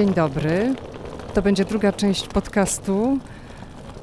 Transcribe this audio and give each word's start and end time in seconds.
Dzień 0.00 0.14
dobry. 0.14 0.74
To 1.34 1.42
będzie 1.42 1.64
druga 1.64 1.92
część 1.92 2.26
podcastu 2.26 3.18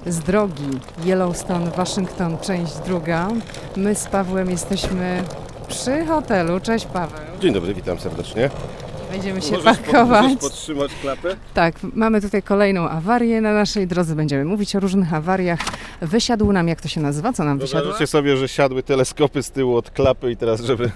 z 0.05 0.19
drogi 0.19 0.69
Yellowstone, 1.05 1.71
Waszyngton, 1.71 2.37
część 2.37 2.73
druga. 2.85 3.27
My 3.75 3.95
z 3.95 4.07
Pawłem 4.07 4.49
jesteśmy 4.49 5.23
przy 5.67 6.05
hotelu. 6.05 6.59
Cześć 6.59 6.85
Paweł. 6.85 7.19
Dzień 7.41 7.53
dobry, 7.53 7.73
witam 7.73 7.99
serdecznie. 7.99 8.49
Będziemy 9.11 9.41
się 9.41 9.51
Możesz, 9.51 9.77
pakować. 9.77 10.23
możesz 10.23 10.37
podtrzymać 10.37 10.91
klapę? 11.01 11.35
Tak, 11.53 11.75
mamy 11.93 12.21
tutaj 12.21 12.43
kolejną 12.43 12.89
awarię 12.89 13.41
na 13.41 13.53
naszej 13.53 13.87
drodze. 13.87 14.15
Będziemy 14.15 14.45
mówić 14.45 14.75
o 14.75 14.79
różnych 14.79 15.13
awariach. 15.13 15.59
Wysiadł 16.01 16.51
nam, 16.51 16.67
jak 16.67 16.81
to 16.81 16.87
się 16.87 17.01
nazywa? 17.01 17.33
Co 17.33 17.43
nam 17.43 17.59
wysiadło? 17.59 17.81
Wyobraźcie 17.81 18.07
sobie, 18.07 18.37
że 18.37 18.47
siadły 18.47 18.83
teleskopy 18.83 19.43
z 19.43 19.51
tyłu 19.51 19.77
od 19.77 19.89
klapy 19.91 20.31
i 20.31 20.37
teraz, 20.37 20.61
żeby 20.61 20.91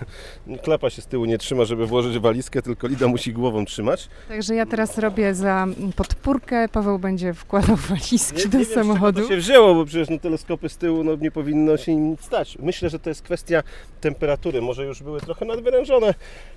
klapa 0.63 0.89
się 0.89 1.01
z 1.01 1.05
tyłu 1.07 1.25
nie 1.25 1.37
trzyma, 1.37 1.65
żeby 1.65 1.85
włożyć 1.87 2.19
walizkę, 2.19 2.61
tylko 2.61 2.87
Lida 2.87 3.07
musi 3.07 3.33
głową 3.33 3.65
trzymać. 3.65 4.09
Także 4.27 4.55
ja 4.55 4.65
teraz 4.65 4.97
robię 4.97 5.33
za 5.33 5.67
podpórkę. 5.95 6.69
Paweł 6.69 6.99
będzie 6.99 7.33
wkładał 7.33 7.75
walizki 7.89 8.37
Nie, 8.37 8.47
do 8.47 8.57
nie 8.57 8.65
wiem, 8.65 8.73
samochodu. 8.75 9.21
to 9.21 9.27
się 9.27 9.37
wzięło, 9.37 9.75
bo 9.75 9.85
przecież 9.85 10.09
no, 10.09 10.17
teleskopy 10.19 10.69
z 10.69 10.77
tyłu 10.77 11.03
no, 11.03 11.15
nie 11.15 11.31
powinno 11.31 11.77
się 11.77 11.95
nic 11.95 12.21
stać. 12.21 12.57
Myślę, 12.59 12.89
że 12.89 12.99
to 12.99 13.09
jest 13.09 13.21
kwestia 13.21 13.63
temperatury. 14.01 14.61
Może 14.61 14.85
już 14.85 15.03
były 15.03 15.21
trochę 15.21 15.45
nadwyrężone, 15.45 16.13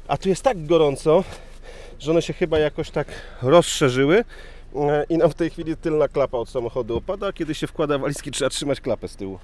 a 0.09 0.17
tu 0.17 0.29
jest 0.29 0.43
tak 0.43 0.67
gorąco, 0.67 1.25
że 1.99 2.11
one 2.11 2.23
się 2.23 2.33
chyba 2.33 2.59
jakoś 2.59 2.91
tak 2.91 3.07
rozszerzyły. 3.43 4.25
E, 4.75 5.05
I 5.09 5.19
nam 5.19 5.31
w 5.31 5.35
tej 5.35 5.51
chwili 5.51 5.77
tylna 5.77 6.09
klapa 6.09 6.39
od 6.39 6.49
samochodu 6.49 6.97
opada. 6.97 7.33
Kiedy 7.33 7.55
się 7.55 7.67
wkłada 7.67 7.99
walizki, 7.99 8.31
trzeba 8.31 8.51
trzymać 8.51 8.81
klapę 8.81 9.09
z 9.09 9.17
tyłu. 9.17 9.39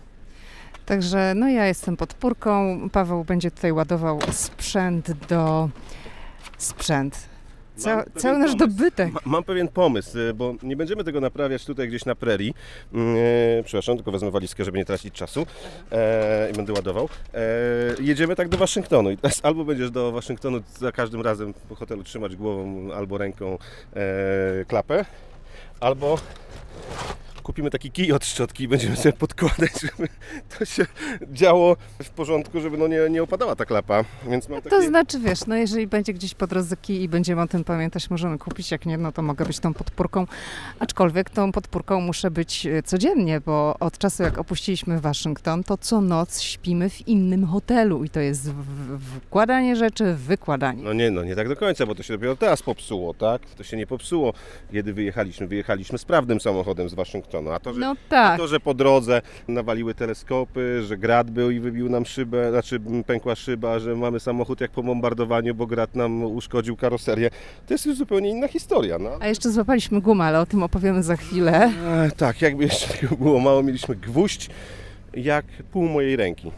Także 0.87 1.33
no 1.37 1.49
ja 1.49 1.67
jestem 1.67 1.97
podpórką. 1.97 2.81
Paweł 2.93 3.25
będzie 3.25 3.51
tutaj 3.51 3.73
ładował 3.73 4.19
sprzęt 4.33 5.13
do 5.29 5.69
sprzęt. 6.59 7.30
Ca, 7.81 8.05
cały 8.17 8.39
nasz 8.39 8.51
pomysł. 8.57 8.77
dobytek. 8.77 9.13
Ma, 9.13 9.21
mam 9.25 9.45
pewien 9.45 9.69
pomysł, 9.69 10.19
y, 10.19 10.35
bo 10.35 10.55
nie 10.63 10.77
będziemy 10.77 11.05
tego 11.05 11.21
naprawiać 11.21 11.65
tutaj 11.65 11.89
gdzieś 11.89 12.05
na 12.05 12.15
prerii. 12.15 12.55
E, 12.95 13.63
przepraszam, 13.65 13.97
tylko 13.97 14.13
wezmę 14.13 14.31
walizkę, 14.31 14.65
żeby 14.65 14.79
nie 14.79 14.85
tracić 14.85 15.15
czasu 15.15 15.47
e, 15.93 16.51
i 16.51 16.53
będę 16.53 16.73
ładował. 16.73 17.09
E, 17.35 17.41
jedziemy 18.01 18.37
tak 18.37 18.49
do 18.49 18.59
Waszyngtonu 18.59 19.11
i 19.11 19.17
teraz 19.17 19.41
albo 19.43 19.65
będziesz 19.65 19.91
do 19.91 20.13
Waszyngtonu 20.13 20.61
za 20.79 20.93
każdym 20.93 21.21
razem 21.21 21.55
po 21.69 21.75
hotelu 21.75 22.03
trzymać 22.03 22.37
głową 22.37 22.93
albo 22.95 23.19
ręką 23.19 23.59
e, 23.97 24.65
klapę, 24.65 25.05
albo 25.81 26.19
kupimy 27.51 27.71
taki 27.71 27.91
kij 27.91 28.13
od 28.13 28.25
szczotki 28.25 28.65
i 28.65 28.69
będziemy 28.69 28.97
sobie 28.97 29.13
podkładać, 29.13 29.73
żeby 29.81 30.09
to 30.59 30.65
się 30.65 30.87
działo 31.33 31.77
w 32.03 32.11
porządku, 32.11 32.61
żeby 32.61 32.79
no 32.79 32.89
nie, 32.89 33.01
nie 33.11 33.23
opadała 33.23 33.57
ta 33.57 33.65
klapa. 33.65 34.05
Więc 34.29 34.49
mam 34.49 34.63
taki... 34.63 34.77
To 34.77 34.83
znaczy, 34.83 35.19
wiesz, 35.21 35.47
no 35.47 35.57
jeżeli 35.57 35.87
będzie 35.87 36.13
gdzieś 36.13 36.35
po 36.35 36.47
drodze 36.47 36.77
kij 36.77 37.03
i 37.03 37.09
będziemy 37.09 37.43
o 37.43 37.47
tym 37.47 37.65
pamiętać, 37.65 38.11
możemy 38.11 38.39
kupić, 38.39 38.71
jak 38.71 38.87
nie, 38.87 38.99
no 38.99 39.13
to 39.13 39.23
mogę 39.23 39.45
być 39.45 39.59
tą 39.59 39.75
podpórką. 39.75 40.27
Aczkolwiek 40.79 41.31
tą 41.31 41.53
podpórką 41.53 42.01
muszę 42.01 42.31
być 42.31 42.67
e, 42.67 42.83
codziennie, 42.83 43.41
bo 43.41 43.77
od 43.81 43.99
czasu 43.99 44.23
jak 44.23 44.39
opuściliśmy 44.39 45.01
Waszyngton, 45.01 45.65
to 45.65 45.79
co 45.79 46.01
noc 46.01 46.41
śpimy 46.41 46.91
w 46.91 47.09
innym 47.09 47.47
hotelu 47.47 48.05
i 48.05 48.11
to 48.11 48.21
jest 48.21 48.51
wkładanie 49.17 49.77
rzeczy, 49.77 50.15
wykładanie. 50.15 50.83
No 50.83 50.93
nie, 50.93 51.11
no 51.11 51.25
nie 51.25 51.37
tak 51.37 51.49
do 51.49 51.57
końca, 51.57 51.87
bo 51.87 51.95
to 51.95 52.03
się 52.03 52.15
dopiero 52.15 52.37
teraz 52.37 52.63
popsuło, 52.63 53.15
tak? 53.15 53.43
To 53.57 53.65
się 53.65 53.77
nie 53.77 53.87
popsuło, 53.87 54.33
kiedy 54.73 54.93
wyjechaliśmy. 54.93 55.47
Wyjechaliśmy 55.47 55.99
sprawnym 55.99 56.41
samochodem 56.41 56.89
z 56.89 56.95
Waszyngtonu. 56.95 57.40
A 57.49 57.61
to, 57.61 57.75
że, 57.75 57.81
No 57.81 57.91
a 57.91 58.11
tak. 58.11 58.39
to, 58.39 58.49
że 58.49 58.61
po 58.61 58.75
drodze 58.75 59.23
nawaliły 59.49 59.95
teleskopy, 59.95 60.83
że 60.83 60.97
grad 60.99 61.31
był 61.31 61.51
i 61.51 61.61
wybił 61.61 61.89
nam 61.89 62.07
szybę, 62.07 62.51
znaczy 62.51 62.81
pękła 63.07 63.35
szyba, 63.35 63.79
że 63.79 63.97
mamy 63.97 64.21
samochód 64.21 64.61
jak 64.61 64.71
po 64.71 64.83
bombardowaniu, 64.83 65.55
bo 65.55 65.67
grad 65.67 65.95
nam 65.95 66.23
uszkodził 66.23 66.77
karoserię, 66.77 67.31
to 67.67 67.75
jest 67.75 67.87
już 67.87 67.97
zupełnie 67.97 68.31
inna 68.31 68.49
historia, 68.49 68.99
no. 68.99 69.11
A 69.21 69.27
jeszcze 69.27 69.51
złapaliśmy 69.51 70.01
gumę, 70.01 70.25
ale 70.25 70.41
o 70.41 70.47
tym 70.47 70.63
opowiemy 70.63 71.03
za 71.03 71.17
chwilę. 71.17 71.73
E, 72.07 72.11
tak, 72.17 72.43
jakby 72.43 72.65
jeszcze 72.65 72.95
tego 72.95 73.17
było 73.17 73.41
mało, 73.41 73.63
mieliśmy 73.63 73.97
gwóźdź 73.97 74.51
jak 75.15 75.45
pół 75.73 75.89
mojej 75.89 76.17
ręki. 76.17 76.51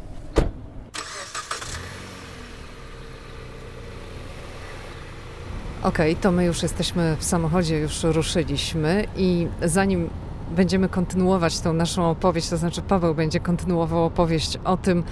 Okej, 5.82 6.16
to 6.16 6.32
my 6.32 6.44
już 6.44 6.62
jesteśmy 6.62 7.16
w 7.18 7.24
samochodzie, 7.24 7.78
już 7.78 8.02
ruszyliśmy 8.02 9.04
i 9.16 9.46
zanim 9.62 10.10
będziemy 10.52 10.88
kontynuować 10.88 11.60
tą 11.60 11.72
naszą 11.72 12.10
opowieść, 12.10 12.48
to 12.48 12.56
znaczy 12.56 12.82
Paweł 12.82 13.14
będzie 13.14 13.40
kontynuował 13.40 14.04
opowieść 14.04 14.58
o 14.64 14.76
tym, 14.76 15.02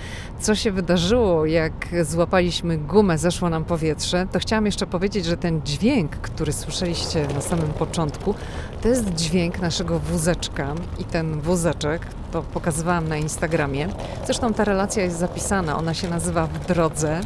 co 0.41 0.55
się 0.55 0.73
wydarzyło, 0.73 1.47
jak 1.47 1.73
złapaliśmy 2.03 2.79
gumę, 2.79 3.19
zeszło 3.19 3.51
nam 3.51 3.65
powietrze, 3.65 4.27
to 4.33 4.39
chciałam 4.39 4.67
jeszcze 4.67 4.87
powiedzieć, 4.87 5.25
że 5.25 5.37
ten 5.37 5.63
dźwięk, 5.65 6.17
który 6.17 6.53
słyszeliście 6.53 7.27
na 7.35 7.41
samym 7.41 7.69
początku, 7.69 8.35
to 8.83 8.89
jest 8.89 9.15
dźwięk 9.15 9.61
naszego 9.61 9.99
wózeczka 9.99 10.75
i 10.99 11.05
ten 11.05 11.41
wózeczek, 11.41 12.07
to 12.33 12.43
pokazywałam 12.43 13.09
na 13.09 13.17
Instagramie. 13.17 13.89
Zresztą 14.25 14.55
ta 14.55 14.65
relacja 14.65 15.03
jest 15.03 15.19
zapisana, 15.19 15.79
ona 15.79 15.95
się 15.95 16.09
nazywa 16.09 16.47
W 16.47 16.67
drodze. 16.67 17.21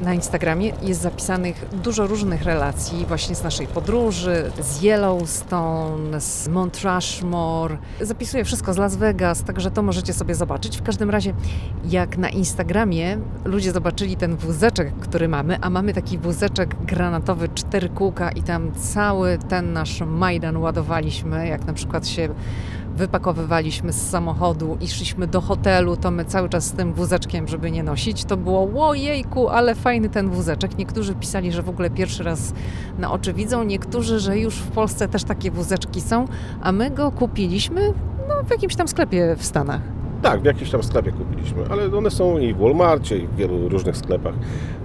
Na 0.00 0.14
Instagramie 0.14 0.72
jest 0.82 1.00
zapisanych 1.00 1.66
dużo 1.82 2.06
różnych 2.06 2.42
relacji 2.42 3.06
właśnie 3.06 3.34
z 3.34 3.42
naszej 3.42 3.66
podróży, 3.66 4.50
z 4.60 4.82
Yellowstone, 4.82 6.20
z 6.20 6.48
Mount 6.48 6.80
Rushmore. 6.84 7.78
Zapisuję 8.00 8.44
wszystko 8.44 8.74
z 8.74 8.76
Las 8.76 8.96
Vegas, 8.96 9.44
także 9.44 9.70
to 9.70 9.82
możecie 9.82 10.12
sobie 10.12 10.34
zobaczyć. 10.34 10.78
W 10.78 10.82
każdym 10.82 11.10
razie, 11.10 11.34
jak 11.84 12.18
na 12.18 12.28
Instagramie 12.28 13.18
ludzie 13.44 13.72
zobaczyli 13.72 14.16
ten 14.16 14.36
wózeczek, 14.36 14.92
który 15.00 15.28
mamy, 15.28 15.58
a 15.60 15.70
mamy 15.70 15.94
taki 15.94 16.18
wózeczek 16.18 16.76
granatowy, 16.84 17.48
cztery 17.48 17.88
kółka 17.88 18.30
i 18.30 18.42
tam 18.42 18.72
cały 18.72 19.38
ten 19.38 19.72
nasz 19.72 20.00
Majdan 20.00 20.56
ładowaliśmy, 20.56 21.48
jak 21.48 21.64
na 21.64 21.72
przykład 21.72 22.08
się 22.08 22.28
wypakowywaliśmy 23.00 23.92
z 23.92 24.10
samochodu 24.10 24.76
i 24.80 24.88
szliśmy 24.88 25.26
do 25.26 25.40
hotelu, 25.40 25.96
to 25.96 26.10
my 26.10 26.24
cały 26.24 26.48
czas 26.48 26.64
z 26.64 26.72
tym 26.72 26.92
wózeczkiem, 26.92 27.48
żeby 27.48 27.70
nie 27.70 27.82
nosić, 27.82 28.24
to 28.24 28.36
było 28.36 28.88
ojejku, 28.88 29.48
ale 29.48 29.74
fajny 29.74 30.08
ten 30.08 30.30
wózeczek. 30.30 30.78
Niektórzy 30.78 31.14
pisali, 31.14 31.52
że 31.52 31.62
w 31.62 31.68
ogóle 31.68 31.90
pierwszy 31.90 32.22
raz 32.22 32.54
na 32.98 33.12
oczy 33.12 33.32
widzą, 33.32 33.62
niektórzy, 33.64 34.20
że 34.20 34.38
już 34.38 34.54
w 34.54 34.70
Polsce 34.70 35.08
też 35.08 35.24
takie 35.24 35.50
wózeczki 35.50 36.00
są, 36.00 36.24
a 36.62 36.72
my 36.72 36.90
go 36.90 37.12
kupiliśmy 37.12 37.92
no, 38.28 38.34
w 38.44 38.50
jakimś 38.50 38.76
tam 38.76 38.88
sklepie 38.88 39.36
w 39.38 39.44
Stanach. 39.44 39.80
Tak, 40.22 40.40
w 40.40 40.44
jakimś 40.44 40.70
tam 40.70 40.82
sklepie 40.82 41.12
kupiliśmy, 41.12 41.64
ale 41.70 41.96
one 41.96 42.10
są 42.10 42.38
i 42.38 42.54
w 42.54 42.58
Walmarcie, 42.58 43.16
i 43.18 43.26
w 43.26 43.36
wielu 43.36 43.68
różnych 43.68 43.96
sklepach. 43.96 44.34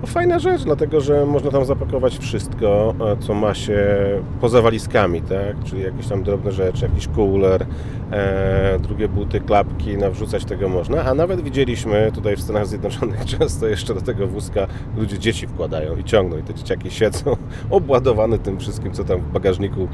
No, 0.05 0.11
fajna 0.11 0.39
rzecz, 0.39 0.63
dlatego 0.63 1.01
że 1.01 1.25
można 1.25 1.51
tam 1.51 1.65
zapakować 1.65 2.17
wszystko, 2.17 2.95
e, 3.11 3.17
co 3.17 3.33
ma 3.33 3.53
się 3.53 3.85
poza 4.41 4.61
walizkami, 4.61 5.21
tak? 5.21 5.63
Czyli 5.63 5.81
jakieś 5.81 6.07
tam 6.07 6.23
drobne 6.23 6.51
rzeczy, 6.51 6.85
jakiś 6.85 7.07
cooler, 7.07 7.65
e, 8.11 8.79
drugie 8.79 9.07
buty, 9.07 9.39
klapki, 9.39 9.97
nawrzucać 9.97 10.45
tego 10.45 10.69
można. 10.69 11.03
A 11.03 11.13
nawet 11.13 11.41
widzieliśmy 11.41 12.11
tutaj 12.15 12.35
w 12.35 12.41
Stanach 12.41 12.67
Zjednoczonych 12.67 13.25
często 13.37 13.67
jeszcze 13.67 13.93
do 13.93 14.01
tego 14.01 14.27
wózka 14.27 14.67
ludzie 14.97 15.19
dzieci 15.19 15.47
wkładają 15.47 15.97
i 15.97 16.03
ciągną 16.03 16.37
i 16.37 16.43
te 16.43 16.53
dzieciaki 16.53 16.91
siedzą 16.91 17.35
obładowane 17.69 18.39
tym 18.39 18.59
wszystkim, 18.59 18.91
co 18.91 19.03
tam 19.03 19.19
w 19.19 19.31
bagażniku 19.31 19.87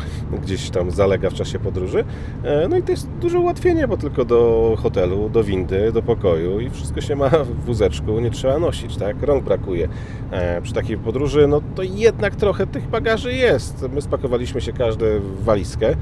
gdzieś 0.44 0.70
tam 0.70 0.92
zalega 0.92 1.30
w 1.30 1.34
czasie 1.34 1.60
podróży. 1.60 2.04
E, 2.44 2.68
No 2.68 2.78
i 2.78 2.84
to 2.84 2.92
jest 2.92 3.10
duże 3.22 3.40
ułatwienie, 3.40 3.88
bo 3.88 3.98
tylko 3.98 4.26
do 4.26 4.74
hotelu, 4.82 5.30
do 5.30 5.44
windy, 5.44 5.92
do 5.92 6.02
pokoju 6.02 6.60
i 6.60 6.70
wszystko 6.70 7.02
się 7.02 7.16
ma 7.16 7.30
w 7.30 7.66
wózeczku, 7.66 8.20
nie 8.20 8.32
trzeba 8.32 8.60
nosić, 8.60 8.98
tak? 8.98 9.24
Rąk 9.24 9.44
brakuje. 9.44 9.88
E, 10.32 10.62
Przy 10.62 10.74
takiej 10.74 10.98
podróży, 10.98 11.48
no 11.48 11.62
to 11.76 11.84
jednak 11.84 12.36
trochę 12.36 12.68
tych 12.68 12.88
bagaży 12.88 13.34
jest. 13.34 13.86
My 13.94 14.02
spakowaliśmy 14.02 14.62
się 14.62 14.74
każdy 14.74 15.20
w 15.20 15.44
walizkę, 15.44 15.96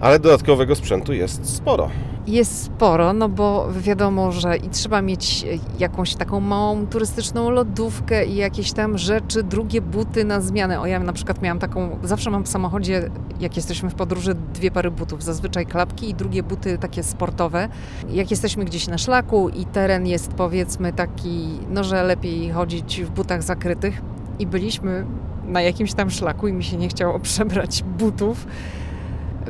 ale 0.00 0.18
dodatkowego 0.18 0.74
sprzętu 0.74 1.12
jest 1.12 1.56
sporo. 1.56 1.90
Jest 2.26 2.62
sporo, 2.62 3.12
no 3.12 3.28
bo 3.28 3.68
wiadomo, 3.72 4.32
że 4.32 4.56
i 4.56 4.68
trzeba 4.68 5.02
mieć 5.02 5.44
e, 5.44 5.58
jakąś 5.78 6.14
taką 6.14 6.40
małą 6.40 6.86
turystyczną 6.86 7.50
lodówkę 7.50 8.26
i 8.26 8.36
jakieś 8.36 8.72
tam 8.72 8.98
rzeczy, 8.98 9.42
drugie 9.42 9.80
buty 9.80 10.24
na 10.24 10.40
zmianę. 10.40 10.80
O 10.80 10.86
ja 10.86 10.98
na 10.98 11.12
przykład 11.12 11.42
miałam 11.42 11.58
taką, 11.58 11.98
zawsze 12.02 12.30
mam 12.30 12.44
w 12.44 12.48
samochodzie, 12.48 13.10
jak 13.40 13.56
jesteśmy 13.56 13.90
w 13.90 13.94
podróży, 13.94 14.34
dwie 14.54 14.70
pary 14.70 14.90
butów, 14.90 15.22
zazwyczaj 15.22 15.66
klapki 15.66 16.10
i 16.10 16.14
drugie 16.14 16.42
buty 16.42 16.78
takie 16.78 17.02
sportowe. 17.02 17.68
Jak 18.10 18.30
jesteśmy 18.30 18.64
gdzieś 18.64 18.88
na 18.88 18.98
szlaku 18.98 19.48
i 19.48 19.64
teren 19.64 20.06
jest 20.06 20.32
powiedzmy 20.32 20.92
taki, 20.92 21.48
no 21.70 21.84
że 21.84 22.02
lepiej 22.02 22.50
chodzić 22.50 23.02
w 23.02 23.10
butach 23.10 23.42
zakrytych 23.42 24.02
i 24.38 24.46
byliśmy 24.46 25.06
na 25.44 25.62
jakimś 25.62 25.94
tam 25.94 26.10
szlaku 26.10 26.48
i 26.48 26.52
mi 26.52 26.64
się 26.64 26.76
nie 26.76 26.88
chciało 26.88 27.20
przebrać 27.28 27.82
butów, 27.82 28.46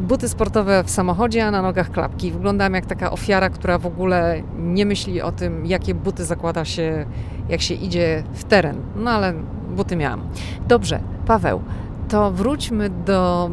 buty 0.00 0.28
sportowe 0.28 0.84
w 0.84 0.90
samochodzie, 0.90 1.46
a 1.46 1.50
na 1.50 1.62
nogach 1.62 1.90
klapki. 1.90 2.32
Wyglądam 2.32 2.74
jak 2.74 2.86
taka 2.86 3.10
ofiara, 3.10 3.50
która 3.50 3.78
w 3.78 3.86
ogóle 3.86 4.42
nie 4.58 4.86
myśli 4.86 5.22
o 5.22 5.32
tym, 5.32 5.66
jakie 5.66 5.94
buty 5.94 6.24
zakłada 6.24 6.64
się, 6.64 7.06
jak 7.48 7.60
się 7.60 7.74
idzie 7.74 8.22
w 8.32 8.44
teren. 8.44 8.76
No 8.96 9.10
ale 9.10 9.34
buty 9.76 9.96
miałam. 9.96 10.20
Dobrze, 10.68 11.00
Paweł, 11.26 11.62
to 12.08 12.30
wróćmy 12.30 12.90
do 12.90 13.50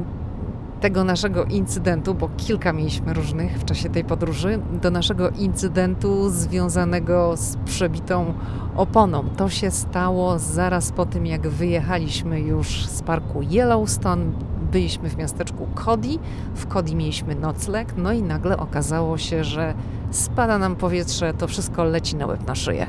tego 0.82 1.04
naszego 1.04 1.44
incydentu, 1.44 2.14
bo 2.14 2.30
kilka 2.38 2.74
mieliśmy 2.74 3.14
różnych 3.14 3.60
w 3.60 3.66
czasie 3.66 3.90
tej 3.90 4.04
podróży, 4.04 4.60
do 4.82 4.92
naszego 4.92 5.30
incydentu 5.30 6.30
związanego 6.30 7.38
z 7.38 7.58
przebitą 7.58 8.34
oponą. 8.76 9.24
To 9.38 9.50
się 9.50 9.72
stało 9.72 10.40
zaraz 10.40 10.92
po 10.92 11.06
tym, 11.06 11.26
jak 11.26 11.48
wyjechaliśmy 11.48 12.40
już 12.40 12.86
z 12.86 13.02
parku 13.02 13.42
Yellowstone. 13.42 14.32
Byliśmy 14.72 15.10
w 15.10 15.18
miasteczku 15.18 15.68
Cody. 15.86 16.10
W 16.56 16.68
Cody 16.68 16.96
mieliśmy 16.96 17.36
nocleg, 17.36 17.94
no 17.98 18.14
i 18.14 18.22
nagle 18.22 18.58
okazało 18.58 19.18
się, 19.18 19.44
że 19.44 19.74
spada 20.12 20.58
nam 20.58 20.76
powietrze, 20.76 21.34
to 21.34 21.48
wszystko 21.48 21.84
leci 21.84 22.16
na 22.16 22.26
łeb 22.26 22.48
na 22.48 22.56
szyję. 22.56 22.88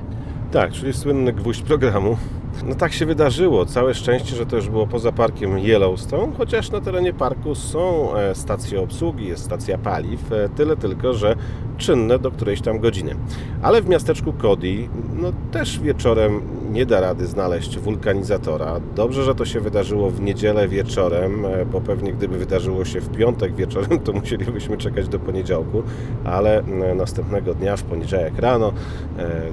Tak, 0.52 0.72
czyli 0.72 0.92
słynny 0.92 1.32
gwóźdź 1.32 1.62
programu. 1.62 2.16
No 2.64 2.74
tak 2.74 2.92
się 2.92 3.06
wydarzyło. 3.06 3.66
Całe 3.66 3.94
szczęście, 3.94 4.36
że 4.36 4.46
to 4.46 4.56
już 4.56 4.68
było 4.68 4.86
poza 4.86 5.12
parkiem 5.12 5.58
Yellowstone, 5.58 6.32
chociaż 6.38 6.70
na 6.70 6.80
terenie 6.80 7.12
parku 7.12 7.54
są 7.54 8.14
e, 8.16 8.34
stacje 8.34 8.80
obsługi, 8.80 9.26
jest 9.26 9.44
stacja 9.44 9.78
paliw, 9.78 10.32
e, 10.32 10.48
tyle 10.48 10.76
tylko, 10.76 11.14
że 11.14 11.36
czynne 11.78 12.18
do 12.18 12.30
którejś 12.30 12.60
tam 12.60 12.78
godziny. 12.78 13.14
Ale 13.62 13.82
w 13.82 13.88
miasteczku 13.88 14.32
Cody, 14.32 14.88
no 15.14 15.32
też 15.52 15.80
wieczorem 15.80 16.40
nie 16.70 16.86
da 16.86 17.00
rady 17.00 17.26
znaleźć 17.26 17.78
wulkanizatora. 17.78 18.80
Dobrze, 18.94 19.24
że 19.24 19.34
to 19.34 19.44
się 19.44 19.60
wydarzyło 19.60 20.10
w 20.10 20.20
niedzielę 20.20 20.68
wieczorem, 20.68 21.46
e, 21.46 21.66
bo 21.66 21.80
pewnie 21.80 22.12
gdyby 22.12 22.38
wydarzyło 22.38 22.84
się 22.84 23.00
w 23.00 23.08
piątek 23.08 23.54
wieczorem, 23.54 23.98
to 24.04 24.12
musielibyśmy 24.12 24.76
czekać 24.76 25.08
do 25.08 25.18
poniedziałku, 25.18 25.82
ale 26.24 26.62
następnego 26.96 27.54
dnia, 27.54 27.76
w 27.76 27.82
poniedziałek 27.82 28.38
rano, 28.38 28.72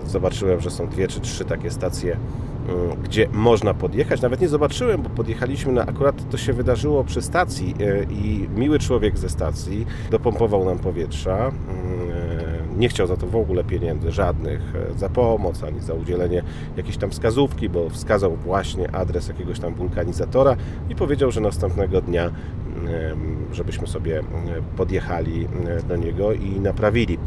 zobaczyłem, 0.06 0.62
że 0.62 0.72
są 0.72 0.88
dwie 0.88 1.08
czy 1.08 1.20
trzy 1.20 1.46
takie 1.46 1.72
stacje 1.72 2.18
gdzie 3.04 3.28
można 3.34 3.74
podjechać. 3.74 4.22
Nawet 4.22 4.42
nie 4.42 4.48
zobaczyłem, 4.48 5.02
bo 5.02 5.10
podjechaliśmy 5.10 5.74
na 5.74 5.86
akurat 5.86 6.30
to 6.30 6.38
się 6.38 6.54
wydarzyło 6.54 7.04
przy 7.04 7.22
stacji 7.22 7.76
y, 7.82 8.08
i 8.12 8.48
miły 8.56 8.80
człowiek 8.80 9.18
ze 9.18 9.30
stacji 9.30 9.86
dopompował 10.12 10.66
nam 10.66 10.80
powietrza. 10.80 11.52
Nie 12.78 12.90
chciał 12.90 13.08
za 13.08 13.18
to 13.18 13.28
w 13.28 13.36
ogóle 13.36 13.64
pieniędzy 13.64 14.12
żadnych, 14.12 14.62
za 14.96 15.10
pomoc 15.10 15.64
ani 15.64 15.82
za 15.82 15.94
udzielenie 15.94 16.44
jakiejś 16.78 16.98
tam 16.98 17.10
wskazówki, 17.10 17.70
bo 17.70 17.90
wskazał 17.90 18.36
właśnie 18.36 18.96
adres 18.96 19.28
jakiegoś 19.28 19.60
tam 19.60 19.74
wulkanizatora 19.74 20.56
i 20.90 20.96
powiedział, 20.96 21.32
że 21.32 21.42
następnego 21.42 22.02
dnia 22.02 22.32
żebyśmy 23.52 23.88
sobie 23.88 24.24
podjechali 24.78 25.48
do 25.88 25.96
niego 25.96 26.34
i 26.34 26.60
naprawili. 26.60 27.18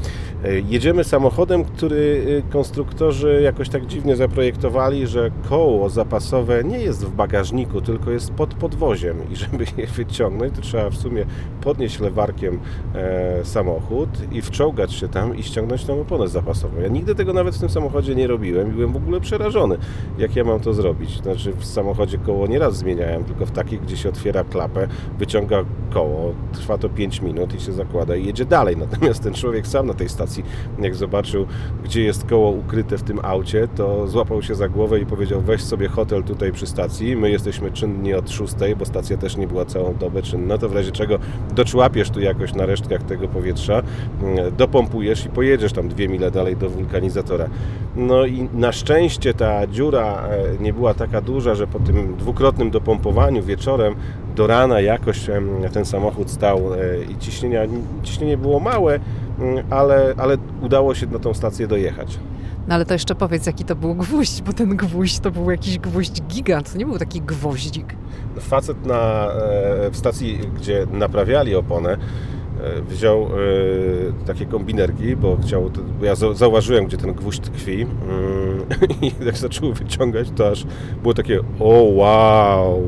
E, 0.44 0.60
jedziemy 0.60 1.04
samochodem, 1.04 1.64
który 1.64 2.26
e, 2.48 2.52
konstruktorzy 2.52 3.40
jakoś 3.42 3.68
tak 3.68 3.86
dziwnie 3.86 4.16
zaprojektowali, 4.16 5.06
że 5.06 5.30
koło 5.48 5.88
zapasowe 5.88 6.64
nie 6.64 6.78
jest 6.78 7.04
w 7.04 7.10
bagażniku, 7.10 7.80
tylko 7.80 8.10
jest 8.10 8.30
pod 8.32 8.54
podwoziem 8.54 9.16
i 9.32 9.36
żeby 9.36 9.64
je 9.76 9.86
wyciągnąć, 9.86 10.54
to 10.54 10.62
trzeba 10.62 10.90
w 10.90 10.96
sumie 10.96 11.24
podnieść 11.60 12.00
lewarkiem 12.00 12.60
e, 12.94 13.44
samochód 13.44 14.08
i 14.32 14.42
wczołgać 14.42 14.92
się 14.92 15.08
tam 15.08 15.35
i 15.36 15.42
ściągnąć 15.42 15.84
tą 15.84 16.00
oponę 16.00 16.28
zapasową. 16.28 16.80
Ja 16.80 16.88
nigdy 16.88 17.14
tego 17.14 17.32
nawet 17.32 17.56
w 17.56 17.60
tym 17.60 17.68
samochodzie 17.68 18.14
nie 18.14 18.26
robiłem 18.26 18.68
i 18.68 18.72
byłem 18.72 18.92
w 18.92 18.96
ogóle 18.96 19.20
przerażony, 19.20 19.78
jak 20.18 20.36
ja 20.36 20.44
mam 20.44 20.60
to 20.60 20.74
zrobić. 20.74 21.22
Znaczy 21.22 21.52
w 21.52 21.64
samochodzie 21.64 22.18
koło 22.18 22.46
nieraz 22.46 22.76
zmieniałem, 22.76 23.24
tylko 23.24 23.46
w 23.46 23.50
takich, 23.50 23.80
gdzie 23.80 23.96
się 23.96 24.08
otwiera 24.08 24.44
klapę, 24.44 24.88
wyciąga 25.18 25.64
koło, 25.90 26.34
trwa 26.52 26.78
to 26.78 26.88
5 26.88 27.22
minut 27.22 27.54
i 27.54 27.60
się 27.60 27.72
zakłada 27.72 28.16
i 28.16 28.26
jedzie 28.26 28.44
dalej. 28.44 28.76
Natomiast 28.76 29.22
ten 29.22 29.34
człowiek 29.34 29.66
sam 29.66 29.86
na 29.86 29.94
tej 29.94 30.08
stacji, 30.08 30.44
jak 30.78 30.94
zobaczył, 30.94 31.46
gdzie 31.84 32.02
jest 32.02 32.24
koło 32.24 32.50
ukryte 32.50 32.98
w 32.98 33.02
tym 33.02 33.20
aucie, 33.22 33.68
to 33.76 34.08
złapał 34.08 34.42
się 34.42 34.54
za 34.54 34.68
głowę 34.68 35.00
i 35.00 35.06
powiedział, 35.06 35.40
weź 35.40 35.62
sobie 35.62 35.88
hotel 35.88 36.22
tutaj 36.22 36.52
przy 36.52 36.66
stacji, 36.66 37.16
my 37.16 37.30
jesteśmy 37.30 37.70
czynni 37.70 38.14
od 38.14 38.30
6, 38.30 38.54
bo 38.78 38.84
stacja 38.84 39.16
też 39.16 39.36
nie 39.36 39.46
była 39.46 39.64
całą 39.64 39.94
dobę 39.94 40.22
czynna, 40.22 40.58
to 40.58 40.68
w 40.68 40.74
razie 40.74 40.92
czego 40.92 41.18
doczłapiesz 41.54 42.10
tu 42.10 42.20
jakoś 42.20 42.54
na 42.54 42.66
resztkach 42.66 43.02
tego 43.02 43.28
powietrza, 43.28 43.82
mm, 44.22 44.56
dopompujesz 44.56 45.25
i 45.26 45.28
pojedziesz 45.28 45.72
tam 45.72 45.88
dwie 45.88 46.08
mile 46.08 46.30
dalej 46.30 46.56
do 46.56 46.70
wulkanizatora. 46.70 47.48
No 47.96 48.26
i 48.26 48.48
na 48.54 48.72
szczęście 48.72 49.34
ta 49.34 49.66
dziura 49.66 50.28
e, 50.28 50.62
nie 50.62 50.72
była 50.72 50.94
taka 50.94 51.20
duża, 51.20 51.54
że 51.54 51.66
po 51.66 51.78
tym 51.78 52.16
dwukrotnym 52.16 52.70
dopompowaniu 52.70 53.42
wieczorem 53.42 53.94
do 54.36 54.46
rana 54.46 54.80
jakoś 54.80 55.20
ten 55.72 55.84
samochód 55.84 56.30
stał 56.30 56.74
e, 56.74 56.78
i 57.12 57.18
ciśnienia, 57.18 57.60
ciśnienie 58.02 58.36
było 58.36 58.60
małe, 58.60 59.00
ale, 59.70 60.14
ale 60.16 60.36
udało 60.62 60.94
się 60.94 61.06
na 61.06 61.18
tą 61.18 61.34
stację 61.34 61.66
dojechać. 61.66 62.18
No 62.68 62.74
ale 62.74 62.84
to 62.84 62.92
jeszcze 62.94 63.14
powiedz, 63.14 63.46
jaki 63.46 63.64
to 63.64 63.76
był 63.76 63.94
gwóźdź, 63.94 64.42
bo 64.42 64.52
ten 64.52 64.76
gwóźdź 64.76 65.18
to 65.18 65.30
był 65.30 65.50
jakiś 65.50 65.78
gwóźdź 65.78 66.22
gigant, 66.22 66.72
to 66.72 66.78
nie 66.78 66.86
był 66.86 66.98
taki 66.98 67.20
gwoździk. 67.20 67.94
Facet 68.40 68.86
na, 68.86 69.26
e, 69.26 69.90
w 69.90 69.96
stacji, 69.96 70.38
gdzie 70.56 70.86
naprawiali 70.92 71.54
oponę, 71.54 71.96
wziął 72.88 73.22
e, 73.22 73.28
takie 74.26 74.46
kombinerki, 74.46 75.16
bo 75.16 75.36
chciał, 75.42 75.70
bo 76.00 76.04
ja 76.04 76.14
zauważyłem, 76.14 76.86
gdzie 76.86 76.96
ten 76.96 77.14
gwóźdź 77.14 77.40
tkwi 77.40 77.82
mm, 77.82 78.66
i 79.02 79.12
jak 79.24 79.36
zaczął 79.36 79.72
wyciągać, 79.72 80.28
to 80.36 80.48
aż 80.48 80.66
było 81.02 81.14
takie 81.14 81.40
o 81.60 81.82
wow. 81.82 82.82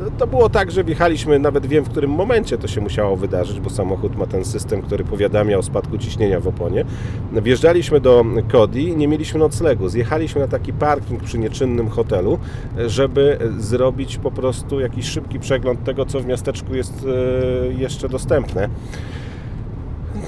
No, 0.00 0.06
to 0.18 0.26
było 0.26 0.48
tak, 0.48 0.70
że 0.70 0.84
wjechaliśmy, 0.84 1.38
nawet 1.38 1.66
wiem 1.66 1.84
w 1.84 1.88
którym 1.88 2.10
momencie 2.10 2.58
to 2.58 2.68
się 2.68 2.80
musiało 2.80 3.16
wydarzyć, 3.16 3.60
bo 3.60 3.70
samochód 3.70 4.16
ma 4.16 4.26
ten 4.26 4.44
system, 4.44 4.82
który 4.82 5.04
powiadamia 5.04 5.58
o 5.58 5.62
spadku 5.62 5.98
ciśnienia 5.98 6.40
w 6.40 6.48
oponie. 6.48 6.84
Wjeżdżaliśmy 7.32 8.00
do 8.00 8.24
Kodi, 8.52 8.96
nie 8.96 9.08
mieliśmy 9.08 9.40
noclegu. 9.40 9.88
Zjechaliśmy 9.88 10.40
na 10.40 10.48
taki 10.48 10.72
parking 10.72 11.22
przy 11.22 11.38
nieczynnym 11.38 11.88
hotelu, 11.88 12.38
żeby 12.86 13.38
zrobić 13.58 14.18
po 14.18 14.30
prostu 14.30 14.80
jakiś 14.80 15.06
szybki 15.06 15.40
przegląd 15.40 15.84
tego, 15.84 16.06
co 16.06 16.20
w 16.20 16.26
miasteczku 16.26 16.74
jest 16.74 17.06
e, 17.06 17.72
jeszcze 17.72 18.08
dostępne. 18.08 18.68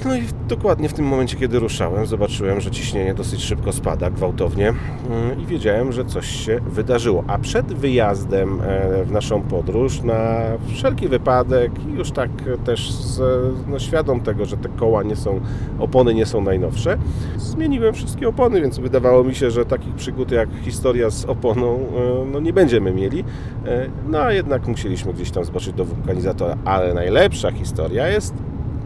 No 0.05 0.15
i 0.15 0.21
dokładnie 0.47 0.89
w 0.89 0.93
tym 0.93 1.05
momencie, 1.05 1.37
kiedy 1.37 1.59
ruszałem, 1.59 2.05
zobaczyłem, 2.05 2.61
że 2.61 2.71
ciśnienie 2.71 3.13
dosyć 3.13 3.43
szybko 3.43 3.73
spada, 3.73 4.09
gwałtownie 4.09 4.69
mm, 4.69 5.41
i 5.41 5.45
wiedziałem, 5.45 5.91
że 5.91 6.05
coś 6.05 6.27
się 6.27 6.59
wydarzyło. 6.67 7.23
A 7.27 7.37
przed 7.37 7.73
wyjazdem 7.73 8.61
e, 8.61 9.03
w 9.03 9.11
naszą 9.11 9.41
podróż, 9.41 10.01
na 10.01 10.41
wszelki 10.67 11.07
wypadek, 11.07 11.71
już 11.93 12.11
tak 12.11 12.29
też 12.65 12.91
z, 12.91 13.21
no, 13.67 13.79
świadom 13.79 14.21
tego, 14.21 14.45
że 14.45 14.57
te 14.57 14.69
koła 14.69 15.03
nie 15.03 15.15
są, 15.15 15.41
opony 15.79 16.13
nie 16.13 16.25
są 16.25 16.41
najnowsze, 16.41 16.97
zmieniłem 17.37 17.93
wszystkie 17.93 18.27
opony, 18.27 18.61
więc 18.61 18.79
wydawało 18.79 19.23
mi 19.23 19.35
się, 19.35 19.51
że 19.51 19.65
takich 19.65 19.95
przygód 19.95 20.31
jak 20.31 20.49
historia 20.61 21.09
z 21.09 21.25
oponą 21.25 21.75
e, 21.75 22.25
no, 22.31 22.39
nie 22.39 22.53
będziemy 22.53 22.91
mieli. 22.91 23.23
E, 23.65 23.89
no 24.07 24.19
a 24.19 24.33
jednak 24.33 24.67
musieliśmy 24.67 25.13
gdzieś 25.13 25.31
tam 25.31 25.45
zobaczyć 25.45 25.73
do 25.73 25.85
wulkanizatora. 25.85 26.57
Ale 26.65 26.93
najlepsza 26.93 27.51
historia 27.51 28.07
jest 28.07 28.33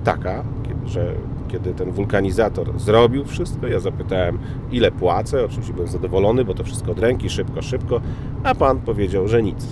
taka, 0.04 0.44
że 0.88 1.14
kiedy 1.48 1.74
ten 1.74 1.92
wulkanizator 1.92 2.80
zrobił 2.80 3.26
wszystko, 3.26 3.68
ja 3.68 3.80
zapytałem, 3.80 4.40
ile 4.72 4.92
płacę. 4.92 5.46
Oczywiście 5.46 5.74
byłem 5.74 5.88
zadowolony, 5.88 6.46
bo 6.46 6.54
to 6.54 6.64
wszystko 6.64 6.92
od 6.92 7.00
ręki, 7.00 7.30
szybko, 7.30 7.62
szybko. 7.62 8.02
A 8.44 8.56
pan 8.56 8.80
powiedział, 8.80 9.28
że 9.28 9.44
nic. 9.44 9.68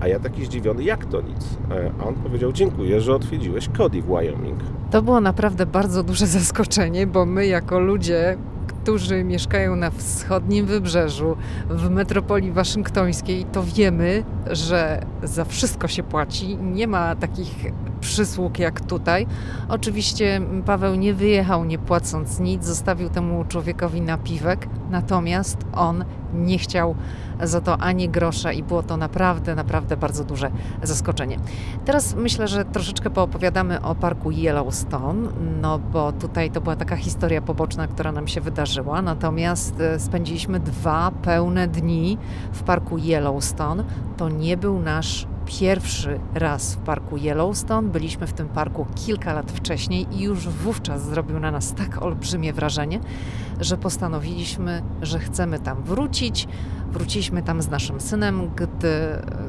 A 0.00 0.08
ja 0.08 0.20
taki 0.20 0.44
zdziwiony, 0.44 0.84
jak 0.84 1.04
to 1.04 1.20
nic? 1.20 1.58
E, 1.70 1.90
a 2.00 2.04
on 2.04 2.14
powiedział, 2.14 2.52
dziękuję, 2.52 3.00
że 3.00 3.14
odwiedziłeś 3.14 3.68
Cody 3.68 4.02
w 4.02 4.06
Wyoming. 4.06 4.60
To 4.90 5.02
było 5.02 5.20
naprawdę 5.20 5.66
bardzo 5.66 6.02
duże 6.02 6.26
zaskoczenie, 6.26 7.06
bo 7.06 7.26
my 7.26 7.46
jako 7.46 7.80
ludzie, 7.80 8.36
którzy 8.66 9.24
mieszkają 9.24 9.76
na 9.76 9.90
wschodnim 9.90 10.66
wybrzeżu, 10.66 11.36
w 11.70 11.90
metropolii 11.90 12.52
waszyngtońskiej, 12.52 13.44
to 13.44 13.62
wiemy, 13.62 14.24
że 14.50 15.02
za 15.22 15.44
wszystko 15.44 15.88
się 15.88 16.02
płaci. 16.02 16.56
Nie 16.56 16.86
ma 16.86 17.16
takich 17.16 17.64
przysług 18.02 18.58
jak 18.58 18.80
tutaj. 18.80 19.26
Oczywiście 19.68 20.40
Paweł 20.66 20.94
nie 20.94 21.14
wyjechał 21.14 21.64
nie 21.64 21.78
płacąc 21.78 22.40
nic, 22.40 22.64
zostawił 22.64 23.08
temu 23.10 23.44
człowiekowi 23.44 24.00
napiwek, 24.00 24.68
natomiast 24.90 25.56
on 25.72 26.04
nie 26.34 26.58
chciał 26.58 26.94
za 27.42 27.60
to 27.60 27.78
ani 27.78 28.08
grosza 28.08 28.52
i 28.52 28.62
było 28.62 28.82
to 28.82 28.96
naprawdę, 28.96 29.54
naprawdę 29.54 29.96
bardzo 29.96 30.24
duże 30.24 30.50
zaskoczenie. 30.82 31.38
Teraz 31.84 32.14
myślę, 32.14 32.48
że 32.48 32.64
troszeczkę 32.64 33.10
poopowiadamy 33.10 33.82
o 33.82 33.94
parku 33.94 34.30
Yellowstone, 34.30 35.28
no 35.60 35.78
bo 35.78 36.12
tutaj 36.12 36.50
to 36.50 36.60
była 36.60 36.76
taka 36.76 36.96
historia 36.96 37.42
poboczna, 37.42 37.86
która 37.86 38.12
nam 38.12 38.28
się 38.28 38.40
wydarzyła, 38.40 39.02
natomiast 39.02 39.80
e, 39.80 40.00
spędziliśmy 40.00 40.60
dwa 40.60 41.10
pełne 41.22 41.68
dni 41.68 42.18
w 42.52 42.62
parku 42.62 42.98
Yellowstone. 42.98 43.84
To 44.16 44.28
nie 44.28 44.56
był 44.56 44.80
nasz 44.80 45.26
pierwszy 45.60 46.20
raz 46.34 46.74
w 46.74 46.76
parku 46.76 47.16
Yellowstone. 47.16 47.88
Byliśmy 47.88 48.26
w 48.26 48.32
tym 48.32 48.48
parku 48.48 48.86
kilka 48.94 49.32
lat 49.32 49.52
wcześniej 49.52 50.06
i 50.10 50.20
już 50.20 50.48
wówczas 50.48 51.04
zrobił 51.04 51.40
na 51.40 51.50
nas 51.50 51.74
tak 51.74 52.02
olbrzymie 52.02 52.52
wrażenie, 52.52 53.00
że 53.60 53.76
postanowiliśmy, 53.76 54.82
że 55.02 55.18
chcemy 55.18 55.58
tam 55.58 55.82
wrócić. 55.82 56.48
Wróciliśmy 56.92 57.42
tam 57.42 57.62
z 57.62 57.68
naszym 57.68 58.00
synem, 58.00 58.50
gdy 58.56 58.92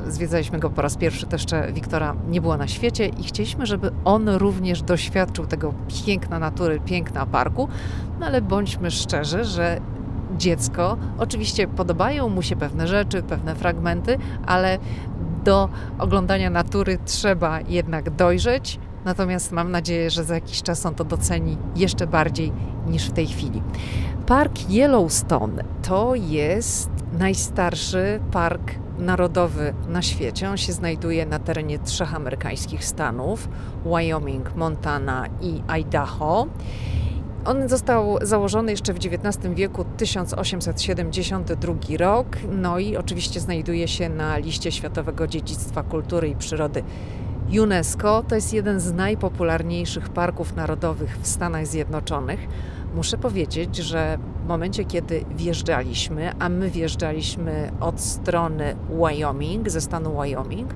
zwiedzaliśmy 0.08 0.60
go 0.60 0.70
po 0.70 0.82
raz 0.82 0.98
pierwszy, 0.98 1.26
to 1.26 1.36
jeszcze 1.36 1.74
Wiktora 1.74 2.16
nie 2.30 2.42
było 2.42 2.58
na 2.58 2.68
świecie 2.68 3.08
i 3.08 3.24
chcieliśmy, 3.24 3.66
żeby 3.66 3.92
on 4.06 4.30
również 4.30 4.82
doświadczył 4.82 5.46
tego 5.46 5.74
piękna 6.06 6.40
natury, 6.40 6.80
piękna 6.80 7.26
parku, 7.26 7.68
no 8.20 8.26
ale 8.26 8.42
bądźmy 8.42 8.92
szczerzy, 8.92 9.44
że 9.44 9.82
dziecko, 10.38 10.98
oczywiście 11.18 11.68
podobają 11.68 12.30
mu 12.30 12.42
się 12.42 12.56
pewne 12.56 12.88
rzeczy, 12.88 13.24
pewne 13.24 13.56
fragmenty, 13.56 14.18
ale 14.46 14.80
do 15.44 15.70
oglądania 16.00 16.50
natury 16.50 16.98
trzeba 17.06 17.60
jednak 17.62 18.10
dojrzeć. 18.10 18.80
Natomiast 19.06 19.52
mam 19.52 19.72
nadzieję, 19.72 20.10
że 20.10 20.24
za 20.24 20.36
jakiś 20.36 20.62
czas 20.62 20.86
on 20.86 20.96
to 20.96 21.04
doceni 21.04 21.58
jeszcze 21.76 22.08
bardziej 22.08 22.52
niż 22.88 23.10
w 23.10 23.12
tej 23.12 23.28
chwili. 23.28 23.62
Park 24.26 24.70
Yellowstone 24.70 25.64
to 25.88 26.16
jest 26.16 26.90
najstarszy 27.14 28.20
park 28.32 28.72
narodowy 29.00 29.74
na 29.90 30.02
świecie. 30.02 30.50
On 30.50 30.58
się 30.58 30.74
znajduje 30.74 31.26
na 31.26 31.40
terenie 31.40 31.80
trzech 31.80 32.16
amerykańskich 32.16 32.86
stanów: 32.86 33.50
Wyoming, 33.86 34.56
Montana 34.56 35.26
i 35.42 35.62
Idaho. 35.68 36.48
On 37.46 37.70
został 37.70 38.18
założony 38.22 38.72
jeszcze 38.72 38.94
w 38.94 38.98
XIX 38.98 39.54
wieku, 39.56 39.86
1872 39.98 41.74
rok, 42.00 42.28
no 42.52 42.80
i 42.80 42.98
oczywiście 42.98 43.40
znajduje 43.40 43.88
się 43.88 44.10
na 44.10 44.38
liście 44.38 44.72
Światowego 44.72 45.28
Dziedzictwa 45.28 45.84
Kultury 45.84 46.28
i 46.28 46.36
Przyrody 46.36 46.84
UNESCO. 47.62 48.24
To 48.28 48.36
jest 48.36 48.54
jeden 48.54 48.80
z 48.80 48.94
najpopularniejszych 48.94 50.10
parków 50.10 50.56
narodowych 50.56 51.18
w 51.22 51.28
Stanach 51.28 51.68
Zjednoczonych. 51.68 52.48
Muszę 52.96 53.18
powiedzieć, 53.18 53.76
że 53.76 54.18
w 54.46 54.48
momencie, 54.48 54.86
kiedy 54.86 55.26
wjeżdżaliśmy, 55.36 56.32
a 56.40 56.50
my 56.50 56.70
wjeżdżaliśmy 56.70 57.72
od 57.80 58.02
strony 58.02 58.76
Wyoming, 58.90 59.70
ze 59.70 59.82
stanu 59.82 60.22
Wyoming, 60.22 60.74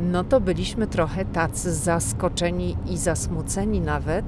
no 0.00 0.24
to 0.24 0.40
byliśmy 0.40 0.86
trochę 0.86 1.24
tacy 1.24 1.74
zaskoczeni 1.74 2.76
i 2.86 2.96
zasmuceni 2.96 3.80
nawet, 3.80 4.24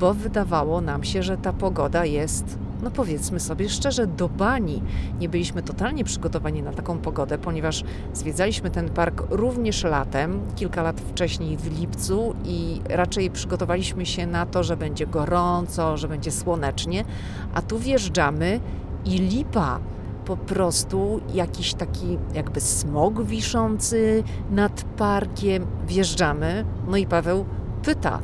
bo 0.00 0.14
wydawało 0.14 0.80
nam 0.80 1.04
się, 1.04 1.22
że 1.22 1.36
ta 1.36 1.52
pogoda 1.52 2.04
jest, 2.04 2.58
no 2.82 2.90
powiedzmy 2.90 3.40
sobie 3.40 3.68
szczerze, 3.68 4.06
do 4.06 4.28
bani. 4.28 4.82
Nie 5.20 5.28
byliśmy 5.28 5.62
totalnie 5.62 6.04
przygotowani 6.04 6.62
na 6.62 6.72
taką 6.72 6.98
pogodę, 6.98 7.38
ponieważ 7.38 7.84
zwiedzaliśmy 8.12 8.70
ten 8.70 8.88
park 8.88 9.22
również 9.30 9.84
latem, 9.84 10.40
kilka 10.56 10.82
lat 10.82 11.00
wcześniej 11.00 11.56
w 11.56 11.78
lipcu 11.80 12.34
i 12.44 12.80
raczej 12.88 13.30
przygotowaliśmy 13.30 14.06
się 14.06 14.26
na 14.26 14.46
to, 14.46 14.62
że 14.62 14.76
będzie 14.76 15.06
gorąco, 15.06 15.96
że 15.96 16.08
będzie 16.08 16.30
słonecznie, 16.30 17.04
a 17.54 17.62
tu 17.62 17.78
wjeżdżamy 17.78 18.60
i 19.04 19.10
lipa 19.10 19.80
po 20.24 20.36
prostu 20.36 21.20
jakiś 21.34 21.74
taki 21.74 22.18
jakby 22.34 22.60
smog 22.60 23.22
wiszący 23.22 24.24
nad 24.50 24.84
parkiem. 24.84 25.66
Wjeżdżamy, 25.86 26.64
no 26.88 26.96
i 26.96 27.06
Paweł 27.06 27.46
pyta, 27.86 28.18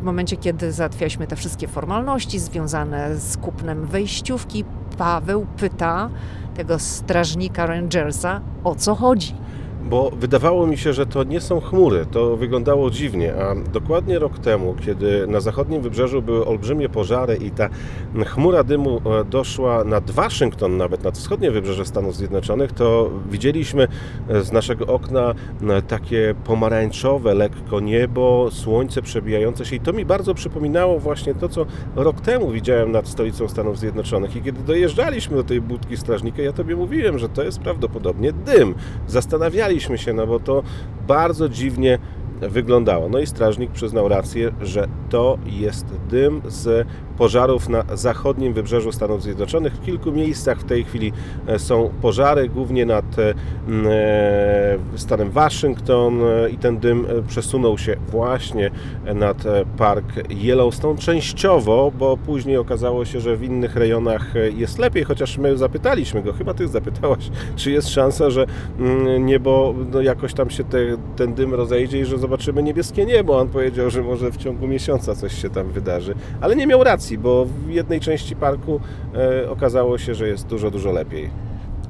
w 0.00 0.02
momencie, 0.02 0.36
kiedy 0.36 0.72
załatwialiśmy 0.72 1.26
te 1.26 1.36
wszystkie 1.36 1.68
formalności 1.68 2.38
związane 2.38 3.16
z 3.16 3.36
kupnem 3.36 3.86
wejściówki, 3.86 4.64
Paweł 4.98 5.46
pyta 5.56 6.10
tego 6.54 6.78
strażnika 6.78 7.66
Rangersa, 7.66 8.40
o 8.64 8.74
co 8.74 8.94
chodzi 8.94 9.34
bo 9.84 10.10
wydawało 10.10 10.66
mi 10.66 10.78
się, 10.78 10.92
że 10.92 11.06
to 11.06 11.24
nie 11.24 11.40
są 11.40 11.60
chmury. 11.60 12.06
To 12.10 12.36
wyglądało 12.36 12.90
dziwnie, 12.90 13.34
a 13.34 13.54
dokładnie 13.72 14.18
rok 14.18 14.38
temu, 14.38 14.74
kiedy 14.86 15.26
na 15.26 15.40
zachodnim 15.40 15.82
wybrzeżu 15.82 16.22
były 16.22 16.46
olbrzymie 16.46 16.88
pożary 16.88 17.36
i 17.36 17.50
ta 17.50 17.68
chmura 18.26 18.64
dymu 18.64 19.00
e, 19.20 19.24
doszła 19.24 19.84
nad 19.84 20.10
Waszyngton, 20.10 20.76
nawet 20.76 21.04
nad 21.04 21.18
wschodnie 21.18 21.50
wybrzeże 21.50 21.84
Stanów 21.84 22.16
Zjednoczonych, 22.16 22.72
to 22.72 23.10
widzieliśmy 23.30 23.88
e, 24.28 24.40
z 24.42 24.52
naszego 24.52 24.86
okna 24.86 25.34
e, 25.68 25.82
takie 25.82 26.34
pomarańczowe 26.44 27.34
lekko 27.34 27.80
niebo, 27.80 28.48
słońce 28.52 29.02
przebijające 29.02 29.64
się 29.64 29.76
i 29.76 29.80
to 29.80 29.92
mi 29.92 30.04
bardzo 30.04 30.34
przypominało 30.34 30.98
właśnie 30.98 31.34
to, 31.34 31.48
co 31.48 31.66
rok 31.96 32.20
temu 32.20 32.50
widziałem 32.50 32.92
nad 32.92 33.08
stolicą 33.08 33.48
Stanów 33.48 33.78
Zjednoczonych 33.78 34.36
i 34.36 34.42
kiedy 34.42 34.62
dojeżdżaliśmy 34.62 35.36
do 35.36 35.44
tej 35.44 35.60
budki 35.60 35.96
strażnika, 35.96 36.42
ja 36.42 36.52
Tobie 36.52 36.76
mówiłem, 36.76 37.18
że 37.18 37.28
to 37.28 37.42
jest 37.42 37.60
prawdopodobnie 37.60 38.32
dym. 38.32 38.74
Zastanawialiśmy 39.06 39.69
śmialiśmy 39.70 39.98
się, 39.98 40.12
no 40.12 40.26
bo 40.26 40.40
to 40.40 40.62
bardzo 41.06 41.48
dziwnie 41.48 41.98
wyglądało. 42.40 43.08
No 43.08 43.18
i 43.18 43.26
strażnik 43.26 43.70
przyznał 43.70 44.08
rację, 44.08 44.52
że 44.62 44.88
to 45.10 45.38
jest 45.46 45.86
dym 46.08 46.42
z 46.46 46.86
pożarów 47.20 47.68
na 47.68 47.84
zachodnim 47.94 48.52
wybrzeżu 48.52 48.92
Stanów 48.92 49.22
Zjednoczonych. 49.22 49.72
W 49.72 49.80
kilku 49.80 50.12
miejscach 50.12 50.60
w 50.60 50.64
tej 50.64 50.84
chwili 50.84 51.12
e, 51.46 51.58
są 51.58 51.90
pożary, 52.02 52.48
głównie 52.48 52.86
nad 52.86 53.18
e, 53.18 53.34
e, 53.90 54.78
stanem 54.96 55.30
Waszyngton 55.30 56.20
i 56.52 56.56
ten 56.56 56.78
dym 56.78 57.06
przesunął 57.28 57.78
się 57.78 57.96
właśnie 58.08 58.70
nad 59.14 59.44
park 59.76 60.04
Yellowstone 60.30 60.98
częściowo, 60.98 61.92
bo 61.98 62.16
później 62.16 62.56
okazało 62.56 63.04
się, 63.04 63.20
że 63.20 63.36
w 63.36 63.42
innych 63.42 63.76
rejonach 63.76 64.34
jest 64.56 64.78
lepiej, 64.78 65.04
chociaż 65.04 65.38
my 65.38 65.56
zapytaliśmy 65.56 66.22
go, 66.22 66.32
chyba 66.32 66.54
ty 66.54 66.68
zapytałaś, 66.68 67.30
czy 67.56 67.70
jest 67.70 67.88
szansa, 67.88 68.30
że 68.30 68.46
niebo 69.20 69.74
no 69.92 70.00
jakoś 70.00 70.34
tam 70.34 70.50
się 70.50 70.64
te, 70.64 70.78
ten 71.16 71.34
dym 71.34 71.54
rozejdzie 71.54 72.00
i 72.00 72.04
że 72.04 72.18
zobaczymy 72.18 72.62
niebieskie 72.62 73.06
niebo. 73.06 73.38
On 73.38 73.48
powiedział, 73.48 73.90
że 73.90 74.02
może 74.02 74.30
w 74.30 74.36
ciągu 74.36 74.66
miesiąca 74.66 75.14
coś 75.14 75.42
się 75.42 75.50
tam 75.50 75.72
wydarzy, 75.72 76.14
ale 76.40 76.56
nie 76.56 76.66
miał 76.66 76.84
racji 76.84 77.09
bo 77.18 77.44
w 77.44 77.70
jednej 77.70 78.00
części 78.00 78.36
parku 78.36 78.80
e, 79.14 79.50
okazało 79.50 79.98
się, 79.98 80.14
że 80.14 80.28
jest 80.28 80.46
dużo, 80.46 80.70
dużo 80.70 80.92
lepiej. 80.92 81.30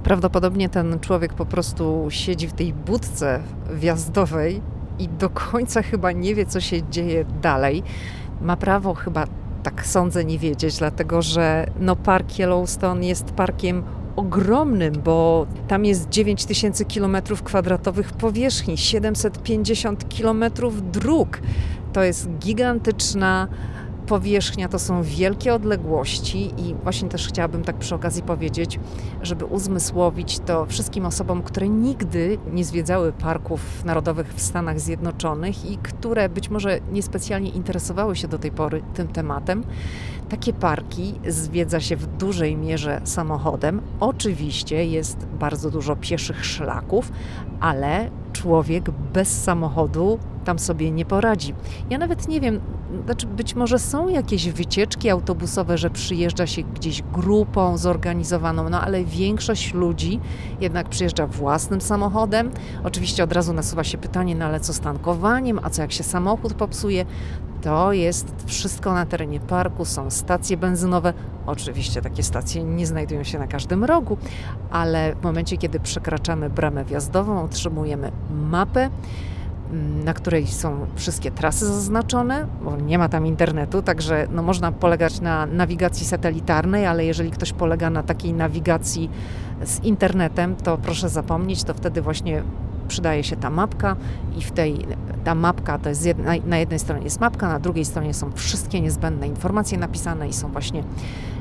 Prawdopodobnie 0.02 0.68
ten 0.68 1.00
człowiek 1.00 1.34
po 1.34 1.46
prostu 1.46 2.06
siedzi 2.08 2.48
w 2.48 2.52
tej 2.52 2.72
budce 2.72 3.42
wjazdowej 3.74 4.60
i 4.98 5.08
do 5.08 5.30
końca 5.30 5.82
chyba 5.82 6.12
nie 6.12 6.34
wie, 6.34 6.46
co 6.46 6.60
się 6.60 6.82
dzieje 6.90 7.24
dalej. 7.42 7.82
Ma 8.40 8.56
prawo 8.56 8.94
chyba, 8.94 9.26
tak 9.62 9.86
sądzę, 9.86 10.24
nie 10.24 10.38
wiedzieć, 10.38 10.78
dlatego 10.78 11.22
że 11.22 11.66
no, 11.80 11.96
park 11.96 12.38
Yellowstone 12.38 13.06
jest 13.06 13.24
parkiem 13.24 13.82
ogromnym, 14.16 14.92
bo 15.04 15.46
tam 15.68 15.84
jest 15.84 16.08
9000 16.08 16.84
km2 16.84 18.02
powierzchni, 18.04 18.78
750 18.78 20.04
km 20.18 20.44
dróg. 20.92 21.38
To 21.92 22.02
jest 22.02 22.30
gigantyczna 22.38 23.48
powierzchnia 24.10 24.68
to 24.68 24.78
są 24.78 25.02
wielkie 25.02 25.54
odległości 25.54 26.50
i 26.58 26.74
właśnie 26.74 27.08
też 27.08 27.28
chciałabym 27.28 27.64
tak 27.64 27.76
przy 27.76 27.94
okazji 27.94 28.22
powiedzieć, 28.22 28.80
żeby 29.22 29.44
uzmysłowić 29.44 30.38
to 30.38 30.66
wszystkim 30.66 31.06
osobom, 31.06 31.42
które 31.42 31.68
nigdy 31.68 32.38
nie 32.52 32.64
zwiedzały 32.64 33.12
parków 33.12 33.84
narodowych 33.84 34.34
w 34.34 34.42
Stanach 34.42 34.80
Zjednoczonych 34.80 35.70
i 35.70 35.78
które 35.78 36.28
być 36.28 36.50
może 36.50 36.80
niespecjalnie 36.92 37.50
interesowały 37.50 38.16
się 38.16 38.28
do 38.28 38.38
tej 38.38 38.50
pory 38.50 38.82
tym 38.94 39.08
tematem. 39.08 39.64
Takie 40.30 40.52
parki 40.52 41.14
zwiedza 41.28 41.80
się 41.80 41.96
w 41.96 42.06
dużej 42.06 42.56
mierze 42.56 43.00
samochodem. 43.04 43.80
Oczywiście 44.00 44.84
jest 44.84 45.26
bardzo 45.26 45.70
dużo 45.70 45.96
pieszych 45.96 46.44
szlaków, 46.44 47.12
ale 47.60 48.10
człowiek 48.32 48.90
bez 48.90 49.42
samochodu 49.42 50.18
tam 50.44 50.58
sobie 50.58 50.90
nie 50.90 51.04
poradzi. 51.04 51.54
Ja 51.90 51.98
nawet 51.98 52.28
nie 52.28 52.40
wiem, 52.40 52.60
znaczy 53.04 53.26
być 53.26 53.54
może 53.54 53.78
są 53.78 54.08
jakieś 54.08 54.48
wycieczki 54.48 55.10
autobusowe, 55.10 55.78
że 55.78 55.90
przyjeżdża 55.90 56.46
się 56.46 56.62
gdzieś 56.62 57.02
grupą 57.02 57.76
zorganizowaną, 57.78 58.68
no 58.68 58.80
ale 58.80 59.04
większość 59.04 59.74
ludzi 59.74 60.20
jednak 60.60 60.88
przyjeżdża 60.88 61.26
własnym 61.26 61.80
samochodem. 61.80 62.50
Oczywiście 62.84 63.24
od 63.24 63.32
razu 63.32 63.52
nasuwa 63.52 63.84
się 63.84 63.98
pytanie, 63.98 64.34
no 64.34 64.44
ale 64.44 64.60
co 64.60 64.72
z 64.72 64.80
tankowaniem, 64.80 65.60
a 65.62 65.70
co 65.70 65.82
jak 65.82 65.92
się 65.92 66.02
samochód 66.02 66.54
popsuje? 66.54 67.04
To 67.62 67.92
jest 67.92 68.34
wszystko 68.46 68.94
na 68.94 69.06
terenie 69.06 69.40
parku, 69.40 69.84
są 69.84 70.10
stacje 70.10 70.56
benzynowe. 70.56 71.12
Oczywiście 71.46 72.02
takie 72.02 72.22
stacje 72.22 72.64
nie 72.64 72.86
znajdują 72.86 73.24
się 73.24 73.38
na 73.38 73.46
każdym 73.46 73.84
rogu, 73.84 74.18
ale 74.70 75.14
w 75.14 75.22
momencie, 75.22 75.56
kiedy 75.56 75.80
przekraczamy 75.80 76.50
bramę 76.50 76.84
wjazdową, 76.84 77.42
otrzymujemy 77.42 78.12
mapę 78.30 78.90
Mm, 79.72 80.04
na 80.04 80.14
której 80.14 80.46
są 80.46 80.86
wszystkie 80.96 81.30
trasy 81.30 81.66
zaznaczone, 81.66 82.46
bo 82.62 82.76
nie 82.76 82.98
ma 82.98 83.08
tam 83.08 83.26
internetu, 83.26 83.82
także 83.82 84.26
no, 84.30 84.42
można 84.42 84.72
polegać 84.72 85.20
na 85.20 85.46
nawigacji 85.46 86.06
satelitarnej, 86.06 86.86
ale 86.86 87.04
jeżeli 87.04 87.30
ktoś 87.30 87.52
polega 87.52 87.90
na 87.90 88.02
takiej 88.02 88.32
nawigacji 88.32 89.10
z 89.64 89.84
internetem, 89.84 90.56
to 90.56 90.78
proszę 90.78 91.08
zapomnieć, 91.08 91.64
to 91.64 91.74
wtedy 91.74 92.02
właśnie 92.02 92.42
przydaje 92.90 93.24
się 93.24 93.36
ta 93.36 93.50
mapka 93.50 93.96
i 94.38 94.42
w 94.42 94.50
tej, 94.52 94.86
ta 95.24 95.34
mapka 95.34 95.78
to 95.78 95.88
jest 95.88 96.06
jedna, 96.06 96.32
na 96.46 96.58
jednej 96.58 96.78
stronie 96.78 97.04
jest 97.04 97.20
mapka, 97.20 97.48
na 97.48 97.58
drugiej 97.58 97.84
stronie 97.84 98.14
są 98.14 98.32
wszystkie 98.32 98.80
niezbędne 98.80 99.28
informacje 99.28 99.78
napisane 99.78 100.28
i 100.28 100.32
są 100.32 100.48
właśnie 100.52 100.84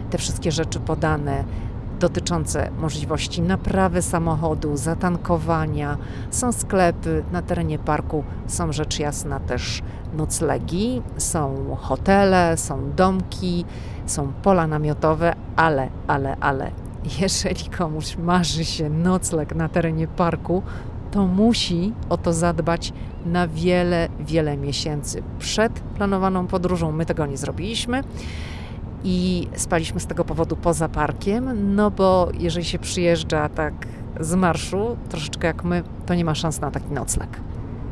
te 0.10 0.18
wszystkie 0.18 0.52
rzeczy 0.52 0.80
podane 0.80 1.44
dotyczące 2.00 2.72
możliwości 2.80 3.42
naprawy 3.42 4.02
samochodu, 4.02 4.78
zatankowania. 4.78 5.98
Są 6.32 6.52
sklepy 6.52 7.24
na 7.32 7.42
terenie 7.42 7.80
parku, 7.80 8.24
są 8.48 8.74
rzecz 8.74 9.00
jasna 9.00 9.40
też 9.40 9.82
noclegi, 10.14 11.02
są 11.18 11.76
hotele, 11.80 12.58
są 12.58 12.92
domki, 12.96 13.66
są 14.06 14.32
pola 14.44 14.68
namiotowe, 14.68 15.36
ale, 15.56 15.90
ale, 16.08 16.38
ale 16.40 16.72
jeżeli 17.20 17.70
komuś 17.70 18.18
marzy 18.18 18.66
się 18.66 18.90
nocleg 18.90 19.56
na 19.56 19.70
terenie 19.70 20.08
parku, 20.08 20.64
to 21.12 21.28
musi 21.28 21.94
o 22.10 22.18
to 22.18 22.34
zadbać 22.34 22.94
na 23.26 23.48
wiele, 23.48 24.10
wiele 24.20 24.58
miesięcy 24.58 25.24
przed 25.40 25.80
planowaną 25.80 26.48
podróżą. 26.48 26.92
My 26.92 27.06
tego 27.06 27.26
nie 27.26 27.38
zrobiliśmy 27.38 28.04
i 29.04 29.48
spaliśmy 29.56 30.00
z 30.00 30.06
tego 30.06 30.26
powodu 30.26 30.56
poza 30.56 30.90
parkiem, 30.90 31.76
no 31.76 31.92
bo 31.92 32.30
jeżeli 32.40 32.66
się 32.66 32.80
przyjeżdża 32.80 33.50
tak 33.50 33.74
z 34.20 34.36
marszu, 34.36 34.98
troszeczkę 35.10 35.48
jak 35.48 35.64
my, 35.64 35.84
to 36.06 36.16
nie 36.16 36.26
ma 36.26 36.36
szans 36.36 36.62
na 36.62 36.72
taki 36.72 36.94
nocleg. 36.94 37.30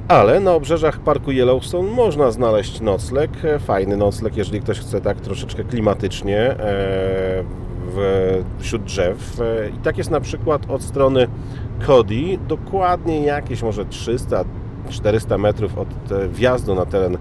Ale 0.07 0.39
na 0.39 0.51
obrzeżach 0.51 0.99
parku 0.99 1.31
Yellowstone 1.31 1.91
można 1.91 2.31
znaleźć 2.31 2.81
nocleg, 2.81 3.31
e, 3.45 3.59
fajny 3.59 3.97
nocleg, 3.97 4.37
jeżeli 4.37 4.61
ktoś 4.61 4.79
chce 4.79 5.01
tak 5.01 5.21
troszeczkę 5.21 5.63
klimatycznie 5.63 6.39
e, 6.39 7.43
wśród 8.59 8.83
drzew. 8.83 9.41
E, 9.41 9.69
I 9.69 9.77
tak 9.77 9.97
jest 9.97 10.11
na 10.11 10.19
przykład 10.19 10.69
od 10.69 10.83
strony 10.83 11.27
Cody, 11.85 12.37
dokładnie 12.47 13.23
jakieś 13.23 13.63
może 13.63 13.85
300 13.85 14.45
400 14.89 15.37
metrów 15.37 15.77
od 15.77 15.87
wjazdu 16.29 16.75
na 16.75 16.85
teren 16.85 17.17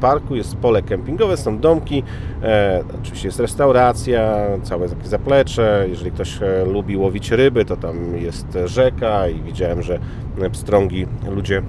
parku 0.00 0.36
jest 0.36 0.56
pole 0.56 0.82
kempingowe, 0.82 1.36
są 1.36 1.58
domki, 1.58 2.02
e, 2.42 2.84
oczywiście 3.02 3.28
jest 3.28 3.40
restauracja, 3.40 4.36
całe 4.62 4.88
takie 4.88 5.08
zaplecze. 5.08 5.86
Jeżeli 5.88 6.10
ktoś 6.10 6.38
lubi 6.66 6.96
łowić 6.96 7.30
ryby, 7.30 7.64
to 7.64 7.76
tam 7.76 8.16
jest 8.16 8.58
rzeka 8.64 9.28
i 9.28 9.42
widziałem, 9.42 9.82
że 9.82 9.98
pstrągi 10.52 11.06
ludzie 11.30 11.62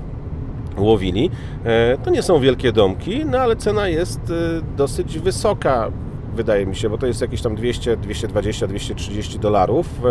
łowili. 0.78 1.32
E, 1.66 1.98
to 1.98 2.10
nie 2.10 2.22
są 2.22 2.40
wielkie 2.40 2.72
domki, 2.72 3.26
no 3.26 3.38
ale 3.38 3.56
cena 3.56 3.88
jest 3.88 4.20
e, 4.20 4.62
dosyć 4.78 5.20
wysoka, 5.20 5.92
wydaje 6.36 6.66
mi 6.66 6.76
się, 6.76 6.90
bo 6.90 6.98
to 6.98 7.08
jest 7.08 7.22
jakieś 7.22 7.42
tam 7.42 7.56
200, 7.56 7.98
220, 7.98 8.68
230 8.68 9.40
dolarów. 9.40 10.02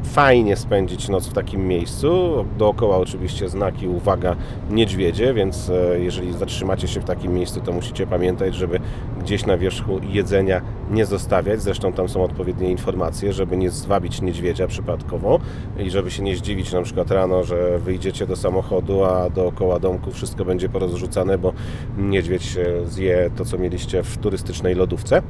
E, 0.00 0.04
fajnie 0.04 0.56
spędzić 0.56 1.08
noc 1.08 1.26
w 1.26 1.32
takim 1.32 1.68
miejscu. 1.68 2.44
Dookoła 2.58 2.96
oczywiście 2.96 3.48
znaki 3.48 3.88
uwaga 3.88 4.36
niedźwiedzie, 4.70 5.34
więc 5.34 5.70
e, 5.70 6.00
jeżeli 6.00 6.32
zatrzymacie 6.32 6.88
się 6.88 7.00
w 7.00 7.04
takim 7.04 7.34
miejscu, 7.34 7.60
to 7.60 7.72
musicie 7.72 8.06
pamiętać, 8.06 8.54
żeby 8.54 8.80
gdzieś 9.20 9.46
na 9.46 9.58
wierzchu 9.58 10.00
jedzenia 10.02 10.60
nie 10.90 11.06
zostawiać. 11.06 11.62
Zresztą 11.62 11.92
tam 11.92 12.08
są 12.08 12.24
odpowiednie 12.24 12.70
informacje, 12.70 13.32
żeby 13.32 13.56
nie 13.56 13.70
zwabić 13.70 14.22
niedźwiedzia 14.22 14.66
przypadkowo 14.66 15.40
i 15.78 15.90
żeby 15.90 16.10
się 16.10 16.22
nie 16.22 16.36
zdziwić 16.36 16.72
na 16.72 16.82
przykład 16.82 17.10
rano, 17.10 17.44
że 17.44 17.78
wyjdziecie 17.78 18.26
do 18.26 18.36
samochodu, 18.36 19.04
a 19.04 19.30
dookoła 19.30 19.78
domku 19.78 20.10
wszystko 20.10 20.44
będzie 20.44 20.68
porozrzucane, 20.68 21.38
bo 21.38 21.52
niedźwiedź 21.98 22.58
zje 22.84 23.30
to, 23.36 23.44
co 23.44 23.58
mieliście 23.58 24.02
w 24.02 24.18
turystycznej 24.18 24.74
lodówce. 24.74 25.22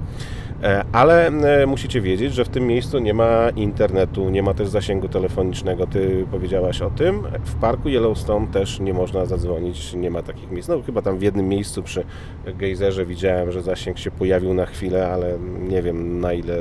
E, 0.63 0.85
ale 0.93 1.27
e, 1.27 1.67
musicie 1.67 2.01
wiedzieć, 2.01 2.35
że 2.35 2.45
w 2.45 2.49
tym 2.49 2.67
miejscu 2.67 2.99
nie 2.99 3.15
ma 3.15 3.51
internetu, 3.57 4.31
nie 4.31 4.43
ma 4.43 4.55
też 4.61 4.69
zasięgu 4.69 5.09
telefonicznego. 5.09 5.87
Ty 5.87 6.27
powiedziałaś 6.31 6.83
o 6.83 6.91
tym. 6.91 7.23
W 7.45 7.55
parku 7.55 7.89
Yellowstone 7.89 8.47
też 8.47 8.81
nie 8.81 8.95
można 8.95 9.27
zadzwonić, 9.27 9.95
nie 9.95 10.11
ma 10.11 10.23
takich 10.23 10.51
miejsc. 10.51 10.69
No 10.69 10.83
chyba 10.83 11.03
tam 11.03 11.19
w 11.19 11.23
jednym 11.23 11.49
miejscu 11.49 11.83
przy 11.83 12.05
gejzerze 12.47 13.07
widziałem, 13.07 13.53
że 13.53 13.63
zasięg 13.63 13.99
się 13.99 14.11
pojawił 14.11 14.55
na 14.55 14.67
chwilę, 14.67 15.13
ale 15.13 15.39
nie 15.69 15.83
wiem 15.83 16.21
na 16.21 16.33
ile 16.33 16.57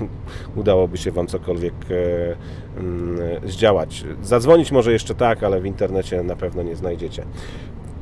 udałoby 0.56 0.98
się 0.98 1.10
Wam 1.10 1.26
cokolwiek 1.26 1.74
e, 1.90 2.80
mm, 2.80 3.18
zdziałać. 3.44 4.04
Zadzwonić 4.22 4.72
może 4.72 4.92
jeszcze 4.92 5.14
tak, 5.14 5.42
ale 5.42 5.60
w 5.60 5.66
internecie 5.66 6.22
na 6.22 6.36
pewno 6.36 6.62
nie 6.62 6.76
znajdziecie. 6.76 7.24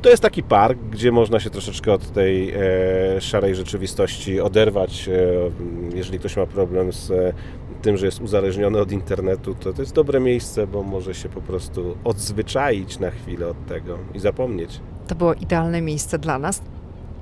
To 0.01 0.09
jest 0.09 0.23
taki 0.23 0.43
park, 0.43 0.79
gdzie 0.91 1.11
można 1.11 1.39
się 1.39 1.49
troszeczkę 1.49 1.93
od 1.93 2.11
tej 2.11 2.51
e, 2.51 3.21
szarej 3.21 3.55
rzeczywistości 3.55 4.41
oderwać. 4.41 5.09
E, 5.09 5.97
jeżeli 5.97 6.19
ktoś 6.19 6.37
ma 6.37 6.45
problem 6.45 6.93
z 6.93 7.35
tym, 7.81 7.97
że 7.97 8.05
jest 8.05 8.21
uzależniony 8.21 8.79
od 8.79 8.91
internetu, 8.91 9.55
to 9.55 9.73
to 9.73 9.81
jest 9.81 9.93
dobre 9.93 10.19
miejsce, 10.19 10.67
bo 10.67 10.83
może 10.83 11.13
się 11.13 11.29
po 11.29 11.41
prostu 11.41 11.97
odzwyczaić 12.03 12.99
na 12.99 13.11
chwilę 13.11 13.47
od 13.47 13.65
tego 13.65 13.97
i 14.13 14.19
zapomnieć. 14.19 14.79
To 15.07 15.15
było 15.15 15.33
idealne 15.33 15.81
miejsce 15.81 16.19
dla 16.19 16.39
nas 16.39 16.61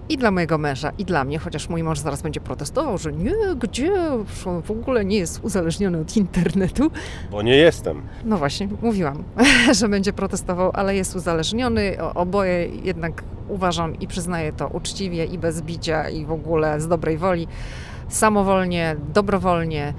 i 0.09 0.17
dla 0.17 0.31
mojego 0.31 0.57
męża, 0.57 0.91
i 0.97 1.05
dla 1.05 1.23
mnie, 1.23 1.39
chociaż 1.39 1.69
mój 1.69 1.83
mąż 1.83 1.99
zaraz 1.99 2.21
będzie 2.21 2.41
protestował, 2.41 2.97
że 2.97 3.13
nie, 3.13 3.35
gdzie, 3.59 3.91
on 4.45 4.61
w 4.61 4.71
ogóle 4.71 5.05
nie 5.05 5.17
jest 5.17 5.39
uzależniony 5.43 5.99
od 5.99 6.17
internetu. 6.17 6.91
Bo 7.31 7.41
nie 7.41 7.55
jestem. 7.55 8.01
No 8.25 8.37
właśnie, 8.37 8.69
mówiłam, 8.81 9.23
że 9.79 9.89
będzie 9.89 10.13
protestował, 10.13 10.71
ale 10.73 10.95
jest 10.95 11.15
uzależniony. 11.15 11.97
Oboje 12.15 12.67
jednak 12.83 13.23
uważam 13.49 13.99
i 13.99 14.07
przyznaję 14.07 14.53
to 14.53 14.67
uczciwie 14.67 15.25
i 15.25 15.37
bez 15.37 15.61
bicia 15.61 16.09
i 16.09 16.25
w 16.25 16.31
ogóle 16.31 16.81
z 16.81 16.87
dobrej 16.87 17.17
woli, 17.17 17.47
samowolnie, 18.09 18.95
dobrowolnie. 19.13 19.93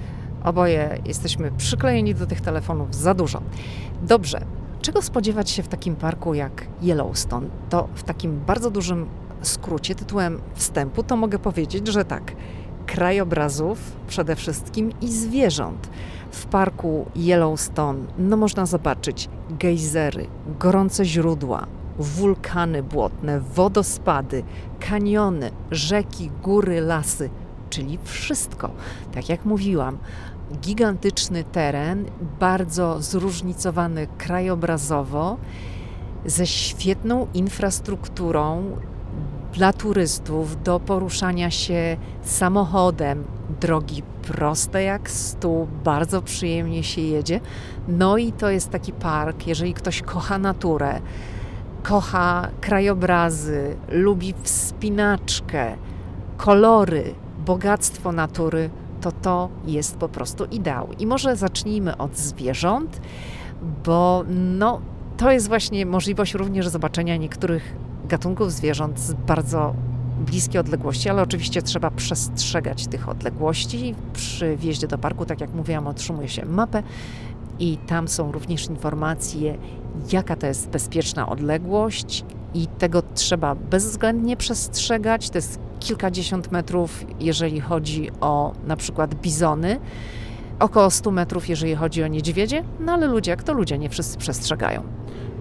Oboje 0.49 0.97
jesteśmy 1.05 1.51
przyklejeni 1.51 2.15
do 2.15 2.25
tych 2.25 2.41
telefonów 2.41 2.95
za 2.95 3.13
dużo. 3.13 3.41
Dobrze, 4.01 4.41
czego 4.81 5.01
spodziewać 5.01 5.49
się 5.49 5.63
w 5.63 5.67
takim 5.67 5.95
parku 5.95 6.33
jak 6.33 6.67
Yellowstone? 6.81 7.47
To 7.69 7.87
w 7.95 8.03
takim 8.03 8.39
bardzo 8.47 8.71
dużym 8.71 9.05
skrócie, 9.41 9.95
tytułem 9.95 10.41
wstępu, 10.53 11.03
to 11.03 11.15
mogę 11.15 11.39
powiedzieć, 11.39 11.87
że 11.87 12.05
tak, 12.05 12.35
krajobrazów 12.85 13.79
przede 14.07 14.35
wszystkim 14.35 14.91
i 15.01 15.07
zwierząt. 15.07 15.89
W 16.31 16.45
parku 16.45 17.05
Yellowstone 17.15 17.99
no 18.17 18.37
można 18.37 18.65
zobaczyć 18.65 19.29
gejzery, 19.49 20.27
gorące 20.59 21.05
źródła, 21.05 21.67
wulkany 21.99 22.83
błotne, 22.83 23.39
wodospady, 23.39 24.43
kaniony, 24.79 25.51
rzeki, 25.71 26.31
góry, 26.43 26.81
lasy, 26.81 27.29
czyli 27.69 27.99
wszystko. 28.03 28.69
Tak 29.13 29.29
jak 29.29 29.45
mówiłam, 29.45 29.97
gigantyczny 30.61 31.43
teren, 31.43 32.05
bardzo 32.39 33.01
zróżnicowany 33.01 34.07
krajobrazowo, 34.17 35.37
ze 36.25 36.47
świetną 36.47 37.27
infrastrukturą, 37.33 38.77
dla 39.53 39.73
turystów 39.73 40.63
do 40.63 40.79
poruszania 40.79 41.51
się 41.51 41.97
samochodem. 42.21 43.23
Drogi 43.61 44.03
proste 44.21 44.83
jak 44.83 45.09
stół, 45.09 45.67
bardzo 45.83 46.21
przyjemnie 46.21 46.83
się 46.83 47.01
jedzie. 47.01 47.39
No 47.87 48.17
i 48.17 48.31
to 48.31 48.49
jest 48.49 48.69
taki 48.69 48.93
park, 48.93 49.47
jeżeli 49.47 49.73
ktoś 49.73 50.01
kocha 50.01 50.37
naturę, 50.37 51.01
kocha 51.83 52.47
krajobrazy, 52.61 53.75
lubi 53.89 54.33
wspinaczkę, 54.43 55.75
kolory, 56.37 57.13
bogactwo 57.45 58.11
natury, 58.11 58.69
to 59.01 59.11
to 59.11 59.49
jest 59.65 59.97
po 59.97 60.09
prostu 60.09 60.45
ideał. 60.45 60.87
I 60.99 61.07
może 61.07 61.35
zacznijmy 61.35 61.97
od 61.97 62.17
zwierząt, 62.17 63.01
bo 63.85 64.23
no, 64.29 64.81
to 65.17 65.31
jest 65.31 65.47
właśnie 65.47 65.85
możliwość 65.85 66.33
również 66.33 66.67
zobaczenia 66.67 67.17
niektórych 67.17 67.75
gatunków 68.05 68.51
zwierząt 68.51 68.99
z 68.99 69.13
bardzo 69.13 69.73
bliskiej 70.19 70.59
odległości, 70.59 71.09
ale 71.09 71.21
oczywiście 71.21 71.61
trzeba 71.61 71.91
przestrzegać 71.91 72.87
tych 72.87 73.09
odległości. 73.09 73.95
Przy 74.13 74.57
wjeździe 74.57 74.87
do 74.87 74.97
parku, 74.97 75.25
tak 75.25 75.41
jak 75.41 75.53
mówiłam, 75.53 75.87
otrzymuje 75.87 76.27
się 76.27 76.45
mapę 76.45 76.83
i 77.59 77.77
tam 77.77 78.07
są 78.07 78.31
również 78.31 78.67
informacje, 78.67 79.57
jaka 80.11 80.35
to 80.35 80.47
jest 80.47 80.69
bezpieczna 80.69 81.29
odległość 81.29 82.25
i 82.53 82.67
tego 82.67 83.01
trzeba 83.15 83.55
bezwzględnie 83.55 84.37
przestrzegać. 84.37 85.29
To 85.29 85.37
jest 85.37 85.59
kilkadziesiąt 85.79 86.51
metrów, 86.51 87.05
jeżeli 87.19 87.59
chodzi 87.59 88.11
o 88.21 88.53
na 88.67 88.75
przykład 88.75 89.15
bizony, 89.15 89.79
około 90.59 90.89
100 90.89 91.11
metrów, 91.11 91.49
jeżeli 91.49 91.75
chodzi 91.75 92.03
o 92.03 92.07
niedźwiedzie, 92.07 92.63
no 92.79 92.91
ale 92.91 93.07
ludzie, 93.07 93.31
jak 93.31 93.43
to 93.43 93.53
ludzie, 93.53 93.77
nie 93.77 93.89
wszyscy 93.89 94.17
przestrzegają. 94.17 94.83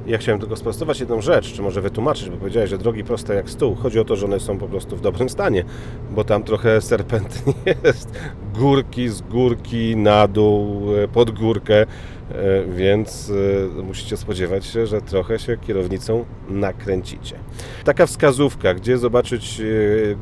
Ja 0.09 0.19
chciałem 0.19 0.41
tylko 0.41 0.57
sprostować 0.57 1.01
jedną 1.01 1.21
rzecz, 1.21 1.53
czy 1.53 1.63
może 1.63 1.81
wytłumaczyć, 1.81 2.31
bo 2.31 2.37
powiedziałeś, 2.37 2.71
że 2.71 2.79
drogi 2.79 3.05
proste 3.05 3.35
jak 3.35 3.51
stół. 3.51 3.75
Chodzi 3.75 4.01
o 4.01 4.05
to, 4.05 4.17
że 4.17 4.27
one 4.27 4.41
są 4.41 4.59
po 4.59 4.69
prostu 4.69 4.97
w 4.97 5.01
dobrym 5.01 5.29
stanie, 5.29 5.65
bo 6.11 6.25
tam 6.25 6.43
trochę 6.43 6.81
serpentnie 6.81 7.53
jest. 7.85 8.13
Górki 8.55 9.09
z 9.09 9.21
górki 9.21 9.97
na 9.97 10.29
dół, 10.29 10.83
e, 10.97 11.09
pod 11.09 11.31
górkę. 11.31 11.87
E, 12.33 12.65
więc 12.77 13.33
e, 13.79 13.83
musicie 13.83 14.17
spodziewać 14.17 14.67
się, 14.67 14.87
że 14.87 15.01
trochę 15.01 15.39
się 15.39 15.57
kierownicą 15.57 16.25
nakręcicie. 16.49 17.37
Taka 17.85 18.07
wskazówka, 18.07 18.75
gdzie 18.75 18.99
zobaczyć 18.99 19.63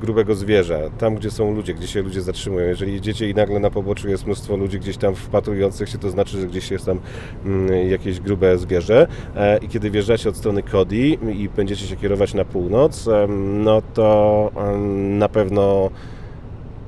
grubego 0.01 0.35
zwierza, 0.35 0.79
tam 0.99 1.15
gdzie 1.15 1.31
są 1.31 1.55
ludzie, 1.55 1.75
gdzie 1.75 1.87
się 1.87 2.03
ludzie 2.03 2.21
zatrzymują. 2.21 2.69
Jeżeli 2.69 2.93
jedziecie 2.93 3.31
i 3.31 3.35
nagle 3.35 3.61
na 3.61 3.71
poboczu 3.71 4.09
jest 4.09 4.27
mnóstwo 4.27 4.57
ludzi 4.57 4.79
gdzieś 4.81 4.97
tam 4.97 5.15
wpatrujących 5.15 5.89
się, 5.89 5.99
to 5.99 6.11
znaczy, 6.11 6.41
że 6.41 6.47
gdzieś 6.47 6.71
jest 6.71 6.87
tam 6.87 7.01
mm, 7.45 7.89
jakieś 7.89 8.21
grube 8.21 8.59
zwierzę 8.59 9.07
i 9.63 9.69
kiedy 9.77 9.91
wjeżdżacie 9.91 10.29
od 10.29 10.37
strony 10.37 10.63
Cody 10.63 10.97
i 11.35 11.49
będziecie 11.57 11.87
się 11.87 11.97
kierować 11.97 12.35
na 12.35 12.45
północ, 12.45 13.09
no 13.65 13.83
to 13.95 14.51
na 15.19 15.29
pewno 15.29 15.91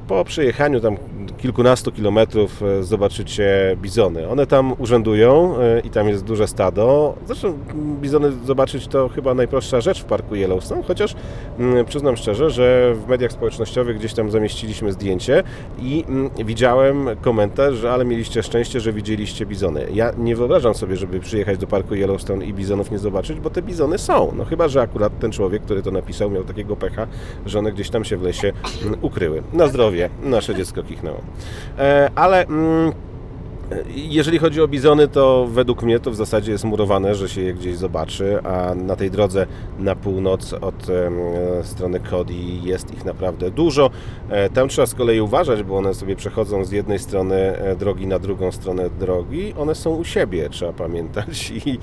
po 0.08 0.24
przejechaniu 0.24 0.80
tam 0.80 0.96
kilkunastu 1.38 1.92
kilometrów 1.92 2.62
e, 2.62 2.82
zobaczycie 2.82 3.76
bizony. 3.82 4.28
One 4.28 4.46
tam 4.46 4.74
urzędują 4.78 5.58
e, 5.58 5.80
i 5.80 5.90
tam 5.90 6.08
jest 6.08 6.24
duże 6.24 6.48
stado. 6.48 7.14
Zresztą 7.26 7.58
bizony 8.00 8.32
zobaczyć 8.44 8.86
to 8.86 9.08
chyba 9.08 9.34
najprostsza 9.34 9.80
rzecz 9.80 10.02
w 10.02 10.04
parku 10.04 10.34
Yellowstone, 10.34 10.82
chociaż 10.82 11.14
mm, 11.58 11.84
przyznam 11.86 12.16
szczerze, 12.16 12.50
że 12.50 12.94
w 12.94 13.08
mediach 13.08 13.32
społecznościowych 13.32 13.98
gdzieś 13.98 14.14
tam 14.14 14.30
zamieściliśmy 14.30 14.92
zdjęcie 14.92 15.42
i 15.78 16.04
mm, 16.08 16.30
widziałem 16.44 17.08
komentarz, 17.20 17.74
że 17.74 17.92
ale 17.92 18.04
mieliście 18.04 18.42
szczęście, 18.42 18.80
że 18.80 18.92
widzieliście 18.92 19.46
bizony. 19.46 19.86
Ja 19.92 20.12
nie 20.18 20.36
wyobrażam 20.36 20.74
sobie, 20.74 20.96
żeby 20.96 21.20
przyjechać 21.20 21.58
do 21.58 21.66
parku 21.66 21.94
Yellowstone 21.94 22.44
i 22.44 22.54
bizonów 22.54 22.90
nie 22.90 22.98
zobaczyć, 22.98 23.40
bo 23.40 23.50
te 23.50 23.62
bizony 23.62 23.98
są. 23.98 24.32
No 24.36 24.44
chyba, 24.44 24.68
że 24.68 24.80
akurat 24.80 25.18
ten 25.18 25.32
człowiek, 25.32 25.62
który 25.62 25.82
to 25.82 25.90
napisał, 25.90 26.30
miał 26.30 26.44
takiego 26.44 26.76
pecha, 26.76 27.06
że 27.46 27.58
one 27.58 27.72
gdzieś 27.72 27.90
tam 27.90 28.04
się 28.04 28.16
w 28.16 28.22
lesie 28.22 28.52
mm, 28.82 28.98
ukryły. 29.02 29.42
Na 29.52 29.66
zdrowie, 29.66 29.97
nasze 30.22 30.54
dziecko 30.54 30.82
kichnęło. 30.82 31.20
E, 31.78 32.10
ale 32.14 32.46
mm, 32.46 32.92
Jeżeli 33.94 34.38
chodzi 34.38 34.62
o 34.62 34.68
bizony, 34.68 35.08
to 35.08 35.46
według 35.50 35.82
mnie 35.82 36.00
to 36.00 36.10
w 36.10 36.14
zasadzie 36.16 36.52
jest 36.52 36.64
murowane, 36.64 37.14
że 37.14 37.28
się 37.28 37.40
je 37.40 37.54
gdzieś 37.54 37.76
zobaczy, 37.76 38.38
a 38.44 38.74
na 38.74 38.96
tej 38.96 39.10
drodze 39.10 39.46
na 39.78 39.96
północ 39.96 40.52
od 40.52 40.86
strony 41.62 42.00
Kodi 42.00 42.62
jest 42.62 42.94
ich 42.94 43.04
naprawdę 43.04 43.50
dużo. 43.50 43.90
E, 44.30 44.50
tam 44.50 44.68
trzeba 44.68 44.86
z 44.86 44.94
kolei 44.94 45.20
uważać, 45.20 45.62
bo 45.62 45.76
one 45.76 45.94
sobie 45.94 46.16
przechodzą 46.16 46.64
z 46.64 46.70
jednej 46.70 46.98
strony 46.98 47.36
e, 47.36 47.76
drogi 47.76 48.06
na 48.06 48.18
drugą 48.18 48.52
stronę 48.52 48.90
drogi. 48.90 49.54
One 49.58 49.74
są 49.74 49.90
u 49.90 50.04
siebie, 50.04 50.48
trzeba 50.50 50.72
pamiętać 50.72 51.50
i 51.66 51.78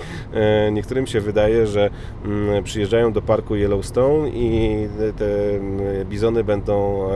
niektórym 0.72 1.08
się 1.08 1.22
wydaje, 1.22 1.68
że 1.68 1.90
mm, 2.26 2.64
przyjeżdżają 2.64 3.14
do 3.14 3.22
parku 3.22 3.56
Yellowstone 3.56 4.30
i 4.30 4.88
te 5.18 5.26
bizony 6.06 6.44
będą 6.44 7.08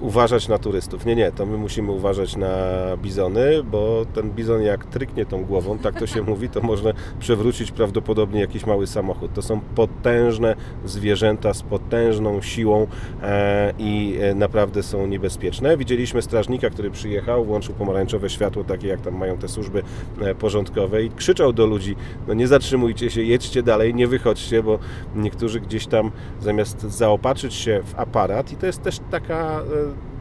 uważać 0.00 0.48
na 0.48 0.58
turystów. 0.58 1.06
Nie, 1.06 1.16
nie, 1.16 1.32
to 1.32 1.46
my 1.46 1.56
musimy 1.56 1.92
uważać 1.92 2.36
na 2.36 2.48
bizony, 2.96 3.62
bo 3.64 4.06
ten 4.14 4.30
bizon 4.30 4.62
jak 4.62 4.86
tryknie 4.86 5.26
tą 5.26 5.44
głową, 5.44 5.78
tak 5.78 5.98
to 5.98 6.06
się 6.06 6.22
mówi, 6.32 6.48
to 6.48 6.60
można 6.60 6.90
przewrócić 7.20 7.70
prawdopodobnie 7.70 8.40
jakiś 8.40 8.66
mały 8.66 8.86
samochód. 8.86 9.32
To 9.34 9.42
są 9.42 9.60
potężne 9.60 10.56
zwierzęta 10.84 11.54
z 11.54 11.62
potężną 11.62 12.42
siłą 12.42 12.86
e, 13.22 13.72
i 13.78 14.18
e, 14.20 14.34
naprawdę 14.34 14.82
są 14.82 15.06
niebezpieczne. 15.06 15.76
Widzieliśmy 15.76 16.22
strażnika, 16.22 16.70
który 16.70 16.90
przyjechał, 16.90 17.44
włączył 17.44 17.74
pomarańczowe 17.74 18.30
światło, 18.30 18.64
takie 18.64 18.88
jak 18.88 19.00
tam 19.00 19.14
mają 19.14 19.36
te 19.36 19.48
służby 19.48 19.82
e, 20.20 20.34
porządkowe 20.34 21.02
i 21.02 21.10
krzyczał 21.10 21.52
do 21.52 21.66
ludzi, 21.66 21.96
no 22.28 22.34
nie 22.34 22.48
zatrzymujcie 22.48 23.10
się, 23.10 23.22
jedźcie 23.22 23.62
dalej, 23.62 23.94
nie 23.94 24.06
wychodźcie, 24.06 24.62
bo 24.62 24.78
niektórzy 25.16 25.60
gdzieś 25.60 25.86
tam 25.86 26.10
zamiast 26.40 26.80
zaopatrzyć 26.80 27.54
się 27.54 27.80
w 27.84 27.98
aparat 27.98 28.52
i 28.52 28.56
to 28.56 28.66
jest 28.66 28.82
też 28.82 29.00
taka 29.10 29.62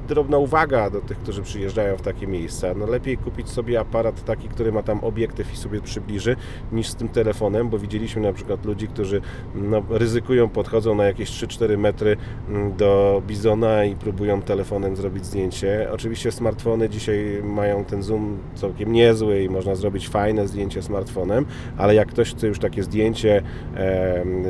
drobna 0.07 0.37
uwaga 0.37 0.89
do 0.89 1.01
tych, 1.01 1.17
którzy 1.17 1.41
przyjeżdżają 1.41 1.97
w 1.97 2.01
takie 2.01 2.27
miejsca. 2.27 2.73
No 2.73 2.85
lepiej 2.85 3.17
kupić 3.17 3.49
sobie 3.49 3.79
aparat 3.79 4.23
taki, 4.25 4.47
który 4.49 4.71
ma 4.71 4.83
tam 4.83 5.03
obiektyw 5.03 5.53
i 5.53 5.57
sobie 5.57 5.81
przybliży, 5.81 6.35
niż 6.71 6.87
z 6.87 6.95
tym 6.95 7.09
telefonem, 7.09 7.69
bo 7.69 7.79
widzieliśmy 7.79 8.21
na 8.21 8.33
przykład 8.33 8.65
ludzi, 8.65 8.87
którzy 8.87 9.21
no, 9.55 9.83
ryzykują, 9.89 10.49
podchodzą 10.49 10.95
na 10.95 11.05
jakieś 11.05 11.29
3-4 11.29 11.77
metry 11.77 12.17
mm, 12.49 12.77
do 12.77 13.21
bizona 13.27 13.85
i 13.85 13.95
próbują 13.95 14.41
telefonem 14.41 14.95
zrobić 14.95 15.25
zdjęcie. 15.25 15.87
Oczywiście 15.91 16.31
smartfony 16.31 16.89
dzisiaj 16.89 17.41
mają 17.43 17.85
ten 17.85 18.03
zoom 18.03 18.37
całkiem 18.55 18.91
niezły 18.91 19.43
i 19.43 19.49
można 19.49 19.75
zrobić 19.75 20.09
fajne 20.09 20.47
zdjęcie 20.47 20.81
smartfonem, 20.81 21.45
ale 21.77 21.95
jak 21.95 22.07
ktoś 22.07 22.31
chce 22.31 22.47
już 22.47 22.59
takie 22.59 22.83
zdjęcie, 22.83 23.41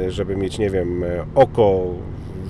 żeby 0.08 0.36
mieć, 0.36 0.60
nie 0.60 0.70
wiem, 0.70 1.04
oko 1.36 1.84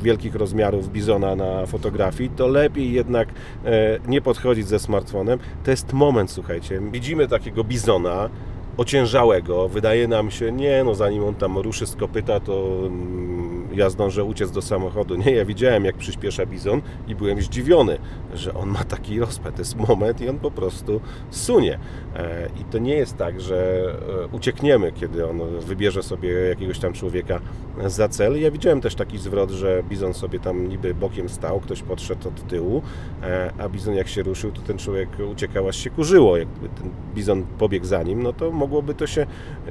wielkich 0.04 0.36
rozmiarów 0.36 0.92
bizona 0.92 1.36
na 1.36 1.66
fotografii, 1.66 2.30
to 2.30 2.48
lepiej 2.48 2.92
jednak 2.92 3.28
e, 3.66 4.00
nie 4.08 4.22
podchodzić 4.22 4.68
ze 4.68 4.80
smartfonem. 4.80 5.40
To 5.64 5.72
jest 5.72 5.94
moment, 5.94 6.32
słuchajcie. 6.32 6.82
Widzimy 6.92 7.28
takiego 7.28 7.64
bizona, 7.64 8.30
ociężałego. 8.78 9.68
Wydaje 9.70 10.08
nam 10.08 10.32
się, 10.32 10.52
nie, 10.52 10.84
no 10.84 10.96
zanim 10.96 11.24
on 11.24 11.36
tam 11.36 11.58
ruszy 11.58 11.88
z 11.88 11.96
kopyta, 11.96 12.40
to 12.40 12.80
mm, 12.86 13.68
ja 13.74 13.90
zdążę 13.90 14.24
uciec 14.24 14.52
do 14.52 14.62
samochodu. 14.62 15.16
Nie, 15.16 15.32
ja 15.32 15.46
widziałem 15.46 15.86
jak 15.86 15.98
przyspiesza 15.98 16.46
bizon 16.46 16.82
i 17.08 17.16
byłem 17.16 17.42
zdziwiony, 17.42 17.98
że 18.34 18.54
on 18.54 18.70
ma 18.70 18.84
taki 18.84 19.20
rozpęd. 19.20 19.56
To 19.56 19.62
jest 19.62 19.76
moment 19.76 20.22
i 20.22 20.30
on 20.30 20.40
po 20.40 20.52
prostu 20.52 21.02
sunie. 21.30 21.80
E, 22.16 22.50
I 22.62 22.64
to 22.64 22.78
nie 22.78 22.96
jest 22.96 23.18
tak, 23.18 23.42
że 23.42 23.86
e, 24.24 24.36
uciekniemy, 24.36 24.92
kiedy 24.92 25.28
on 25.28 25.42
wybierze 25.60 26.04
sobie 26.04 26.30
jakiegoś 26.32 26.80
tam 26.80 26.94
człowieka 26.94 27.40
za 27.86 28.10
cel. 28.10 28.42
Ja 28.42 28.52
widziałem 28.52 28.82
też 28.82 28.96
taki 28.96 29.18
zwrot, 29.18 29.52
że 29.52 29.84
bizon 29.90 30.14
sobie 30.14 30.40
tam 30.40 30.70
niby 30.70 30.94
bokiem 30.94 31.30
stał, 31.30 31.60
ktoś 31.60 31.82
podszedł 31.82 32.28
od 32.28 32.48
tyłu, 32.48 32.82
e, 33.24 33.52
a 33.58 33.70
bizon 33.70 33.96
jak 33.96 34.08
się 34.08 34.24
ruszył, 34.24 34.52
to 34.52 34.62
ten 34.62 34.78
człowiek 34.78 35.10
uciekał, 35.32 35.68
aż 35.68 35.78
się 35.78 35.90
kurzyło. 35.90 36.38
Jakby 36.38 36.70
ten 36.70 36.90
bizon 37.16 37.44
pobiegł 37.58 37.86
za 37.86 38.04
nim, 38.04 38.24
no 38.24 38.34
to 38.34 38.52
mogłoby 38.68 38.94
to 38.94 39.08
się 39.08 39.26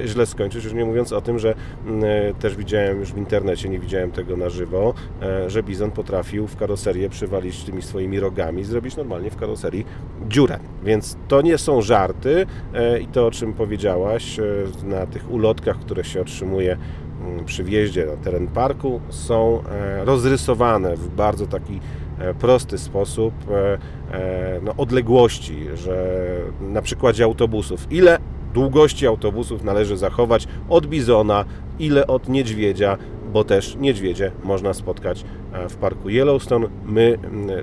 źle 0.04 0.26
skończyć, 0.26 0.64
już 0.64 0.72
nie 0.72 0.85
mówiąc 0.85 1.12
o 1.12 1.20
tym, 1.20 1.38
że 1.38 1.54
mm, 1.87 2.04
też 2.35 2.56
widziałem 2.56 3.00
już 3.00 3.12
w 3.12 3.18
internecie, 3.18 3.68
nie 3.68 3.78
widziałem 3.78 4.12
tego 4.12 4.37
na 4.37 4.48
żywo, 4.48 4.94
że 5.46 5.62
bizon 5.62 5.90
potrafił 5.90 6.46
w 6.46 6.56
karoserię 6.56 7.09
przywalić 7.09 7.64
tymi 7.64 7.82
swoimi 7.82 8.20
rogami, 8.20 8.64
zrobić 8.64 8.96
normalnie 8.96 9.30
w 9.30 9.37
karoserii 9.37 9.87
dziurę. 10.28 10.59
Więc 10.85 11.16
to 11.28 11.42
nie 11.42 11.59
są 11.59 11.82
żarty 11.82 12.46
i 13.00 13.06
to, 13.06 13.26
o 13.26 13.30
czym 13.30 13.52
powiedziałaś, 13.52 14.40
na 14.85 15.06
tych 15.06 15.30
ulotkach, 15.30 15.78
które 15.78 16.04
się 16.04 16.20
otrzymuje 16.20 16.76
Mm, 17.20 17.44
przy 17.44 17.64
wjeździe 17.64 18.06
na 18.06 18.16
teren 18.16 18.46
parku 18.46 19.00
są 19.09 19.62
e, 19.70 20.04
rozrysowane 20.04 20.96
w 20.96 21.09
bardzo 21.09 21.46
taki 21.46 21.80
e, 22.18 22.35
prosty 22.35 22.78
sposób 22.78 23.35
e, 23.50 24.61
no, 24.62 24.74
odległości, 24.76 25.66
że 25.74 26.26
na 26.61 26.82
przykładzie 26.82 27.24
autobusów, 27.24 27.87
ile 27.90 28.18
długości 28.57 29.07
autobusów 29.07 29.64
należy 29.64 29.97
zachować 29.97 30.49
od 30.69 30.87
bizona, 30.87 31.45
ile 31.79 32.07
od 32.07 32.29
niedźwiedzia, 32.29 32.99
bo 33.33 33.45
też 33.45 33.77
niedźwiedzie 33.81 34.33
można 34.45 34.75
spotkać 34.75 35.25
e, 35.53 35.69
w 35.69 35.77
parku 35.77 36.09
Yellowstone. 36.09 36.69
My 36.87 37.19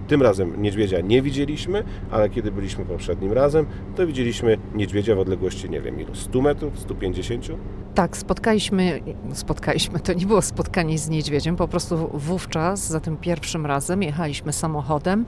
tym 0.08 0.22
razem 0.22 0.62
niedźwiedzia 0.62 1.02
nie 1.02 1.22
widzieliśmy, 1.22 1.84
ale 2.12 2.30
kiedy 2.30 2.52
byliśmy 2.52 2.86
poprzednim 2.86 3.34
razem, 3.34 3.66
to 3.96 4.08
widzieliśmy 4.08 4.58
niedźwiedzia 4.76 5.16
w 5.16 5.20
odległości, 5.20 5.70
nie 5.70 5.82
wiem 5.82 6.00
ilu, 6.00 6.16
100 6.16 6.42
metrów, 6.42 6.80
150? 6.80 7.48
Tak, 7.96 8.18
spotkaliśmy, 8.18 9.00
spotkaliśmy, 9.34 10.00
to 10.00 10.14
nie 10.14 10.26
było 10.26 10.42
spotkanie 10.42 10.98
z 10.98 11.10
niedźwiedziem, 11.10 11.56
po 11.56 11.68
prostu 11.68 12.10
wówczas, 12.14 12.88
za 12.90 13.00
tym 13.00 13.18
pierwszym 13.18 13.66
razem 13.66 14.04
jechaliśmy 14.04 14.54
samochodem 14.54 15.26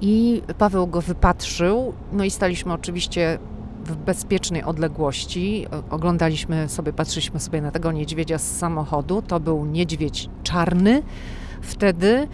i 0.00 0.42
Paweł 0.58 0.86
go 0.86 1.00
wypatrzył, 1.00 1.92
no 2.12 2.24
i 2.24 2.30
staliśmy 2.30 2.72
oczywiście 2.72 3.38
w 3.86 3.96
bezpiecznej 3.96 4.62
odległości. 4.62 5.66
Oglądaliśmy 5.90 6.68
sobie, 6.68 6.92
patrzyliśmy 6.92 7.40
sobie 7.40 7.60
na 7.60 7.70
tego 7.70 7.92
niedźwiedzia 7.92 8.38
z 8.38 8.56
samochodu. 8.58 9.22
To 9.22 9.40
był 9.40 9.64
niedźwiedź 9.64 10.28
czarny. 10.42 11.02
Wtedy 11.62 12.28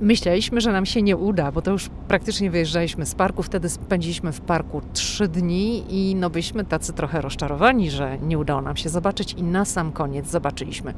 myśleliśmy, 0.00 0.60
że 0.60 0.72
nam 0.72 0.86
się 0.86 1.02
nie 1.02 1.16
uda, 1.16 1.52
bo 1.52 1.62
to 1.62 1.70
już 1.70 1.90
praktycznie 2.08 2.50
wyjeżdżaliśmy 2.50 3.06
z 3.06 3.14
parku. 3.14 3.42
Wtedy 3.42 3.68
spędziliśmy 3.68 4.32
w 4.32 4.40
parku 4.40 4.80
trzy 4.92 5.28
dni 5.28 5.84
i 5.88 6.14
no 6.14 6.30
byliśmy 6.30 6.64
tacy 6.64 6.92
trochę 6.92 7.20
rozczarowani, 7.20 7.90
że 7.90 8.18
nie 8.18 8.38
udało 8.38 8.60
nam 8.60 8.76
się 8.76 8.88
zobaczyć 8.88 9.32
i 9.32 9.42
na 9.42 9.64
sam 9.64 9.92
koniec 9.92 10.30
zobaczyliśmy. 10.30 10.94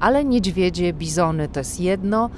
Ale 0.00 0.24
niedźwiedzie, 0.24 0.92
bizony 0.92 1.48
to 1.48 1.60
jest 1.60 1.80
jedno. 1.80 2.30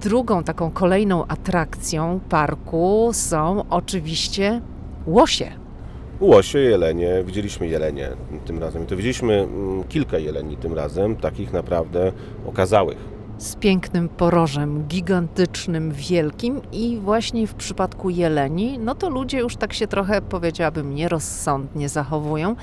Drugą 0.00 0.44
taką 0.44 0.70
kolejną 0.70 1.26
atrakcją 1.26 2.20
parku 2.28 3.10
są 3.12 3.64
oczywiście 3.70 4.60
łosie. 5.06 5.61
Łosie, 6.22 6.58
jelenie, 6.58 7.24
widzieliśmy 7.24 7.66
jelenie 7.66 8.08
tym 8.44 8.58
razem. 8.58 8.82
I 8.82 8.86
to 8.86 8.96
widzieliśmy 8.96 9.34
mm, 9.34 9.84
kilka 9.84 10.18
jeleni 10.18 10.56
tym 10.56 10.74
razem, 10.74 11.16
takich 11.16 11.52
naprawdę 11.52 12.12
okazałych. 12.46 12.98
Z 13.38 13.56
pięknym 13.56 14.08
porożem, 14.08 14.84
gigantycznym, 14.88 15.92
wielkim 15.92 16.60
i 16.72 16.98
właśnie 16.98 17.46
w 17.46 17.54
przypadku 17.54 18.10
jeleni, 18.10 18.78
no 18.78 18.94
to 18.94 19.10
ludzie 19.10 19.38
już 19.38 19.56
tak 19.56 19.72
się 19.72 19.86
trochę, 19.86 20.22
powiedziałabym, 20.22 20.94
nierozsądnie 20.94 21.88
zachowują. 21.88 22.56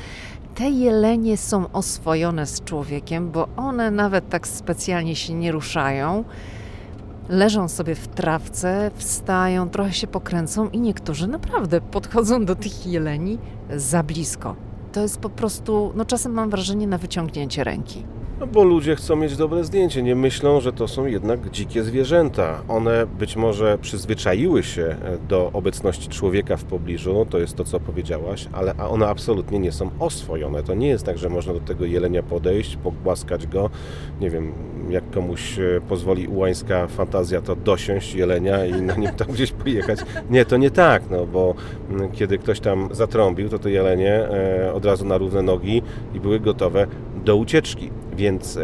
Te 0.55 0.69
jelenie 0.69 1.37
są 1.37 1.71
oswojone 1.71 2.45
z 2.45 2.63
człowiekiem, 2.63 3.31
bo 3.31 3.47
one 3.57 3.91
nawet 3.91 4.29
tak 4.29 4.47
specjalnie 4.47 5.15
się 5.15 5.33
nie 5.33 5.51
ruszają 5.51 6.23
leżą 7.29 7.67
sobie 7.67 7.95
w 7.95 8.07
trawce, 8.07 8.91
wstają, 8.95 9.69
trochę 9.69 9.93
się 9.93 10.07
pokręcą 10.07 10.69
i 10.69 10.79
niektórzy 10.79 11.27
naprawdę 11.27 11.81
podchodzą 11.81 12.45
do 12.45 12.55
tych 12.55 12.87
jeleni 12.87 13.37
za 13.75 14.03
blisko. 14.03 14.55
To 14.91 15.01
jest 15.01 15.19
po 15.19 15.29
prostu, 15.29 15.91
no 15.95 16.05
czasem 16.05 16.31
mam 16.31 16.49
wrażenie 16.49 16.87
na 16.87 16.97
wyciągnięcie 16.97 17.63
ręki. 17.63 18.03
No 18.39 18.47
bo 18.47 18.63
ludzie 18.63 18.95
chcą 18.95 19.15
mieć 19.15 19.37
dobre 19.37 19.63
zdjęcie, 19.63 20.03
nie 20.03 20.15
myślą, 20.15 20.61
że 20.61 20.73
to 20.73 20.87
są 20.87 21.05
jednak 21.05 21.49
dzikie 21.51 21.83
zwierzęta. 21.83 22.61
One 22.67 23.05
być 23.05 23.35
może 23.35 23.77
przyzwyczaiły 23.77 24.63
się 24.63 24.81
e, 24.83 25.17
do 25.27 25.49
obecności 25.53 26.09
człowieka 26.09 26.57
w 26.57 26.63
pobliżu, 26.63 27.27
to 27.29 27.39
jest 27.39 27.55
to, 27.55 27.63
co 27.63 27.79
powiedziałaś, 27.79 28.47
ale 28.51 28.77
one 28.77 29.07
absolutnie 29.07 29.59
nie 29.59 29.71
są 29.71 29.89
oswojone. 29.99 30.63
To 30.63 30.73
nie 30.73 30.87
jest 30.87 31.05
tak, 31.05 31.17
że 31.17 31.29
można 31.29 31.53
do 31.53 31.59
tego 31.59 31.85
jelenia 31.85 32.23
podejść, 32.23 32.75
pogłaskać 32.75 33.47
go, 33.47 33.69
nie 34.21 34.29
wiem, 34.29 34.53
jak 34.89 35.09
komuś 35.11 35.59
e, 35.59 35.81
pozwoli 35.89 36.27
ułańska 36.27 36.87
fantazja, 36.87 37.41
to 37.41 37.55
dosiąść 37.55 38.15
jelenia 38.15 38.65
i 38.65 38.81
na 38.81 38.95
nim 38.95 39.11
tam 39.11 39.27
gdzieś 39.27 39.51
pojechać. 39.51 39.99
Nie, 40.29 40.45
to 40.45 40.57
nie 40.57 40.71
tak, 40.71 41.03
no 41.11 41.25
bo 41.25 41.55
mm, 41.89 42.11
kiedy 42.11 42.37
ktoś 42.37 42.59
tam 42.59 42.89
zatrąbił, 42.91 43.49
to 43.49 43.59
te 43.59 43.71
jelenie 43.71 44.13
e, 44.13 44.73
od 44.73 44.85
razu 44.85 45.05
na 45.05 45.17
równe 45.17 45.41
nogi 45.41 45.81
i 46.13 46.19
były 46.19 46.39
gotowe 46.39 46.87
do 47.29 47.35
ucieczki. 47.35 47.89
Więc 48.15 48.59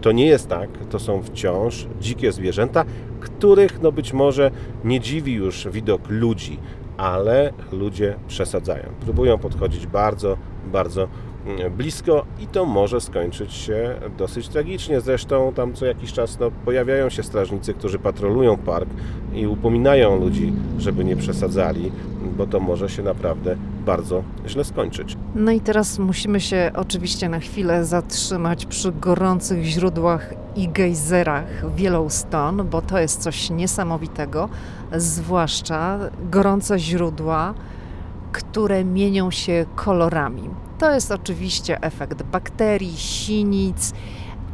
to 0.00 0.12
nie 0.12 0.26
jest 0.26 0.48
tak, 0.48 0.68
to 0.90 0.98
są 0.98 1.22
wciąż 1.22 1.86
dzikie 2.00 2.32
zwierzęta, 2.32 2.84
których 3.20 3.82
no 3.82 3.92
być 3.92 4.12
może 4.12 4.50
nie 4.84 5.00
dziwi 5.00 5.32
już 5.32 5.68
widok 5.68 6.00
ludzi, 6.08 6.58
ale 6.96 7.52
ludzie 7.72 8.16
przesadzają. 8.28 8.84
Próbują 9.00 9.38
podchodzić 9.38 9.86
bardzo, 9.86 10.36
bardzo 10.72 11.08
mm, 11.46 11.72
blisko 11.72 12.24
i 12.40 12.46
to 12.46 12.64
może 12.64 13.00
skończyć 13.00 13.52
się 13.52 13.94
dosyć 14.18 14.48
tragicznie. 14.48 15.00
Zresztą 15.00 15.52
tam 15.52 15.74
co 15.74 15.86
jakiś 15.86 16.12
czas 16.12 16.38
no, 16.38 16.50
pojawiają 16.64 17.10
się 17.10 17.22
strażnicy, 17.22 17.74
którzy 17.74 17.98
patrolują 17.98 18.56
park 18.56 18.88
i 19.34 19.46
upominają 19.46 20.20
ludzi, 20.20 20.52
żeby 20.78 21.04
nie 21.04 21.16
przesadzali, 21.16 21.92
bo 22.36 22.46
to 22.46 22.60
może 22.60 22.88
się 22.88 23.02
naprawdę 23.02 23.56
bardzo 23.86 24.22
źle 24.46 24.64
skończyć. 24.64 25.16
No 25.34 25.50
i 25.50 25.60
teraz 25.60 25.98
musimy 25.98 26.40
się 26.40 26.70
oczywiście 26.76 27.28
na 27.28 27.38
chwilę 27.38 27.84
zatrzymać 27.84 28.66
przy 28.66 28.92
gorących 28.92 29.64
źródłach 29.64 30.34
i 30.56 30.68
gejzerach 30.68 31.64
Yellowstone, 31.78 32.64
bo 32.64 32.82
to 32.82 32.98
jest 32.98 33.22
coś 33.22 33.50
niesamowitego, 33.50 34.48
zwłaszcza 34.96 35.98
gorące 36.30 36.78
źródła, 36.78 37.54
które 38.32 38.84
mienią 38.84 39.30
się 39.30 39.66
kolorami. 39.74 40.50
To 40.78 40.94
jest 40.94 41.12
oczywiście 41.12 41.82
efekt 41.82 42.22
bakterii, 42.22 42.96
sinic, 42.96 43.92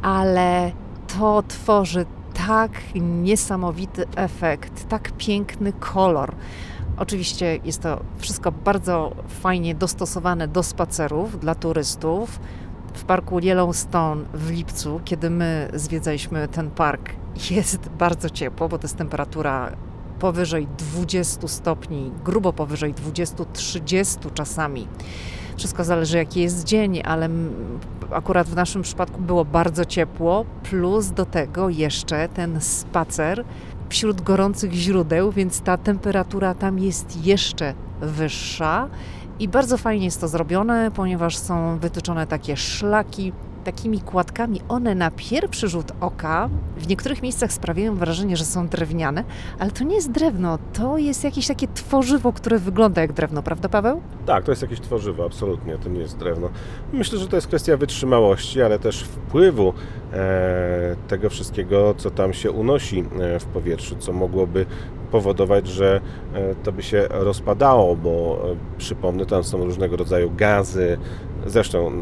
ale 0.02 0.72
to 1.18 1.42
tworzy 1.48 2.06
tak 2.46 2.70
niesamowity 2.94 4.06
efekt, 4.16 4.88
tak 4.88 5.12
piękny 5.18 5.72
kolor. 5.72 6.34
Oczywiście 7.00 7.58
jest 7.64 7.82
to 7.82 8.00
wszystko 8.18 8.52
bardzo 8.52 9.12
fajnie 9.28 9.74
dostosowane 9.74 10.48
do 10.48 10.62
spacerów 10.62 11.40
dla 11.40 11.54
turystów. 11.54 12.40
W 12.94 13.04
parku 13.04 13.38
Yellowstone 13.38 14.24
w 14.34 14.50
lipcu, 14.50 15.00
kiedy 15.04 15.30
my 15.30 15.68
zwiedzaliśmy 15.74 16.48
ten 16.48 16.70
park, 16.70 17.10
jest 17.50 17.88
bardzo 18.04 18.30
ciepło, 18.30 18.68
bo 18.68 18.78
to 18.78 18.84
jest 18.84 18.96
temperatura 18.96 19.72
powyżej 20.18 20.66
20 20.66 21.48
stopni, 21.48 22.12
grubo 22.24 22.52
powyżej 22.52 22.94
20-30 22.94 24.32
czasami. 24.34 24.88
Wszystko 25.56 25.84
zależy 25.84 26.16
jaki 26.16 26.40
jest 26.40 26.64
dzień, 26.64 27.00
ale 27.04 27.28
akurat 28.10 28.48
w 28.48 28.56
naszym 28.56 28.82
przypadku 28.82 29.20
było 29.20 29.44
bardzo 29.44 29.84
ciepło, 29.84 30.44
plus 30.62 31.10
do 31.10 31.26
tego 31.26 31.68
jeszcze 31.68 32.28
ten 32.28 32.60
spacer 32.60 33.44
wśród 33.90 34.20
gorących 34.20 34.72
źródeł, 34.72 35.32
więc 35.32 35.60
ta 35.60 35.76
temperatura 35.76 36.54
tam 36.54 36.78
jest 36.78 37.26
jeszcze 37.26 37.74
wyższa. 38.00 38.88
I 39.38 39.48
bardzo 39.48 39.78
fajnie 39.78 40.04
jest 40.04 40.20
to 40.20 40.28
zrobione, 40.28 40.90
ponieważ 40.90 41.36
są 41.36 41.78
wytyczone 41.78 42.26
takie 42.26 42.56
szlaki 42.56 43.32
takimi 43.64 44.00
kładkami. 44.00 44.60
One 44.68 44.94
na 44.94 45.10
pierwszy 45.10 45.68
rzut 45.68 45.92
oka 46.00 46.48
w 46.76 46.88
niektórych 46.88 47.22
miejscach 47.22 47.52
sprawiają 47.52 47.96
wrażenie, 47.96 48.36
że 48.36 48.44
są 48.44 48.68
drewniane, 48.68 49.24
ale 49.58 49.70
to 49.70 49.84
nie 49.84 49.94
jest 49.94 50.10
drewno, 50.10 50.58
to 50.72 50.98
jest 50.98 51.24
jakieś 51.24 51.46
takie 51.46 51.68
tworzywo, 51.68 52.32
które 52.32 52.58
wygląda 52.58 53.00
jak 53.00 53.12
drewno, 53.12 53.42
prawda 53.42 53.68
Paweł? 53.68 54.00
Tak, 54.26 54.44
to 54.44 54.52
jest 54.52 54.62
jakieś 54.62 54.80
tworzywo, 54.80 55.24
absolutnie, 55.24 55.78
to 55.78 55.88
nie 55.88 56.00
jest 56.00 56.16
drewno. 56.16 56.48
Myślę, 56.92 57.18
że 57.18 57.28
to 57.28 57.36
jest 57.36 57.46
kwestia 57.46 57.76
wytrzymałości, 57.76 58.62
ale 58.62 58.78
też 58.78 59.02
wpływu 59.02 59.72
e, 60.12 60.96
tego 61.08 61.30
wszystkiego, 61.30 61.94
co 61.96 62.10
tam 62.10 62.32
się 62.32 62.50
unosi 62.50 63.04
e, 63.20 63.40
w 63.40 63.44
powietrzu, 63.44 63.96
co 63.98 64.12
mogłoby 64.12 64.66
powodować, 65.10 65.68
że 65.68 66.00
e, 66.34 66.54
to 66.54 66.72
by 66.72 66.82
się 66.82 67.06
rozpadało, 67.10 67.96
bo 67.96 68.42
e, 68.52 68.78
przypomnę, 68.78 69.26
tam 69.26 69.44
są 69.44 69.64
różnego 69.64 69.96
rodzaju 69.96 70.30
gazy. 70.36 70.98
Zresztą 71.46 71.92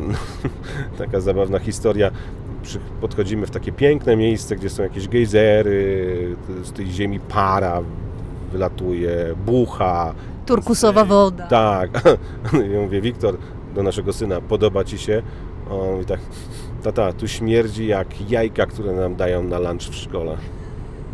taka 0.99 1.21
zabawna 1.21 1.59
historia. 1.59 2.11
Podchodzimy 3.01 3.47
w 3.47 3.51
takie 3.51 3.73
piękne 3.73 4.17
miejsce, 4.17 4.57
gdzie 4.57 4.71
są 4.71 4.83
jakieś 4.83 5.09
gejzery, 5.09 6.37
z 6.63 6.73
tej 6.73 6.87
ziemi 6.87 7.21
para 7.21 7.83
wylatuje, 8.53 9.35
bucha. 9.47 10.15
Turkusowa 10.47 11.05
woda. 11.05 11.47
Tak. 11.47 11.91
Ja 12.73 12.81
mówię, 12.81 13.01
Wiktor, 13.01 13.37
do 13.75 13.83
naszego 13.83 14.13
syna, 14.13 14.41
podoba 14.41 14.85
Ci 14.85 14.99
się? 14.99 15.23
On 15.71 15.93
mówi 15.93 16.05
tak, 16.05 16.21
tata, 16.83 17.13
tu 17.13 17.29
śmierdzi 17.29 17.87
jak 17.87 18.31
jajka, 18.31 18.67
które 18.67 18.93
nam 18.93 19.17
dają 19.17 19.43
na 19.43 19.59
lunch 19.59 19.83
w 19.83 19.95
szkole. 19.95 20.37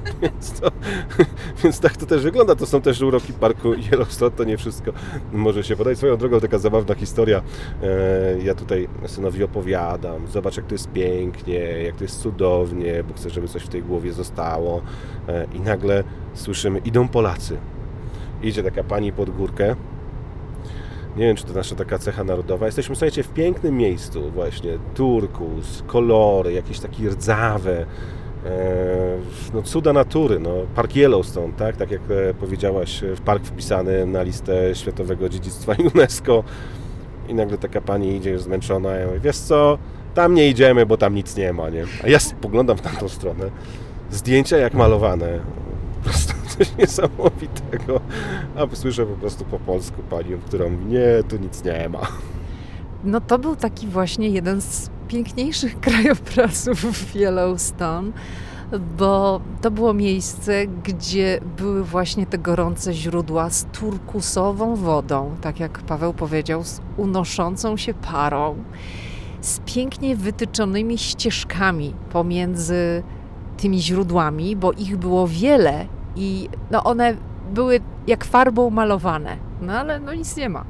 Więc, 0.23 0.61
to, 0.61 0.71
więc 1.64 1.81
tak 1.81 1.97
to 1.97 2.07
też 2.07 2.23
wygląda. 2.23 2.55
To 2.55 2.67
są 2.67 2.81
też 2.81 3.01
uroki 3.03 3.33
parku 3.33 3.75
Yellowstone, 3.93 4.31
to 4.31 4.45
nie 4.45 4.57
wszystko 4.57 4.93
może 5.33 5.64
się 5.64 5.77
podać. 5.77 5.99
Swoją 5.99 6.17
drogą 6.17 6.40
taka 6.40 6.59
zabawna 6.59 6.95
historia. 6.95 7.43
E, 7.83 8.38
ja 8.43 8.55
tutaj 8.55 8.88
synowi 9.07 9.45
opowiadam, 9.45 10.27
zobacz 10.27 10.57
jak 10.57 10.67
to 10.67 10.75
jest 10.75 10.93
pięknie, 10.93 11.59
jak 11.59 11.97
to 11.97 12.05
jest 12.05 12.21
cudownie, 12.21 13.05
bo 13.05 13.14
chcę, 13.14 13.31
żeby 13.31 13.49
coś 13.49 13.62
w 13.62 13.69
tej 13.69 13.83
głowie 13.83 14.12
zostało. 14.12 14.83
E, 15.29 15.47
I 15.55 15.61
nagle 15.61 16.05
słyszymy, 16.35 16.79
idą 16.79 17.09
Polacy. 17.09 17.57
Idzie 18.43 18.62
taka 18.62 18.85
pani 18.85 19.12
pod 19.12 19.31
górkę, 19.31 19.77
nie 21.17 21.27
wiem, 21.27 21.37
czy 21.37 21.45
to 21.45 21.53
nasza 21.53 21.75
taka 21.75 21.99
cecha 21.99 22.25
narodowa. 22.25 22.67
Jesteśmy, 22.67 22.95
słuchajcie, 22.95 23.23
w 23.23 23.29
pięknym 23.29 23.77
miejscu 23.77 24.31
właśnie. 24.31 24.79
Turkus, 24.95 25.83
kolory, 25.87 26.53
jakieś 26.53 26.81
takie 26.81 27.09
rdzawe, 27.09 27.87
no, 29.55 29.63
cuda 29.63 29.93
natury, 29.93 30.41
no, 30.41 30.51
Park 30.75 30.97
Yellowstone, 30.97 31.53
tak? 31.53 31.77
tak 31.77 31.91
jak 31.91 32.01
e, 32.11 32.35
powiedziałaś, 32.35 33.01
w 33.17 33.21
park 33.21 33.45
wpisany 33.45 34.07
na 34.07 34.23
listę 34.23 34.75
Światowego 34.75 35.29
Dziedzictwa 35.29 35.75
UNESCO 35.95 36.45
i 37.29 37.35
nagle 37.35 37.59
taka 37.59 37.81
pani 37.81 38.17
idzie 38.17 38.31
już 38.31 38.43
zmęczona 38.43 39.03
i 39.03 39.07
mówi, 39.07 39.21
wiesz 39.21 39.37
co, 39.37 39.79
tam 40.15 40.35
nie 40.35 40.49
idziemy, 40.49 40.87
bo 40.87 40.97
tam 40.97 41.15
nic 41.15 41.37
nie 41.37 41.53
ma, 41.53 41.71
nie? 41.71 41.85
A 42.05 42.09
ja 42.09 42.19
spoglądam 42.19 42.77
w 42.77 42.81
tamtą 42.81 43.09
stronę, 43.09 43.51
zdjęcia 44.11 44.57
jak 44.57 44.75
malowane, 44.75 45.41
po 45.97 46.09
prostu 46.09 46.35
coś 46.59 46.77
niesamowitego, 46.77 48.01
a 48.57 48.77
słyszę 48.77 49.07
po 49.07 49.17
prostu 49.17 49.45
po 49.45 49.59
polsku 49.59 50.03
panią, 50.11 50.39
która 50.47 50.69
mówi, 50.69 50.85
nie, 50.85 51.23
tu 51.29 51.37
nic 51.37 51.65
nie 51.65 51.89
ma. 51.89 52.01
No 53.05 53.21
to 53.21 53.39
był 53.39 53.57
taki 53.57 53.87
właśnie 53.87 54.29
jeden 54.29 54.61
z 54.61 54.91
piękniejszych 55.09 55.81
krajobrazów 55.87 56.81
w 56.81 57.14
Yellowstone, 57.17 58.12
bo 58.99 59.40
to 59.61 59.71
było 59.71 59.95
miejsce, 59.95 60.67
gdzie 60.67 61.40
były 61.57 61.85
właśnie 61.85 62.27
te 62.27 62.38
gorące 62.38 62.95
źródła 62.95 63.51
z 63.51 63.64
turkusową 63.64 64.77
wodą, 64.77 65.37
tak 65.40 65.61
jak 65.61 65.79
Paweł 65.79 66.14
powiedział, 66.14 66.64
z 66.64 66.81
unoszącą 66.97 67.77
się 67.77 67.95
parą, 67.95 68.57
z 69.40 69.61
pięknie 69.67 70.17
wytyczonymi 70.17 70.99
ścieżkami 70.99 71.95
pomiędzy 72.12 73.03
tymi 73.57 73.83
źródłami, 73.83 74.57
bo 74.57 74.73
ich 74.73 74.97
było 74.97 75.29
wiele 75.29 75.87
i 76.17 76.49
no 76.71 76.85
one 76.85 77.17
były 77.55 77.81
jak 78.07 78.25
farbą 78.25 78.71
malowane, 78.71 79.37
no 79.61 79.73
ale 79.73 80.01
no 80.01 80.14
nic 80.14 80.37
nie 80.37 80.49
ma. 80.49 80.64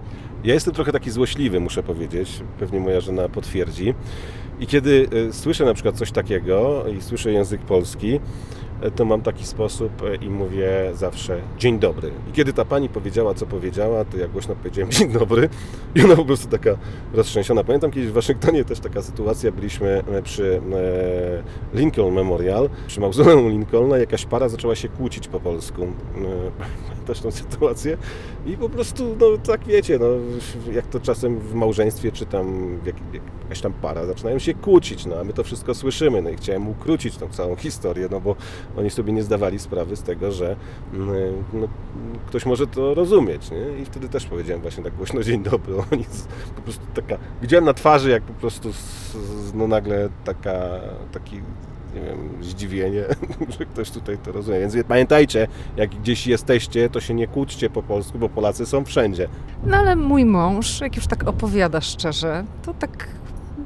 Ja 0.45 0.55
jestem 0.55 0.75
trochę 0.75 0.93
taki 0.93 1.11
złośliwy, 1.11 1.61
muszę 1.61 1.83
powiedzieć. 1.83 2.43
Pewnie 2.59 2.81
moja 2.81 3.01
żona 3.01 3.29
potwierdzi. 3.29 3.95
I 4.61 4.67
kiedy 4.67 5.09
e, 5.29 5.33
słyszę 5.33 5.65
na 5.65 5.75
przykład 5.75 5.97
coś 5.97 6.13
takiego 6.13 6.85
i 6.99 7.03
słyszę 7.03 7.33
język 7.33 7.61
polski, 7.61 8.21
e, 8.83 8.91
to 8.91 9.05
mam 9.05 9.23
taki 9.23 9.47
sposób 9.47 10.03
e, 10.03 10.15
i 10.15 10.31
mówię 10.31 10.71
zawsze 10.95 11.41
dzień 11.59 11.79
dobry. 11.79 12.11
I 12.31 12.33
kiedy 12.33 12.53
ta 12.53 12.65
pani 12.65 12.89
powiedziała, 12.89 13.35
co 13.35 13.47
powiedziała, 13.47 14.05
to 14.05 14.17
ja 14.17 14.29
głośno 14.29 14.55
powiedziałem 14.57 14.91
dzień 14.93 15.13
dobry 15.13 15.49
i 15.95 16.03
ona 16.03 16.17
po 16.17 16.25
prostu 16.25 16.49
taka 16.49 16.71
roztrzęsiona. 17.13 17.65
Pamiętam 17.65 17.91
kiedyś 17.91 18.11
w 18.11 18.13
Waszyngtonie 18.13 18.65
też 18.65 18.81
taka 18.81 19.03
sytuacja, 19.03 19.53
byliśmy 19.53 20.05
przy 20.25 20.61
Lincoln 21.75 22.15
Memorial, 22.15 22.71
przy 22.87 23.01
mauzoleum 23.01 23.51
Lincolna, 23.51 23.99
jakaś 23.99 24.27
para 24.27 24.49
zaczęła 24.49 24.75
się 24.75 24.89
kłócić 24.89 25.29
po 25.29 25.41
polsku 25.41 25.87
też 27.05 27.23
sytuację 27.31 27.97
i 28.47 28.57
po 28.57 28.69
prostu, 28.69 29.17
no 29.21 29.27
tak 29.47 29.65
wiecie, 29.65 29.99
no, 29.99 30.07
jak 30.73 30.87
to 30.87 31.01
czasem 31.01 31.39
w 31.39 31.55
małżeństwie 31.55 32.13
czy 32.13 32.27
tam 32.27 32.79
jak, 32.87 32.97
jakaś 33.43 33.61
tam 33.61 33.73
para 33.73 34.07
zaczynają 34.07 34.39
się 34.39 34.55
kłócić, 34.55 35.07
no 35.07 35.17
a 35.17 35.25
my 35.25 35.33
to 35.33 35.45
wszystko 35.45 35.75
słyszymy, 35.75 36.23
no 36.23 36.31
i 36.31 36.37
chciałem 36.37 36.69
ukrócić 36.69 37.17
tą 37.17 37.29
całą 37.29 37.57
historię, 37.57 38.09
no 38.11 38.21
bo 38.21 38.37
oni 38.77 38.91
sobie 38.91 39.13
nie 39.13 39.23
zdawali 39.23 39.59
sprawy 39.59 39.97
z 39.97 40.03
tego, 40.03 40.33
że 40.33 40.57
mm, 40.95 41.45
no, 41.53 41.69
ktoś 42.27 42.47
może 42.47 42.67
to 42.67 42.95
rozumieć, 42.95 43.51
nie? 43.51 43.83
I 43.83 43.85
wtedy 43.85 44.09
też 44.09 44.27
powiedziałem 44.27 44.63
właśnie 44.63 44.85
tak 44.85 44.95
głośno 44.95 45.23
dzień 45.23 45.43
dobry, 45.43 45.75
oni 45.93 46.05
po 46.57 46.63
prostu 46.63 46.87
taka, 46.95 47.19
widziałem 47.43 47.65
na 47.65 47.75
twarzy 47.75 48.11
jak 48.11 48.23
po 48.23 48.33
prostu 48.33 48.71
no 49.55 49.69
nagle 49.69 50.09
taka, 50.25 50.61
taki 51.13 51.41
nie 51.95 52.01
wiem, 52.01 52.29
zdziwienie, 52.41 53.05
że 53.59 53.67
ktoś 53.67 53.91
tutaj 53.91 54.19
to 54.19 54.33
rozumie. 54.33 54.61
Więc 54.61 54.75
pamiętajcie, 54.89 55.49
jak 55.77 55.91
gdzieś 55.91 56.27
jesteście, 56.27 56.91
to 56.91 57.01
się 57.01 57.15
nie 57.15 57.27
kłóćcie 57.27 57.71
po 57.71 57.83
polsku, 57.83 58.19
bo 58.19 58.29
Polacy 58.29 58.67
są 58.67 58.85
wszędzie. 58.85 59.29
No 59.65 59.77
ale 59.77 59.97
mój 59.97 60.25
mąż, 60.25 60.81
jak 60.81 60.97
już 60.97 61.07
tak 61.07 61.29
opowiada 61.29 61.81
szczerze, 61.81 62.45
to 62.63 62.75
tak 62.75 63.09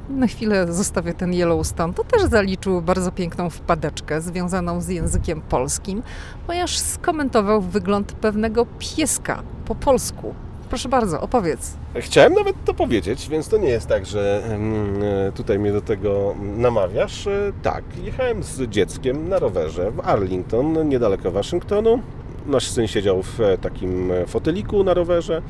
na 0.09 0.27
chwilę 0.27 0.73
zostawię 0.73 1.13
ten 1.13 1.33
Yellowstone, 1.33 1.93
to 1.93 2.03
też 2.03 2.21
zaliczył 2.23 2.81
bardzo 2.81 3.11
piękną 3.11 3.49
wpadeczkę 3.49 4.21
związaną 4.21 4.81
z 4.81 4.87
językiem 4.87 5.41
polskim, 5.41 6.03
ponieważ 6.47 6.79
skomentował 6.79 7.61
wygląd 7.61 8.13
pewnego 8.13 8.65
pieska 8.79 9.43
po 9.65 9.75
polsku. 9.75 10.35
Proszę 10.69 10.89
bardzo, 10.89 11.21
opowiedz. 11.21 11.77
Chciałem 11.95 12.33
nawet 12.33 12.55
to 12.65 12.73
powiedzieć, 12.73 13.29
więc 13.29 13.49
to 13.49 13.57
nie 13.57 13.69
jest 13.69 13.87
tak, 13.87 14.05
że 14.05 14.43
e, 15.27 15.31
tutaj 15.31 15.59
mnie 15.59 15.71
do 15.71 15.81
tego 15.81 16.35
namawiasz. 16.57 17.27
E, 17.27 17.51
tak, 17.63 17.83
jechałem 18.03 18.43
z 18.43 18.61
dzieckiem 18.61 19.29
na 19.29 19.39
rowerze 19.39 19.91
w 19.91 19.99
Arlington, 19.99 20.89
niedaleko 20.89 21.31
Waszyngtonu. 21.31 22.01
Nasz 22.47 22.67
syn 22.67 22.87
siedział 22.87 23.23
w 23.23 23.41
e, 23.41 23.57
takim 23.57 24.11
foteliku 24.27 24.83
na 24.83 24.93
rowerze 24.93 25.41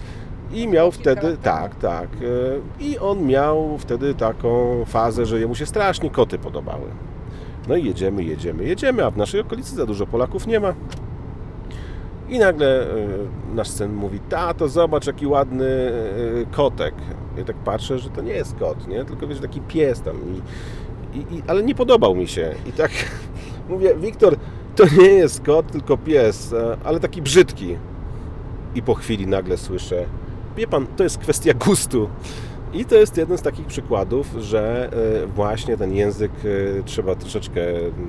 i 0.53 0.67
miał 0.67 0.91
wtedy, 0.91 1.38
tak, 1.43 1.75
tak, 1.75 2.10
i 2.79 2.99
on 2.99 3.25
miał 3.25 3.77
wtedy 3.77 4.13
taką 4.13 4.84
fazę, 4.86 5.25
że 5.25 5.39
jemu 5.39 5.55
się 5.55 5.65
strasznie 5.65 6.10
koty 6.10 6.38
podobały. 6.38 6.86
No 7.67 7.75
i 7.75 7.86
jedziemy, 7.86 8.23
jedziemy, 8.23 8.63
jedziemy, 8.63 9.05
a 9.05 9.12
w 9.12 9.17
naszej 9.17 9.41
okolicy 9.41 9.75
za 9.75 9.86
dużo 9.86 10.08
Polaków 10.08 10.47
nie 10.47 10.60
ma. 10.60 10.73
I 12.29 12.39
nagle 12.39 12.87
nasz 13.55 13.69
syn 13.69 13.93
mówi, 13.93 14.19
tato, 14.19 14.67
zobacz 14.67 15.07
jaki 15.07 15.27
ładny 15.27 15.91
kotek. 16.51 16.93
Ja 17.37 17.43
tak 17.43 17.55
patrzę, 17.55 17.99
że 17.99 18.09
to 18.09 18.21
nie 18.21 18.33
jest 18.33 18.55
kot, 18.55 18.87
nie? 18.87 19.05
tylko 19.05 19.27
wiesz, 19.27 19.39
taki 19.39 19.61
pies 19.61 20.01
tam. 20.01 20.15
I, 20.17 21.17
i, 21.17 21.19
i, 21.19 21.43
ale 21.47 21.63
nie 21.63 21.75
podobał 21.75 22.15
mi 22.15 22.27
się. 22.27 22.55
I 22.65 22.71
tak 22.71 22.91
mówię, 23.69 23.95
Wiktor, 23.95 24.35
to 24.75 24.83
nie 24.97 25.09
jest 25.09 25.41
kot, 25.41 25.71
tylko 25.71 25.97
pies, 25.97 26.55
ale 26.83 26.99
taki 26.99 27.21
brzydki. 27.21 27.77
I 28.75 28.81
po 28.81 28.95
chwili 28.95 29.27
nagle 29.27 29.57
słyszę, 29.57 30.05
wie 30.57 30.67
pan, 30.67 30.87
to 30.87 31.03
jest 31.03 31.17
kwestia 31.17 31.53
gustu. 31.53 32.09
I 32.73 32.86
to 32.86 32.95
jest 32.95 33.17
jeden 33.17 33.38
z 33.38 33.41
takich 33.41 33.67
przykładów, 33.67 34.36
że 34.39 34.89
e, 35.23 35.27
właśnie 35.27 35.77
ten 35.77 35.93
język 35.93 36.32
e, 36.79 36.84
trzeba 36.84 37.15
troszeczkę 37.15 37.62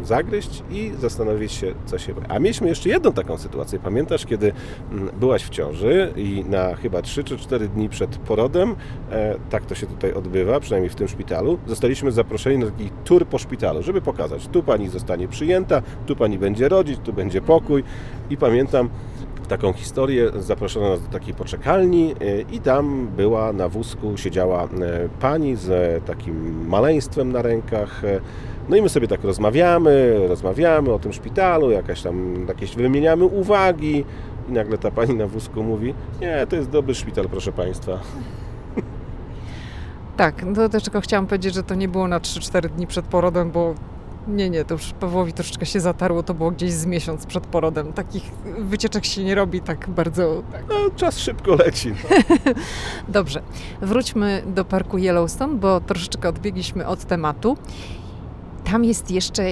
zagryźć 0.02 0.62
i 0.70 0.92
zastanowić 0.98 1.52
się, 1.52 1.74
co 1.86 1.98
się... 1.98 2.14
A 2.28 2.38
mieliśmy 2.38 2.68
jeszcze 2.68 2.88
jedną 2.88 3.12
taką 3.12 3.38
sytuację. 3.38 3.78
Pamiętasz, 3.78 4.26
kiedy 4.26 4.52
mm, 4.92 5.10
byłaś 5.20 5.44
w 5.44 5.48
ciąży 5.48 6.12
i 6.16 6.44
na 6.48 6.74
chyba 6.74 7.02
3 7.02 7.24
czy 7.24 7.38
4 7.38 7.68
dni 7.68 7.88
przed 7.88 8.16
porodem, 8.16 8.76
e, 9.10 9.34
tak 9.50 9.66
to 9.66 9.74
się 9.74 9.86
tutaj 9.86 10.12
odbywa, 10.12 10.60
przynajmniej 10.60 10.90
w 10.90 10.94
tym 10.94 11.08
szpitalu, 11.08 11.58
zostaliśmy 11.66 12.12
zaproszeni 12.12 12.58
na 12.58 12.70
taki 12.70 12.90
tur 13.04 13.26
po 13.26 13.38
szpitalu, 13.38 13.82
żeby 13.82 14.00
pokazać, 14.00 14.48
tu 14.48 14.62
pani 14.62 14.88
zostanie 14.88 15.28
przyjęta, 15.28 15.82
tu 16.06 16.16
pani 16.16 16.38
będzie 16.38 16.68
rodzić, 16.68 17.00
tu 17.04 17.12
będzie 17.12 17.40
pokój. 17.40 17.84
I 18.30 18.36
pamiętam, 18.36 18.90
taką 19.50 19.72
historię. 19.72 20.30
Zaproszono 20.38 20.88
nas 20.88 21.02
do 21.02 21.08
takiej 21.08 21.34
poczekalni 21.34 22.14
e, 22.20 22.40
i 22.40 22.60
tam 22.60 23.08
była 23.16 23.52
na 23.52 23.68
wózku, 23.68 24.16
siedziała 24.16 24.64
e, 24.64 24.68
pani 25.20 25.56
z 25.56 26.04
takim 26.04 26.68
maleństwem 26.68 27.32
na 27.32 27.42
rękach. 27.42 28.04
E, 28.04 28.20
no 28.68 28.76
i 28.76 28.82
my 28.82 28.88
sobie 28.88 29.08
tak 29.08 29.24
rozmawiamy, 29.24 30.14
rozmawiamy 30.28 30.92
o 30.92 30.98
tym 30.98 31.12
szpitalu, 31.12 31.70
jakaś 31.70 32.02
tam 32.02 32.46
jakieś 32.48 32.76
wymieniamy 32.76 33.24
uwagi 33.24 34.04
i 34.48 34.52
nagle 34.52 34.78
ta 34.78 34.90
pani 34.90 35.14
na 35.14 35.26
wózku 35.26 35.62
mówi, 35.62 35.94
nie, 36.20 36.46
to 36.46 36.56
jest 36.56 36.70
dobry 36.70 36.94
szpital, 36.94 37.28
proszę 37.28 37.52
Państwa. 37.52 37.98
Tak, 40.16 40.44
no 40.44 40.68
też 40.68 40.82
tylko 40.82 41.00
chciałam 41.00 41.26
powiedzieć, 41.26 41.54
że 41.54 41.62
to 41.62 41.74
nie 41.74 41.88
było 41.88 42.08
na 42.08 42.20
3-4 42.20 42.68
dni 42.68 42.86
przed 42.86 43.06
porodem, 43.06 43.50
bo 43.50 43.74
nie, 44.30 44.50
nie, 44.50 44.64
to 44.64 44.74
już 44.74 44.92
Pawłowi 44.92 45.32
troszeczkę 45.32 45.66
się 45.66 45.80
zatarło, 45.80 46.22
to 46.22 46.34
było 46.34 46.50
gdzieś 46.50 46.72
z 46.72 46.86
miesiąc 46.86 47.26
przed 47.26 47.46
porodem. 47.46 47.92
Takich 47.92 48.22
wycieczek 48.58 49.04
się 49.04 49.24
nie 49.24 49.34
robi 49.34 49.60
tak 49.60 49.88
bardzo... 49.90 50.42
Tak. 50.52 50.64
No, 50.68 50.74
czas 50.96 51.18
szybko 51.18 51.54
leci. 51.54 51.94
No. 52.10 52.52
Dobrze, 53.08 53.42
wróćmy 53.80 54.42
do 54.46 54.64
parku 54.64 54.98
Yellowstone, 54.98 55.54
bo 55.54 55.80
troszeczkę 55.80 56.28
odbiegliśmy 56.28 56.86
od 56.86 57.04
tematu. 57.04 57.56
Tam 58.64 58.84
jest 58.84 59.10
jeszcze 59.10 59.44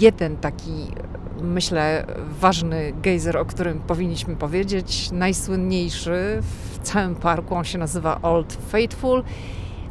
jeden 0.00 0.36
taki, 0.36 0.86
myślę, 1.42 2.06
ważny 2.40 2.92
gejzer, 3.02 3.36
o 3.36 3.44
którym 3.44 3.80
powinniśmy 3.80 4.36
powiedzieć. 4.36 5.10
Najsłynniejszy 5.12 6.38
w 6.40 6.78
całym 6.82 7.14
parku, 7.14 7.54
on 7.54 7.64
się 7.64 7.78
nazywa 7.78 8.22
Old 8.22 8.58
Faithful 8.68 9.22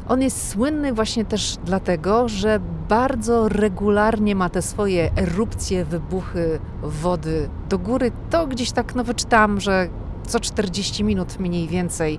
on 0.08 0.22
jest 0.22 0.50
słynny 0.50 0.92
właśnie 0.92 1.24
też 1.24 1.58
dlatego, 1.64 2.28
że 2.28 2.60
bardzo 2.88 3.48
regularnie 3.48 4.34
ma 4.34 4.48
te 4.48 4.62
swoje 4.62 5.10
erupcje, 5.16 5.84
wybuchy 5.84 6.60
wody 6.82 7.48
do 7.68 7.78
góry. 7.78 8.12
To 8.30 8.46
gdzieś 8.46 8.72
tak 8.72 8.94
no 8.94 9.04
wyczytałam, 9.04 9.60
że 9.60 9.88
co 10.26 10.40
40 10.40 11.04
minut 11.04 11.38
mniej 11.38 11.68
więcej 11.68 12.18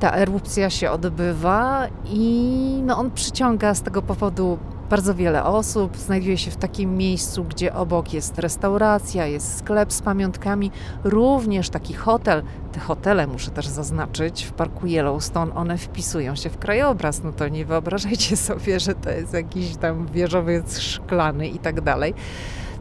ta 0.00 0.16
erupcja 0.16 0.70
się 0.70 0.90
odbywa 0.90 1.86
i 2.04 2.82
no 2.86 2.98
on 2.98 3.10
przyciąga 3.10 3.74
z 3.74 3.82
tego 3.82 4.02
powodu 4.02 4.58
bardzo 4.90 5.14
wiele 5.14 5.44
osób. 5.44 5.96
Znajduje 5.96 6.38
się 6.38 6.50
w 6.50 6.56
takim 6.56 6.96
miejscu, 6.96 7.44
gdzie 7.44 7.74
obok 7.74 8.12
jest 8.12 8.38
restauracja, 8.38 9.26
jest 9.26 9.58
sklep 9.58 9.92
z 9.92 10.02
pamiątkami, 10.02 10.70
również 11.04 11.70
taki 11.70 11.94
hotel. 11.94 12.42
Te 12.72 12.80
hotele, 12.80 13.26
muszę 13.26 13.50
też 13.50 13.66
zaznaczyć, 13.66 14.44
w 14.44 14.52
parku 14.52 14.86
Yellowstone, 14.86 15.54
one 15.54 15.78
wpisują 15.78 16.36
się 16.36 16.50
w 16.50 16.58
krajobraz. 16.58 17.22
No 17.22 17.32
to 17.32 17.48
nie 17.48 17.64
wyobrażajcie 17.64 18.36
sobie, 18.48 18.80
że 18.80 18.94
to 18.94 19.10
jest 19.10 19.32
jakiś 19.32 19.76
tam 19.76 20.06
wieżowiec 20.06 20.78
szklany 20.78 21.48
i 21.48 21.58
tak 21.58 21.80
dalej. 21.80 22.14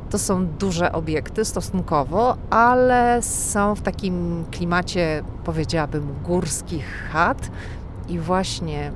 To 0.09 0.19
są 0.19 0.47
duże 0.47 0.91
obiekty 0.91 1.45
stosunkowo, 1.45 2.37
ale 2.49 3.21
są 3.21 3.75
w 3.75 3.81
takim 3.81 4.45
klimacie, 4.51 5.23
powiedziałabym, 5.43 6.07
górskich 6.23 7.09
chat. 7.11 7.51
I 8.09 8.19
właśnie 8.19 8.91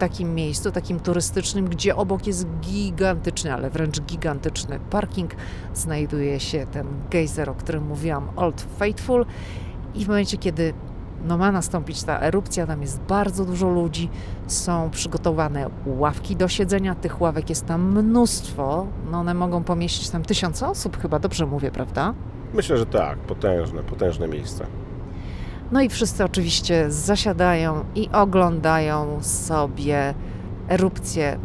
takim 0.00 0.34
miejscu, 0.34 0.72
takim 0.72 1.00
turystycznym, 1.00 1.68
gdzie 1.68 1.96
obok 1.96 2.26
jest 2.26 2.46
gigantyczny, 2.60 3.54
ale 3.54 3.70
wręcz 3.70 4.00
gigantyczny 4.00 4.80
parking, 4.90 5.30
znajduje 5.74 6.40
się 6.40 6.66
ten 6.66 6.86
gejzer, 7.10 7.50
o 7.50 7.54
którym 7.54 7.86
mówiłam, 7.86 8.28
Old 8.36 8.66
Faithful. 8.78 9.26
I 9.94 10.04
w 10.04 10.08
momencie, 10.08 10.36
kiedy 10.38 10.74
no 11.24 11.38
ma 11.38 11.52
nastąpić 11.52 12.02
ta 12.02 12.20
erupcja, 12.20 12.66
tam 12.66 12.82
jest 12.82 13.00
bardzo 13.00 13.44
dużo 13.44 13.68
ludzi, 13.68 14.08
są 14.46 14.90
przygotowane 14.90 15.70
ławki 15.86 16.36
do 16.36 16.48
siedzenia, 16.48 16.94
tych 16.94 17.20
ławek 17.20 17.50
jest 17.50 17.66
tam 17.66 17.98
mnóstwo, 17.98 18.86
no 19.10 19.18
one 19.18 19.34
mogą 19.34 19.64
pomieścić 19.64 20.10
tam 20.10 20.22
tysiące 20.22 20.68
osób, 20.68 20.98
chyba 21.02 21.18
dobrze 21.18 21.46
mówię, 21.46 21.70
prawda? 21.70 22.14
Myślę, 22.54 22.78
że 22.78 22.86
tak, 22.86 23.18
potężne, 23.18 23.82
potężne 23.82 24.28
miejsce. 24.28 24.66
No 25.72 25.80
i 25.80 25.88
wszyscy 25.88 26.24
oczywiście 26.24 26.90
zasiadają 26.90 27.84
i 27.94 28.08
oglądają 28.12 29.22
sobie 29.22 30.14
erupcję 30.68 31.38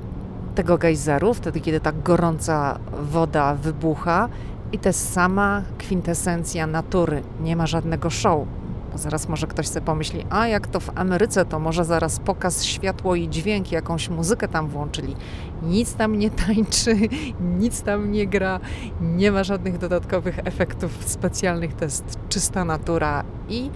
tego 0.55 0.77
gejzeru, 0.77 1.33
wtedy 1.33 1.61
kiedy 1.61 1.79
ta 1.79 1.91
gorąca 1.91 2.79
woda 3.01 3.55
wybucha 3.55 4.29
i 4.71 4.79
to 4.79 4.89
jest 4.89 5.13
sama 5.13 5.61
kwintesencja 5.77 6.67
natury. 6.67 7.21
Nie 7.41 7.55
ma 7.55 7.67
żadnego 7.67 8.09
show. 8.09 8.47
Bo 8.91 8.97
zaraz 8.97 9.29
może 9.29 9.47
ktoś 9.47 9.67
sobie 9.67 9.85
pomyśli, 9.85 10.25
a 10.29 10.47
jak 10.47 10.67
to 10.67 10.79
w 10.79 10.89
Ameryce, 10.95 11.45
to 11.45 11.59
może 11.59 11.85
zaraz 11.85 12.19
pokaz 12.19 12.63
światło 12.63 13.15
i 13.15 13.29
dźwięk, 13.29 13.71
jakąś 13.71 14.09
muzykę 14.09 14.47
tam 14.47 14.67
włączyli. 14.67 15.15
Nic 15.63 15.93
tam 15.93 16.19
nie 16.19 16.29
tańczy, 16.29 16.95
nic 17.59 17.81
tam 17.81 18.11
nie 18.11 18.27
gra, 18.27 18.59
nie 19.01 19.31
ma 19.31 19.43
żadnych 19.43 19.77
dodatkowych 19.77 20.39
efektów 20.39 20.91
specjalnych, 21.05 21.73
to 21.73 21.85
jest 21.85 22.19
czysta 22.29 22.65
natura 22.65 23.23
i 23.49 23.69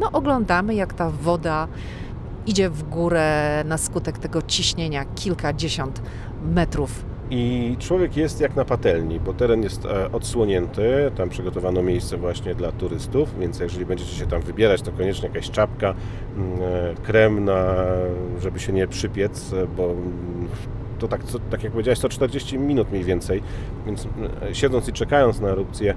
no, 0.00 0.12
oglądamy, 0.12 0.74
jak 0.74 0.94
ta 0.94 1.10
woda 1.10 1.68
idzie 2.46 2.70
w 2.70 2.82
górę 2.82 3.62
na 3.64 3.78
skutek 3.78 4.18
tego 4.18 4.42
ciśnienia 4.42 5.04
kilkadziesiąt 5.04 6.02
metrów. 6.54 7.04
I 7.30 7.76
człowiek 7.78 8.16
jest 8.16 8.40
jak 8.40 8.56
na 8.56 8.64
patelni, 8.64 9.20
bo 9.20 9.32
teren 9.32 9.62
jest 9.62 9.84
e, 9.84 10.12
odsłonięty. 10.12 11.10
Tam 11.16 11.28
przygotowano 11.28 11.82
miejsce 11.82 12.16
właśnie 12.16 12.54
dla 12.54 12.72
turystów, 12.72 13.38
więc 13.38 13.60
jeżeli 13.60 13.86
będziecie 13.86 14.16
się 14.16 14.26
tam 14.26 14.42
wybierać, 14.42 14.82
to 14.82 14.92
koniecznie 14.92 15.28
jakaś 15.28 15.50
czapka, 15.50 15.94
mm, 16.36 16.58
e, 16.62 16.94
krem, 17.02 17.44
na, 17.44 17.74
żeby 18.40 18.60
się 18.60 18.72
nie 18.72 18.88
przypiec, 18.88 19.54
bo 19.76 19.84
mm, 19.84 20.48
to 20.98 21.08
tak, 21.08 21.20
tak 21.50 21.62
jak 21.62 21.72
powiedziałeś, 21.72 21.98
co 21.98 22.08
40 22.08 22.58
minut 22.58 22.90
mniej 22.90 23.04
więcej, 23.04 23.42
więc 23.86 24.08
e, 24.42 24.54
siedząc 24.54 24.88
i 24.88 24.92
czekając 24.92 25.40
na 25.40 25.48
erupcję, 25.48 25.94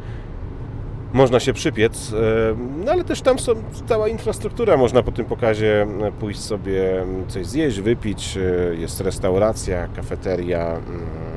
można 1.14 1.40
się 1.40 1.54
przypiec, 1.54 2.14
e, 2.14 2.56
no 2.86 2.92
ale 2.92 3.04
też 3.04 3.22
tam 3.22 3.40
są 3.40 3.52
cała 3.88 4.08
infrastruktura, 4.08 4.78
można 4.78 5.04
po 5.04 5.12
tym 5.12 5.26
pokazie 5.26 5.82
e, 5.82 6.12
pójść 6.12 6.40
sobie 6.40 7.06
coś 7.28 7.46
zjeść, 7.46 7.80
wypić, 7.80 8.38
e, 8.38 8.76
jest 8.76 9.02
restauracja, 9.02 9.88
kafeteria, 9.88 10.68
mm, 10.68 10.82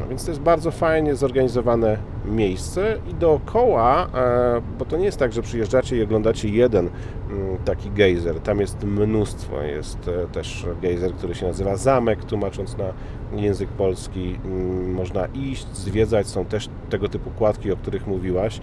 więc 0.08 0.24
to 0.24 0.30
jest 0.30 0.40
bardzo 0.40 0.70
fajnie 0.70 1.16
zorganizowane 1.16 1.98
miejsce 2.24 2.98
i 3.10 3.14
dookoła, 3.14 4.08
bo 4.78 4.84
to 4.84 4.96
nie 4.96 5.04
jest 5.04 5.18
tak, 5.18 5.32
że 5.32 5.42
przyjeżdżacie 5.42 5.96
i 5.96 6.02
oglądacie 6.02 6.48
jeden 6.48 6.90
mm, 7.30 7.56
taki 7.64 7.90
gejzer, 7.90 8.40
tam 8.40 8.60
jest 8.60 8.84
mnóstwo, 8.84 9.62
jest 9.62 10.10
też 10.32 10.66
gejzer, 10.82 11.12
który 11.12 11.34
się 11.34 11.46
nazywa 11.46 11.76
Zamek, 11.76 12.24
tłumacząc 12.24 12.76
na 12.76 12.84
język 13.36 13.68
polski, 13.68 14.38
można 14.86 15.26
iść, 15.26 15.66
zwiedzać, 15.74 16.26
są 16.26 16.44
też 16.44 16.68
tego 16.90 17.08
typu 17.08 17.30
kładki, 17.30 17.72
o 17.72 17.76
których 17.76 18.06
mówiłaś. 18.06 18.60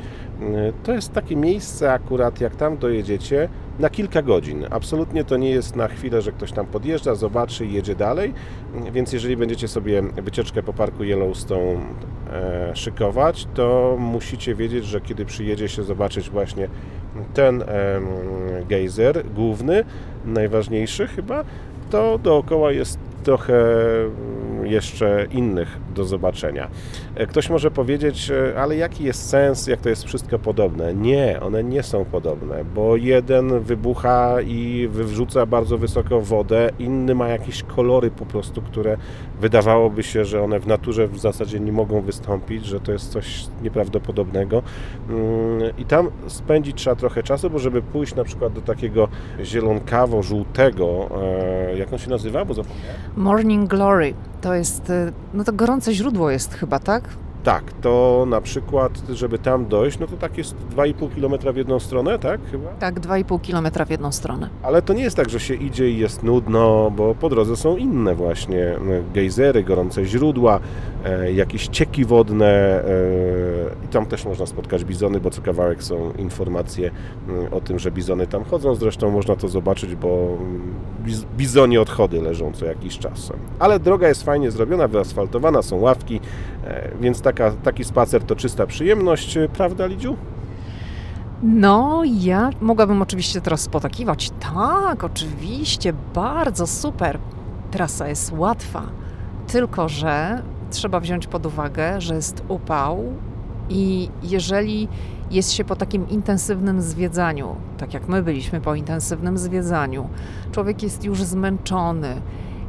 To 0.83 0.93
jest 0.93 1.13
takie 1.13 1.35
miejsce 1.35 1.93
akurat, 1.93 2.41
jak 2.41 2.55
tam 2.55 2.77
dojedziecie, 2.77 3.49
na 3.79 3.89
kilka 3.89 4.21
godzin. 4.21 4.65
Absolutnie 4.69 5.23
to 5.23 5.37
nie 5.37 5.49
jest 5.49 5.75
na 5.75 5.87
chwilę, 5.87 6.21
że 6.21 6.31
ktoś 6.31 6.51
tam 6.51 6.65
podjeżdża, 6.65 7.15
zobaczy 7.15 7.65
i 7.65 7.73
jedzie 7.73 7.95
dalej, 7.95 8.33
więc 8.91 9.13
jeżeli 9.13 9.37
będziecie 9.37 9.67
sobie 9.67 10.01
wycieczkę 10.01 10.63
po 10.63 10.73
parku 10.73 11.03
Yellowstone 11.03 11.79
e, 12.31 12.75
szykować, 12.75 13.47
to 13.53 13.95
musicie 13.99 14.55
wiedzieć, 14.55 14.85
że 14.85 15.01
kiedy 15.01 15.25
przyjedzie 15.25 15.69
się 15.69 15.83
zobaczyć 15.83 16.29
właśnie 16.29 16.67
ten 17.33 17.63
gejzer 18.69 19.23
główny, 19.35 19.83
najważniejszy 20.25 21.07
chyba, 21.07 21.43
to 21.89 22.17
dookoła 22.17 22.71
jest 22.71 23.08
trochę 23.29 23.53
jeszcze 24.63 25.27
innych 25.31 25.77
do 25.95 26.05
zobaczenia. 26.05 26.67
E, 27.15 27.27
ktoś 27.27 27.49
może 27.49 27.71
powiedzieć, 27.71 28.31
e, 28.31 28.59
ale 28.61 28.75
jaki 28.75 29.03
jest 29.03 29.29
sens, 29.29 29.67
jak 29.67 29.81
to 29.81 29.89
jest 29.89 30.03
wszystko 30.03 30.39
podobne? 30.39 30.93
Nie, 30.93 31.39
one 31.41 31.63
nie 31.63 31.83
są 31.83 32.05
podobne, 32.05 32.65
bo 32.75 32.95
jeden 32.95 33.59
wybucha 33.59 34.41
i 34.41 34.87
wywrzuca 34.91 35.45
bardzo 35.45 35.77
wysoko 35.77 36.21
wodę, 36.21 36.69
inny 36.79 37.15
ma 37.15 37.27
jakieś 37.27 37.63
kolory 37.63 38.11
po 38.11 38.25
prostu, 38.25 38.61
które 38.61 38.97
wydawałoby 39.39 40.03
się, 40.03 40.25
że 40.25 40.41
one 40.41 40.59
w 40.59 40.67
naturze 40.67 41.07
w 41.07 41.19
zasadzie 41.19 41.59
nie 41.59 41.71
mogą 41.71 42.01
wystąpić, 42.01 42.65
że 42.65 42.79
to 42.79 42.91
jest 42.91 43.11
coś 43.11 43.45
nieprawdopodobnego. 43.61 44.63
Mm, 45.09 45.77
I 45.77 45.85
tam 45.85 46.09
spędzić 46.27 46.77
trzeba 46.77 46.95
trochę 46.95 47.23
czasu, 47.23 47.49
bo 47.49 47.59
żeby 47.59 47.81
pójść 47.81 48.15
na 48.15 48.23
przykład 48.23 48.53
do 48.53 48.61
takiego 48.61 49.07
zielonkawo-żółtego, 49.43 51.09
e, 51.21 51.77
jak 51.77 51.93
on 51.93 51.99
się 51.99 52.09
nazywa? 52.09 52.45
Bo 52.45 52.53
zapomniałem. 52.53 52.95
Morning 53.19 53.69
Glory. 53.69 54.13
To 54.41 54.53
jest, 54.53 54.89
e, 54.89 55.11
no 55.33 55.43
to 55.43 55.53
gorące 55.53 55.93
źródło 55.93 56.31
jest 56.31 56.53
chyba, 56.53 56.79
tak? 56.79 57.03
Tak, 57.43 57.63
to 57.81 58.25
na 58.29 58.41
przykład, 58.41 58.91
żeby 59.09 59.39
tam 59.39 59.65
dojść, 59.65 59.99
no 59.99 60.07
to 60.07 60.17
tak 60.17 60.37
jest 60.37 60.55
2,5 60.75 61.09
km 61.15 61.53
w 61.53 61.57
jedną 61.57 61.79
stronę, 61.79 62.19
tak 62.19 62.41
chyba? 62.51 62.69
Tak, 62.69 62.99
2,5 62.99 63.51
km 63.51 63.87
w 63.87 63.89
jedną 63.89 64.11
stronę. 64.11 64.49
Ale 64.63 64.81
to 64.81 64.93
nie 64.93 65.03
jest 65.03 65.15
tak, 65.15 65.29
że 65.29 65.39
się 65.39 65.53
idzie 65.53 65.89
i 65.89 65.97
jest 65.97 66.23
nudno, 66.23 66.91
bo 66.95 67.15
po 67.15 67.29
drodze 67.29 67.55
są 67.55 67.77
inne 67.77 68.15
właśnie 68.15 68.75
gejzery, 69.13 69.63
gorące 69.63 70.05
źródła, 70.05 70.59
e, 71.05 71.31
jakieś 71.31 71.67
cieki 71.67 72.05
wodne 72.05 72.45
e, 72.45 72.85
i 73.85 73.87
tam 73.87 74.05
też 74.05 74.25
można 74.25 74.45
spotkać 74.45 74.83
bizony, 74.83 75.19
bo 75.19 75.29
co 75.29 75.41
kawałek 75.41 75.83
są 75.83 76.13
informacje 76.13 76.91
mm, 77.27 77.53
o 77.53 77.61
tym, 77.61 77.79
że 77.79 77.91
bizony 77.91 78.27
tam 78.27 78.43
chodzą. 78.43 78.75
Zresztą 78.75 79.11
można 79.11 79.35
to 79.35 79.47
zobaczyć, 79.47 79.95
bo 79.95 80.37
mm, 80.41 80.73
biz, 81.05 81.25
bizonie 81.37 81.81
odchody 81.81 82.21
leżą 82.21 82.51
co 82.51 82.65
jakiś 82.65 82.97
czas. 82.99 83.31
Ale 83.59 83.79
droga 83.79 84.07
jest 84.07 84.23
fajnie 84.23 84.51
zrobiona, 84.51 84.87
wyasfaltowana, 84.87 85.61
są 85.61 85.75
ławki, 85.75 86.15
e, 86.15 86.58
więc 87.01 87.21
taka, 87.21 87.51
taki 87.51 87.83
spacer 87.83 88.23
to 88.23 88.35
czysta 88.35 88.67
przyjemność, 88.67 89.37
prawda 89.53 89.85
Lidziu? 89.85 90.15
No, 91.43 92.01
ja 92.05 92.49
mogłabym 92.61 93.01
oczywiście 93.01 93.41
teraz 93.41 93.69
potakiwać. 93.69 94.31
Tak, 94.53 95.03
oczywiście, 95.03 95.93
bardzo 96.15 96.67
super. 96.67 97.19
Trasa 97.71 98.07
jest 98.07 98.31
łatwa, 98.31 98.81
tylko 99.47 99.89
że 99.89 100.41
trzeba 100.71 100.99
wziąć 100.99 101.27
pod 101.27 101.45
uwagę, 101.45 102.01
że 102.01 102.15
jest 102.15 102.43
upał 102.47 103.03
i 103.69 104.09
jeżeli 104.23 104.87
jest 105.31 105.51
się 105.51 105.63
po 105.63 105.75
takim 105.75 106.09
intensywnym 106.09 106.81
zwiedzaniu, 106.81 107.55
tak 107.77 107.93
jak 107.93 108.07
my 108.07 108.23
byliśmy 108.23 108.61
po 108.61 108.75
intensywnym 108.75 109.37
zwiedzaniu, 109.37 110.09
człowiek 110.51 110.83
jest 110.83 111.03
już 111.03 111.23
zmęczony, 111.23 112.21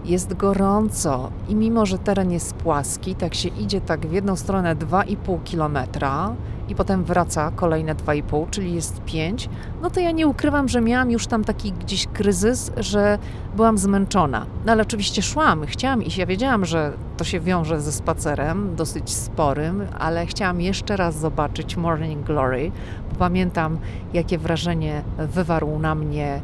jest 0.04 0.34
gorąco 0.34 1.30
i 1.48 1.54
mimo, 1.54 1.86
że 1.86 1.98
teren 1.98 2.30
jest 2.30 2.54
płaski, 2.54 3.14
tak 3.14 3.34
się 3.34 3.48
idzie 3.48 3.80
tak 3.80 4.06
w 4.06 4.12
jedną 4.12 4.36
stronę 4.36 4.76
2,5 4.76 5.42
kilometra 5.44 6.34
i 6.68 6.74
potem 6.74 7.04
wraca 7.04 7.52
kolejne 7.56 7.94
2,5, 7.94 8.50
czyli 8.50 8.74
jest 8.74 9.00
5, 9.04 9.48
no 9.82 9.90
to 9.90 10.00
ja 10.00 10.10
nie 10.10 10.26
ukrywam, 10.26 10.68
że 10.68 10.80
miałam 10.80 11.10
już 11.10 11.26
tam 11.26 11.44
taki 11.44 11.72
gdzieś 11.72 12.06
kryzys, 12.06 12.72
że 12.76 13.18
byłam 13.56 13.78
zmęczona. 13.78 14.46
No 14.66 14.72
ale 14.72 14.82
oczywiście 14.82 15.22
szłam, 15.22 15.66
chciałam 15.66 16.02
iść. 16.02 16.18
Ja 16.18 16.26
wiedziałam, 16.26 16.64
że 16.64 16.92
to 17.16 17.24
się 17.24 17.40
wiąże 17.40 17.80
ze 17.80 17.92
spacerem, 17.92 18.76
dosyć 18.76 19.10
sporym, 19.10 19.86
ale 19.98 20.26
chciałam 20.26 20.60
jeszcze 20.60 20.96
raz 20.96 21.18
zobaczyć 21.18 21.76
Morning 21.76 22.26
Glory, 22.26 22.72
bo 23.12 23.16
pamiętam, 23.18 23.78
jakie 24.12 24.38
wrażenie 24.38 25.02
wywarł 25.18 25.78
na 25.78 25.94
mnie 25.94 26.40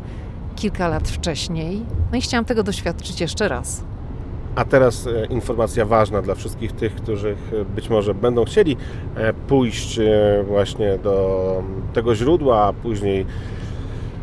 kilka 0.57 0.89
lat 0.89 1.09
wcześniej. 1.09 1.83
No 2.13 2.19
i 2.19 2.21
chciałam 2.21 2.45
tego 2.45 2.63
doświadczyć 2.63 3.21
jeszcze 3.21 3.49
raz. 3.49 3.85
A 4.57 4.65
teraz 4.65 5.07
e, 5.07 5.27
informacja 5.27 5.85
ważna 5.85 6.23
dla 6.23 6.35
wszystkich 6.35 6.73
tych, 6.73 6.95
którzy 6.95 7.37
być 7.75 7.89
może 7.89 8.15
będą 8.15 8.45
chcieli 8.45 8.77
e, 9.17 9.33
pójść 9.33 9.99
e, 9.99 10.45
właśnie 10.47 10.99
do 10.99 11.63
tego 11.93 12.15
źródła, 12.15 12.65
a 12.65 12.73
później 12.73 13.27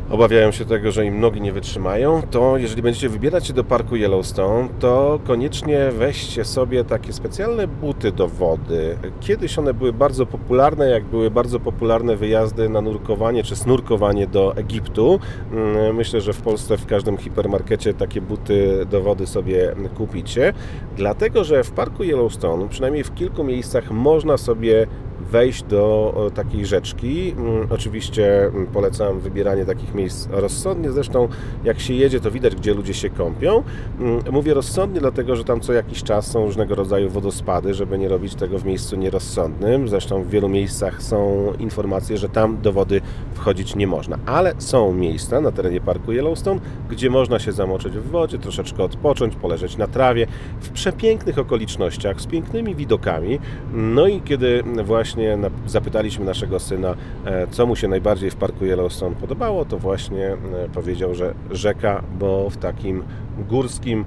obawiają 0.10 0.51
się 0.51 0.66
tego, 0.66 0.91
że 0.91 1.06
im 1.06 1.20
nogi 1.20 1.41
nie 1.41 1.54
wytrzymają, 1.54 2.22
to 2.32 2.58
jeżeli 2.58 2.82
będziecie 2.82 3.10
wybierać 3.10 3.47
się 3.47 3.54
do 3.54 3.64
parku 3.64 3.95
Yellowstone, 3.95 4.70
to 4.80 5.20
koniecznie 5.24 5.91
weźcie 5.91 6.45
sobie 6.45 6.84
takie 6.84 7.14
specjalne 7.14 7.68
buty 7.68 8.12
do 8.12 8.28
wody. 8.28 8.97
Kiedyś 9.20 9.60
one 9.60 9.74
były 9.74 9.93
bardzo 9.93 10.26
popularne, 10.26 10.89
jak 10.89 11.04
były 11.04 11.32
bardzo 11.32 11.60
popularne 11.60 12.16
wyjazdy 12.16 12.70
na 12.70 12.82
nurkowanie 12.82 13.43
czy 13.43 13.56
snurkowanie 13.56 14.28
do 14.28 14.56
Egiptu. 14.56 15.20
Mm, 15.51 15.95
myślę, 15.95 16.22
że 16.22 16.34
w 16.34 16.41
Polsce 16.41 16.78
w 16.78 16.86
każdym 16.86 17.18
hipermarkecie 17.18 17.93
takie 17.93 18.22
buty 18.22 18.86
do 18.91 19.01
wody 19.01 19.28
sobie 19.28 19.76
kupicie, 19.95 20.54
dlatego 20.97 21.43
że 21.43 21.64
w 21.64 21.72
parku 21.72 22.04
Yellowstone, 22.04 22.70
przynajmniej 22.70 23.04
w 23.04 23.14
kilku 23.14 23.43
miejscach, 23.43 23.91
można 23.91 24.38
sobie 24.38 24.88
wejść 25.34 25.63
do 25.63 26.13
takiej 26.36 26.65
rzeczki. 26.65 27.36
Mm, 27.38 27.67
oczywiście 27.69 28.45
mm, 28.45 28.67
polecam 28.67 29.19
wybieranie 29.19 29.65
takich 29.65 29.95
miejsc 29.95 30.27
rozsądnie. 30.31 30.91
Zresztą 30.91 31.27
jak 31.63 31.79
się 31.79 31.93
jedzie, 31.93 32.19
to 32.19 32.31
widać, 32.31 32.55
gdzie 32.55 32.73
ludzie 32.73 32.93
się 32.93 33.09
kąpią. 33.09 33.63
Mm, 33.99 34.21
mówię 34.31 34.53
rozsądnie, 34.53 34.99
dlatego 34.99 35.36
że 35.36 35.43
tam 35.43 35.59
co 35.61 35.73
jakiś 35.73 36.03
czas 36.03 36.27
są 36.27 36.45
różnego 36.45 36.75
rodzaju 36.75 37.09
wodospady, 37.09 37.73
żeby 37.73 37.97
nie 37.97 38.09
robić 38.09 38.36
tego 38.36 38.59
w 38.59 38.65
miejscu 38.65 38.95
nierozsądnym. 38.95 39.88
Zresztą 39.88 40.23
w 40.23 40.29
wielu 40.29 40.49
miejscach 40.49 41.03
są 41.03 41.53
informacje, 41.59 42.17
że 42.17 42.29
tam 42.29 42.61
do 42.61 42.73
wody 42.73 43.01
wchodzić 43.34 43.75
nie 43.75 43.88
można. 43.88 44.17
Ale 44.25 44.53
są 44.57 44.93
miejsca 44.93 45.41
na 45.41 45.51
terenie 45.51 45.81
parku 45.81 46.11
Yellowstone, 46.11 46.59
gdzie 46.89 47.09
można 47.09 47.39
się 47.39 47.51
zamoczyć 47.51 47.93
w 47.93 48.09
wodzie, 48.09 48.38
troszeczkę 48.38 48.84
odpocząć, 48.84 49.36
poleżeć 49.36 49.77
na 49.77 49.88
trawie, 49.88 50.27
w 50.61 50.69
przepięknych 50.69 51.39
okolicznościach, 51.39 52.21
z 52.21 52.27
pięknymi 52.27 52.75
widokami. 52.75 53.39
No 53.73 54.07
i 54.07 54.21
kiedy 54.21 54.63
właśnie 54.84 55.22
właśnie 55.24 55.49
zapytaliśmy 55.65 56.26
naszego 56.26 56.59
syna, 56.59 56.95
e, 57.26 57.47
co 57.47 57.65
mu 57.65 57.76
się 57.76 57.88
najbardziej 57.88 58.32
w 58.32 58.36
parku 58.36 58.65
Yellowstone 58.65 59.15
podobało, 59.15 59.65
to 59.65 59.78
właśnie 59.78 60.28
e, 60.28 60.38
powiedział, 60.74 61.15
że 61.15 61.34
rzeka, 61.51 62.03
bo 62.19 62.49
w 62.49 62.57
takim 62.57 63.03
górskim 63.49 64.05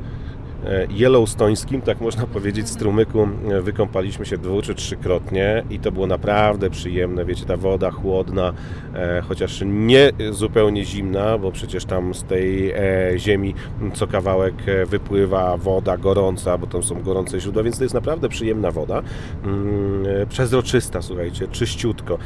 yellowstońskim, 0.91 1.83
tak 1.83 2.01
można 2.01 2.27
powiedzieć, 2.37 2.69
strumyku 2.69 3.29
e, 3.51 3.63
wykąpaliśmy 3.63 4.27
się 4.27 4.39
dwu 4.39 4.63
czy 4.63 4.75
trzykrotnie 4.75 5.65
i 5.71 5.79
to 5.79 5.93
było 5.93 6.07
naprawdę 6.07 6.71
przyjemne. 6.71 7.25
Wiecie, 7.25 7.45
ta 7.45 7.57
woda 7.57 7.91
chłodna, 7.91 8.53
e, 8.95 9.23
chociaż 9.29 9.63
nie 9.67 10.11
zupełnie 10.31 10.85
zimna, 10.85 11.39
bo 11.39 11.53
przecież 11.53 11.85
tam 11.85 12.15
z 12.15 12.25
tej 12.25 12.75
ziemi 13.17 13.55
co 13.95 14.07
kawałek 14.07 14.55
wypływa 14.87 15.57
woda 15.57 15.97
gorąca, 15.97 16.59
bo 16.59 16.67
tam 16.67 16.83
są 16.83 17.03
gorące 17.03 17.41
źródła, 17.41 17.63
więc 17.63 17.79
to 17.79 17.85
jest 17.85 17.95
naprawdę 17.95 18.29
przyjemna 18.29 18.71
woda. 18.71 19.03
Mm, 19.45 20.05
przezroczysta, 20.29 21.03
słuchajcie, 21.03 21.49
czyściutko. 21.49 22.19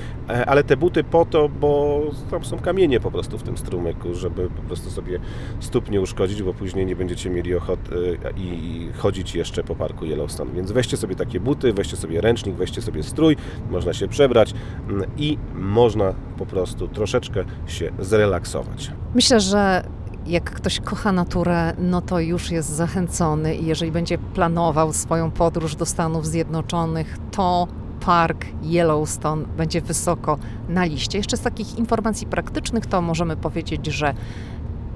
Ale 0.46 0.64
te 0.64 0.76
buty 0.76 1.04
po 1.04 1.24
to, 1.24 1.48
bo 1.48 2.00
tam 2.30 2.44
są 2.44 2.58
kamienie 2.58 3.00
po 3.00 3.10
prostu 3.10 3.38
w 3.38 3.42
tym 3.42 3.56
strumyku, 3.56 4.14
żeby 4.14 4.48
po 4.48 4.62
prostu 4.62 4.90
sobie 4.90 5.20
stóp 5.60 5.90
nie 5.90 6.00
uszkodzić, 6.00 6.42
bo 6.42 6.54
później 6.54 6.86
nie 6.86 6.96
będziecie 6.96 7.30
mieli 7.30 7.54
ochoty 7.54 8.18
i 8.36 8.88
chodzić 8.96 9.34
jeszcze 9.34 9.64
po 9.64 9.76
parku 9.76 10.04
Yellowstone. 10.04 10.52
Więc 10.52 10.72
weźcie 10.72 10.96
sobie 10.96 11.16
takie 11.16 11.40
buty, 11.40 11.72
weźcie 11.72 11.96
sobie 11.96 12.20
ręcznik, 12.20 12.54
weźcie 12.54 12.82
sobie 12.82 13.02
strój, 13.02 13.36
można 13.70 13.92
się 13.92 14.08
przebrać 14.08 14.54
mm, 14.88 15.10
i 15.16 15.38
można 15.54 16.14
po 16.38 16.46
prostu 16.46 16.88
troszeczkę 16.88 17.44
się 17.66 17.92
zrelaksować. 17.98 18.92
Myślę, 19.14 19.40
że 19.40 19.84
jak 20.26 20.50
ktoś 20.50 20.80
kocha 20.80 21.12
naturę, 21.12 21.72
no 21.78 22.00
to 22.00 22.20
już 22.20 22.50
jest 22.50 22.68
zachęcony 22.68 23.54
i 23.54 23.66
jeżeli 23.66 23.92
będzie 23.92 24.18
planował 24.18 24.92
swoją 24.92 25.30
podróż 25.30 25.76
do 25.76 25.86
Stanów 25.86 26.26
Zjednoczonych, 26.26 27.18
to 27.30 27.68
park 28.00 28.46
Yellowstone 28.62 29.44
będzie 29.56 29.80
wysoko 29.80 30.38
na 30.68 30.84
liście. 30.84 31.18
Jeszcze 31.18 31.36
z 31.36 31.40
takich 31.40 31.78
informacji 31.78 32.26
praktycznych 32.26 32.86
to 32.86 33.02
możemy 33.02 33.36
powiedzieć, 33.36 33.86
że 33.86 34.14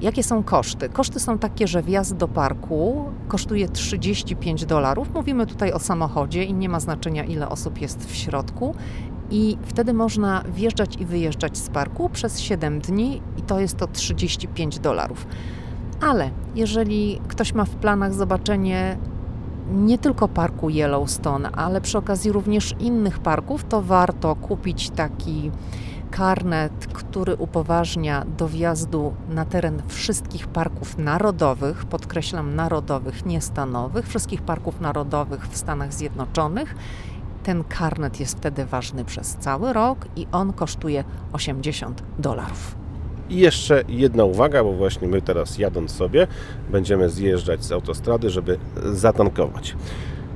Jakie 0.04 0.22
są 0.22 0.42
koszty? 0.42 0.88
Koszty 0.88 1.20
są 1.20 1.38
takie, 1.38 1.66
że 1.66 1.82
wjazd 1.82 2.16
do 2.16 2.28
parku 2.28 3.04
kosztuje 3.28 3.68
35 3.68 4.66
dolarów. 4.66 5.14
Mówimy 5.14 5.46
tutaj 5.46 5.72
o 5.72 5.78
samochodzie 5.78 6.44
i 6.44 6.54
nie 6.54 6.68
ma 6.68 6.80
znaczenia, 6.80 7.24
ile 7.24 7.48
osób 7.48 7.80
jest 7.80 8.06
w 8.10 8.14
środku. 8.14 8.74
I 9.30 9.58
wtedy 9.62 9.92
można 9.94 10.42
wjeżdżać 10.54 10.96
i 10.96 11.04
wyjeżdżać 11.04 11.58
z 11.58 11.68
parku 11.68 12.08
przez 12.08 12.40
7 12.40 12.80
dni, 12.80 13.22
i 13.38 13.42
to 13.42 13.60
jest 13.60 13.76
to 13.76 13.86
35 13.86 14.78
dolarów. 14.78 15.26
Ale 16.00 16.30
jeżeli 16.54 17.20
ktoś 17.28 17.54
ma 17.54 17.64
w 17.64 17.74
planach 17.74 18.14
zobaczenie 18.14 18.98
nie 19.72 19.98
tylko 19.98 20.28
parku 20.28 20.70
Yellowstone, 20.70 21.50
ale 21.50 21.80
przy 21.80 21.98
okazji 21.98 22.32
również 22.32 22.74
innych 22.80 23.18
parków, 23.18 23.64
to 23.64 23.82
warto 23.82 24.36
kupić 24.36 24.90
taki 24.90 25.50
karnet, 26.16 26.86
który 26.92 27.36
upoważnia 27.36 28.24
do 28.38 28.48
wjazdu 28.48 29.14
na 29.30 29.44
teren 29.44 29.82
wszystkich 29.88 30.46
parków 30.46 30.98
narodowych, 30.98 31.84
podkreślam 31.84 32.54
narodowych, 32.54 33.26
nie 33.26 33.40
stanowych, 33.40 34.08
wszystkich 34.08 34.42
parków 34.42 34.80
narodowych 34.80 35.48
w 35.48 35.56
Stanach 35.56 35.94
Zjednoczonych. 35.94 36.74
Ten 37.42 37.64
karnet 37.64 38.20
jest 38.20 38.36
wtedy 38.38 38.64
ważny 38.64 39.04
przez 39.04 39.36
cały 39.36 39.72
rok 39.72 40.06
i 40.16 40.26
on 40.32 40.52
kosztuje 40.52 41.04
80 41.32 42.02
dolarów. 42.18 42.76
I 43.30 43.36
jeszcze 43.36 43.84
jedna 43.88 44.24
uwaga, 44.24 44.64
bo 44.64 44.72
właśnie 44.72 45.08
my 45.08 45.22
teraz 45.22 45.58
jadąc 45.58 45.90
sobie 45.90 46.26
będziemy 46.70 47.10
zjeżdżać 47.10 47.64
z 47.64 47.72
autostrady, 47.72 48.30
żeby 48.30 48.58
zatankować. 48.92 49.76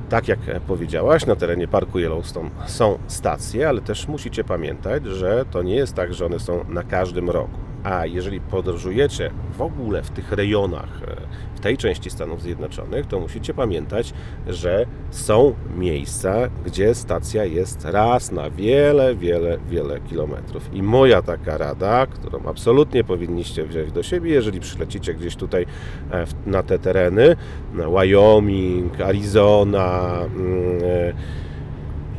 Tak 0.08 0.28
jak 0.28 0.38
powiedziałaś, 0.66 1.26
na 1.26 1.36
terenie 1.36 1.68
parku 1.68 1.98
Yellowstone 1.98 2.50
są 2.66 2.98
stacje, 3.06 3.68
ale 3.68 3.80
też 3.80 4.08
musicie 4.08 4.44
pamiętać, 4.44 5.06
że 5.06 5.44
to 5.50 5.62
nie 5.62 5.74
jest 5.74 5.94
tak, 5.94 6.14
że 6.14 6.26
one 6.26 6.38
są 6.38 6.64
na 6.68 6.82
każdym 6.82 7.30
rogu. 7.30 7.67
A 7.90 8.06
jeżeli 8.06 8.40
podróżujecie 8.40 9.30
w 9.52 9.62
ogóle 9.62 10.02
w 10.02 10.10
tych 10.10 10.32
rejonach, 10.32 11.02
e, 11.08 11.16
w 11.54 11.60
tej 11.60 11.76
części 11.76 12.10
Stanów 12.10 12.42
Zjednoczonych, 12.42 13.06
to 13.06 13.20
musicie 13.20 13.54
pamiętać, 13.54 14.12
że 14.46 14.86
są 15.10 15.54
miejsca, 15.76 16.34
gdzie 16.64 16.94
stacja 16.94 17.44
jest 17.44 17.84
raz 17.84 18.32
na 18.32 18.50
wiele, 18.50 19.14
wiele, 19.14 19.58
wiele 19.70 20.00
kilometrów. 20.00 20.74
I 20.74 20.82
moja 20.82 21.22
taka 21.22 21.58
rada, 21.58 22.06
którą 22.06 22.42
absolutnie 22.46 23.04
powinniście 23.04 23.64
wziąć 23.64 23.92
do 23.92 24.02
siebie, 24.02 24.30
jeżeli 24.30 24.60
przylecicie 24.60 25.14
gdzieś 25.14 25.36
tutaj 25.36 25.66
e, 26.12 26.26
na 26.46 26.62
te 26.62 26.78
tereny, 26.78 27.36
na 27.74 27.88
Wyoming, 27.88 29.00
Arizona, 29.00 30.18
mm, 30.36 30.78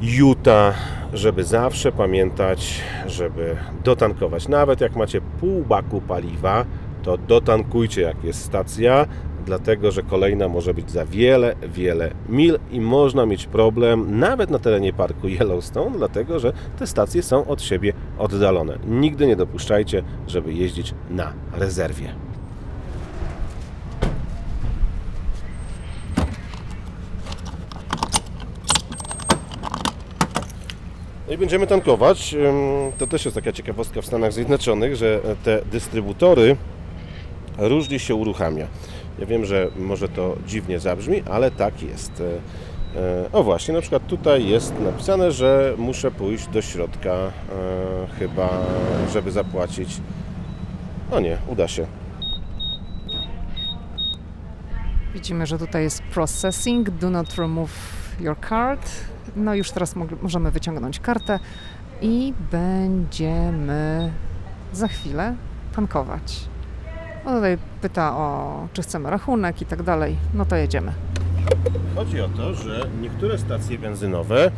Utah, 0.01 0.75
żeby 1.13 1.43
zawsze 1.43 1.91
pamiętać, 1.91 2.81
żeby 3.07 3.55
dotankować. 3.83 4.47
Nawet 4.47 4.81
jak 4.81 4.95
macie 4.95 5.21
pół 5.21 5.63
baku 5.63 6.01
paliwa, 6.01 6.65
to 7.03 7.17
dotankujcie 7.17 8.01
jak 8.01 8.23
jest 8.23 8.41
stacja, 8.45 9.05
dlatego 9.45 9.91
że 9.91 10.03
kolejna 10.03 10.47
może 10.47 10.73
być 10.73 10.91
za 10.91 11.05
wiele, 11.05 11.55
wiele 11.67 12.11
mil 12.29 12.59
i 12.71 12.81
można 12.81 13.25
mieć 13.25 13.45
problem 13.45 14.19
nawet 14.19 14.49
na 14.49 14.59
terenie 14.59 14.93
parku 14.93 15.27
Yellowstone, 15.27 15.97
dlatego 15.97 16.39
że 16.39 16.53
te 16.79 16.87
stacje 16.87 17.23
są 17.23 17.47
od 17.47 17.61
siebie 17.61 17.93
oddalone. 18.17 18.77
Nigdy 18.87 19.27
nie 19.27 19.35
dopuszczajcie, 19.35 20.03
żeby 20.27 20.53
jeździć 20.53 20.93
na 21.09 21.33
rezerwie. 21.53 22.28
No 31.29 31.35
i 31.35 31.37
będziemy 31.37 31.67
tankować. 31.67 32.35
To 32.97 33.07
też 33.07 33.25
jest 33.25 33.35
taka 33.35 33.51
ciekawostka 33.51 34.01
w 34.01 34.05
Stanach 34.05 34.33
Zjednoczonych, 34.33 34.95
że 34.95 35.21
te 35.43 35.61
dystrybutory 35.71 36.55
różnie 37.57 37.99
się 37.99 38.15
uruchamia. 38.15 38.67
Ja 39.19 39.25
wiem, 39.25 39.45
że 39.45 39.67
może 39.77 40.09
to 40.09 40.35
dziwnie 40.47 40.79
zabrzmi, 40.79 41.23
ale 41.31 41.51
tak 41.51 41.81
jest. 41.81 42.23
E, 42.95 42.99
e, 42.99 43.31
o 43.31 43.43
właśnie, 43.43 43.73
na 43.73 43.81
przykład 43.81 44.07
tutaj 44.07 44.47
jest 44.47 44.73
napisane, 44.79 45.31
że 45.31 45.73
muszę 45.77 46.11
pójść 46.11 46.47
do 46.47 46.61
środka 46.61 47.11
e, 47.11 47.31
chyba, 48.19 48.49
żeby 49.13 49.31
zapłacić. 49.31 49.89
O 51.11 51.19
nie, 51.19 51.37
uda 51.47 51.67
się. 51.67 51.85
Widzimy, 55.13 55.45
że 55.45 55.57
tutaj 55.57 55.83
jest 55.83 56.01
processing, 56.01 56.89
do 56.89 57.09
not 57.09 57.35
remove 57.35 57.71
your 58.19 58.35
card. 58.49 58.91
No 59.35 59.55
już 59.55 59.71
teraz 59.71 59.95
możemy 60.21 60.51
wyciągnąć 60.51 60.99
kartę 60.99 61.39
i 62.01 62.33
będziemy 62.51 64.11
za 64.73 64.87
chwilę 64.87 65.35
tankować. 65.75 66.49
No 67.25 67.31
tutaj 67.31 67.57
pyta 67.81 68.17
o, 68.17 68.67
czy 68.73 68.81
chcemy 68.81 69.09
rachunek 69.09 69.61
i 69.61 69.65
tak 69.65 69.83
dalej. 69.83 70.15
No 70.33 70.45
to 70.45 70.55
jedziemy. 70.55 70.93
Chodzi 71.95 72.21
o 72.21 72.29
to, 72.29 72.53
że 72.53 72.89
niektóre 73.01 73.37
stacje 73.37 73.79
benzynowe 73.79 74.51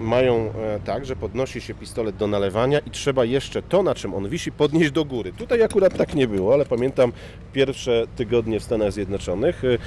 mają 0.00 0.36
e, 0.36 0.80
tak, 0.84 1.06
że 1.06 1.16
podnosi 1.16 1.60
się 1.60 1.74
pistolet 1.74 2.16
do 2.16 2.26
nalewania 2.26 2.78
i 2.78 2.90
trzeba 2.90 3.24
jeszcze 3.24 3.62
to, 3.62 3.82
na 3.82 3.94
czym 3.94 4.14
on 4.14 4.28
wisi, 4.28 4.52
podnieść 4.52 4.90
do 4.90 5.04
góry. 5.04 5.32
Tutaj 5.32 5.62
akurat 5.62 5.96
tak 5.96 6.14
nie 6.14 6.28
było, 6.28 6.54
ale 6.54 6.64
pamiętam 6.64 7.12
pierwsze 7.52 8.06
tygodnie 8.16 8.60
w 8.60 8.62
Stanach 8.62 8.92
Zjednoczonych 8.92 9.64
y, 9.64 9.78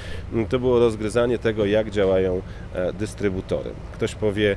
to 0.48 0.58
było 0.58 0.78
rozgryzanie 0.78 1.38
tego, 1.38 1.64
jak 1.64 1.90
działają 1.90 2.42
e, 2.74 2.92
dystrybutory. 2.92 3.70
Ktoś 3.92 4.14
powie, 4.14 4.56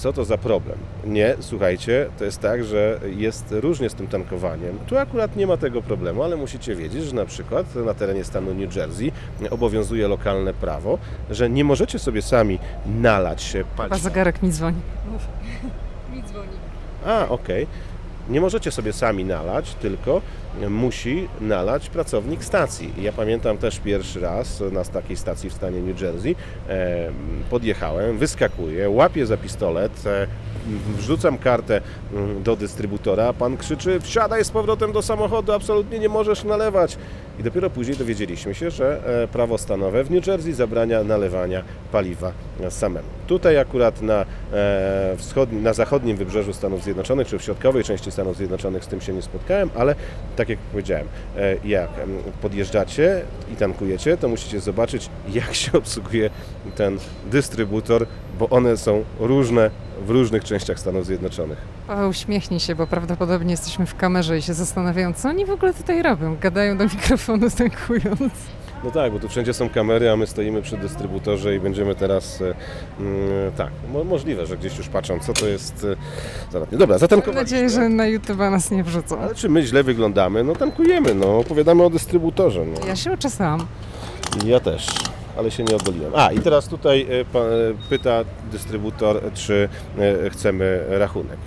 co 0.00 0.12
to 0.12 0.24
za 0.24 0.38
problem? 0.38 0.78
Nie, 1.04 1.36
słuchajcie, 1.40 2.06
to 2.18 2.24
jest 2.24 2.40
tak, 2.40 2.64
że 2.64 3.00
jest 3.16 3.44
różnie 3.50 3.90
z 3.90 3.94
tym 3.94 4.06
tankowaniem. 4.06 4.78
Tu 4.86 4.98
akurat 4.98 5.36
nie 5.36 5.46
ma 5.46 5.56
tego 5.56 5.82
problemu, 5.82 6.22
ale 6.22 6.36
musicie 6.36 6.74
wiedzieć, 6.74 7.04
że 7.04 7.14
na 7.14 7.26
przykład 7.26 7.74
na 7.74 7.94
terenie 7.94 8.24
stanu 8.24 8.54
New 8.54 8.76
Jersey 8.76 9.12
obowiązuje 9.50 10.08
lokalne 10.08 10.54
prawo, 10.54 10.98
że 11.30 11.50
nie 11.50 11.64
możecie 11.64 11.98
sobie 11.98 12.22
sami 12.22 12.58
nalać 12.86 13.52
paliwa. 13.52 13.96
Chyba 13.96 13.98
zegarek 13.98 14.42
mi 14.42 14.50
dzwoni. 14.50 14.80
mi 16.14 16.22
dzwoni. 16.22 16.48
A, 17.06 17.28
okej. 17.28 17.64
Okay. 17.64 17.89
Nie 18.30 18.40
możecie 18.40 18.70
sobie 18.70 18.92
sami 18.92 19.24
nalać, 19.24 19.74
tylko 19.74 20.20
musi 20.68 21.28
nalać 21.40 21.90
pracownik 21.90 22.44
stacji. 22.44 22.92
Ja 22.98 23.12
pamiętam 23.12 23.58
też 23.58 23.78
pierwszy 23.78 24.20
raz 24.20 24.62
na 24.72 24.84
takiej 24.84 25.16
stacji 25.16 25.50
w 25.50 25.52
stanie 25.52 25.80
New 25.80 26.00
Jersey 26.00 26.36
podjechałem, 27.50 28.18
wyskakuję, 28.18 28.90
łapię 28.90 29.26
za 29.26 29.36
pistolet, 29.36 30.06
e, 30.06 30.26
wrzucam 30.98 31.38
kartę 31.38 31.80
mm, 32.12 32.42
do 32.42 32.56
dystrybutora, 32.56 33.32
pan 33.32 33.56
krzyczy 33.56 34.00
wsiadaj 34.00 34.44
z 34.44 34.50
powrotem 34.50 34.92
do 34.92 35.02
samochodu, 35.02 35.52
absolutnie 35.52 35.98
nie 35.98 36.08
możesz 36.08 36.44
nalewać. 36.44 36.96
I 37.40 37.42
dopiero 37.42 37.70
później 37.70 37.96
dowiedzieliśmy 37.96 38.54
się, 38.54 38.70
że 38.70 39.00
e, 39.22 39.28
prawo 39.28 39.58
stanowe 39.58 40.04
w 40.04 40.10
New 40.10 40.26
Jersey 40.26 40.52
zabrania 40.52 41.04
nalewania 41.04 41.62
paliwa 41.92 42.32
samemu. 42.70 43.08
Tutaj 43.26 43.58
akurat 43.58 44.02
na, 44.02 44.24
e, 44.52 45.16
na 45.52 45.72
zachodnim 45.72 46.16
wybrzeżu 46.16 46.52
Stanów 46.52 46.82
Zjednoczonych, 46.82 47.28
czy 47.28 47.38
w 47.38 47.42
środkowej 47.42 47.84
części 47.84 48.10
Stanów 48.10 48.36
Zjednoczonych 48.36 48.84
z 48.84 48.86
tym 48.86 49.00
się 49.00 49.12
nie 49.12 49.22
spotkałem, 49.22 49.70
ale 49.74 49.94
tak 50.36 50.48
jak 50.48 50.58
powiedziałem, 50.58 51.06
e, 51.36 51.56
jak 51.64 51.90
podjeżdżacie 52.42 53.22
i 53.52 53.56
tankujecie, 53.56 54.16
to 54.16 54.28
musicie 54.28 54.60
zobaczyć, 54.60 55.10
jak 55.28 55.54
się 55.54 55.72
obsługuje 55.72 56.30
ten 56.76 56.98
dystrybutor, 57.30 58.06
bo 58.40 58.48
one 58.48 58.76
są 58.76 59.04
różne 59.18 59.70
w 60.06 60.10
różnych 60.10 60.44
częściach 60.44 60.78
Stanów 60.78 61.06
Zjednoczonych. 61.06 61.58
Paweł, 61.86 62.08
uśmiechnij 62.08 62.60
się, 62.60 62.74
bo 62.74 62.86
prawdopodobnie 62.86 63.50
jesteśmy 63.50 63.86
w 63.86 63.96
kamerze 63.96 64.38
i 64.38 64.42
się 64.42 64.54
zastanawiają, 64.54 65.12
co 65.12 65.28
oni 65.28 65.46
w 65.46 65.50
ogóle 65.50 65.74
tutaj 65.74 66.02
robią. 66.02 66.36
Gadają 66.40 66.78
do 66.78 66.84
mikrofonu 66.84 67.46
tankując. 67.58 68.32
No 68.84 68.90
tak, 68.90 69.12
bo 69.12 69.18
tu 69.18 69.28
wszędzie 69.28 69.54
są 69.54 69.68
kamery, 69.70 70.10
a 70.10 70.16
my 70.16 70.26
stoimy 70.26 70.62
przy 70.62 70.76
dystrybutorze 70.76 71.54
i 71.56 71.60
będziemy 71.60 71.94
teraz, 71.94 72.42
e, 72.42 72.54
mm, 73.00 73.52
tak, 73.56 73.70
mo 73.92 74.04
możliwe, 74.04 74.46
że 74.46 74.56
gdzieś 74.56 74.78
już 74.78 74.88
patrzą, 74.88 75.18
co 75.20 75.32
to 75.32 75.46
jest. 75.46 75.86
E, 76.72 76.76
Dobra, 76.76 76.98
zatankowaliśmy. 76.98 77.34
Mam 77.34 77.64
nadzieję, 77.66 77.70
że 77.70 77.88
na 77.88 78.06
YouTube 78.06 78.38
nas 78.38 78.70
nie 78.70 78.84
wrzucą. 78.84 79.18
Ale 79.18 79.34
czy 79.34 79.48
my 79.48 79.62
źle 79.62 79.82
wyglądamy? 79.82 80.44
No 80.44 80.56
tankujemy, 80.56 81.14
no, 81.14 81.38
opowiadamy 81.38 81.82
o 81.82 81.90
dystrybutorze. 81.90 82.64
No. 82.66 82.86
Ja 82.86 82.96
się 82.96 83.12
uczesałam. 83.12 83.66
Ja 84.46 84.60
też 84.60 84.86
ale 85.40 85.50
się 85.50 85.64
nie 85.64 85.76
ogoliłem. 85.76 86.12
A 86.14 86.32
i 86.32 86.38
teraz 86.38 86.68
tutaj 86.68 87.06
e, 87.10 87.24
pyta 87.88 88.24
dystrybutor, 88.52 89.20
czy 89.34 89.68
chcemy 90.30 90.84
rachunek. 90.88 91.38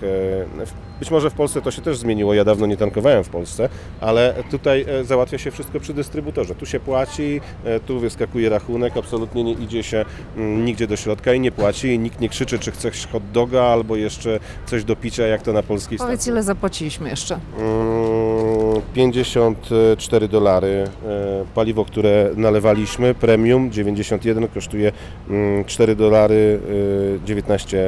Być 0.99 1.11
może 1.11 1.29
w 1.29 1.33
Polsce 1.33 1.61
to 1.61 1.71
się 1.71 1.81
też 1.81 1.97
zmieniło, 1.97 2.33
ja 2.33 2.45
dawno 2.45 2.65
nie 2.65 2.77
tankowałem 2.77 3.23
w 3.23 3.29
Polsce, 3.29 3.69
ale 4.01 4.33
tutaj 4.51 4.85
e, 4.87 5.03
załatwia 5.03 5.37
się 5.37 5.51
wszystko 5.51 5.79
przy 5.79 5.93
dystrybutorze. 5.93 6.55
Tu 6.55 6.65
się 6.65 6.79
płaci, 6.79 7.41
e, 7.65 7.79
tu 7.79 7.99
wyskakuje 7.99 8.49
rachunek, 8.49 8.97
absolutnie 8.97 9.43
nie 9.43 9.53
idzie 9.53 9.83
się 9.83 10.05
mm, 10.37 10.65
nigdzie 10.65 10.87
do 10.87 10.95
środka 10.95 11.33
i 11.33 11.39
nie 11.39 11.51
płaci 11.51 11.87
i 11.87 11.99
nikt 11.99 12.19
nie 12.19 12.29
krzyczy, 12.29 12.59
czy 12.59 12.71
chcesz 12.71 13.07
hot 13.07 13.23
doga 13.31 13.61
albo 13.63 13.95
jeszcze 13.95 14.39
coś 14.65 14.83
do 14.83 14.95
picia, 14.95 15.27
jak 15.27 15.41
to 15.41 15.53
na 15.53 15.63
polskiej 15.63 15.97
Powiedz, 15.97 16.19
stacji. 16.19 16.31
ile 16.31 16.43
zapłaciliśmy 16.43 17.09
jeszcze? 17.09 17.39
54 18.93 20.25
mm, 20.25 20.31
dolary. 20.31 20.67
E, 20.67 21.45
paliwo, 21.55 21.85
które 21.85 22.29
nalewaliśmy, 22.35 23.13
premium 23.13 23.71
91 23.71 24.47
kosztuje 24.47 24.91
4 25.65 25.91
mm, 25.91 25.97
dolary 25.97 26.59
19 27.25 27.85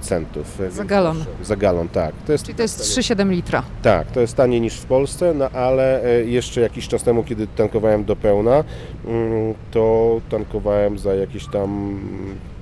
centów. 0.00 0.58
Za 0.70 0.84
galon. 0.84 1.24
Za 1.42 1.56
galon, 1.56 1.88
tak. 1.88 2.14
To 2.26 2.32
jest 2.32 2.44
Czyli 2.44 2.56
to 2.56 2.62
jest 2.62 2.80
3,7 2.80 3.30
litra. 3.30 3.62
Tak, 3.82 4.10
to 4.10 4.20
jest 4.20 4.36
taniej 4.36 4.60
niż 4.60 4.74
w 4.74 4.84
Polsce, 4.84 5.34
no 5.34 5.50
ale 5.50 6.04
e, 6.04 6.24
jeszcze 6.24 6.60
jakiś 6.60 6.88
czas 6.88 7.02
temu, 7.02 7.24
kiedy 7.24 7.46
tankowałem 7.46 8.04
do 8.04 8.16
pełna, 8.16 8.64
mm, 9.06 9.54
to 9.70 10.20
tankowałem 10.30 10.98
za 10.98 11.14
jakieś 11.14 11.46
tam 11.46 11.98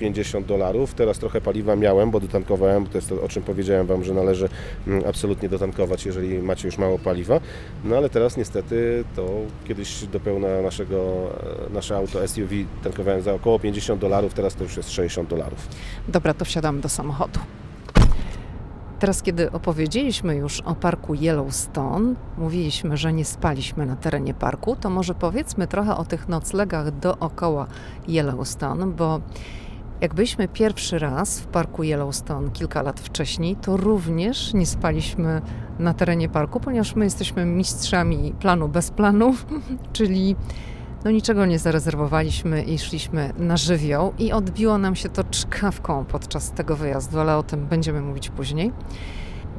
50 0.03 0.47
dolarów. 0.47 0.95
Teraz 0.95 1.19
trochę 1.19 1.41
paliwa 1.41 1.77
miałem, 1.77 2.11
bo 2.11 2.21
dotankowałem, 2.21 2.87
to 2.87 2.99
jest 2.99 3.09
to, 3.09 3.23
o 3.23 3.29
czym 3.29 3.43
powiedziałem 3.43 3.87
Wam, 3.87 4.05
że 4.05 4.15
należy 4.15 4.49
mm, 4.87 5.03
absolutnie 5.09 5.49
dotankować, 5.49 6.07
jeżeli 6.07 6.43
macie 6.43 6.69
już 6.69 6.79
mało 6.79 6.99
paliwa. 6.99 7.41
No 7.85 7.97
ale 7.97 8.11
teraz 8.11 8.37
niestety 8.37 9.05
to 9.17 9.29
kiedyś 9.69 10.07
do 10.07 10.21
pełna 10.21 10.63
naszego, 10.63 11.29
e, 11.71 11.75
nasze 11.75 11.97
auto 11.97 12.29
SUV 12.29 12.55
tankowałem 12.85 13.23
za 13.23 13.35
około 13.35 13.59
50 13.59 14.01
dolarów, 14.01 14.35
teraz 14.35 14.55
to 14.55 14.65
już 14.65 14.77
jest 14.77 14.91
60 14.91 15.29
dolarów. 15.29 15.69
Dobra, 16.09 16.35
to 16.35 16.45
wsiadamy 16.45 16.81
do 16.81 16.89
samochodu. 16.89 17.41
Teraz, 19.03 19.23
kiedy 19.23 19.53
opowiedzieliśmy 19.53 20.37
już 20.37 20.61
o 20.61 20.75
parku 20.75 21.15
Yellowstone, 21.15 22.15
mówiliśmy, 22.39 22.97
że 22.97 23.13
nie 23.13 23.25
spaliśmy 23.25 23.87
na 23.87 23.97
terenie 23.97 24.35
parku, 24.35 24.77
to 24.77 24.91
może 24.91 25.15
powiedzmy 25.15 25.67
trochę 25.67 25.97
o 25.97 26.05
tych 26.05 26.29
noclegach 26.29 26.99
dookoła 26.99 27.67
Yellowstone, 28.09 28.87
bo 28.87 29.21
Jak 30.03 30.15
byliśmy 30.15 30.49
pierwszy 30.49 30.99
raz 30.99 31.41
w 31.41 31.47
parku 31.47 31.83
Yellowstone 31.83 32.51
kilka 32.51 32.83
lat 32.83 33.01
wcześniej, 33.01 33.57
to 33.57 33.77
również 33.77 34.55
nie 34.55 34.67
spaliśmy 34.67 35.43
na 35.79 35.95
terenie 35.95 36.29
parku, 36.29 36.61
ponieważ 36.61 36.97
my 36.97 37.05
jesteśmy 37.05 37.45
mistrzami 37.45 38.35
planu 38.41 38.69
bez 38.69 38.91
planu, 38.91 39.35
czyli 39.93 40.37
no 41.05 41.11
niczego 41.11 41.47
nie 41.47 41.59
zarezerwowaliśmy 41.59 42.63
i 42.63 42.79
szliśmy 42.79 43.33
na 43.39 43.57
żywioł 43.57 44.13
i 44.19 44.33
odbiło 44.33 44.79
nam 44.79 44.97
się 44.97 45.09
to 45.09 45.25
czkawką 45.25 46.05
podczas 46.05 46.51
tego 46.51 46.77
wyjazdu, 46.77 47.21
ale 47.21 47.37
o 47.37 47.43
tym 47.43 47.67
będziemy 47.67 48.01
mówić 48.01 48.31
później. 48.31 48.73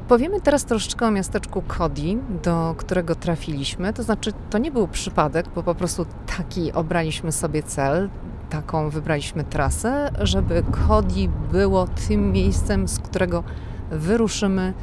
Powiemy 0.08 0.40
teraz 0.40 0.64
troszeczkę 0.64 1.06
o 1.06 1.10
miasteczku 1.10 1.62
Cody, 1.62 2.18
do 2.42 2.74
którego 2.78 3.14
trafiliśmy. 3.14 3.92
To 3.92 4.02
znaczy, 4.02 4.32
to 4.50 4.58
nie 4.58 4.70
był 4.70 4.88
przypadek, 4.88 5.46
bo 5.54 5.62
po 5.62 5.74
prostu 5.74 6.06
taki 6.36 6.72
obraliśmy 6.72 7.32
sobie 7.32 7.62
cel, 7.62 8.08
taką 8.54 8.90
wybraliśmy 8.90 9.44
trasę, 9.44 10.10
żeby 10.20 10.62
Cody 10.88 11.28
było 11.52 11.86
tym 11.86 12.32
miejscem, 12.32 12.88
z 12.88 12.98
którego 12.98 13.44
wyruszymy 13.90 14.74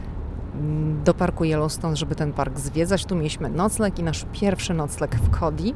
mm, 0.56 1.04
do 1.04 1.14
parku 1.14 1.44
Yellowstone, 1.44 1.96
żeby 1.96 2.16
ten 2.16 2.34
park 2.34 2.60
zwiedzać. 2.60 3.06
Tu 3.06 3.16
mieliśmy 3.16 3.50
nocleg 3.50 4.00
i 4.00 4.04
nasz 4.04 4.26
pierwszy 4.34 4.74
nocleg 4.74 5.16
w 5.16 5.40
Cody 5.40 5.74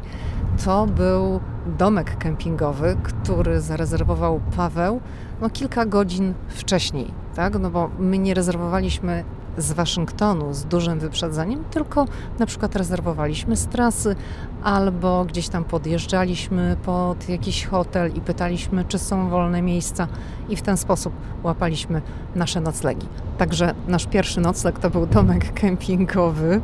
to 0.65 0.85
był 0.85 1.39
domek 1.77 2.17
kempingowy, 2.17 2.97
który 3.03 3.61
zarezerwował 3.61 4.41
Paweł 4.55 5.01
no, 5.41 5.49
kilka 5.49 5.85
godzin 5.85 6.33
wcześniej, 6.47 7.11
tak? 7.35 7.59
No 7.59 7.69
bo 7.69 7.89
my 7.99 8.17
nie 8.17 8.33
rezerwowaliśmy 8.33 9.23
z 9.57 9.71
Waszyngtonu 9.71 10.53
z 10.53 10.65
dużym 10.65 10.99
wyprzedzeniem, 10.99 11.63
tylko 11.71 12.05
na 12.39 12.45
przykład 12.45 12.75
rezerwowaliśmy 12.75 13.55
z 13.55 13.67
trasy 13.67 14.15
albo 14.63 15.25
gdzieś 15.25 15.49
tam 15.49 15.63
podjeżdżaliśmy 15.63 16.77
pod 16.85 17.29
jakiś 17.29 17.65
hotel 17.65 18.11
i 18.13 18.21
pytaliśmy, 18.21 18.85
czy 18.85 18.99
są 18.99 19.29
wolne 19.29 19.61
miejsca 19.61 20.07
i 20.49 20.55
w 20.55 20.61
ten 20.61 20.77
sposób 20.77 21.13
łapaliśmy 21.43 22.01
nasze 22.35 22.61
noclegi. 22.61 23.07
Także 23.37 23.73
nasz 23.87 24.05
pierwszy 24.05 24.41
nocleg 24.41 24.79
to 24.79 24.89
był 24.89 25.05
domek 25.05 25.53
kempingowy. 25.53 26.61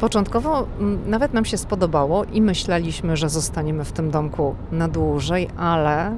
Początkowo 0.00 0.66
mm, 0.78 1.10
nawet 1.10 1.34
nam 1.34 1.44
się 1.44 1.58
spodobało 1.58 2.24
i 2.24 2.42
myśleliśmy, 2.42 3.16
że 3.16 3.28
zostaniemy 3.28 3.84
w 3.84 3.92
tym 3.92 4.10
domku 4.10 4.54
na 4.72 4.88
dłużej, 4.88 5.48
ale 5.56 6.16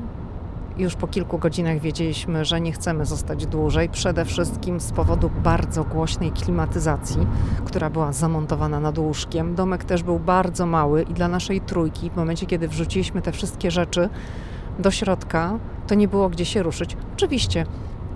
już 0.78 0.94
po 0.94 1.06
kilku 1.06 1.38
godzinach 1.38 1.80
wiedzieliśmy, 1.80 2.44
że 2.44 2.60
nie 2.60 2.72
chcemy 2.72 3.06
zostać 3.06 3.46
dłużej, 3.46 3.88
przede 3.88 4.24
wszystkim 4.24 4.80
z 4.80 4.92
powodu 4.92 5.30
bardzo 5.42 5.84
głośnej 5.84 6.32
klimatyzacji, 6.32 7.26
która 7.64 7.90
była 7.90 8.12
zamontowana 8.12 8.80
nad 8.80 8.98
łóżkiem. 8.98 9.54
Domek 9.54 9.84
też 9.84 10.02
był 10.02 10.18
bardzo 10.18 10.66
mały 10.66 11.02
i 11.02 11.14
dla 11.14 11.28
naszej 11.28 11.60
trójki, 11.60 12.10
w 12.10 12.16
momencie 12.16 12.46
kiedy 12.46 12.68
wrzuciliśmy 12.68 13.22
te 13.22 13.32
wszystkie 13.32 13.70
rzeczy 13.70 14.08
do 14.78 14.90
środka, 14.90 15.58
to 15.86 15.94
nie 15.94 16.08
było 16.08 16.28
gdzie 16.28 16.44
się 16.44 16.62
ruszyć. 16.62 16.96
Oczywiście 17.14 17.66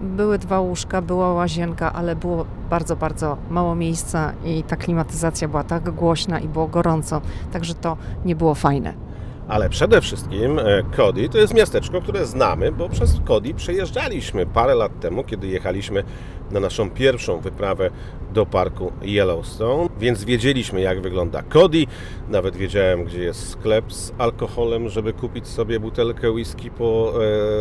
były 0.02 0.38
dwa 0.38 0.60
łóżka, 0.60 1.02
była 1.02 1.32
łazienka, 1.32 1.92
ale 1.92 2.16
było 2.16 2.46
bardzo, 2.70 2.96
bardzo 2.96 3.36
mało 3.50 3.74
miejsca 3.74 4.32
i 4.44 4.62
ta 4.62 4.76
klimatyzacja 4.76 5.48
była 5.48 5.64
tak 5.64 5.90
głośna 5.90 6.40
i 6.40 6.48
było 6.48 6.68
gorąco, 6.68 7.20
także 7.52 7.74
to 7.74 7.96
nie 8.24 8.36
było 8.36 8.54
fajne. 8.54 9.05
Ale 9.48 9.68
przede 9.68 10.00
wszystkim 10.00 10.58
e, 10.58 10.82
Cody 10.96 11.28
to 11.28 11.38
jest 11.38 11.54
miasteczko, 11.54 12.00
które 12.00 12.26
znamy, 12.26 12.72
bo 12.72 12.88
przez 12.88 13.20
Cody 13.24 13.54
przejeżdżaliśmy 13.54 14.46
parę 14.46 14.74
lat 14.74 15.00
temu, 15.00 15.24
kiedy 15.24 15.46
jechaliśmy 15.46 16.02
na 16.50 16.60
naszą 16.60 16.90
pierwszą 16.90 17.40
wyprawę 17.40 17.90
do 18.32 18.46
parku 18.46 18.92
Yellowstone, 19.02 19.88
więc 20.00 20.24
wiedzieliśmy 20.24 20.80
jak 20.80 21.00
wygląda 21.00 21.42
Cody, 21.42 21.84
nawet 22.28 22.56
wiedziałem 22.56 23.04
gdzie 23.04 23.22
jest 23.22 23.48
sklep 23.48 23.92
z 23.92 24.12
alkoholem, 24.18 24.88
żeby 24.88 25.12
kupić 25.12 25.48
sobie 25.48 25.80
butelkę 25.80 26.30
whisky 26.30 26.70
po 26.70 27.12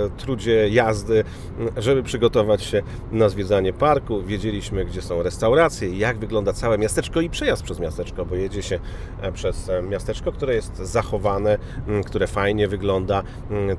e, 0.05 0.09
trudzie 0.09 0.69
jazdy, 0.69 1.23
żeby 1.77 2.03
przygotować 2.03 2.63
się 2.63 2.81
na 3.11 3.29
zwiedzanie 3.29 3.73
parku. 3.73 4.21
Wiedzieliśmy 4.23 4.85
gdzie 4.85 5.01
są 5.01 5.23
restauracje, 5.23 5.97
jak 5.97 6.17
wygląda 6.17 6.53
całe 6.53 6.77
miasteczko 6.77 7.21
i 7.21 7.29
przejazd 7.29 7.63
przez 7.63 7.79
miasteczko, 7.79 8.25
bo 8.25 8.35
jedzie 8.35 8.63
się 8.63 8.79
e, 9.21 9.31
przez 9.31 9.69
e, 9.69 9.81
miasteczko, 9.81 10.31
które 10.31 10.55
jest 10.55 10.77
zachowane, 10.77 11.57
które 12.05 12.27
fajnie 12.27 12.67
wygląda, 12.67 13.23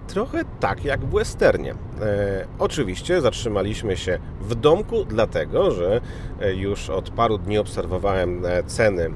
trochę 0.07 0.43
tak 0.61 0.85
jak 0.85 1.01
w 1.01 1.11
westernie. 1.15 1.75
E, 2.03 2.47
oczywiście 2.59 3.21
zatrzymaliśmy 3.21 3.97
się 3.97 4.19
w 4.41 4.55
domku, 4.55 4.96
dlatego 5.05 5.71
że 5.71 6.01
e, 6.41 6.55
już 6.55 6.91
od 6.91 7.11
paru 7.11 7.39
dni 7.39 7.59
obserwowałem 7.59 8.47
e, 8.47 8.63
ceny 8.63 9.11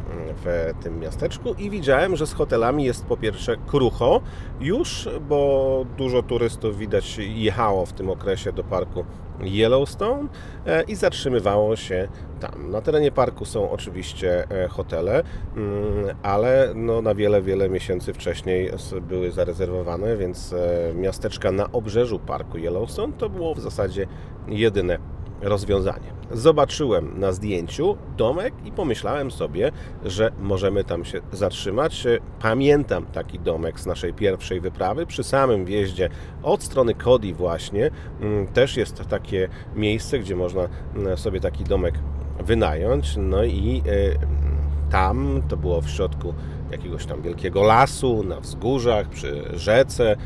w 0.45 0.73
tym 0.83 1.01
miasteczku 1.01 1.55
i 1.59 1.71
widziałem, 1.71 2.17
że 2.17 2.27
z 2.27 2.33
hotelami 2.33 2.85
jest 2.85 3.05
po 3.05 3.17
pierwsze 3.17 3.57
krucho 3.57 4.21
już, 4.61 5.09
bo 5.29 5.85
dużo 5.99 6.23
turystów 6.23 6.79
widać 6.79 7.19
jechało 7.19 7.87
w 7.87 7.93
tym 7.93 8.11
okresie 8.11 8.53
do 8.53 8.65
parku 8.65 9.05
Yellowstone 9.41 10.29
e, 10.67 10.83
i 10.83 10.95
zatrzymywało 10.95 11.77
się 11.77 12.09
tam. 12.41 12.71
Na 12.71 12.81
terenie 12.81 13.13
parku 13.13 13.45
są 13.45 13.71
oczywiście 13.71 14.45
hotele, 14.71 15.23
mm, 15.57 16.17
ale 16.23 16.73
no 16.75 17.03
na 17.03 17.15
wiele, 17.15 17.43
wiele 17.43 17.69
miesięcy 17.69 18.13
wcześniej 18.13 18.71
były 19.03 19.31
zarezerwowane, 19.31 20.17
więc 20.17 20.55
miasteczka 20.95 21.53
na 21.53 21.73
obrzeżu 21.73 22.19
parku 22.19 22.59
Yellowstone 22.59 23.13
to 23.13 23.29
było 23.29 23.55
w 23.55 23.61
zasadzie 23.61 24.07
jedyne 24.49 24.99
rozwiązanie. 25.41 26.13
Zobaczyłem 26.33 27.21
na 27.21 27.33
zdjęciu 27.33 27.97
domek 28.17 28.55
i 28.65 28.73
pomyślałem 28.73 29.31
sobie, 29.31 29.73
że 30.05 30.33
możemy 30.41 30.85
tam 30.85 31.05
się 31.05 31.21
zatrzymać. 31.33 32.07
Pamiętam 32.43 33.07
taki 33.07 33.39
domek 33.39 33.81
z 33.81 33.87
naszej 33.87 34.15
pierwszej 34.15 34.61
wyprawy. 34.61 35.07
Przy 35.07 35.25
samym 35.25 35.65
wjeździe 35.65 36.09
od 36.43 36.63
strony 36.63 36.95
Cody 36.95 37.35
właśnie 37.35 37.91
mm, 38.21 38.47
też 38.47 38.77
jest 38.77 39.09
takie 39.09 39.49
miejsce, 39.75 40.19
gdzie 40.19 40.37
można 40.37 40.69
mm, 40.97 41.17
sobie 41.17 41.41
taki 41.41 41.65
domek 41.65 41.95
wynająć. 42.41 43.17
No 43.17 43.45
i 43.45 43.83
e, 43.87 44.91
tam 44.91 45.43
to 45.49 45.57
było 45.57 45.81
w 45.81 45.91
środku 45.91 46.35
jakiegoś 46.73 47.07
tam 47.07 47.23
wielkiego 47.23 47.63
lasu, 47.63 48.23
na 48.23 48.41
wzgórzach, 48.41 49.09
przy 49.09 49.45
rzece. 49.55 50.17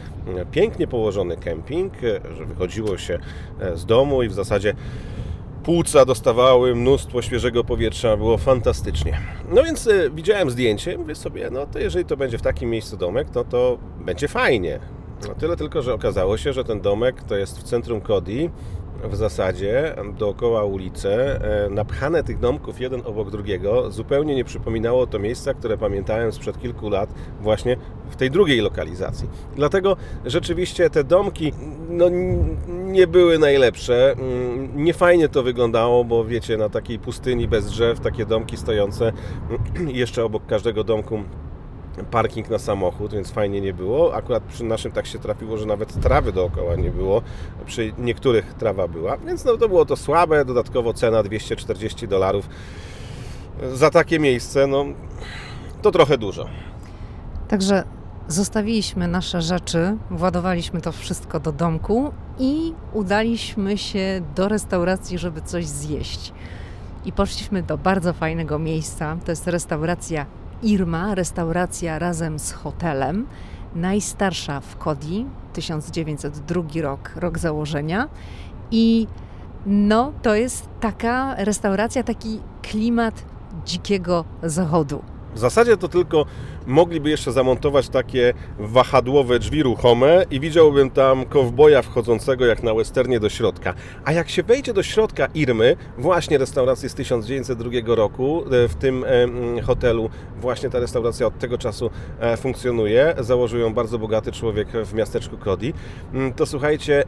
Pięknie 0.51 0.87
położony 0.87 1.37
kemping, 1.37 1.93
że 2.37 2.45
wychodziło 2.45 2.99
się 2.99 3.19
e, 3.61 3.77
z 3.77 3.87
domu 3.87 4.23
i 4.23 4.29
w 4.29 4.33
zasadzie 4.33 4.75
płuca 5.65 6.05
dostawały 6.05 6.75
mnóstwo 6.75 7.23
świeżego 7.23 7.65
powietrza, 7.65 8.17
było 8.17 8.39
fantastycznie. 8.39 9.21
No 9.51 9.63
więc 9.63 9.87
e, 9.87 10.11
widziałem 10.11 10.51
zdjęcie, 10.51 10.99
mówię 10.99 11.15
sobie, 11.15 11.51
no 11.51 11.67
to 11.67 11.79
jeżeli 11.79 12.05
to 12.05 12.17
będzie 12.17 12.39
w 12.39 12.43
takim 12.43 12.71
miejscu 12.71 12.97
domek, 12.97 13.29
no 13.35 13.45
to 13.45 13.79
będzie 14.01 14.29
fajnie. 14.29 14.79
No 15.29 15.35
tyle 15.35 15.57
tylko, 15.57 15.83
że 15.83 15.95
okazało 15.95 16.37
się, 16.37 16.53
że 16.53 16.65
ten 16.65 16.81
domek 16.81 17.23
to 17.23 17.37
jest 17.37 17.59
w 17.59 17.63
centrum 17.63 18.01
Cody, 18.01 18.51
w 19.09 19.17
zasadzie 19.17 19.95
dookoła 20.19 20.65
ulicy, 20.65 21.11
e, 21.11 21.69
napchane 21.71 22.23
tych 22.23 22.39
domków 22.39 22.81
jeden 22.81 23.03
obok 23.05 23.31
drugiego, 23.31 23.91
zupełnie 23.91 24.35
nie 24.35 24.45
przypominało 24.45 25.07
to 25.07 25.19
miejsca, 25.19 25.55
które 25.55 25.79
pamiętałem 25.79 26.33
sprzed 26.33 26.61
kilku 26.61 26.89
lat 26.89 27.15
właśnie 27.41 27.77
w 28.11 28.17
tej 28.17 28.31
drugiej 28.31 28.61
lokalizacji. 28.61 29.29
Dlatego 29.57 29.97
rzeczywiście 30.25 30.91
te 30.91 31.05
domki 31.05 31.53
no, 31.89 32.09
nie 32.69 33.07
były 33.07 33.39
najlepsze. 33.39 34.13
Mm, 34.13 34.85
niefajnie 34.85 35.29
to 35.29 35.43
wyglądało, 35.43 36.05
bo 36.05 36.25
wiecie, 36.25 36.57
na 36.57 36.69
takiej 36.69 36.99
pustyni 36.99 37.49
bez 37.49 37.67
drzew, 37.67 38.01
takie 38.01 38.27
domki 38.27 38.57
stojące, 38.57 39.13
jeszcze 39.89 40.25
obok 40.25 40.47
każdego 40.47 40.85
domku 40.85 41.19
parking 42.11 42.51
na 42.51 42.59
samochód, 42.59 43.13
więc 43.13 43.31
fajnie 43.31 43.61
nie 43.61 43.75
było. 43.75 44.15
Akurat 44.15 44.43
przy 44.43 44.65
naszym 44.65 44.93
tak 44.93 45.07
się 45.07 45.19
trafiło, 45.19 45.57
że 45.57 45.67
nawet 45.67 46.01
trawy 46.01 46.33
dookoła 46.33 46.77
nie 46.77 46.91
było. 46.91 47.23
Przy 47.67 47.93
niektórych 47.99 48.55
trawa 48.55 48.89
była, 48.89 49.17
więc 49.17 49.45
no 49.45 49.57
to 49.57 49.69
było 49.69 49.85
to 49.85 49.97
słabe. 49.97 50.45
Dodatkowo 50.45 50.95
cena 50.95 51.23
240 51.23 52.09
dolarów 52.09 52.49
za 53.73 53.91
takie 53.91 54.19
miejsce, 54.19 54.67
no 54.67 54.85
to 55.83 55.91
trochę 55.91 56.19
dużo. 56.19 56.47
Także 57.49 57.85
zostawiliśmy 58.29 59.09
nasze 59.09 59.43
rzeczy, 59.43 59.97
władowaliśmy 60.11 60.81
to 60.81 60.93
wszystko 60.93 61.41
do 61.41 61.53
domku 61.53 62.13
i 62.39 62.73
udaliśmy 62.93 63.79
się 63.79 64.21
do 64.35 64.49
restauracji, 64.49 65.19
żeby 65.19 65.43
coś 65.43 65.67
zjeść. 65.67 66.33
I 67.05 67.13
poszliśmy 67.13 67.63
do 67.63 67.79
bardzo 67.79 68.13
fajnego 68.13 68.59
miejsca. 68.59 69.17
To 69.25 69.33
jest 69.33 69.47
restauracja 69.47 70.27
Irma, 70.63 71.15
restauracja 71.15 71.99
razem 71.99 72.39
z 72.39 72.53
hotelem, 72.53 73.27
najstarsza 73.75 74.61
w 74.61 74.77
Kodi, 74.77 75.27
1902 75.53 76.63
rok, 76.83 77.11
rok 77.17 77.39
założenia. 77.39 78.09
I 78.71 79.07
no, 79.67 80.13
to 80.23 80.35
jest 80.35 80.69
taka 80.81 81.35
restauracja, 81.39 82.03
taki 82.03 82.41
klimat 82.63 83.25
dzikiego 83.65 84.25
zachodu. 84.43 85.03
W 85.35 85.39
zasadzie 85.39 85.77
to 85.77 85.89
tylko 85.89 86.27
mogliby 86.67 87.11
jeszcze 87.11 87.33
zamontować 87.33 87.89
takie 87.89 88.35
wahadłowe 88.59 89.39
drzwi 89.39 89.63
ruchome 89.63 90.25
i 90.31 90.41
widziałbym 90.41 90.91
tam 90.91 91.25
kowboja 91.25 91.83
wchodzącego 91.83 92.47
jak 92.47 92.63
na 92.63 92.75
westernie 92.75 93.21
do 93.21 93.29
środka. 93.29 93.75
A 94.05 94.13
jak 94.13 94.31
się 94.31 94.43
wejdzie 94.43 94.73
do 94.73 94.83
środka 94.83 95.27
Irmy, 95.35 95.77
właśnie 95.99 96.39
restauracji 96.39 96.89
z 96.89 96.95
1902 96.95 97.95
roku, 97.95 98.45
e, 98.45 98.69
w 98.69 98.75
tym 98.75 99.05
hotelu 99.67 100.11
właśnie 100.41 100.71
ta 100.71 100.79
restauracja 100.79 101.27
od 101.27 101.39
tego 101.39 101.59
czasu 101.59 101.91
e, 102.21 102.37
funkcjonuje, 102.37 103.15
założył 103.19 103.61
ją 103.61 103.75
bardzo 103.75 103.99
bogaty 103.99 104.33
człowiek 104.33 104.69
w 104.85 104.95
miasteczku 104.95 105.37
Cody, 105.39 105.73
mm, 106.15 106.33
to 106.33 106.47
słuchajcie, 106.47 107.05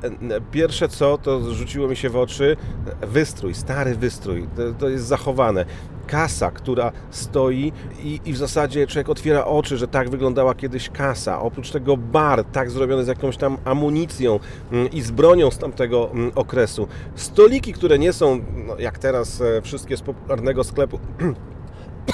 pierwsze 0.52 0.88
co, 0.88 1.18
to 1.18 1.54
rzuciło 1.54 1.88
mi 1.88 1.96
się 1.96 2.10
w 2.10 2.16
oczy. 2.16 2.56
Wystrój, 3.02 3.54
stary 3.54 3.94
wystrój, 3.94 4.48
to 4.78 4.88
jest 4.88 5.04
zachowane 5.04 5.64
kasa, 6.06 6.50
która 6.50 6.92
stoi 7.10 7.72
i, 8.02 8.20
i, 8.24 8.32
w 8.32 8.36
zasadzie 8.36 8.86
człowiek 8.86 9.08
otwiera 9.08 9.44
oczy, 9.44 9.76
że 9.76 9.88
tak 9.88 10.10
wyglądała 10.10 10.54
kiedyś 10.54 10.90
kasa. 10.90 11.40
Oprócz 11.40 11.70
tego 11.70 11.96
bar, 11.96 12.44
tak 12.44 12.70
zrobiony 12.70 13.04
z 13.04 13.08
jakąś 13.08 13.36
tam 13.36 13.58
amunicją 13.64 14.40
mm, 14.72 14.90
i 14.90 15.02
z 15.02 15.10
bronią 15.10 15.50
z 15.50 15.58
tamtego 15.58 16.10
mm, 16.10 16.32
okresu. 16.34 16.88
Stoliki, 17.14 17.72
które 17.72 17.98
nie 17.98 18.12
są, 18.12 18.40
no, 18.66 18.78
jak 18.78 18.98
teraz 18.98 19.40
e, 19.40 19.62
wszystkie 19.62 19.96
z 19.96 20.02
popularnego 20.02 20.64
sklepu 20.64 20.98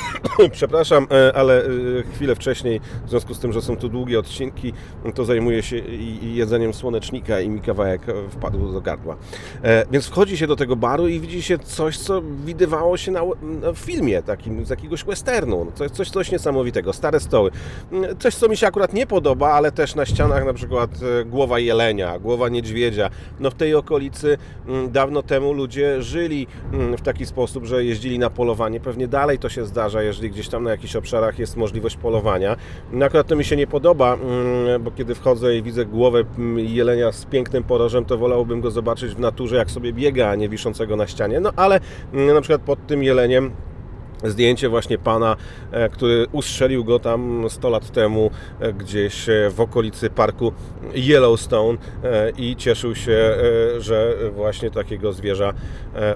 Przepraszam, 0.53 1.07
e, 1.11 1.37
ale 1.37 1.65
e, 1.65 1.69
chwilę 2.15 2.35
wcześniej, 2.35 2.81
w 3.07 3.11
związku 3.11 3.35
z 3.35 3.39
tym, 3.39 3.53
że 3.53 3.63
są 3.63 3.77
tu 3.77 3.89
długie 3.89 4.19
odcinki, 4.19 4.73
to 5.15 5.25
zajmuję 5.25 5.63
się 5.63 5.77
jedzeniem 6.23 6.75
słonecznika 6.75 7.41
i 7.41 7.49
mi 7.49 7.61
kawałek 7.61 8.03
wpadł 8.31 8.73
do 8.73 8.81
gardła. 8.81 9.17
E, 9.63 9.87
więc 9.91 10.07
wchodzi 10.07 10.37
się 10.37 10.47
do 10.47 10.57
tego 10.57 10.77
baru 10.77 11.09
i 11.09 11.21
widzi 11.21 11.43
się 11.43 11.59
coś, 11.59 11.99
co 11.99 12.23
widywało 12.45 12.97
się 12.97 13.13
na, 13.13 13.21
w 13.75 13.79
filmie 13.79 14.23
takim, 14.23 14.67
z 14.67 14.71
jakiegoś 14.71 15.05
westernu. 15.05 15.73
Coś, 15.75 15.91
coś, 15.91 16.11
coś 16.11 16.33
niesamowitego. 16.33 16.93
Stare 16.93 17.21
stoły. 17.21 17.51
Coś, 18.19 18.35
co 18.35 18.49
mi 18.49 18.57
się 18.57 18.67
akurat 18.67 18.93
nie 18.93 19.07
podoba, 19.07 19.53
ale 19.53 19.73
też 19.73 19.95
na 19.95 20.07
ścianach 20.07 20.45
na 20.45 20.55
przykład 20.55 20.91
głowa 21.27 21.59
jelenia, 21.59 22.19
głowa 22.19 22.49
niedźwiedzia. 22.49 23.11
No 23.41 23.51
w 23.51 23.55
tej 23.55 23.75
okolicy 23.75 24.39
dawno 24.89 25.23
temu 25.23 25.53
ludzie 25.53 26.03
żyli 26.03 26.47
w 26.99 27.01
taki 27.01 27.27
sposób, 27.27 27.65
że 27.65 27.85
jeździli 27.85 28.19
na 28.19 28.31
polowanie. 28.31 28.81
Pewnie 28.81 29.09
dalej 29.09 29.39
to 29.39 29.49
się 29.49 29.67
zdarza, 29.67 29.82
jeżeli 30.03 30.31
gdzieś 30.31 30.49
tam 30.49 30.65
na 30.65 30.71
jakichś 30.71 30.97
obszarach 30.97 31.39
jest 31.39 31.57
możliwość 31.57 31.97
polowania. 31.97 32.57
No 32.93 33.07
akurat 33.07 33.27
to 33.27 33.37
mi 33.37 33.45
się 33.45 33.57
nie 33.57 33.67
podoba, 33.67 34.15
mm, 34.15 34.83
bo 34.83 34.91
kiedy 34.91 35.15
wchodzę 35.15 35.57
i 35.57 35.63
widzę 35.63 35.87
głowę 35.87 36.25
mm, 36.39 36.59
jelenia 36.59 37.13
z 37.13 37.25
pięknym 37.25 37.65
porożem, 37.65 38.05
to 38.05 38.19
wolałbym 38.19 38.61
go 38.61 38.71
zobaczyć 38.71 39.15
w 39.15 39.21
naturze, 39.21 39.57
jak 39.57 39.71
sobie 39.71 39.93
biega, 39.93 40.29
a 40.29 40.35
nie 40.35 40.49
wiszącego 40.49 40.97
na 40.97 41.07
ścianie. 41.07 41.41
No 41.41 41.53
ale 41.57 41.81
mm, 42.13 42.35
na 42.35 42.41
przykład 42.41 42.63
pod 42.63 42.87
tym 42.87 43.03
jeleniem 43.03 43.51
zdjęcie 44.25 44.69
właśnie 44.69 44.99
pana, 44.99 45.37
e, 45.73 45.89
który 45.89 46.27
ustrzelił 46.33 46.85
go 46.85 46.99
tam 46.99 47.45
100 47.49 47.71
lat 47.71 47.91
temu 47.91 48.31
e, 48.61 48.73
gdzieś 48.73 49.29
e, 49.29 49.51
w 49.51 49.61
okolicy 49.61 50.11
parku 50.11 50.53
Yellowstone 50.95 51.79
i 52.39 52.57
cieszył 52.57 52.95
się, 52.95 53.37
że 53.79 54.15
właśnie 54.35 54.71
takiego 54.71 55.13
zwierza 55.13 55.53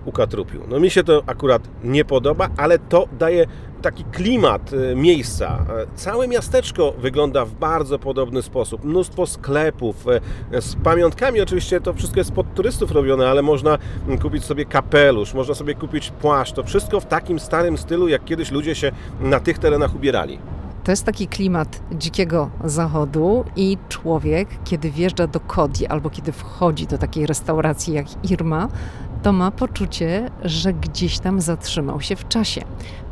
ukatrupił. 0.04 0.60
No 0.68 0.80
mi 0.80 0.90
się 0.90 1.04
to 1.04 1.22
akurat 1.26 1.62
nie 1.84 2.04
podoba, 2.04 2.48
ale 2.56 2.78
to 2.78 3.08
daje 3.18 3.46
taki 3.82 4.04
klimat 4.04 4.72
y, 4.72 4.96
miejsca. 4.96 5.66
E, 5.68 5.86
całe 5.96 6.28
miasteczko 6.28 6.92
wygląda 6.98 7.44
w 7.44 7.54
bardzo 7.54 7.98
podobny 7.98 8.42
sposób. 8.42 8.84
Mnóstwo 8.84 9.26
sklepów 9.26 10.06
e, 10.52 10.62
z 10.62 10.76
pamiątkami. 10.76 11.40
Oczywiście 11.40 11.80
to 11.80 11.94
wszystko 11.94 12.20
jest 12.20 12.32
pod 12.32 12.54
turystów 12.54 12.92
robione, 12.92 13.28
ale 13.28 13.42
można 13.42 13.78
kupić 14.22 14.44
sobie 14.44 14.64
kapelusz, 14.64 15.34
można 15.34 15.54
sobie 15.54 15.74
kupić 15.74 16.10
płaszcz. 16.10 16.52
To 16.52 16.62
wszystko 16.62 17.00
w 17.00 17.06
takim 17.06 17.38
starym 17.38 17.78
stylu, 17.78 18.08
jak 18.08 18.24
kiedyś 18.24 18.50
ludzie 18.50 18.74
się 18.74 18.92
na 19.20 19.40
tych 19.40 19.58
terenach 19.58 19.94
ubierali. 19.94 20.38
To 20.86 20.92
jest 20.92 21.04
taki 21.04 21.28
klimat 21.28 21.80
dzikiego 21.92 22.50
zachodu 22.64 23.44
i 23.56 23.78
człowiek, 23.88 24.48
kiedy 24.64 24.90
wjeżdża 24.90 25.26
do 25.26 25.40
Kodi 25.40 25.86
albo 25.86 26.10
kiedy 26.10 26.32
wchodzi 26.32 26.86
do 26.86 26.98
takiej 26.98 27.26
restauracji 27.26 27.94
jak 27.94 28.06
Irma, 28.30 28.68
to 29.22 29.32
ma 29.32 29.50
poczucie, 29.50 30.30
że 30.44 30.72
gdzieś 30.72 31.18
tam 31.18 31.40
zatrzymał 31.40 32.00
się 32.00 32.16
w 32.16 32.28
czasie. 32.28 32.62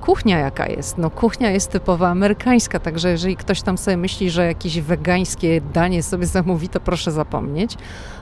Kuchnia 0.01 0.39
jaka 0.39 0.67
jest? 0.67 0.99
No 0.99 1.11
kuchnia 1.11 1.51
jest 1.51 1.71
typowa 1.71 2.09
amerykańska, 2.09 2.79
także 2.79 3.11
jeżeli 3.11 3.37
ktoś 3.37 3.63
tam 3.63 3.79
sobie 3.79 3.97
myśli, 3.97 4.31
że 4.31 4.47
jakieś 4.47 4.81
wegańskie 4.81 5.61
danie 5.61 6.03
sobie 6.03 6.27
zamówi, 6.27 6.69
to 6.69 6.81
proszę 6.81 7.13
zapomnieć, 7.13 7.77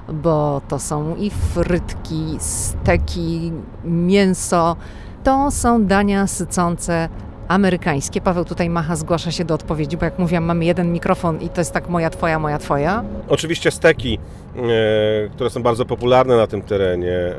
bo 0.09 0.61
to 0.69 0.79
są 0.79 1.17
i 1.17 1.31
frytki, 1.31 2.37
steki, 2.39 3.53
mięso, 3.85 4.77
to 5.25 5.51
są 5.51 5.85
dania 5.87 6.27
sycące 6.27 7.09
amerykańskie. 7.53 8.21
Paweł 8.21 8.45
tutaj 8.45 8.71
macha, 8.71 8.97
zgłasza 8.97 9.31
się 9.31 9.45
do 9.45 9.55
odpowiedzi, 9.55 9.97
bo 9.97 10.05
jak 10.05 10.19
mówiłam, 10.19 10.45
mamy 10.45 10.65
jeden 10.65 10.93
mikrofon 10.93 11.41
i 11.41 11.49
to 11.49 11.61
jest 11.61 11.73
tak 11.73 11.89
moja, 11.89 12.11
twoja, 12.11 12.39
moja, 12.39 12.59
twoja. 12.59 13.05
Oczywiście 13.29 13.71
steki, 13.71 14.19
e, 14.57 15.29
które 15.29 15.51
są 15.51 15.63
bardzo 15.63 15.85
popularne 15.85 16.37
na 16.37 16.47
tym 16.47 16.63
terenie. 16.63 17.17
E, 17.17 17.35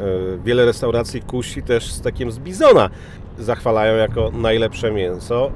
wiele 0.45 0.65
restauracji 0.65 1.21
kusi 1.21 1.63
też 1.63 1.91
stekiem 1.91 2.31
z 2.31 2.39
bizona. 2.39 2.89
Zachwalają 3.39 3.95
jako 3.95 4.31
najlepsze 4.33 4.91
mięso. 4.91 5.51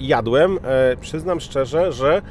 Jadłem, 0.00 0.58
e, 0.64 0.96
przyznam 0.96 1.40
szczerze, 1.40 1.92
że 1.92 2.22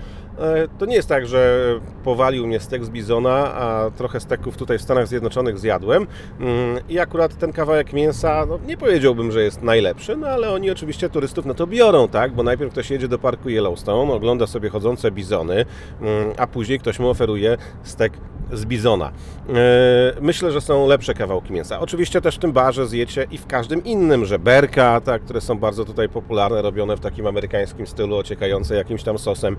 to 0.80 0.86
nie 0.86 0.96
jest 0.96 1.10
tak, 1.10 1.28
że 1.28 1.60
powalił 2.04 2.48
mnie 2.48 2.60
stek 2.60 2.86
z 2.86 2.90
bizona, 2.90 3.54
a 3.54 3.92
trochę 3.98 4.20
steków 4.20 4.58
tutaj 4.58 4.78
w 4.78 4.82
Stanach 4.82 5.08
Zjednoczonych 5.08 5.60
zjadłem 5.60 6.08
mm, 6.40 6.80
i 6.90 7.00
akurat 7.00 7.38
ten 7.38 7.54
kawałek 7.54 7.94
mięsa, 7.94 8.46
no 8.50 8.60
nie 8.68 8.78
powiedziałbym, 8.78 9.32
że 9.32 9.44
jest 9.44 9.62
najlepszy, 9.62 10.18
no 10.18 10.28
ale 10.28 10.50
oni 10.50 10.72
oczywiście 10.72 11.10
turystów 11.10 11.46
na 11.46 11.54
to 11.54 11.68
biorą, 11.68 12.08
tak, 12.08 12.32
bo 12.32 12.44
najpierw 12.44 12.72
ktoś 12.72 12.90
jedzie 12.92 13.08
do 13.08 13.20
parku 13.20 13.50
Yellowstone, 13.50 14.14
ogląda 14.14 14.48
sobie 14.48 14.70
chodzące 14.70 15.12
bizony, 15.12 15.66
mm, 16.02 16.34
a 16.38 16.48
później 16.48 16.80
ktoś 16.80 17.00
mu 17.00 17.10
oferuje 17.10 17.58
stek 17.84 18.14
z 18.52 18.66
bizona. 18.66 19.12
E, 19.50 20.22
myślę, 20.22 20.52
że 20.52 20.62
są 20.62 20.88
lepsze 20.88 21.14
kawałki 21.14 21.54
mięsa. 21.54 21.80
Oczywiście 21.80 22.22
też 22.22 22.36
w 22.36 22.40
tym 22.40 22.52
barze 22.52 22.88
zjecie 22.88 23.28
i 23.32 23.38
w 23.38 23.48
każdym 23.48 23.84
innym, 23.84 24.26
żeberka, 24.26 25.02
tak, 25.02 25.22
które 25.22 25.42
są 25.42 25.60
bardzo 25.60 25.86
tutaj 25.86 26.10
popularne, 26.10 26.62
robione 26.62 26.98
w 26.98 27.00
takim 27.00 27.28
amerykańskim 27.28 27.88
stylu, 27.88 28.18
ociekające 28.18 28.76
jakimś 28.76 29.04
tam 29.04 29.20
sosem. 29.20 29.58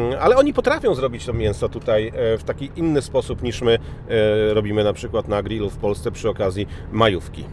Mm, 0.00 0.18
ale 0.20 0.36
oni 0.36 0.52
potrafią 0.52 0.94
zrobić 0.94 1.26
to 1.26 1.32
mięso 1.32 1.68
tutaj 1.68 2.12
e, 2.14 2.38
w 2.38 2.44
taki 2.44 2.70
inny 2.76 3.02
sposób 3.02 3.42
niż 3.42 3.62
my 3.62 3.78
e, 4.08 4.54
robimy 4.54 4.84
na 4.84 4.92
przykład 4.92 5.28
na 5.28 5.42
grillu 5.42 5.70
w 5.70 5.76
Polsce 5.76 6.10
przy 6.10 6.28
okazji 6.28 6.66
majówki. 6.92 7.44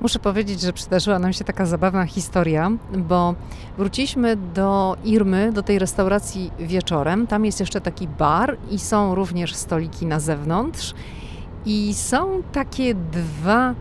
Muszę 0.00 0.18
powiedzieć, 0.18 0.60
że 0.60 0.72
przydarzyła 0.72 1.18
nam 1.18 1.32
się 1.32 1.44
taka 1.44 1.66
zabawna 1.66 2.06
historia, 2.06 2.70
bo 2.92 3.34
wróciliśmy 3.78 4.36
do 4.36 4.96
Irmy, 5.04 5.52
do 5.52 5.62
tej 5.62 5.78
restauracji 5.78 6.50
wieczorem. 6.58 7.26
Tam 7.26 7.44
jest 7.44 7.60
jeszcze 7.60 7.80
taki 7.80 8.08
bar 8.08 8.56
i 8.70 8.78
są 8.78 9.14
również 9.14 9.54
stoliki 9.54 10.06
na 10.06 10.20
zewnątrz. 10.20 10.94
I 11.66 11.94
są 11.94 12.42
takie 12.52 12.94
dwa 12.94 13.74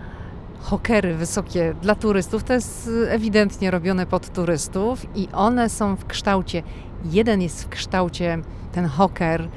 hokery 0.62 1.16
wysokie 1.16 1.76
dla 1.82 1.96
turystów. 1.96 2.44
To 2.44 2.54
jest 2.54 2.90
ewidentnie 3.08 3.72
robione 3.72 4.06
pod 4.06 4.34
turystów 4.34 5.06
i 5.16 5.28
one 5.34 5.70
są 5.70 5.96
w 5.96 6.06
kształcie. 6.06 6.64
Jeden 7.12 7.42
jest 7.42 7.64
w 7.64 7.70
kształcie, 7.70 8.38
ten 8.72 8.86
hoker, 8.86 9.50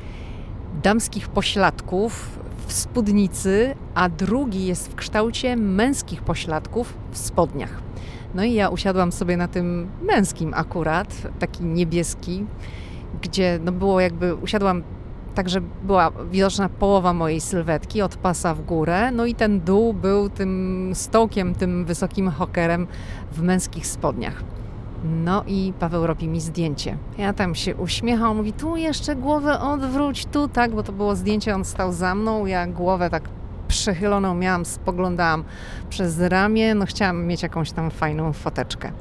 damskich 0.82 1.28
pośladków 1.28 2.38
w 2.66 2.72
spódnicy, 2.72 3.74
a 3.94 4.09
drugi 4.09 4.66
jest 4.66 4.92
w 4.92 4.94
kształcie 4.94 5.57
męskich 5.57 6.22
pośladków 6.22 6.94
w 7.11 7.18
spodniach. 7.18 7.82
No 8.34 8.44
i 8.44 8.53
ja 8.55 8.68
usiadłam 8.68 9.12
sobie 9.12 9.36
na 9.36 9.49
tym 9.49 9.88
męskim 10.03 10.55
akurat, 10.55 11.28
taki 11.38 11.64
niebieski, 11.64 12.46
gdzie 13.22 13.59
no 13.64 13.72
było 13.72 14.01
jakby, 14.01 14.34
usiadłam 14.34 14.82
tak, 15.34 15.49
że 15.49 15.61
była 15.61 16.12
widoczna 16.30 16.68
połowa 16.68 17.12
mojej 17.12 17.40
sylwetki 17.40 18.03
od 18.03 18.16
pasa 18.16 18.55
w 18.55 18.64
górę, 18.64 19.11
no 19.11 19.26
i 19.26 19.34
ten 19.34 19.61
dół 19.61 19.94
był 19.94 20.28
tym 20.28 20.90
stołkiem, 20.94 21.55
tym 21.55 21.84
wysokim 21.84 22.30
hokerem 22.30 22.86
w 23.32 23.42
męskich 23.42 23.86
spodniach. 23.86 24.57
No 25.05 25.44
i 25.46 25.72
Paweł 25.80 26.07
robi 26.07 26.28
mi 26.28 26.40
zdjęcie. 26.40 26.96
Ja 27.18 27.32
tam 27.32 27.55
się 27.55 27.76
uśmiechał, 27.76 28.34
mówi 28.34 28.53
tu 28.53 28.76
jeszcze 28.76 29.16
głowę 29.16 29.61
odwróć, 29.61 30.26
tu 30.26 30.49
tak, 30.49 30.74
bo 30.74 30.82
to 30.82 30.92
było 30.92 31.16
zdjęcie, 31.16 31.55
on 31.55 31.64
stał 31.64 31.92
za 31.92 32.14
mną, 32.14 32.46
ja 32.46 32.66
głowę 32.66 33.11
tak 33.11 33.22
przechyloną 33.68 34.34
miałam, 34.34 34.64
spoglądałam 34.64 35.44
przez 35.90 36.20
ramię, 36.20 36.74
no 36.74 36.86
chciałam 36.86 37.26
mieć 37.26 37.42
jakąś 37.42 37.72
tam 37.72 37.90
fajną 37.90 38.32
foteczkę. 38.32 38.92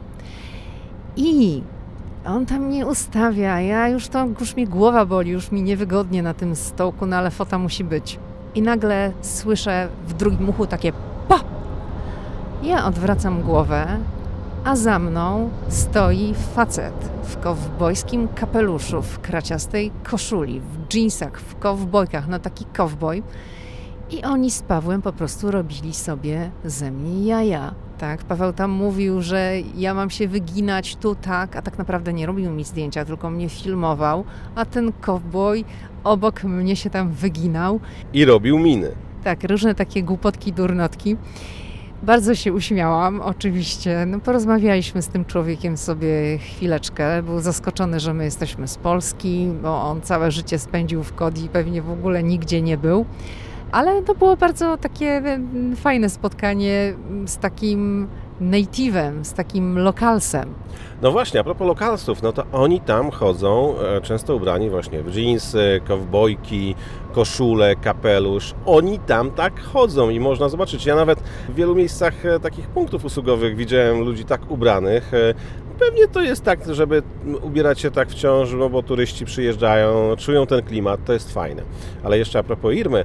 I 1.16 1.64
on 2.26 2.46
tam 2.46 2.70
nie 2.70 2.86
ustawia, 2.86 3.62
ja 3.62 3.90
już 3.90 4.08
to, 4.08 4.26
już 4.40 4.56
mi 4.56 4.68
głowa 4.68 5.06
boli, 5.06 5.32
już 5.32 5.52
mi 5.52 5.64
niewygodnie 5.64 6.24
na 6.24 6.34
tym 6.34 6.56
stołku, 6.56 7.06
no 7.06 7.16
ale 7.16 7.32
fota 7.32 7.58
musi 7.58 7.84
być. 7.84 8.20
I 8.56 8.62
nagle 8.62 9.12
słyszę 9.22 9.88
w 10.08 10.14
drugim 10.14 10.50
uchu 10.50 10.68
takie 10.68 10.94
pa! 11.28 11.40
Ja 12.64 12.86
odwracam 12.86 13.42
głowę, 13.42 13.98
a 14.68 14.76
za 14.76 15.00
mną 15.00 15.50
stoi 15.68 16.34
facet 16.56 16.94
w 17.24 17.38
kowbojskim 17.38 18.28
kapeluszu, 18.28 19.02
w 19.02 19.20
kraciastej 19.20 19.92
koszuli, 20.04 20.60
w 20.60 20.88
dżinsach, 20.88 21.40
w 21.40 21.56
kowbojkach, 21.56 22.28
no 22.28 22.40
taki 22.40 22.66
kowboj. 22.66 23.24
I 24.12 24.24
oni 24.24 24.52
z 24.52 24.62
Pawłem 24.62 25.02
po 25.02 25.14
prostu 25.14 25.52
robili 25.52 25.94
sobie 25.94 26.52
ze 26.66 26.92
mnie 26.92 27.26
jaja. 27.26 27.74
Tak, 27.98 28.24
Paweł 28.24 28.54
tam 28.54 28.72
mówił, 28.72 29.22
że 29.22 29.54
ja 29.76 29.94
mam 29.94 30.10
się 30.10 30.28
wyginać 30.28 30.96
tu 30.96 31.16
tak, 31.16 31.56
a 31.56 31.62
tak 31.62 31.78
naprawdę 31.78 32.14
nie 32.14 32.26
robił 32.26 32.52
mi 32.52 32.64
zdjęcia, 32.64 33.06
tylko 33.06 33.30
mnie 33.30 33.50
filmował, 33.50 34.24
a 34.56 34.66
ten 34.66 34.92
cowboy 35.02 35.64
obok 36.04 36.44
mnie 36.44 36.76
się 36.76 36.90
tam 36.90 37.12
wyginał. 37.12 37.80
I 38.14 38.26
robił 38.26 38.60
miny. 38.60 38.92
Tak, 39.24 39.44
różne 39.44 39.76
takie 39.76 40.04
głupotki, 40.04 40.54
durnotki. 40.54 41.18
Bardzo 42.04 42.36
się 42.36 42.54
uśmiałam, 42.54 43.22
oczywiście. 43.22 44.06
No, 44.08 44.20
porozmawialiśmy 44.20 45.02
z 45.02 45.08
tym 45.08 45.26
człowiekiem 45.26 45.78
sobie 45.78 46.38
chwileczkę. 46.38 47.24
Był 47.24 47.40
zaskoczony, 47.40 48.00
że 48.00 48.14
my 48.14 48.24
jesteśmy 48.24 48.68
z 48.68 48.78
Polski, 48.78 49.48
bo 49.62 49.82
on 49.82 50.02
całe 50.02 50.32
życie 50.32 50.60
spędził 50.60 51.04
w 51.04 51.14
Kodi 51.14 51.46
i 51.46 51.50
pewnie 51.50 51.82
w 51.82 51.92
ogóle 51.92 52.24
nigdzie 52.24 52.62
nie 52.62 52.78
był. 52.78 53.06
Ale 53.72 54.02
to 54.02 54.16
było 54.16 54.38
bardzo 54.38 54.78
takie 54.78 55.08
mm, 55.08 55.76
fajne 55.76 56.10
spotkanie 56.10 56.94
z 57.26 57.38
takim 57.38 58.08
native'em, 58.42 59.24
z 59.24 59.34
takim 59.34 59.80
lokalsem. 59.80 60.54
No 61.02 61.12
właśnie, 61.12 61.40
a 61.40 61.44
propos 61.44 61.68
lokalsów, 61.68 62.22
no 62.22 62.32
to 62.34 62.44
oni 62.52 62.82
tam 62.82 63.12
chodzą, 63.12 63.76
e, 63.80 64.02
często 64.02 64.36
ubrani 64.36 64.70
właśnie 64.70 65.04
w 65.04 65.16
jeansy, 65.16 65.82
kowbojki, 65.88 66.76
koszule, 67.14 67.76
kapelusz. 67.76 68.54
Oni 68.66 69.00
tam 69.00 69.32
tak 69.32 69.62
chodzą 69.64 70.10
i 70.10 70.20
można 70.20 70.50
zobaczyć. 70.50 70.86
Ja 70.86 70.96
nawet 70.96 71.20
w 71.50 71.56
wielu 71.56 71.76
miejscach 71.76 72.26
e, 72.26 72.40
takich 72.40 72.68
punktów 72.68 73.06
usługowych 73.06 73.56
widziałem 73.56 74.00
ludzi 74.00 74.26
tak 74.26 74.52
ubranych. 74.52 75.14
E, 75.14 75.34
Pewnie 75.80 76.08
to 76.08 76.22
jest 76.22 76.44
tak, 76.44 76.60
żeby 76.74 77.04
ubierać 77.42 77.80
się 77.80 77.92
tak 77.92 78.10
wciąż, 78.10 78.54
no 78.54 78.70
bo 78.70 78.84
turyści 78.84 79.26
przyjeżdżają, 79.26 80.16
czują 80.18 80.48
ten 80.48 80.64
klimat, 80.64 81.00
to 81.06 81.14
jest 81.14 81.34
fajne. 81.34 81.64
Ale 82.04 82.18
jeszcze 82.18 82.40
a 82.40 82.44
propos 82.44 82.74
Irmy, 82.74 83.04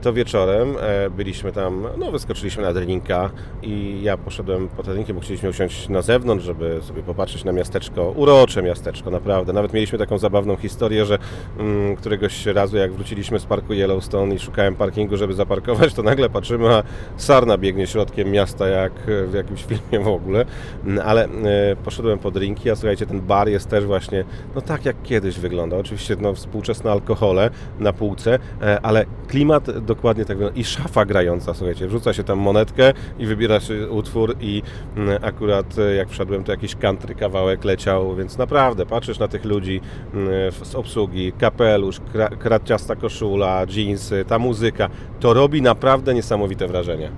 to 0.00 0.12
wieczorem 0.12 0.74
e, 0.80 1.10
byliśmy 1.10 1.52
tam, 1.52 1.86
no 1.98 2.10
wyskoczyliśmy 2.10 2.62
na 2.62 2.72
drinka 2.72 3.30
i 3.62 4.02
ja 4.02 4.16
poszedłem 4.16 4.68
po 4.68 4.82
drinkiem, 4.82 5.16
bo 5.16 5.22
chcieliśmy 5.22 5.48
usiąść 5.48 5.88
na 5.88 6.02
zewnątrz, 6.02 6.44
żeby 6.44 6.80
sobie 6.82 7.02
popatrzeć 7.02 7.44
na 7.44 7.52
miasteczko, 7.52 8.10
urocze 8.16 8.62
miasteczko, 8.62 9.10
naprawdę. 9.10 9.52
Nawet 9.52 9.72
mieliśmy 9.72 9.98
taką 9.98 10.18
zabawną 10.18 10.56
historię, 10.56 11.06
że 11.06 11.18
mm, 11.58 11.96
któregoś 11.96 12.46
razu 12.46 12.76
jak 12.76 12.92
wróciliśmy 12.92 13.40
z 13.40 13.44
parku 13.44 13.72
Yellowstone 13.72 14.34
i 14.34 14.38
szukałem 14.38 14.74
parkingu, 14.74 15.16
żeby 15.16 15.34
zaparkować, 15.34 15.94
to 15.94 16.02
nagle 16.02 16.28
patrzymy, 16.28 16.74
a 16.74 16.82
sarna 17.16 17.58
biegnie 17.58 17.86
środkiem 17.86 18.30
miasta, 18.30 18.68
jak 18.68 18.92
w 19.26 19.34
jakimś 19.34 19.64
filmie 19.64 20.04
w 20.04 20.08
ogóle. 20.08 20.44
Mm, 20.84 21.06
ale 21.06 21.24
e, 21.24 21.76
poszedłem 21.84 22.18
po 22.18 22.30
drinki, 22.30 22.70
a 22.70 22.76
słuchajcie, 22.76 23.06
ten 23.06 23.20
bar 23.20 23.48
jest 23.48 23.68
też 23.68 23.84
właśnie, 23.84 24.24
no 24.54 24.60
tak 24.60 24.84
jak 24.84 25.02
kiedyś 25.02 25.38
wygląda. 25.38 25.76
Oczywiście 25.76 26.16
no, 26.20 26.34
współczesne 26.34 26.90
alkohole 26.90 27.50
na 27.78 27.92
półce, 27.92 28.38
e, 28.62 28.80
ale 28.80 29.06
klimat 29.28 29.69
dokładnie 29.72 30.24
tak 30.24 30.36
wygląda. 30.36 30.60
I 30.60 30.64
szafa 30.64 31.04
grająca, 31.04 31.54
słuchajcie, 31.54 31.88
wrzuca 31.88 32.12
się 32.12 32.24
tam 32.24 32.38
monetkę 32.38 32.92
i 33.18 33.26
wybiera 33.26 33.60
się 33.60 33.90
utwór 33.90 34.36
i 34.40 34.62
mm, 34.96 35.24
akurat 35.24 35.78
e, 35.78 35.94
jak 35.94 36.08
wszedłem, 36.08 36.44
to 36.44 36.52
jakiś 36.52 36.74
country 36.74 37.14
kawałek 37.14 37.64
leciał, 37.64 38.16
więc 38.16 38.38
naprawdę 38.38 38.86
patrzysz 38.86 39.18
na 39.18 39.28
tych 39.28 39.44
ludzi 39.44 39.80
mm, 40.14 40.52
z 40.62 40.74
obsługi, 40.74 41.32
kapelusz, 41.32 42.00
kratciasta 42.38 42.96
koszula, 42.96 43.66
jeansy, 43.76 44.24
ta 44.28 44.38
muzyka, 44.38 44.88
to 45.20 45.34
robi 45.34 45.62
naprawdę 45.62 46.14
niesamowite 46.14 46.68
wrażenie. 46.68 47.10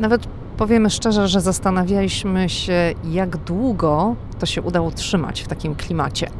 Nawet 0.00 0.26
Powiemy 0.56 0.90
szczerze, 0.90 1.28
że 1.28 1.40
zastanawialiśmy 1.40 2.48
się, 2.48 2.94
jak 3.10 3.36
długo 3.36 4.16
to 4.38 4.46
się 4.46 4.62
uda 4.62 4.80
utrzymać 4.80 5.42
w 5.42 5.48
takim 5.48 5.74
klimacie. 5.74 6.30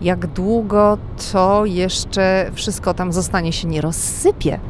Jak 0.00 0.26
długo 0.26 0.98
to 1.32 1.64
jeszcze 1.64 2.50
wszystko 2.54 2.94
tam 2.94 3.12
zostanie 3.12 3.52
się 3.52 3.68
nie 3.68 3.80
rozsypie. 3.80 4.60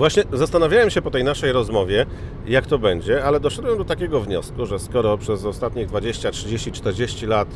Właśnie 0.00 0.22
zastanawiałem 0.32 0.90
się 0.90 1.02
po 1.02 1.10
tej 1.10 1.24
naszej 1.24 1.52
rozmowie, 1.52 2.06
jak 2.46 2.66
to 2.66 2.78
będzie, 2.78 3.24
ale 3.24 3.40
doszedłem 3.40 3.78
do 3.78 3.84
takiego 3.84 4.20
wniosku, 4.20 4.66
że 4.66 4.78
skoro 4.78 5.18
przez 5.18 5.44
ostatnich 5.44 5.86
20, 5.86 6.30
30, 6.30 6.72
40 6.72 7.26
lat 7.26 7.48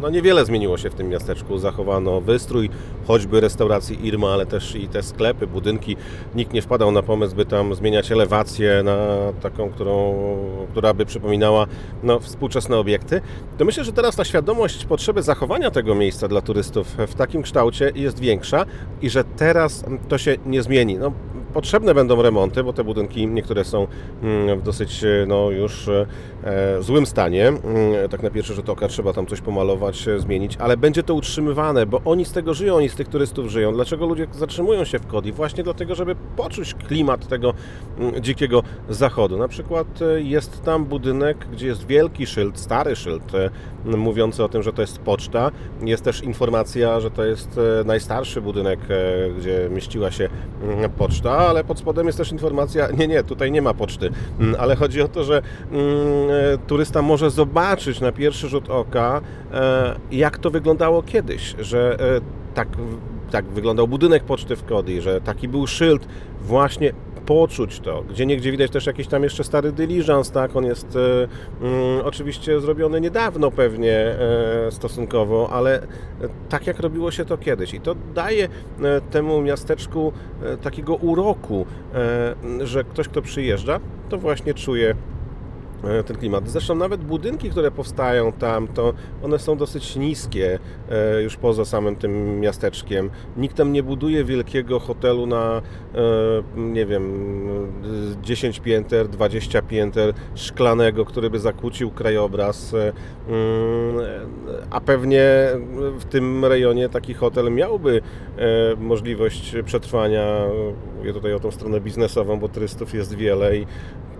no 0.00 0.10
niewiele 0.10 0.44
zmieniło 0.44 0.78
się 0.78 0.90
w 0.90 0.94
tym 0.94 1.08
miasteczku. 1.08 1.58
Zachowano 1.58 2.20
wystrój, 2.20 2.70
choćby 3.06 3.40
restauracji 3.40 4.06
Irma, 4.06 4.32
ale 4.32 4.46
też 4.46 4.74
i 4.74 4.88
te 4.88 5.02
sklepy, 5.02 5.46
budynki. 5.46 5.96
Nikt 6.34 6.52
nie 6.52 6.62
wpadał 6.62 6.92
na 6.92 7.02
pomysł, 7.02 7.36
by 7.36 7.44
tam 7.44 7.74
zmieniać 7.74 8.12
elewację 8.12 8.82
na 8.82 8.96
taką, 9.40 9.70
którą, 9.70 10.14
która 10.70 10.94
by 10.94 11.06
przypominała 11.06 11.66
no, 12.02 12.20
współczesne 12.20 12.76
obiekty. 12.76 13.20
To 13.58 13.64
myślę, 13.64 13.84
że 13.84 13.92
teraz 13.92 14.16
ta 14.16 14.24
świadomość 14.24 14.84
potrzeby 14.84 15.22
zachowania 15.22 15.70
tego 15.70 15.94
miejsca 15.94 16.28
dla 16.28 16.40
turystów 16.40 16.86
w 16.86 17.14
takim 17.14 17.42
kształcie 17.42 17.92
jest 17.94 18.20
większa 18.20 18.66
i 19.02 19.10
że 19.10 19.24
teraz 19.24 19.84
to 20.08 20.18
się 20.18 20.36
nie 20.46 20.62
zmieni. 20.62 20.98
No, 20.98 21.12
potrzebne 21.54 21.94
będą 21.94 22.22
remonty, 22.22 22.64
bo 22.64 22.72
te 22.72 22.84
budynki 22.84 23.26
niektóre 23.26 23.64
są 23.64 23.86
mm, 24.22 24.60
w 24.60 24.62
dosyć 24.62 25.04
no, 25.26 25.50
już 25.50 25.88
e, 25.88 26.06
złym 26.80 27.06
stanie. 27.06 27.48
Mm, 27.48 27.62
tak 28.10 28.22
na 28.22 28.30
pierwszy 28.30 28.54
rzut 28.54 28.68
oka 28.68 28.88
trzeba 28.88 29.12
tam 29.12 29.26
coś 29.26 29.40
pomalować, 29.40 30.08
e, 30.08 30.20
zmienić, 30.20 30.56
ale 30.56 30.76
będzie 30.76 31.02
to 31.02 31.14
utrzymywane, 31.14 31.86
bo 31.86 32.00
oni 32.04 32.24
z 32.24 32.32
tego 32.32 32.54
żyją, 32.54 32.74
oni 32.74 32.88
z 32.88 32.94
tych 32.94 33.08
turystów 33.08 33.48
żyją. 33.48 33.72
Dlaczego 33.72 34.06
ludzie 34.06 34.26
zatrzymują 34.32 34.84
się 34.84 34.98
w 34.98 35.06
Kodi? 35.06 35.32
Właśnie 35.32 35.64
dlatego, 35.64 35.94
żeby 35.94 36.16
poczuć 36.36 36.74
klimat 36.74 37.28
tego 37.28 37.54
mm, 37.98 38.22
dzikiego 38.22 38.62
zachodu. 38.88 39.38
Na 39.38 39.48
przykład 39.48 39.86
e, 40.02 40.20
jest 40.20 40.62
tam 40.62 40.84
budynek, 40.84 41.46
gdzie 41.52 41.66
jest 41.66 41.86
wielki 41.86 42.26
szyld, 42.26 42.58
stary 42.58 42.96
szyld, 42.96 43.32
mówiący 43.84 44.44
o 44.44 44.48
tym, 44.48 44.62
że 44.62 44.72
to 44.72 44.82
jest 44.82 44.98
poczta. 44.98 45.50
Jest 45.80 46.04
też 46.04 46.22
informacja, 46.22 47.00
że 47.00 47.10
to 47.10 47.24
jest 47.24 47.60
najstarszy 47.84 48.40
budynek, 48.40 48.80
gdzie 49.38 49.68
mieściła 49.70 50.10
się 50.10 50.28
poczta 50.98 51.50
ale 51.50 51.64
pod 51.64 51.78
spodem 51.78 52.06
jest 52.06 52.18
też 52.18 52.32
informacja, 52.32 52.88
nie, 52.98 53.08
nie, 53.08 53.24
tutaj 53.24 53.52
nie 53.52 53.62
ma 53.62 53.74
poczty, 53.74 54.10
mm, 54.40 54.56
ale 54.58 54.76
chodzi 54.76 55.02
o 55.02 55.08
to, 55.08 55.24
że 55.24 55.42
mm, 55.72 56.29
e, 56.29 56.29
turysta 56.66 57.02
może 57.02 57.30
zobaczyć 57.30 58.00
na 58.00 58.12
pierwszy 58.12 58.48
rzut 58.48 58.70
oka, 58.70 59.20
e, 59.52 59.96
jak 60.12 60.38
to 60.38 60.50
wyglądało 60.50 61.02
kiedyś, 61.02 61.54
że 61.58 61.96
e, 62.00 62.20
tak, 62.54 62.68
tak 63.30 63.44
wyglądał 63.44 63.88
budynek 63.88 64.24
poczty 64.24 64.56
w 64.56 64.64
Kodi, 64.64 65.00
że 65.00 65.20
taki 65.20 65.48
był 65.48 65.66
szyld 65.66 66.08
właśnie 66.40 66.92
poczuć 67.26 67.80
to. 67.80 68.02
Gdzie 68.02 68.26
niegdzie 68.26 68.50
widać 68.50 68.70
też 68.70 68.86
jakiś 68.86 69.06
tam 69.06 69.22
jeszcze 69.22 69.44
stary 69.44 69.72
dyliżans, 69.72 70.30
tak? 70.30 70.56
On 70.56 70.64
jest 70.64 70.96
e, 70.96 71.28
mm, 71.62 72.04
oczywiście 72.04 72.60
zrobiony 72.60 73.00
niedawno 73.00 73.50
pewnie 73.50 73.92
e, 73.96 74.70
stosunkowo, 74.70 75.48
ale 75.52 75.86
tak 76.48 76.66
jak 76.66 76.80
robiło 76.80 77.10
się 77.10 77.24
to 77.24 77.38
kiedyś. 77.38 77.74
I 77.74 77.80
to 77.80 77.94
daje 78.14 78.44
e, 78.44 79.00
temu 79.00 79.42
miasteczku 79.42 80.12
e, 80.42 80.56
takiego 80.56 80.94
uroku, 80.94 81.66
e, 81.94 82.66
że 82.66 82.84
ktoś, 82.84 83.08
kto 83.08 83.22
przyjeżdża, 83.22 83.80
to 84.08 84.18
właśnie 84.18 84.54
czuje 84.54 84.94
E, 84.94 85.19
ten 86.06 86.16
klimat. 86.16 86.48
Zresztą 86.48 86.74
nawet 86.74 87.04
budynki, 87.04 87.50
które 87.50 87.70
powstają 87.70 88.32
tam, 88.32 88.68
to 88.68 88.94
one 89.22 89.38
są 89.38 89.56
dosyć 89.56 89.96
niskie 89.96 90.58
e, 90.90 91.22
już 91.22 91.36
poza 91.36 91.64
samym 91.64 91.96
tym 91.96 92.40
miasteczkiem. 92.40 93.10
Nikt 93.36 93.56
tam 93.56 93.72
nie 93.72 93.82
buduje 93.82 94.24
wielkiego 94.24 94.80
hotelu 94.80 95.26
na, 95.26 95.62
e, 95.94 96.02
nie 96.56 96.86
wiem, 96.86 97.02
10 98.22 98.60
pięter, 98.60 99.08
20 99.08 99.62
pięter, 99.62 100.14
szklanego, 100.34 101.04
który 101.04 101.30
by 101.30 101.38
zakłócił 101.38 101.90
krajobraz. 101.90 102.74
Mm, 102.74 103.96
a 104.70 104.80
pewnie 104.80 105.24
w 105.98 106.04
tym 106.04 106.44
rejonie 106.44 106.88
taki 106.88 107.14
hotel 107.14 107.52
miałby 107.52 108.02
możliwość 108.78 109.56
przetrwania. 109.64 110.24
Mówię 110.98 111.12
tutaj 111.12 111.32
o 111.34 111.40
tą 111.40 111.50
stronę 111.50 111.80
biznesową, 111.80 112.38
bo 112.38 112.48
turystów 112.48 112.94
jest 112.94 113.14
wiele 113.14 113.56
i 113.56 113.66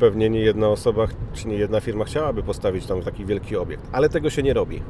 pewnie 0.00 0.30
nie 0.30 0.40
jedna 0.40 0.68
osoba, 0.68 1.06
czy 1.32 1.48
nie 1.48 1.56
jedna 1.56 1.80
firma 1.80 2.04
chciałaby 2.04 2.42
postawić 2.42 2.86
tam 2.86 3.02
taki 3.02 3.24
wielki 3.24 3.56
obiekt, 3.56 3.88
ale 3.92 4.08
tego 4.08 4.30
się 4.30 4.42
nie 4.42 4.54
robi. 4.54 4.82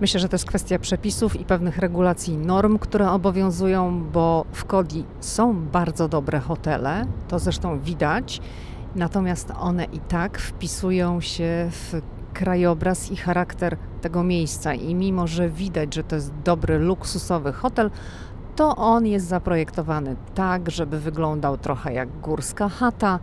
Myślę, 0.00 0.20
że 0.20 0.28
to 0.28 0.34
jest 0.34 0.44
kwestia 0.44 0.78
przepisów 0.78 1.40
i 1.40 1.44
pewnych 1.44 1.78
regulacji 1.78 2.36
norm, 2.36 2.78
które 2.78 3.10
obowiązują, 3.10 4.04
bo 4.12 4.44
w 4.52 4.64
Kodi 4.64 5.04
są 5.20 5.54
bardzo 5.54 6.08
dobre 6.08 6.40
hotele, 6.40 7.06
to 7.28 7.38
zresztą 7.38 7.80
widać, 7.80 8.40
natomiast 8.96 9.52
one 9.60 9.84
i 9.84 9.98
tak 9.98 10.38
wpisują 10.38 11.20
się 11.20 11.68
w 11.70 12.00
krajobraz 12.34 13.10
i 13.10 13.16
charakter 13.16 13.76
tego 14.00 14.22
miejsca. 14.22 14.74
I 14.74 14.94
mimo, 14.94 15.26
że 15.26 15.48
widać, 15.48 15.94
że 15.94 16.04
to 16.04 16.16
jest 16.16 16.32
dobry, 16.44 16.78
luksusowy 16.78 17.52
hotel, 17.52 17.90
to 18.56 18.76
on 18.76 19.06
jest 19.06 19.26
zaprojektowany 19.26 20.16
tak, 20.34 20.70
żeby 20.70 21.00
wyglądał 21.00 21.58
trochę 21.58 21.92
jak 21.92 22.08
górska 22.20 22.68
chata 22.68 23.18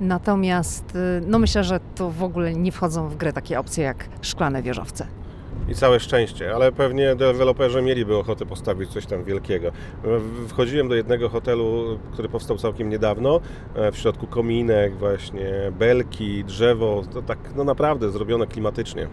Natomiast 0.00 0.96
y, 0.96 1.22
no 1.26 1.38
myślę, 1.38 1.64
że 1.64 1.80
to 1.94 2.10
w 2.10 2.22
ogóle 2.22 2.54
nie 2.54 2.72
wchodzą 2.72 3.08
w 3.08 3.16
grę 3.16 3.32
takie 3.32 3.60
opcje 3.60 3.84
jak 3.84 4.08
szklane 4.22 4.62
wieżowce. 4.62 5.06
I 5.68 5.74
całe 5.74 6.00
szczęście, 6.00 6.54
ale 6.54 6.72
pewnie 6.72 7.16
deweloperzy 7.16 7.82
mieliby 7.82 8.16
ochotę 8.16 8.46
postawić 8.46 8.90
coś 8.90 9.06
tam 9.06 9.24
wielkiego. 9.24 9.72
Wchodziłem 10.48 10.88
do 10.88 10.94
jednego 10.94 11.28
hotelu, 11.28 11.98
który 12.12 12.28
powstał 12.28 12.58
całkiem 12.58 12.88
niedawno, 12.88 13.40
e, 13.74 13.92
w 13.92 13.96
środku 13.96 14.26
kominek 14.26 14.96
właśnie, 14.96 15.72
belki, 15.78 16.44
drzewo, 16.44 17.02
to 17.12 17.22
tak 17.22 17.38
no 17.56 17.64
naprawdę 17.64 18.10
zrobione 18.10 18.46
klimatycznie. 18.46 19.08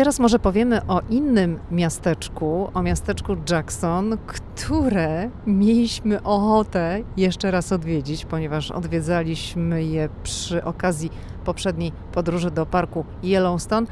Teraz 0.00 0.18
może 0.18 0.38
powiemy 0.38 0.86
o 0.86 1.00
innym 1.10 1.58
miasteczku, 1.70 2.70
o 2.74 2.82
miasteczku 2.82 3.36
Jackson, 3.50 4.18
które 4.26 5.30
mieliśmy 5.46 6.22
ochotę 6.22 7.02
jeszcze 7.16 7.50
raz 7.50 7.72
odwiedzić, 7.72 8.24
ponieważ 8.24 8.70
odwiedzaliśmy 8.70 9.84
je 9.84 10.08
przy 10.22 10.64
okazji 10.64 11.10
poprzedniej 11.44 11.92
podróży 12.12 12.50
do 12.50 12.66
parku 12.66 13.04
Yellowstone. 13.22 13.86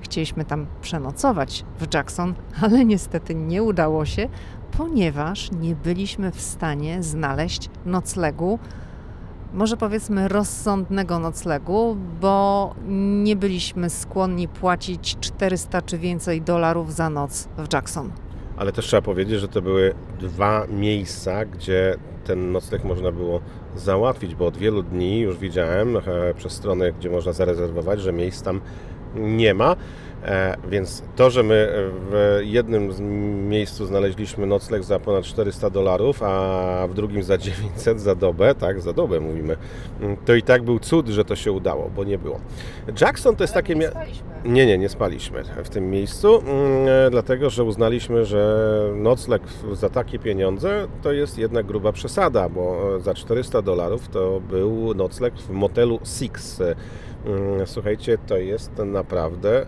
Chcieliśmy 0.00 0.44
tam 0.44 0.66
przenocować 0.82 1.64
w 1.80 1.94
Jackson, 1.94 2.34
ale 2.62 2.84
niestety 2.84 3.34
nie 3.34 3.62
udało 3.62 4.04
się, 4.04 4.28
ponieważ 4.76 5.50
nie 5.52 5.74
byliśmy 5.74 6.30
w 6.30 6.40
stanie 6.40 7.02
znaleźć 7.02 7.70
noclegu 7.86 8.58
może 9.52 9.76
powiedzmy 9.76 10.28
rozsądnego 10.28 11.18
noclegu, 11.18 11.96
bo 12.20 12.74
nie 13.22 13.36
byliśmy 13.36 13.90
skłonni 13.90 14.48
płacić 14.48 15.16
400 15.20 15.82
czy 15.82 15.98
więcej 15.98 16.42
dolarów 16.42 16.94
za 16.94 17.10
noc 17.10 17.48
w 17.58 17.72
Jackson. 17.72 18.12
Ale 18.56 18.72
też 18.72 18.86
trzeba 18.86 19.02
powiedzieć, 19.02 19.40
że 19.40 19.48
to 19.48 19.62
były 19.62 19.94
dwa 20.20 20.66
miejsca, 20.70 21.44
gdzie 21.44 21.96
ten 22.24 22.52
nocleg 22.52 22.84
można 22.84 23.12
było 23.12 23.40
załatwić, 23.76 24.34
bo 24.34 24.46
od 24.46 24.56
wielu 24.56 24.82
dni 24.82 25.20
już 25.20 25.38
widziałem 25.38 25.96
e, 25.96 26.00
przez 26.36 26.52
strony, 26.52 26.92
gdzie 26.92 27.10
można 27.10 27.32
zarezerwować, 27.32 28.00
że 28.00 28.12
miejsc 28.12 28.42
tam 28.42 28.60
nie 29.14 29.54
ma. 29.54 29.76
E, 30.24 30.56
więc 30.70 31.02
to, 31.16 31.30
że 31.30 31.42
my 31.42 31.68
w 32.10 32.40
jednym 32.42 32.90
miejscu 33.48 33.86
znaleźliśmy 33.86 34.46
nocleg 34.46 34.84
za 34.84 34.98
ponad 34.98 35.24
400 35.24 35.70
dolarów, 35.70 36.22
a 36.22 36.86
w 36.90 36.94
drugim 36.94 37.22
za 37.22 37.38
900 37.38 38.00
za 38.00 38.14
dobę, 38.14 38.54
tak, 38.54 38.80
za 38.80 38.92
dobę 38.92 39.20
mówimy, 39.20 39.56
mm, 40.00 40.16
to 40.24 40.34
i 40.34 40.42
tak 40.42 40.62
był 40.62 40.78
cud, 40.78 41.08
że 41.08 41.24
to 41.24 41.36
się 41.36 41.52
udało, 41.52 41.90
bo 41.96 42.04
nie 42.04 42.18
było. 42.18 42.40
Jackson 43.00 43.36
to 43.36 43.44
jest 43.44 43.54
takie 43.54 43.76
miejsce. 43.76 43.98
Nie, 44.44 44.66
nie, 44.66 44.78
nie 44.78 44.88
spaliśmy 44.88 45.44
w 45.64 45.68
tym 45.68 45.90
miejscu, 45.90 46.40
mm, 46.40 46.88
e, 47.06 47.10
dlatego 47.10 47.50
że 47.50 47.64
uznaliśmy, 47.64 48.24
że 48.24 48.68
nocleg 48.94 49.42
za 49.72 49.88
takie 49.88 50.18
pieniądze 50.18 50.86
to 51.02 51.12
jest 51.12 51.38
jednak 51.38 51.66
gruba 51.66 51.92
przesada, 51.92 52.48
bo 52.48 52.76
za 53.00 53.14
400 53.14 53.62
dolarów 53.62 54.08
to 54.08 54.40
był 54.40 54.94
nocleg 54.94 55.34
w 55.34 55.50
motelu 55.50 56.00
Six 56.04 56.62
słuchajcie, 57.66 58.18
to 58.26 58.36
jest 58.36 58.70
naprawdę 58.78 59.62
e, 59.62 59.66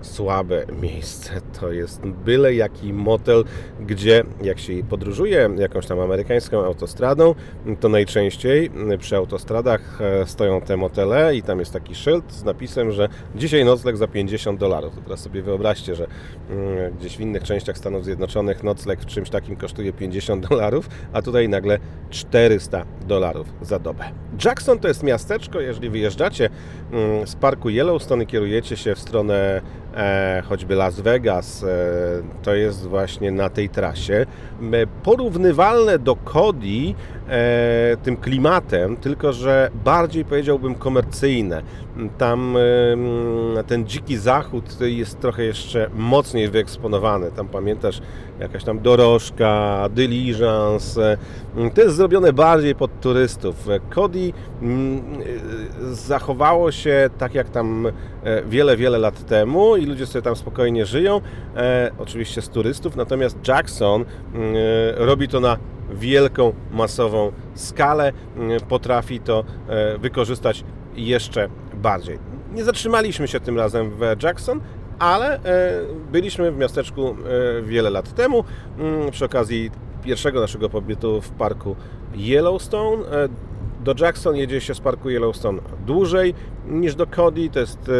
słabe 0.00 0.66
miejsce. 0.82 1.40
To 1.60 1.72
jest 1.72 2.00
byle 2.06 2.54
jaki 2.54 2.92
motel, 2.92 3.44
gdzie 3.80 4.24
jak 4.42 4.58
się 4.58 4.72
podróżuje 4.90 5.50
jakąś 5.58 5.86
tam 5.86 6.00
amerykańską 6.00 6.64
autostradą, 6.64 7.34
to 7.80 7.88
najczęściej 7.88 8.70
przy 8.98 9.16
autostradach 9.16 10.00
e, 10.00 10.26
stoją 10.26 10.60
te 10.60 10.76
motele 10.76 11.36
i 11.36 11.42
tam 11.42 11.58
jest 11.58 11.72
taki 11.72 11.94
szyld 11.94 12.32
z 12.32 12.44
napisem, 12.44 12.92
że 12.92 13.08
dzisiaj 13.34 13.64
nocleg 13.64 13.96
za 13.96 14.08
50 14.08 14.60
dolarów. 14.60 14.94
Teraz 15.04 15.20
sobie 15.20 15.42
wyobraźcie, 15.42 15.94
że 15.94 16.06
mm, 16.50 16.96
gdzieś 16.98 17.16
w 17.16 17.20
innych 17.20 17.42
częściach 17.42 17.78
Stanów 17.78 18.04
Zjednoczonych 18.04 18.62
nocleg 18.62 19.00
w 19.00 19.06
czymś 19.06 19.30
takim 19.30 19.56
kosztuje 19.56 19.92
50 19.92 20.46
dolarów, 20.48 20.88
a 21.12 21.22
tutaj 21.22 21.48
nagle 21.48 21.78
400 22.10 22.84
dolarów 23.06 23.46
za 23.62 23.78
dobę. 23.78 24.04
Jackson 24.44 24.78
to 24.78 24.88
jest 24.88 25.02
miasteczko, 25.02 25.60
jeżeli 25.60 25.90
wyjeżdżacie 25.90 26.50
Mm, 26.87 26.87
z 27.24 27.34
parku 27.34 27.68
Yellowstone 27.68 28.26
kierujecie 28.26 28.76
się 28.76 28.94
w 28.94 28.98
stronę 28.98 29.60
choćby 30.48 30.74
Las 30.74 31.00
Vegas, 31.00 31.64
e, 31.64 31.66
to 32.42 32.54
jest 32.54 32.86
właśnie 32.86 33.32
na 33.32 33.48
tej 33.48 33.68
trasie. 33.68 34.26
Porównywalne 35.02 35.98
do 35.98 36.16
Cody 36.16 36.94
e, 37.28 37.96
tym 38.02 38.16
klimatem, 38.16 38.96
tylko 38.96 39.32
że 39.32 39.70
bardziej 39.84 40.24
powiedziałbym 40.24 40.74
komercyjne. 40.74 41.62
Tam 42.18 42.56
ten 43.66 43.86
dziki 43.86 44.16
zachód 44.16 44.80
jest 44.80 45.20
trochę 45.20 45.44
jeszcze 45.44 45.90
mocniej 45.94 46.48
wyeksponowany. 46.48 47.30
Tam 47.30 47.48
pamiętasz 47.48 48.00
jakaś 48.40 48.64
tam 48.64 48.80
dorożka, 48.80 49.88
diligence. 49.94 51.18
To 51.74 51.82
jest 51.82 51.96
zrobione 51.96 52.32
bardziej 52.32 52.74
pod 52.74 53.00
turystów. 53.00 53.68
Cody 53.94 54.32
zachowało 55.92 56.72
się 56.72 57.10
tak 57.18 57.34
jak 57.34 57.50
tam 57.50 57.88
wiele, 58.48 58.76
wiele 58.76 58.98
lat 58.98 59.26
temu 59.26 59.76
i 59.76 59.86
ludzie 59.86 60.06
sobie 60.06 60.22
tam 60.22 60.36
spokojnie 60.36 60.86
żyją, 60.86 61.20
oczywiście 61.98 62.42
z 62.42 62.48
turystów, 62.48 62.96
natomiast 62.96 63.48
Jackson 63.48 64.04
robi 64.96 65.28
to 65.28 65.40
na 65.40 65.58
wielką, 65.90 66.52
masową 66.70 67.32
skalę, 67.54 68.12
mm, 68.36 68.60
potrafi 68.60 69.20
to 69.20 69.44
e, 69.68 69.98
wykorzystać 69.98 70.64
jeszcze 70.96 71.48
bardziej. 71.74 72.18
Nie 72.52 72.64
zatrzymaliśmy 72.64 73.28
się 73.28 73.40
tym 73.40 73.58
razem 73.58 73.90
w 73.90 74.22
Jackson, 74.22 74.60
ale 74.98 75.34
e, 75.34 75.40
byliśmy 76.12 76.52
w 76.52 76.56
miasteczku 76.56 77.08
e, 77.08 77.62
wiele 77.62 77.90
lat 77.90 78.14
temu 78.14 78.44
mm, 78.78 79.10
przy 79.10 79.24
okazji 79.24 79.70
pierwszego 80.04 80.40
naszego 80.40 80.68
pobytu 80.68 81.20
w 81.20 81.30
parku 81.30 81.76
Yellowstone. 82.14 83.04
Do 83.88 83.94
Jackson 84.04 84.36
jedzie 84.36 84.60
się 84.60 84.74
z 84.74 84.80
parku 84.80 85.10
Yellowstone 85.10 85.60
dłużej 85.86 86.34
niż 86.66 86.94
do 86.94 87.06
Cody, 87.06 87.50
to 87.50 87.60
jest 87.60 87.90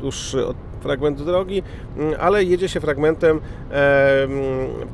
dłuższy 0.00 0.44
fragment 0.80 1.22
drogi, 1.22 1.62
mm, 1.96 2.14
ale 2.20 2.44
jedzie 2.44 2.68
się 2.68 2.80
fragmentem 2.80 3.40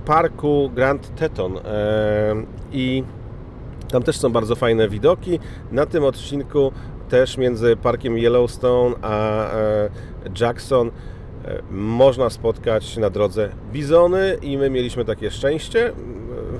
parku 0.05 0.71
Grand 0.75 1.15
Teton 1.15 1.59
i 2.73 3.05
tam 3.91 4.03
też 4.03 4.17
są 4.17 4.33
bardzo 4.33 4.57
fajne 4.57 4.89
widoki. 4.89 5.39
Na 5.73 5.87
tym 5.87 6.05
odcinku 6.05 6.73
też 7.09 7.39
między 7.39 7.77
parkiem 7.77 8.19
Yellowstone 8.19 8.95
a 9.03 9.45
e, 9.53 9.91
Jackson 10.41 10.91
e, 11.45 11.63
można 11.71 12.31
spotkać 12.31 12.97
na 12.97 13.11
drodze 13.11 13.49
bizony 13.73 14.37
i 14.43 14.59
my 14.59 14.71
mieliśmy 14.71 15.05
takie 15.05 15.31
szczęście. 15.31 15.93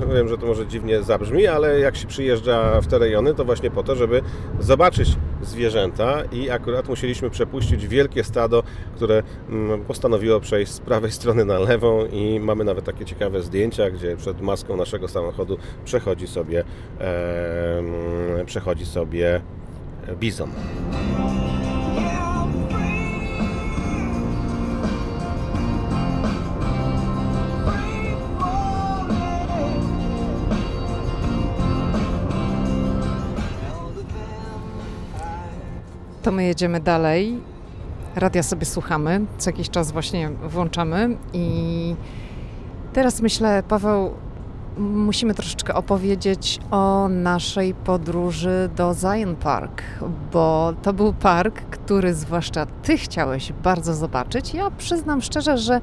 Wiem, 0.07 0.29
że 0.29 0.39
to 0.39 0.47
może 0.47 0.67
dziwnie 0.67 1.03
zabrzmi, 1.03 1.47
ale 1.47 1.81
jak 1.81 1.97
się 1.97 2.07
przyjeżdża 2.07 2.81
w 2.81 2.87
te 2.87 2.99
rejony, 2.99 3.35
to 3.35 3.45
właśnie 3.45 3.71
po 3.71 3.83
to, 3.83 3.97
żeby 3.97 4.23
zobaczyć 4.61 5.09
zwierzęta 5.43 6.23
i 6.33 6.51
akurat 6.51 6.89
musieliśmy 6.89 7.31
przepuścić 7.31 7.87
wielkie 7.87 8.25
stado, 8.25 8.63
które 8.97 9.23
mm, 9.49 9.85
postanowiło 9.85 10.41
przejść 10.41 10.73
z 10.73 10.81
prawej 10.81 11.13
strony 11.13 11.45
na 11.45 11.59
lewą 11.59 12.07
i 12.07 12.41
mamy 12.41 12.65
nawet 12.65 12.85
takie 12.85 13.05
ciekawe 13.05 13.43
zdjęcia, 13.43 13.91
gdzie 13.91 14.17
przed 14.17 14.41
maską 14.41 14.77
naszego 14.77 15.09
samochodu 15.09 15.59
przechodzi 15.85 16.27
sobie, 16.27 16.65
e, 17.01 17.83
przechodzi 18.47 18.87
sobie 18.87 19.41
bizon. 20.21 20.51
To 36.31 36.35
my 36.35 36.45
jedziemy 36.45 36.81
dalej. 36.81 37.39
Radia 38.17 38.43
sobie 38.43 38.65
słuchamy, 38.65 39.27
co 39.39 39.51
jakiś 39.51 39.71
czas 39.71 39.93
właśnie 39.93 40.31
włączamy 40.31 41.17
i 41.33 41.95
teraz 42.93 43.21
myślę, 43.21 43.63
Paweł, 43.69 44.11
musimy 44.79 45.35
troszeczkę 45.35 45.75
opowiedzieć 45.75 46.59
o 46.71 47.09
naszej 47.09 47.75
podróży 47.75 48.71
do 48.77 48.95
Zion 48.95 49.37
Park, 49.37 49.83
bo 50.33 50.73
to 50.83 50.93
był 50.93 51.13
park, 51.13 51.55
który 51.55 52.15
zwłaszcza 52.15 52.67
Ty 52.67 52.99
chciałeś 52.99 53.53
bardzo 53.53 53.95
zobaczyć. 53.95 54.55
Ja 54.55 54.71
przyznam 54.71 55.23
szczerze, 55.23 55.59
że 55.59 55.81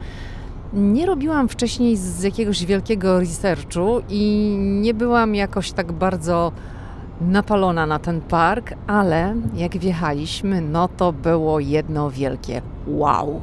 nie 0.73 1.05
robiłam 1.05 1.49
wcześniej 1.49 1.97
z 1.97 2.23
jakiegoś 2.23 2.65
wielkiego 2.65 3.19
researchu 3.19 4.01
i 4.09 4.55
nie 4.59 4.93
byłam 4.93 5.35
jakoś 5.35 5.71
tak 5.71 5.91
bardzo 5.91 6.51
napalona 7.21 7.85
na 7.85 7.99
ten 7.99 8.21
park, 8.21 8.73
ale 8.87 9.35
jak 9.55 9.77
wjechaliśmy, 9.77 10.61
no 10.61 10.87
to 10.97 11.13
było 11.13 11.59
jedno 11.59 12.11
wielkie 12.11 12.61
wow. 12.87 13.41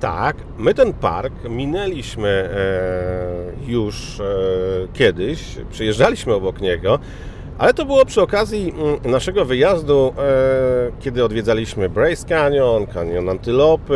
Tak, 0.00 0.36
my 0.58 0.74
ten 0.74 0.92
park 0.92 1.32
minęliśmy 1.48 2.28
e, 2.28 3.70
już 3.70 4.20
e, 4.20 4.24
kiedyś, 4.92 5.56
przyjeżdżaliśmy 5.70 6.34
obok 6.34 6.60
niego, 6.60 6.98
ale 7.58 7.74
to 7.74 7.84
było 7.84 8.04
przy 8.04 8.22
okazji 8.22 8.74
mm, 8.78 9.12
naszego 9.12 9.44
wyjazdu, 9.44 10.14
e, 10.18 10.22
kiedy 11.00 11.24
odwiedzaliśmy 11.24 11.88
Brace 11.88 12.28
Canyon, 12.28 12.86
Canyon 12.86 13.28
Antylopy, 13.28 13.94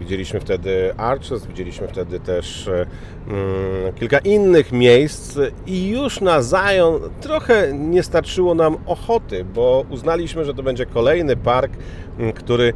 widzieliśmy 0.00 0.40
wtedy 0.40 0.94
Arches, 0.96 1.46
widzieliśmy 1.46 1.88
wtedy 1.88 2.20
też 2.20 2.68
e, 2.68 2.86
mm, 3.28 3.92
kilka 3.94 4.18
innych 4.18 4.72
miejsc 4.72 5.38
i 5.66 5.88
już 5.88 6.20
na 6.20 6.42
Zion 6.42 7.00
trochę 7.20 7.72
nie 7.72 8.02
starczyło 8.02 8.54
nam 8.54 8.76
ochoty, 8.86 9.44
bo 9.44 9.84
uznaliśmy, 9.90 10.44
że 10.44 10.54
to 10.54 10.62
będzie 10.62 10.86
kolejny 10.86 11.36
park, 11.36 11.72
mm, 12.18 12.32
który 12.32 12.72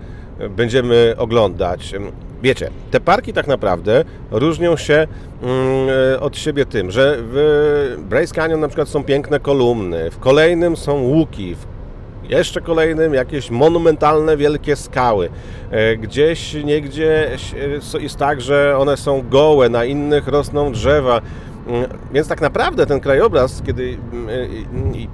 będziemy 0.51 1.15
oglądać. 1.19 1.95
Wiecie, 2.43 2.71
te 2.91 3.01
parki 3.01 3.33
tak 3.33 3.47
naprawdę 3.47 4.05
różnią 4.31 4.77
się 4.77 4.95
mm, 4.95 5.09
od 6.21 6.39
siebie 6.39 6.67
tym, 6.67 6.91
że 6.91 7.17
w 7.21 7.97
Bryce 8.09 8.35
Canyon 8.35 8.61
na 8.61 8.69
przykład 8.69 8.89
są 8.89 9.05
piękne 9.05 9.41
kolumny, 9.41 10.11
w 10.11 10.19
kolejnym 10.19 10.77
są 10.77 11.03
łuki, 11.03 11.55
w 11.55 11.74
jeszcze 12.29 12.61
kolejnym 12.61 13.15
jakieś 13.15 13.51
monumentalne, 13.51 14.37
wielkie 14.37 14.77
skały. 14.77 15.29
E, 15.71 15.97
gdzieś, 15.97 16.55
niegdzie 16.55 17.31
jest 18.01 18.17
tak, 18.17 18.41
że 18.41 18.79
one 18.79 18.97
są 18.97 19.29
gołe, 19.29 19.69
na 19.69 19.85
innych 19.85 20.29
rosną 20.29 20.73
drzewa. 20.73 21.21
Mm, 21.67 21.91
więc 22.13 22.29
tak 22.29 22.41
naprawdę 22.41 22.87
ten 22.87 23.01
krajobraz, 23.01 23.63
kiedy 23.67 23.99
mm, 24.13 24.33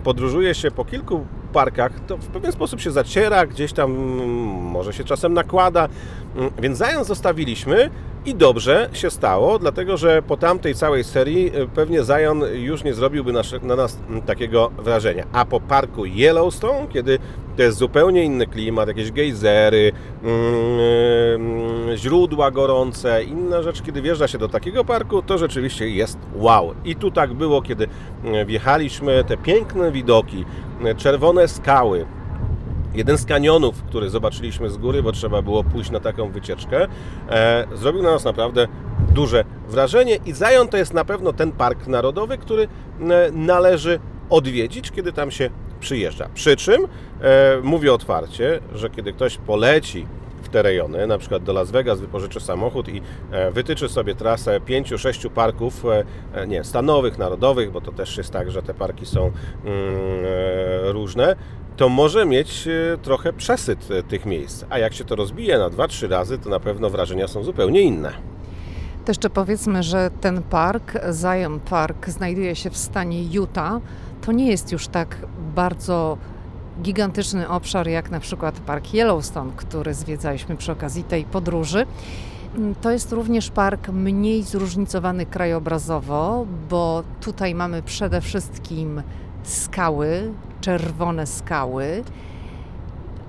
podróżuje 0.05 0.55
się 0.55 0.71
po 0.71 0.85
kilku 0.85 1.25
parkach, 1.53 1.93
to 2.07 2.17
w 2.17 2.27
pewien 2.27 2.53
sposób 2.53 2.81
się 2.81 2.91
zaciera, 2.91 3.47
gdzieś 3.47 3.73
tam 3.73 3.91
mm, 3.91 4.29
może 4.49 4.93
się 4.93 5.05
czasem 5.05 5.35
nakłada. 5.35 5.89
Więc 6.59 6.79
zając 6.79 7.07
zostawiliśmy 7.07 7.91
i 8.31 8.35
dobrze 8.35 8.89
się 8.93 9.11
stało, 9.11 9.59
dlatego 9.59 9.97
że 9.97 10.23
po 10.23 10.37
tamtej 10.37 10.75
całej 10.75 11.05
serii 11.05 11.57
y, 11.57 11.69
pewnie 11.75 12.01
Zion 12.03 12.43
już 12.53 12.85
nie 12.85 12.95
zrobiłby 12.95 13.33
na 13.63 13.77
nas 13.77 13.99
takiego 14.27 14.71
wrażenia. 14.79 15.27
A 15.33 15.45
po 15.45 15.61
parku 15.61 16.05
Yellowstone, 16.05 16.89
kiedy 16.89 17.19
to 17.57 17.63
jest 17.63 17.79
zupełnie 17.79 18.25
inny 18.25 18.47
klimat, 18.47 18.89
jakieś 18.89 19.13
gejzery, 19.13 19.93
yy, 21.89 21.97
źródła 21.97 22.51
gorące, 22.51 23.25
inna 23.25 23.63
rzecz, 23.63 23.83
kiedy 23.83 24.03
wjeżdża 24.03 24.29
się 24.29 24.39
do 24.39 24.49
takiego 24.49 24.85
parku, 24.85 25.23
to 25.23 25.39
rzeczywiście 25.39 25.89
jest 25.89 26.19
wow. 26.35 26.75
I 26.85 26.97
tu 26.97 27.11
tak 27.11 27.35
było, 27.35 27.63
kiedy 27.63 27.89
wjechaliśmy, 28.47 29.25
te 29.25 29.37
piękne 29.37 29.93
widoki, 29.93 30.45
czerwone 30.97 31.49
skały, 31.49 32.07
Jeden 32.95 33.19
z 33.19 33.27
kanionów, 33.27 33.83
który 33.83 34.11
zobaczyliśmy 34.11 34.71
z 34.71 34.77
góry, 34.77 35.03
bo 35.03 35.13
trzeba 35.13 35.43
było 35.43 35.65
pójść 35.65 35.91
na 35.91 36.01
taką 36.01 36.31
wycieczkę, 36.31 36.87
e, 37.31 37.67
zrobił 37.75 38.03
na 38.03 38.11
nas 38.11 38.25
naprawdę 38.25 38.69
duże 39.15 39.45
wrażenie 39.69 40.17
i 40.27 40.35
Zion 40.35 40.69
to 40.69 40.77
jest 40.77 40.95
na 40.95 41.05
pewno 41.05 41.33
ten 41.33 41.53
park 41.53 41.87
narodowy, 41.87 42.39
który 42.39 42.63
e, 42.63 43.31
należy 43.33 44.01
odwiedzić, 44.31 44.91
kiedy 44.91 45.13
tam 45.13 45.31
się 45.31 45.51
przyjeżdża. 45.81 46.29
Przy 46.35 46.57
czym 46.57 46.85
e, 47.21 47.61
mówię 47.63 47.93
otwarcie, 47.93 48.61
że 48.75 48.91
kiedy 48.91 49.13
ktoś 49.13 49.37
poleci 49.37 50.07
w 50.43 50.49
te 50.49 50.63
rejony, 50.63 51.07
na 51.07 51.19
przykład 51.19 51.43
do 51.43 51.53
Las 51.53 51.71
Vegas, 51.71 52.01
wypożyczy 52.01 52.41
samochód 52.41 52.89
i 52.89 53.03
e, 53.31 53.51
wytyczy 53.51 53.89
sobie 53.89 54.15
trasę 54.15 54.61
pięciu, 54.61 54.99
sześciu 54.99 55.31
parków, 55.31 55.85
e, 56.35 56.47
nie, 56.47 56.65
stanowych, 56.65 57.19
narodowych, 57.19 57.71
bo 57.71 57.81
to 57.81 57.93
też 57.93 58.17
jest 58.17 58.31
tak, 58.31 58.51
że 58.51 58.63
te 58.63 58.75
parki 58.75 59.07
są 59.07 59.21
mm, 59.21 59.35
różne, 60.85 61.37
to 61.81 61.89
może 61.89 62.27
mieć 62.27 62.69
trochę 63.03 63.33
przesyt 63.33 63.89
tych 64.09 64.27
miejsc. 64.27 64.65
A 64.71 64.79
jak 64.79 64.95
się 64.95 65.05
to 65.05 65.17
rozbije 65.17 65.59
na 65.59 65.71
2-3 65.71 66.09
razy, 66.09 66.39
to 66.39 66.51
na 66.51 66.61
pewno 66.61 66.91
wrażenia 66.91 67.29
są 67.29 67.43
zupełnie 67.43 67.81
inne. 67.81 68.13
To 69.05 69.11
jeszcze 69.11 69.31
powiedzmy, 69.31 69.83
że 69.83 70.11
ten 70.21 70.43
park, 70.43 70.93
Zion 71.13 71.61
Park, 71.61 72.09
znajduje 72.09 72.57
się 72.57 72.71
w 72.71 72.77
stanie 72.77 73.25
Utah. 73.25 73.81
To 74.21 74.33
nie 74.33 74.51
jest 74.51 74.73
już 74.73 74.89
tak 74.89 75.17
bardzo 75.55 76.19
gigantyczny 76.83 77.49
obszar, 77.49 77.89
jak 77.89 78.11
na 78.11 78.21
przykład 78.21 78.61
Park 78.61 78.95
Yellowstone, 78.95 79.53
który 79.57 79.95
zwiedzaliśmy 79.95 80.57
przy 80.57 80.73
okazji 80.73 81.05
tej 81.05 81.25
podróży. 81.25 81.87
To 82.81 82.91
jest 82.91 83.13
również 83.13 83.51
park 83.51 83.89
mniej 83.89 84.43
zróżnicowany 84.43 85.27
krajobrazowo, 85.27 86.47
bo 86.71 87.03
tutaj 87.21 87.55
mamy 87.55 87.83
przede 87.83 88.21
wszystkim 88.21 89.03
skały, 89.43 90.33
czerwone 90.61 91.27
skały. 91.27 92.03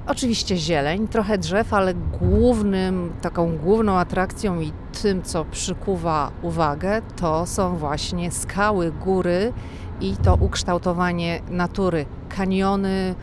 Oczywiście 0.07 0.57
zieleń, 0.57 1.07
trochę 1.07 1.37
drzew, 1.37 1.73
ale 1.73 1.93
głównym, 1.93 3.13
taką 3.21 3.57
główną 3.57 3.97
atrakcją 3.97 4.59
i 4.61 4.71
tym, 5.01 5.21
co 5.21 5.45
przykuwa 5.45 6.31
uwagę, 6.41 7.01
to 7.15 7.45
są 7.45 7.77
właśnie 7.77 8.31
skały, 8.31 8.91
góry 8.91 9.53
i 10.01 10.17
to 10.17 10.35
ukształtowanie 10.35 11.41
natury. 11.49 12.05
Kaniony, 12.29 13.15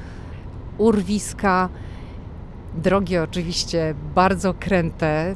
urwiska, 0.79 1.69
drogi 2.75 3.19
oczywiście 3.19 3.95
bardzo 4.15 4.55
kręte, 4.55 5.35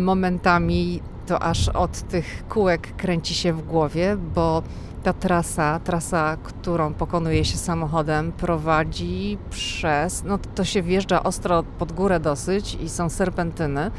momentami 0.00 1.00
to 1.26 1.42
aż 1.42 1.68
od 1.68 2.02
tych 2.02 2.44
kółek 2.48 2.96
kręci 2.96 3.34
się 3.34 3.52
w 3.52 3.66
głowie, 3.66 4.16
bo 4.34 4.62
ta 5.04 5.12
trasa, 5.12 5.80
trasa, 5.84 6.36
którą 6.42 6.94
pokonuje 6.94 7.44
się 7.44 7.56
samochodem, 7.56 8.32
prowadzi 8.32 9.38
przez, 9.50 10.24
no 10.24 10.38
to 10.54 10.64
się 10.64 10.82
wjeżdża 10.82 11.22
ostro 11.22 11.62
pod 11.62 11.92
górę 11.92 12.20
dosyć 12.20 12.74
i 12.74 12.88
są 12.88 13.08
serpentyny, 13.08 13.90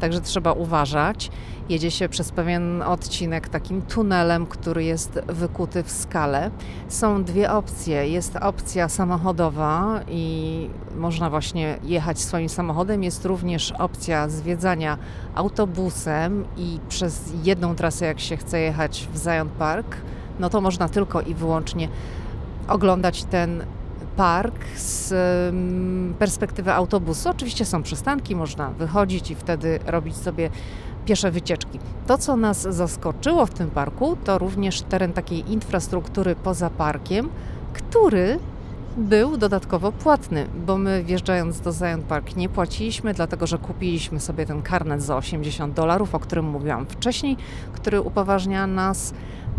także 0.00 0.20
trzeba 0.20 0.52
uważać. 0.52 1.30
Jedzie 1.68 1.90
się 1.90 2.08
przez 2.08 2.32
pewien 2.32 2.82
odcinek 2.82 3.48
takim 3.48 3.82
tunelem, 3.82 4.46
który 4.46 4.84
jest 4.84 5.20
wykuty 5.28 5.82
w 5.82 5.90
skale. 5.90 6.50
Są 6.88 7.24
dwie 7.24 7.52
opcje. 7.52 8.08
Jest 8.08 8.36
opcja 8.36 8.88
samochodowa 8.88 10.00
i 10.08 10.70
można 10.96 11.30
właśnie 11.30 11.78
jechać 11.84 12.20
swoim 12.20 12.48
samochodem. 12.48 13.02
Jest 13.02 13.24
również 13.24 13.72
opcja 13.72 14.28
zwiedzania 14.28 14.98
autobusem 15.34 16.44
i 16.56 16.80
przez 16.88 17.32
jedną 17.44 17.74
trasę, 17.74 18.06
jak 18.06 18.20
się 18.20 18.36
chce 18.36 18.60
jechać 18.60 19.08
w 19.14 19.18
Zion 19.18 19.48
Park, 19.58 19.96
no 20.40 20.50
to 20.50 20.60
można 20.60 20.88
tylko 20.88 21.20
i 21.20 21.34
wyłącznie 21.34 21.88
oglądać 22.68 23.24
ten 23.24 23.64
park 24.16 24.54
z 24.76 25.12
mm, 25.12 26.14
perspektywy 26.18 26.72
autobusu. 26.72 27.28
Oczywiście 27.28 27.64
są 27.64 27.82
przystanki, 27.82 28.36
można 28.36 28.70
wychodzić 28.70 29.30
i 29.30 29.34
wtedy 29.34 29.78
robić 29.86 30.16
sobie 30.16 30.50
piesze 31.06 31.30
wycieczki. 31.30 31.78
To, 32.06 32.18
co 32.18 32.36
nas 32.36 32.62
zaskoczyło 32.62 33.46
w 33.46 33.50
tym 33.50 33.70
parku, 33.70 34.16
to 34.24 34.38
również 34.38 34.82
teren 34.82 35.12
takiej 35.12 35.52
infrastruktury 35.52 36.36
poza 36.36 36.70
parkiem, 36.70 37.28
który 37.72 38.38
był 38.96 39.36
dodatkowo 39.36 39.92
płatny, 39.92 40.46
bo 40.66 40.78
my 40.78 41.04
wjeżdżając 41.04 41.60
do 41.60 41.72
Zion 41.72 42.02
Park 42.02 42.36
nie 42.36 42.48
płaciliśmy, 42.48 43.14
dlatego 43.14 43.46
że 43.46 43.58
kupiliśmy 43.58 44.20
sobie 44.20 44.46
ten 44.46 44.62
karnet 44.62 45.02
za 45.02 45.16
80 45.16 45.74
dolarów, 45.74 46.14
o 46.14 46.20
którym 46.20 46.44
mówiłam 46.44 46.86
wcześniej, 46.86 47.36
który 47.72 48.00
upoważnia 48.00 48.66
nas 48.66 49.14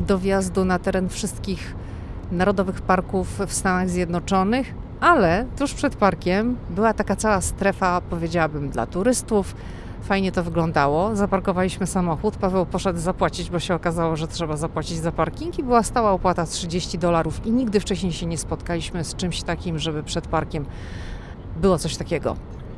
do 0.08 0.18
wjazdu 0.18 0.66
na 0.66 0.80
teren 0.80 1.10
wszystkich 1.10 1.76
narodowych 2.32 2.82
parków 2.82 3.39
w 3.47 3.54
Stanach 3.54 3.89
Zjednoczonych, 3.89 4.74
ale 5.00 5.45
tuż 5.58 5.74
przed 5.74 5.95
parkiem 5.95 6.58
była 6.70 6.93
taka 6.93 7.16
cała 7.16 7.41
strefa, 7.41 8.02
powiedziałabym, 8.02 8.70
dla 8.70 8.86
turystów. 8.86 9.56
Fajnie 10.02 10.32
to 10.32 10.43
wyglądało. 10.43 11.16
Zaparkowaliśmy 11.16 11.88
samochód. 11.88 12.38
Paweł 12.38 12.66
poszedł 12.66 13.00
zapłacić, 13.00 13.50
bo 13.50 13.60
się 13.60 13.76
okazało, 13.76 14.16
że 14.16 14.28
trzeba 14.28 14.58
zapłacić 14.58 14.97
za 14.97 15.12
parking 15.12 15.60
i 15.60 15.64
była 15.64 15.84
stała 15.84 16.12
opłata 16.12 16.45
30 16.45 17.00
dolarów 17.00 17.45
i 17.45 17.52
nigdy 17.52 17.80
wcześniej 17.80 18.14
się 18.14 18.26
nie 18.26 18.38
spotkaliśmy 18.38 19.04
z 19.04 19.16
czymś 19.16 19.43
takim, 19.43 19.80
żeby 19.80 20.04
przed 20.04 20.28
parkiem 20.28 20.66
było 21.62 21.78
coś 21.78 21.97
takiego. 21.97 22.36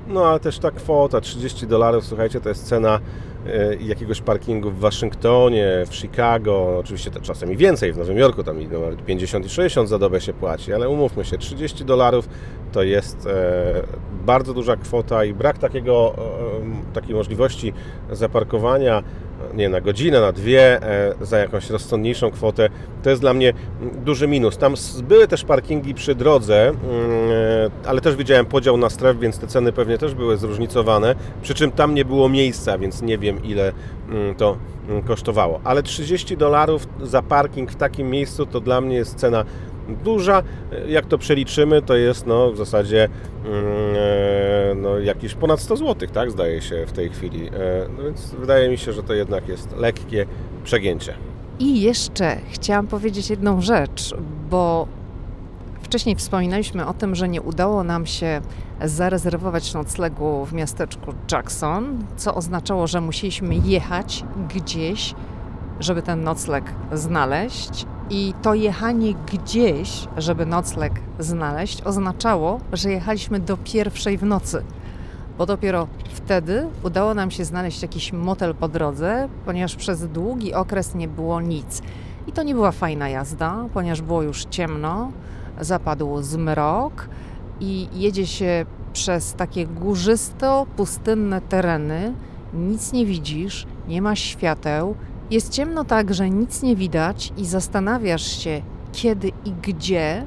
No 0.07 0.25
ale 0.25 0.39
też 0.39 0.59
ta 0.59 0.71
kwota 0.71 1.21
30 1.21 1.67
dolarów, 1.67 2.05
słuchajcie, 2.05 2.41
to 2.41 2.49
jest 2.49 2.67
cena 2.67 2.99
e, 3.47 3.75
jakiegoś 3.75 4.21
parkingu 4.21 4.71
w 4.71 4.79
Waszyngtonie, 4.79 5.67
w 5.87 5.95
Chicago, 5.95 6.77
oczywiście 6.79 7.11
czasem 7.21 7.51
i 7.51 7.57
więcej, 7.57 7.93
w 7.93 7.97
Nowym 7.97 8.17
Jorku 8.17 8.43
tam 8.43 8.71
nawet 8.71 9.05
50 9.05 9.45
i 9.45 9.49
60 9.49 9.89
za 9.89 9.99
dobę 9.99 10.21
się 10.21 10.33
płaci, 10.33 10.73
ale 10.73 10.89
umówmy 10.89 11.25
się, 11.25 11.37
30 11.37 11.85
dolarów 11.85 12.29
to 12.71 12.83
jest 12.83 13.27
e, 13.27 13.83
bardzo 14.25 14.53
duża 14.53 14.75
kwota 14.75 15.25
i 15.25 15.33
brak 15.33 15.57
takiego, 15.57 16.15
takiej 16.93 17.15
możliwości 17.15 17.73
zaparkowania 18.11 19.03
nie 19.53 19.69
na 19.69 19.81
godzinę, 19.81 20.21
na 20.21 20.31
dwie, 20.31 20.83
e, 20.83 21.13
za 21.21 21.37
jakąś 21.37 21.69
rozsądniejszą 21.69 22.31
kwotę, 22.31 22.69
to 23.03 23.09
jest 23.09 23.21
dla 23.21 23.33
mnie 23.33 23.53
duży 24.05 24.27
minus. 24.27 24.57
Tam 24.57 24.73
były 25.03 25.27
też 25.27 25.43
parkingi 25.43 25.93
przy 25.93 26.15
drodze, 26.15 26.67
mm, 26.67 26.79
e, 27.85 27.87
ale 27.89 28.01
też 28.01 28.15
widziałem 28.15 28.45
podział 28.45 28.77
na 28.77 28.89
stref, 28.89 29.19
więc 29.19 29.39
te 29.39 29.47
ceny 29.47 29.71
pewnie 29.71 29.97
też 29.97 30.13
były 30.13 30.37
zróżnicowane, 30.37 31.15
przy 31.41 31.53
czym 31.53 31.71
tam 31.71 31.95
nie 31.95 32.05
było 32.05 32.29
miejsca, 32.29 32.77
więc 32.77 33.01
nie 33.01 33.17
wiem 33.17 33.43
ile 33.43 33.71
mm, 34.09 34.35
to 34.35 34.57
mm, 34.89 35.03
kosztowało. 35.03 35.61
Ale 35.63 35.83
30 35.83 36.37
dolarów 36.37 36.87
za 37.03 37.21
parking 37.21 37.71
w 37.71 37.75
takim 37.75 38.09
miejscu 38.09 38.45
to 38.45 38.59
dla 38.59 38.81
mnie 38.81 38.95
jest 38.95 39.15
cena 39.15 39.45
duża. 39.95 40.43
Jak 40.87 41.05
to 41.05 41.17
przeliczymy, 41.17 41.81
to 41.81 41.95
jest 41.95 42.27
no, 42.27 42.51
w 42.51 42.57
zasadzie 42.57 43.09
mm, 43.45 43.65
e, 43.95 44.75
no, 44.75 44.99
jakieś 44.99 45.33
ponad 45.33 45.59
100 45.59 45.77
zł, 45.77 46.09
tak, 46.13 46.31
zdaje 46.31 46.61
się 46.61 46.85
w 46.87 46.91
tej 46.91 47.09
chwili. 47.09 47.47
E, 47.47 47.51
no 47.97 48.03
więc 48.03 48.35
wydaje 48.39 48.69
mi 48.69 48.77
się, 48.77 48.93
że 48.93 49.03
to 49.03 49.13
jednak 49.13 49.47
jest 49.47 49.77
lekkie 49.77 50.25
przegięcie. 50.63 51.13
I 51.59 51.81
jeszcze 51.81 52.37
chciałam 52.49 52.87
powiedzieć 52.87 53.29
jedną 53.29 53.61
rzecz, 53.61 54.15
bo 54.49 54.87
wcześniej 55.81 56.15
wspominaliśmy 56.15 56.87
o 56.87 56.93
tym, 56.93 57.15
że 57.15 57.29
nie 57.29 57.41
udało 57.41 57.83
nam 57.83 58.05
się 58.05 58.41
zarezerwować 58.83 59.73
noclegu 59.73 60.45
w 60.45 60.53
miasteczku 60.53 61.13
Jackson, 61.31 62.05
co 62.15 62.35
oznaczało, 62.35 62.87
że 62.87 63.01
musieliśmy 63.01 63.55
jechać 63.55 64.23
gdzieś, 64.55 65.15
żeby 65.79 66.01
ten 66.01 66.23
nocleg 66.23 66.63
znaleźć. 66.93 67.85
I 68.13 68.33
to 68.41 68.53
jechanie 68.53 69.13
gdzieś, 69.13 70.07
żeby 70.17 70.45
nocleg 70.45 70.93
znaleźć, 71.19 71.81
oznaczało, 71.81 72.59
że 72.73 72.91
jechaliśmy 72.91 73.39
do 73.39 73.57
pierwszej 73.57 74.17
w 74.17 74.23
nocy. 74.23 74.63
Bo 75.37 75.45
dopiero 75.45 75.87
wtedy 76.13 76.67
udało 76.83 77.13
nam 77.13 77.31
się 77.31 77.45
znaleźć 77.45 77.81
jakiś 77.81 78.13
motel 78.13 78.55
po 78.55 78.67
drodze, 78.67 79.29
ponieważ 79.45 79.75
przez 79.75 80.07
długi 80.07 80.53
okres 80.53 80.95
nie 80.95 81.07
było 81.07 81.41
nic. 81.41 81.81
I 82.27 82.31
to 82.31 82.43
nie 82.43 82.53
była 82.53 82.71
fajna 82.71 83.09
jazda, 83.09 83.65
ponieważ 83.73 84.01
było 84.01 84.21
już 84.21 84.45
ciemno, 84.45 85.11
zapadł 85.61 86.21
zmrok 86.21 87.09
i 87.59 87.87
jedzie 87.93 88.27
się 88.27 88.65
przez 88.93 89.33
takie 89.33 89.67
górzysto-pustynne 89.67 91.41
tereny, 91.41 92.13
nic 92.53 92.93
nie 92.93 93.05
widzisz, 93.05 93.67
nie 93.87 94.01
ma 94.01 94.15
świateł, 94.15 94.95
jest 95.31 95.51
ciemno 95.53 95.85
tak, 95.85 96.13
że 96.13 96.29
nic 96.29 96.63
nie 96.63 96.75
widać 96.75 97.33
i 97.37 97.45
zastanawiasz 97.45 98.43
się, 98.43 98.61
kiedy 98.91 99.27
i 99.27 99.51
gdzie 99.61 100.25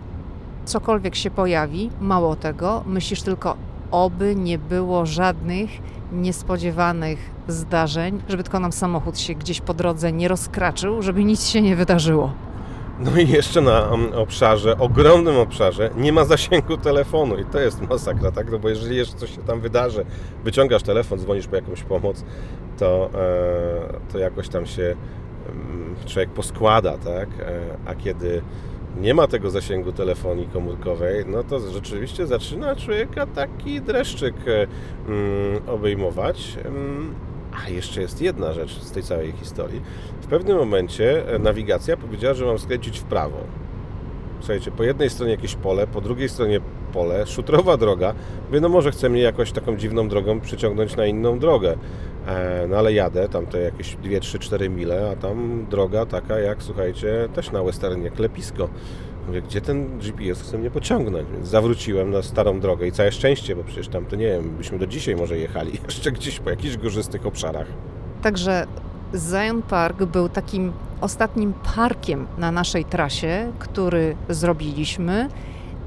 cokolwiek 0.65 1.15
się 1.15 1.31
pojawi. 1.31 1.91
Mało 2.01 2.37
tego, 2.37 2.85
myślisz 2.87 3.23
tylko, 3.23 3.57
oby 3.91 4.37
nie 4.37 4.59
było 4.59 5.07
żadnych 5.07 5.71
niespodziewanych 6.13 7.19
zdarzeń, 7.49 8.23
żeby 8.29 8.43
tylko 8.43 8.61
nam 8.61 8.73
samochód 8.73 9.19
się 9.19 9.35
gdzieś 9.35 9.61
po 9.61 9.75
drodze 9.75 10.13
nie 10.13 10.29
rozkraczył, 10.29 11.03
żeby 11.03 11.25
nic 11.25 11.47
się 11.47 11.63
nie 11.63 11.77
wydarzyło. 11.77 12.33
No 13.01 13.17
i 13.17 13.29
jeszcze 13.29 13.61
na 13.61 13.87
mm, 13.87 14.13
obszarze, 14.13 14.79
ogromnym 14.79 15.37
obszarze, 15.37 15.91
nie 15.97 16.13
ma 16.13 16.25
zasięgu 16.25 16.77
telefonu 16.77 17.39
i 17.39 17.45
to 17.45 17.61
jest 17.61 17.89
masakra, 17.91 18.33
tak? 18.33 18.51
No 18.51 18.59
bo 18.59 18.69
jeżeli 18.69 18.97
jeszcze 18.97 19.17
coś 19.17 19.35
się 19.35 19.43
tam 19.43 19.61
wydarzy, 19.61 20.05
wyciągasz 20.45 20.83
telefon, 20.83 21.19
dzwonisz 21.19 21.47
po 21.47 21.57
jakąś 21.57 21.83
pomoc, 21.83 22.25
to, 22.79 23.11
e, 23.15 24.13
to 24.13 24.19
jakoś 24.19 24.49
tam 24.49 24.67
się 24.67 24.97
mm, 25.49 25.95
człowiek 26.07 26.31
poskłada, 26.31 26.99
tak? 26.99 27.29
E, 27.41 27.61
a 27.87 27.95
kiedy 27.95 28.43
nie 29.01 29.15
ma 29.15 29.27
tego 29.27 29.51
zasięgu 29.51 29.93
telefonii 29.93 30.49
komórkowej, 30.53 31.25
no 31.27 31.45
to 31.45 31.59
rzeczywiście 31.59 32.27
zaczyna 32.27 32.77
człowieka 32.77 33.27
taki 33.27 33.81
dreszczyk 33.81 34.35
e, 34.47 34.67
mm, 35.09 35.63
obejmować. 35.67 36.59
A 37.65 37.69
jeszcze 37.69 38.01
jest 38.01 38.23
jedna 38.23 38.53
rzecz 38.53 38.81
z 38.81 38.93
tej 38.93 39.03
całej 39.03 39.33
historii. 39.33 39.83
W 40.23 40.27
pewnym 40.27 40.57
momencie 40.57 41.23
nawigacja 41.41 41.97
powiedziała, 41.97 42.35
że 42.35 42.45
mam 42.45 42.59
skręcić 42.59 43.01
w 43.01 43.05
prawo. 43.05 43.37
Słuchajcie, 44.41 44.71
po 44.71 44.83
jednej 44.83 45.11
stronie 45.11 45.33
jakieś 45.33 45.55
pole, 45.55 45.87
po 45.87 46.01
drugiej 46.01 46.29
stronie 46.29 46.61
pole, 46.93 47.27
szutrowa 47.27 47.77
droga. 47.77 48.15
Mówię, 48.47 48.61
no 48.61 48.69
może 48.69 48.91
chce 48.91 49.09
mnie 49.09 49.21
jakoś 49.21 49.53
taką 49.53 49.77
dziwną 49.77 50.09
drogą 50.09 50.41
przyciągnąć 50.41 50.97
na 50.97 51.07
inną 51.07 51.39
drogę. 51.39 51.77
E, 52.27 52.67
no 52.69 52.77
ale 52.77 52.93
jadę, 52.93 53.29
tam 53.29 53.47
te 53.47 53.61
jakieś 53.61 53.97
2, 53.97 54.21
3, 54.21 54.39
4 54.39 54.69
mile, 54.69 55.11
a 55.11 55.17
tam 55.17 55.67
droga 55.71 56.07
taka 56.07 56.39
jak, 56.39 56.63
słuchajcie, 56.63 57.29
też 57.35 57.53
na 57.53 57.63
Westernie, 57.63 58.11
klepisko. 58.11 58.69
Mówię, 59.27 59.43
gdzie 59.43 59.61
ten 59.61 59.99
GPS 59.99 60.43
chce 60.43 60.59
mnie 60.59 60.71
pociągnąć? 60.71 61.29
Więc 61.33 61.49
zawróciłem 61.49 62.11
na 62.11 62.23
starą 62.23 62.61
drogę 62.61 62.87
i 62.87 62.93
całe 62.93 63.13
szczęście, 63.13 63.57
bo 63.57 63.65
przecież 63.65 63.89
tam 63.89 64.07
to 64.07 64.17
nie 64.17 64.27
wiem, 64.27 64.51
byśmy 64.51 64.79
do 64.79 64.87
dzisiaj 64.87 65.17
może 65.17 65.39
jechali 65.39 65.73
jeszcze 65.85 66.13
gdzieś 66.13 66.41
po 66.41 66.51
jakichś 66.51 66.77
górzystych 66.77 67.27
obszarach. 67.27 67.67
Także 68.23 68.67
Zion 69.15 69.63
Park 69.63 70.05
był 70.05 70.29
takim 70.29 70.73
ostatnim 71.01 71.55
parkiem 71.77 72.27
na 72.39 72.53
naszej 72.53 72.85
trasie, 72.85 73.53
który 73.59 74.17
zrobiliśmy 74.29 75.29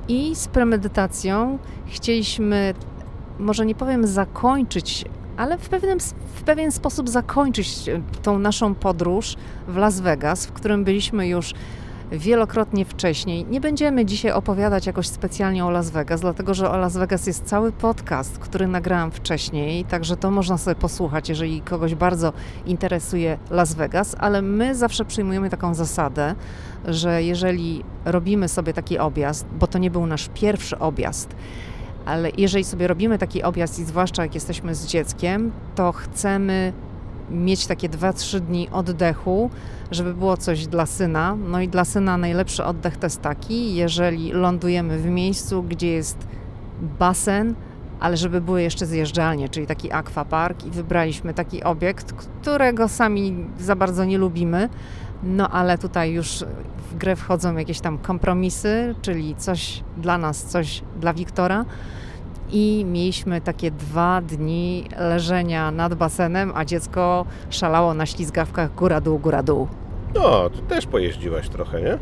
i 0.07 0.35
z 0.35 0.47
premedytacją 0.47 1.59
chcieliśmy, 1.85 2.73
może 3.39 3.65
nie 3.65 3.75
powiem 3.75 4.07
zakończyć, 4.07 5.05
ale 5.37 5.57
w, 5.57 5.69
pewnym, 5.69 5.99
w 6.35 6.43
pewien 6.43 6.71
sposób 6.71 7.09
zakończyć 7.09 7.79
tą 8.23 8.39
naszą 8.39 8.75
podróż 8.75 9.35
w 9.67 9.75
Las 9.75 9.99
Vegas, 9.99 10.45
w 10.45 10.51
którym 10.51 10.83
byliśmy 10.83 11.27
już 11.27 11.53
wielokrotnie 12.11 12.85
wcześniej. 12.85 13.45
Nie 13.45 13.61
będziemy 13.61 14.05
dzisiaj 14.05 14.31
opowiadać 14.31 14.85
jakoś 14.85 15.07
specjalnie 15.07 15.65
o 15.65 15.69
Las 15.69 15.89
Vegas, 15.89 16.21
dlatego 16.21 16.53
że 16.53 16.71
o 16.71 16.77
Las 16.77 16.97
Vegas 16.97 17.27
jest 17.27 17.45
cały 17.45 17.71
podcast, 17.71 18.37
który 18.37 18.67
nagrałam 18.67 19.11
wcześniej, 19.11 19.85
także 19.85 20.17
to 20.17 20.31
można 20.31 20.57
sobie 20.57 20.75
posłuchać, 20.75 21.29
jeżeli 21.29 21.61
kogoś 21.61 21.95
bardzo 21.95 22.33
interesuje 22.65 23.37
Las 23.49 23.73
Vegas, 23.73 24.15
ale 24.19 24.41
my 24.41 24.75
zawsze 24.75 25.05
przyjmujemy 25.05 25.49
taką 25.49 25.73
zasadę, 25.73 26.35
że 26.85 27.23
jeżeli 27.23 27.83
robimy 28.05 28.47
sobie 28.47 28.73
taki 28.73 28.99
objazd, 28.99 29.47
bo 29.59 29.67
to 29.67 29.77
nie 29.77 29.91
był 29.91 30.05
nasz 30.05 30.29
pierwszy 30.33 30.79
objazd, 30.79 31.35
ale 32.07 32.31
jeżeli 32.37 32.63
sobie 32.63 32.87
robimy 32.87 33.17
taki 33.17 33.43
objazd 33.43 33.79
i 33.79 33.83
zwłaszcza 33.83 34.23
jak 34.23 34.35
jesteśmy 34.35 34.75
z 34.75 34.85
dzieckiem, 34.85 35.51
to 35.75 35.91
chcemy 35.91 36.73
mieć 37.31 37.67
takie 37.67 37.89
2-3 37.89 38.39
dni 38.39 38.69
oddechu, 38.69 39.49
żeby 39.91 40.13
było 40.13 40.37
coś 40.37 40.67
dla 40.67 40.85
syna. 40.85 41.35
No 41.35 41.61
i 41.61 41.67
dla 41.67 41.85
syna 41.85 42.17
najlepszy 42.17 42.63
oddech 42.63 42.97
to 42.97 43.05
jest 43.05 43.21
taki, 43.21 43.75
jeżeli 43.75 44.31
lądujemy 44.31 44.97
w 44.97 45.05
miejscu, 45.05 45.63
gdzie 45.63 45.87
jest 45.87 46.27
basen, 46.99 47.55
ale 47.99 48.17
żeby 48.17 48.41
były 48.41 48.61
jeszcze 48.61 48.85
zjeżdżalnie, 48.85 49.49
czyli 49.49 49.67
taki 49.67 49.91
akwapark 49.91 50.65
i 50.65 50.71
wybraliśmy 50.71 51.33
taki 51.33 51.63
obiekt, 51.63 52.13
którego 52.13 52.87
sami 52.87 53.45
za 53.59 53.75
bardzo 53.75 54.05
nie 54.05 54.17
lubimy. 54.17 54.69
No 55.23 55.49
ale 55.49 55.77
tutaj 55.77 56.11
już 56.11 56.43
w 56.91 56.97
grę 56.97 57.15
wchodzą 57.15 57.57
jakieś 57.57 57.79
tam 57.79 57.97
kompromisy, 57.97 58.95
czyli 59.01 59.35
coś 59.35 59.83
dla 59.97 60.17
nas, 60.17 60.43
coś 60.43 60.81
dla 60.99 61.13
Wiktora 61.13 61.65
i 62.51 62.85
mieliśmy 62.85 63.41
takie 63.41 63.71
dwa 63.71 64.21
dni 64.21 64.89
leżenia 64.97 65.71
nad 65.71 65.93
basenem, 65.93 66.51
a 66.55 66.65
dziecko 66.65 67.25
szalało 67.49 67.93
na 67.93 68.05
ślizgawkach 68.05 68.75
góra-dół, 68.75 69.19
góra-dół. 69.19 69.67
No, 70.15 70.49
ty 70.49 70.61
też 70.61 70.85
pojeździłaś 70.85 71.49
trochę, 71.49 71.81
nie? 71.81 71.97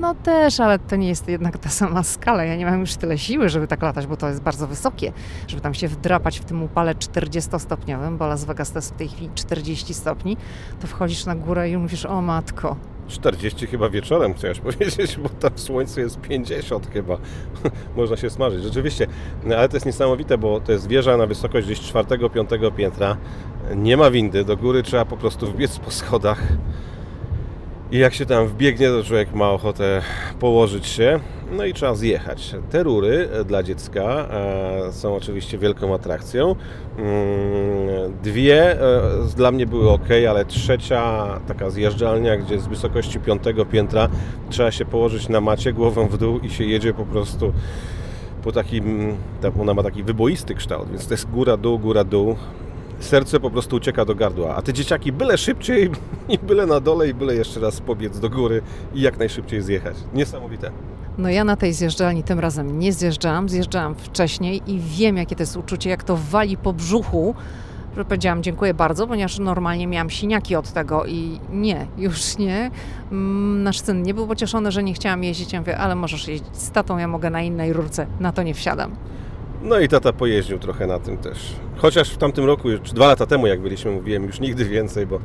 No 0.00 0.14
też, 0.14 0.60
ale 0.60 0.78
to 0.78 0.96
nie 0.96 1.08
jest 1.08 1.28
jednak 1.28 1.58
ta 1.58 1.68
sama 1.68 2.02
skala. 2.02 2.44
Ja 2.44 2.56
nie 2.56 2.66
mam 2.66 2.80
już 2.80 2.94
tyle 2.94 3.18
siły, 3.18 3.48
żeby 3.48 3.66
tak 3.66 3.82
latać, 3.82 4.06
bo 4.06 4.16
to 4.16 4.28
jest 4.28 4.42
bardzo 4.42 4.66
wysokie, 4.66 5.12
żeby 5.48 5.62
tam 5.62 5.74
się 5.74 5.88
wdrapać 5.88 6.40
w 6.40 6.44
tym 6.44 6.62
upale 6.62 6.94
40-stopniowym, 6.94 8.16
bo 8.16 8.26
Las 8.26 8.44
Vegas 8.44 8.72
to 8.72 8.78
jest 8.78 8.94
w 8.94 8.96
tej 8.96 9.08
chwili 9.08 9.30
40 9.34 9.94
stopni, 9.94 10.36
to 10.80 10.86
wchodzisz 10.86 11.26
na 11.26 11.34
górę 11.34 11.70
i 11.70 11.76
mówisz, 11.76 12.06
o 12.06 12.22
matko, 12.22 12.76
40 13.08 13.66
chyba 13.66 13.88
wieczorem 13.88 14.34
chciałeś 14.34 14.60
powiedzieć, 14.70 15.16
bo 15.16 15.28
tam 15.28 15.50
słońce 15.54 16.00
jest 16.00 16.20
50 16.20 16.90
chyba. 16.92 17.18
Można 17.96 18.16
się 18.16 18.30
smażyć. 18.30 18.62
Rzeczywiście, 18.62 19.06
ale 19.44 19.68
to 19.68 19.76
jest 19.76 19.86
niesamowite, 19.86 20.38
bo 20.38 20.60
to 20.60 20.72
jest 20.72 20.88
wieża 20.88 21.16
na 21.16 21.26
wysokość 21.26 21.66
gdzieś 21.66 21.80
4-5 21.80 22.72
piętra. 22.72 23.16
Nie 23.76 23.96
ma 23.96 24.10
windy, 24.10 24.44
do 24.44 24.56
góry 24.56 24.82
trzeba 24.82 25.04
po 25.04 25.16
prostu 25.16 25.46
wbiec 25.46 25.78
po 25.78 25.90
schodach. 25.90 26.42
I 27.92 27.98
jak 27.98 28.14
się 28.14 28.26
tam 28.26 28.46
wbiegnie, 28.46 28.88
to 28.88 29.04
człowiek 29.04 29.34
ma 29.34 29.50
ochotę 29.50 30.02
położyć 30.40 30.86
się, 30.86 31.20
no 31.50 31.64
i 31.64 31.74
trzeba 31.74 31.94
zjechać. 31.94 32.54
Te 32.70 32.82
rury 32.82 33.28
dla 33.46 33.62
dziecka 33.62 34.02
e, 34.02 34.92
są 34.92 35.16
oczywiście 35.16 35.58
wielką 35.58 35.94
atrakcją. 35.94 36.56
Mm, 36.98 37.06
dwie 38.22 38.80
e, 38.80 39.02
dla 39.36 39.50
mnie 39.50 39.66
były 39.66 39.90
ok, 39.90 40.08
ale 40.30 40.44
trzecia, 40.44 41.26
taka 41.48 41.70
zjeżdżalnia, 41.70 42.36
gdzie 42.36 42.60
z 42.60 42.66
wysokości 42.66 43.20
piątego 43.20 43.66
piętra 43.66 44.08
trzeba 44.50 44.70
się 44.70 44.84
położyć 44.84 45.28
na 45.28 45.40
macie 45.40 45.72
głową 45.72 46.06
w 46.06 46.18
dół 46.18 46.38
i 46.38 46.50
się 46.50 46.64
jedzie 46.64 46.94
po 46.94 47.04
prostu 47.04 47.52
po 48.42 48.52
takim, 48.52 49.16
ona 49.60 49.74
ma 49.74 49.82
taki 49.82 50.02
wyboisty 50.02 50.54
kształt, 50.54 50.88
więc 50.90 51.06
to 51.06 51.14
jest 51.14 51.30
góra, 51.30 51.56
dół, 51.56 51.78
góra, 51.78 52.04
dół 52.04 52.36
serce 53.04 53.40
po 53.40 53.50
prostu 53.50 53.76
ucieka 53.76 54.04
do 54.04 54.14
gardła. 54.14 54.56
A 54.56 54.62
te 54.62 54.72
dzieciaki 54.72 55.12
byle 55.12 55.38
szybciej 55.38 55.90
i 56.28 56.38
byle 56.38 56.66
na 56.66 56.80
dole 56.80 57.08
i 57.08 57.14
byle 57.14 57.34
jeszcze 57.34 57.60
raz 57.60 57.80
pobiec 57.80 58.18
do 58.18 58.30
góry 58.30 58.62
i 58.94 59.00
jak 59.00 59.18
najszybciej 59.18 59.62
zjechać. 59.62 59.96
Niesamowite. 60.14 60.70
No 61.18 61.28
ja 61.28 61.44
na 61.44 61.56
tej 61.56 61.72
zjeżdżalni 61.72 62.22
tym 62.22 62.40
razem 62.40 62.78
nie 62.78 62.92
zjeżdżałam, 62.92 63.48
zjeżdżałam 63.48 63.94
wcześniej 63.94 64.62
i 64.66 64.80
wiem 64.80 65.16
jakie 65.16 65.36
to 65.36 65.42
jest 65.42 65.56
uczucie, 65.56 65.90
jak 65.90 66.04
to 66.04 66.16
wali 66.16 66.56
po 66.56 66.72
brzuchu, 66.72 67.34
powiedziałam 68.08 68.42
dziękuję 68.42 68.74
bardzo, 68.74 69.06
ponieważ 69.06 69.38
normalnie 69.38 69.86
miałam 69.86 70.10
siniaki 70.10 70.56
od 70.56 70.72
tego 70.72 71.06
i 71.06 71.40
nie, 71.52 71.86
już 71.98 72.38
nie. 72.38 72.70
Mm, 73.12 73.62
nasz 73.62 73.80
syn 73.80 74.02
nie 74.02 74.14
był 74.14 74.26
pocieszony, 74.26 74.72
że 74.72 74.82
nie 74.82 74.94
chciałam 74.94 75.24
jeździć. 75.24 75.52
Ja 75.52 75.60
mówię, 75.60 75.78
ale 75.78 75.94
możesz 75.94 76.28
jeździć 76.28 76.56
z 76.56 76.70
tatą, 76.70 76.98
ja 76.98 77.08
mogę 77.08 77.30
na 77.30 77.42
innej 77.42 77.72
rurce, 77.72 78.06
na 78.20 78.32
to 78.32 78.42
nie 78.42 78.54
wsiadam. 78.54 78.96
No 79.62 79.78
i 79.78 79.88
tata 79.88 80.12
pojeździł 80.12 80.58
trochę 80.58 80.86
na 80.86 80.98
tym 80.98 81.18
też. 81.18 81.38
Chociaż 81.76 82.10
w 82.10 82.16
tamtym 82.16 82.44
roku, 82.44 82.68
czy 82.82 82.94
dwa 82.94 83.06
lata 83.06 83.26
temu 83.26 83.46
jak 83.46 83.60
byliśmy, 83.60 83.90
mówiłem 83.90 84.24
już 84.24 84.40
nigdy 84.40 84.64
więcej, 84.64 85.06
bo, 85.06 85.18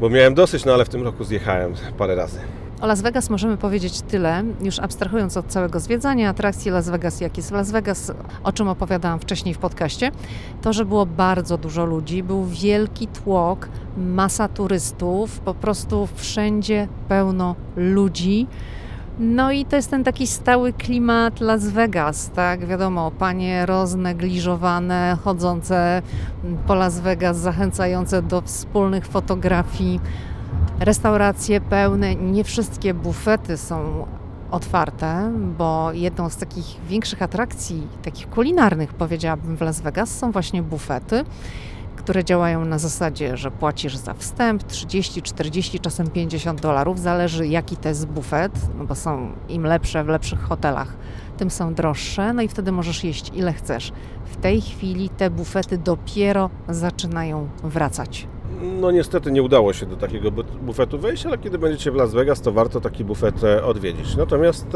bo 0.00 0.10
miałem 0.10 0.34
dosyć, 0.34 0.64
no 0.64 0.74
ale 0.74 0.84
w 0.84 0.88
tym 0.88 1.02
roku 1.02 1.24
zjechałem 1.24 1.74
parę 1.98 2.14
razy. 2.14 2.40
O 2.80 2.86
Las 2.86 3.02
Vegas 3.02 3.30
możemy 3.30 3.56
powiedzieć 3.56 4.00
tyle, 4.00 4.44
już 4.62 4.78
abstrahując 4.78 5.36
od 5.36 5.46
całego 5.46 5.80
zwiedzania 5.80 6.30
atrakcji 6.30 6.70
Las 6.70 6.88
Vegas, 6.90 7.20
jak 7.20 7.36
jest 7.36 7.50
Las 7.50 7.70
Vegas, 7.70 8.12
o 8.44 8.52
czym 8.52 8.68
opowiadałam 8.68 9.20
wcześniej 9.20 9.54
w 9.54 9.58
podcaście, 9.58 10.10
to, 10.62 10.72
że 10.72 10.84
było 10.84 11.06
bardzo 11.06 11.58
dużo 11.58 11.84
ludzi, 11.84 12.22
był 12.22 12.44
wielki 12.44 13.06
tłok, 13.06 13.68
masa 13.96 14.48
turystów, 14.48 15.40
po 15.40 15.54
prostu 15.54 16.08
wszędzie 16.14 16.88
pełno 17.08 17.54
ludzi. 17.76 18.46
No 19.22 19.52
i 19.52 19.64
to 19.64 19.76
jest 19.76 19.90
ten 19.90 20.04
taki 20.04 20.26
stały 20.26 20.72
klimat 20.72 21.40
Las 21.40 21.68
Vegas, 21.68 22.30
tak? 22.30 22.66
Wiadomo, 22.66 23.10
panie 23.10 23.66
roznegliżowane, 23.66 25.16
chodzące 25.24 26.02
po 26.66 26.74
Las 26.74 27.00
Vegas, 27.00 27.36
zachęcające 27.36 28.22
do 28.22 28.40
wspólnych 28.40 29.06
fotografii, 29.06 30.00
restauracje 30.78 31.60
pełne, 31.60 32.14
nie 32.14 32.44
wszystkie 32.44 32.94
bufety 32.94 33.56
są 33.56 34.06
otwarte, 34.50 35.32
bo 35.58 35.92
jedną 35.92 36.28
z 36.28 36.36
takich 36.36 36.66
większych 36.88 37.22
atrakcji, 37.22 37.86
takich 38.02 38.30
kulinarnych 38.30 38.94
powiedziałabym 38.94 39.56
w 39.56 39.60
Las 39.60 39.80
Vegas 39.80 40.18
są 40.18 40.32
właśnie 40.32 40.62
bufety 40.62 41.24
które 42.00 42.24
działają 42.24 42.64
na 42.64 42.78
zasadzie, 42.78 43.36
że 43.36 43.50
płacisz 43.50 43.96
za 43.96 44.14
wstęp 44.14 44.62
30, 44.62 45.22
40, 45.22 45.80
czasem 45.80 46.10
50 46.10 46.60
dolarów, 46.60 47.00
zależy 47.00 47.46
jaki 47.46 47.76
to 47.76 47.88
jest 47.88 48.06
bufet, 48.06 48.52
no 48.78 48.84
bo 48.84 48.94
są 48.94 49.32
im 49.48 49.64
lepsze 49.66 50.04
w 50.04 50.08
lepszych 50.08 50.40
hotelach, 50.40 50.96
tym 51.36 51.50
są 51.50 51.74
droższe, 51.74 52.32
no 52.32 52.42
i 52.42 52.48
wtedy 52.48 52.72
możesz 52.72 53.04
jeść 53.04 53.30
ile 53.34 53.52
chcesz. 53.52 53.92
W 54.24 54.36
tej 54.36 54.60
chwili 54.60 55.08
te 55.08 55.30
bufety 55.30 55.78
dopiero 55.78 56.50
zaczynają 56.68 57.48
wracać. 57.64 58.28
No 58.80 58.90
niestety 58.90 59.32
nie 59.32 59.42
udało 59.42 59.72
się 59.72 59.86
do 59.86 59.96
takiego 59.96 60.30
bufetu 60.62 60.98
wejść, 60.98 61.26
ale 61.26 61.38
kiedy 61.38 61.58
będziecie 61.58 61.90
w 61.90 61.94
Las 61.94 62.14
Vegas, 62.14 62.40
to 62.40 62.52
warto 62.52 62.80
taki 62.80 63.04
bufet 63.04 63.44
e, 63.44 63.64
odwiedzić. 63.64 64.16
Natomiast 64.16 64.66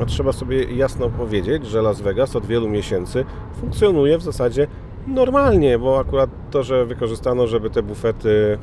e, 0.00 0.06
trzeba 0.06 0.32
sobie 0.32 0.64
jasno 0.64 1.10
powiedzieć, 1.10 1.66
że 1.66 1.82
Las 1.82 2.00
Vegas 2.00 2.36
od 2.36 2.46
wielu 2.46 2.68
miesięcy 2.68 3.24
funkcjonuje 3.60 4.18
w 4.18 4.22
zasadzie 4.22 4.66
normalnie, 5.10 5.78
bo 5.78 5.98
akurat 5.98 6.30
to, 6.50 6.62
że 6.62 6.86
wykorzystano, 6.86 7.46
żeby 7.46 7.70
te 7.70 7.82
bufety 7.82 8.58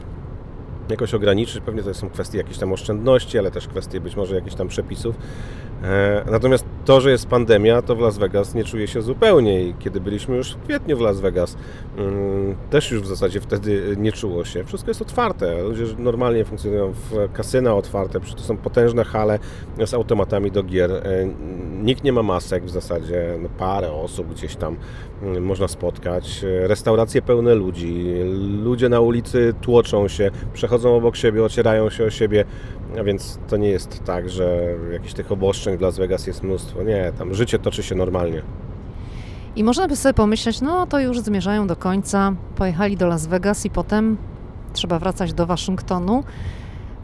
jakoś 0.90 1.14
ograniczyć. 1.14 1.60
Pewnie 1.66 1.84
to 1.84 1.94
są 1.94 2.10
kwestie 2.10 2.38
jakiejś 2.38 2.58
tam 2.58 2.74
oszczędności, 2.74 3.40
ale 3.40 3.52
też 3.52 3.68
kwestie 3.68 4.02
być 4.02 4.16
może 4.16 4.36
jakichś 4.36 4.56
tam 4.56 4.68
przepisów. 4.68 5.16
E, 5.84 6.24
natomiast 6.32 6.66
to, 6.86 7.02
że 7.02 7.12
jest 7.12 7.28
pandemia, 7.28 7.82
to 7.82 7.96
w 7.96 8.00
Las 8.00 8.18
Vegas 8.18 8.56
nie 8.56 8.64
czuje 8.64 8.88
się 8.88 9.02
zupełnie 9.02 9.64
i 9.64 9.74
kiedy 9.80 10.02
byliśmy 10.02 10.38
już 10.38 10.54
w 10.54 10.64
kwietniu 10.64 10.98
w 10.98 11.02
Las 11.02 11.20
Vegas, 11.20 11.58
mm, 11.98 12.56
też 12.70 12.92
już 12.92 13.02
w 13.02 13.08
zasadzie 13.08 13.42
wtedy 13.42 13.96
nie 13.98 14.12
czuło 14.12 14.46
się. 14.46 14.64
Wszystko 14.64 14.90
jest 14.90 15.02
otwarte, 15.02 15.64
ludzie 15.64 15.84
normalnie 15.98 16.46
funkcjonują 16.46 16.92
w 16.94 17.34
kasyna 17.34 17.76
otwarte, 17.76 18.20
to 18.20 18.44
są 18.44 18.58
potężne 18.58 19.04
hale 19.04 19.40
z 19.86 19.94
automatami 19.94 20.52
do 20.52 20.64
gier. 20.64 20.92
E, 20.92 21.02
nikt 21.84 22.04
nie 22.04 22.14
ma 22.14 22.24
masek 22.24 22.66
w 22.66 22.70
zasadzie, 22.70 23.38
no 23.42 23.50
parę 23.58 23.92
osób 23.92 24.34
gdzieś 24.34 24.56
tam 24.56 24.78
mm, 25.24 25.46
można 25.46 25.68
spotkać. 25.68 26.46
Restauracje 26.62 27.22
pełne 27.22 27.56
ludzi, 27.56 28.14
ludzie 28.64 28.90
na 28.90 29.00
ulicy 29.00 29.54
tłoczą 29.62 30.08
się, 30.08 30.32
przechodzą 30.54 30.96
obok 30.96 31.16
siebie, 31.16 31.44
ocierają 31.44 31.90
się 31.90 32.04
o 32.04 32.10
siebie, 32.10 32.46
a 33.00 33.04
więc 33.04 33.40
to 33.48 33.58
nie 33.58 33.70
jest 33.70 34.04
tak, 34.04 34.30
że 34.30 34.76
jakichś 34.92 35.14
tych 35.14 35.32
obostrzeń 35.32 35.78
w 35.78 35.82
Las 35.82 35.98
Vegas 35.98 36.28
jest 36.28 36.44
mnóstwo. 36.44 36.84
Nie, 36.84 37.12
tam 37.18 37.34
życie 37.34 37.60
toczy 37.60 37.84
się 37.84 37.96
normalnie. 37.96 38.42
I 39.56 39.64
można 39.64 39.88
by 39.88 39.96
sobie 39.96 40.14
pomyśleć, 40.14 40.62
no 40.62 40.88
to 40.88 41.00
już 41.00 41.20
zmierzają 41.20 41.68
do 41.68 41.76
końca, 41.76 42.34
pojechali 42.56 42.98
do 42.98 43.08
Las 43.08 43.28
Vegas 43.28 43.66
i 43.66 43.70
potem 43.70 44.18
trzeba 44.74 45.00
wracać 45.00 45.34
do 45.34 45.46
Waszyngtonu. 45.46 46.24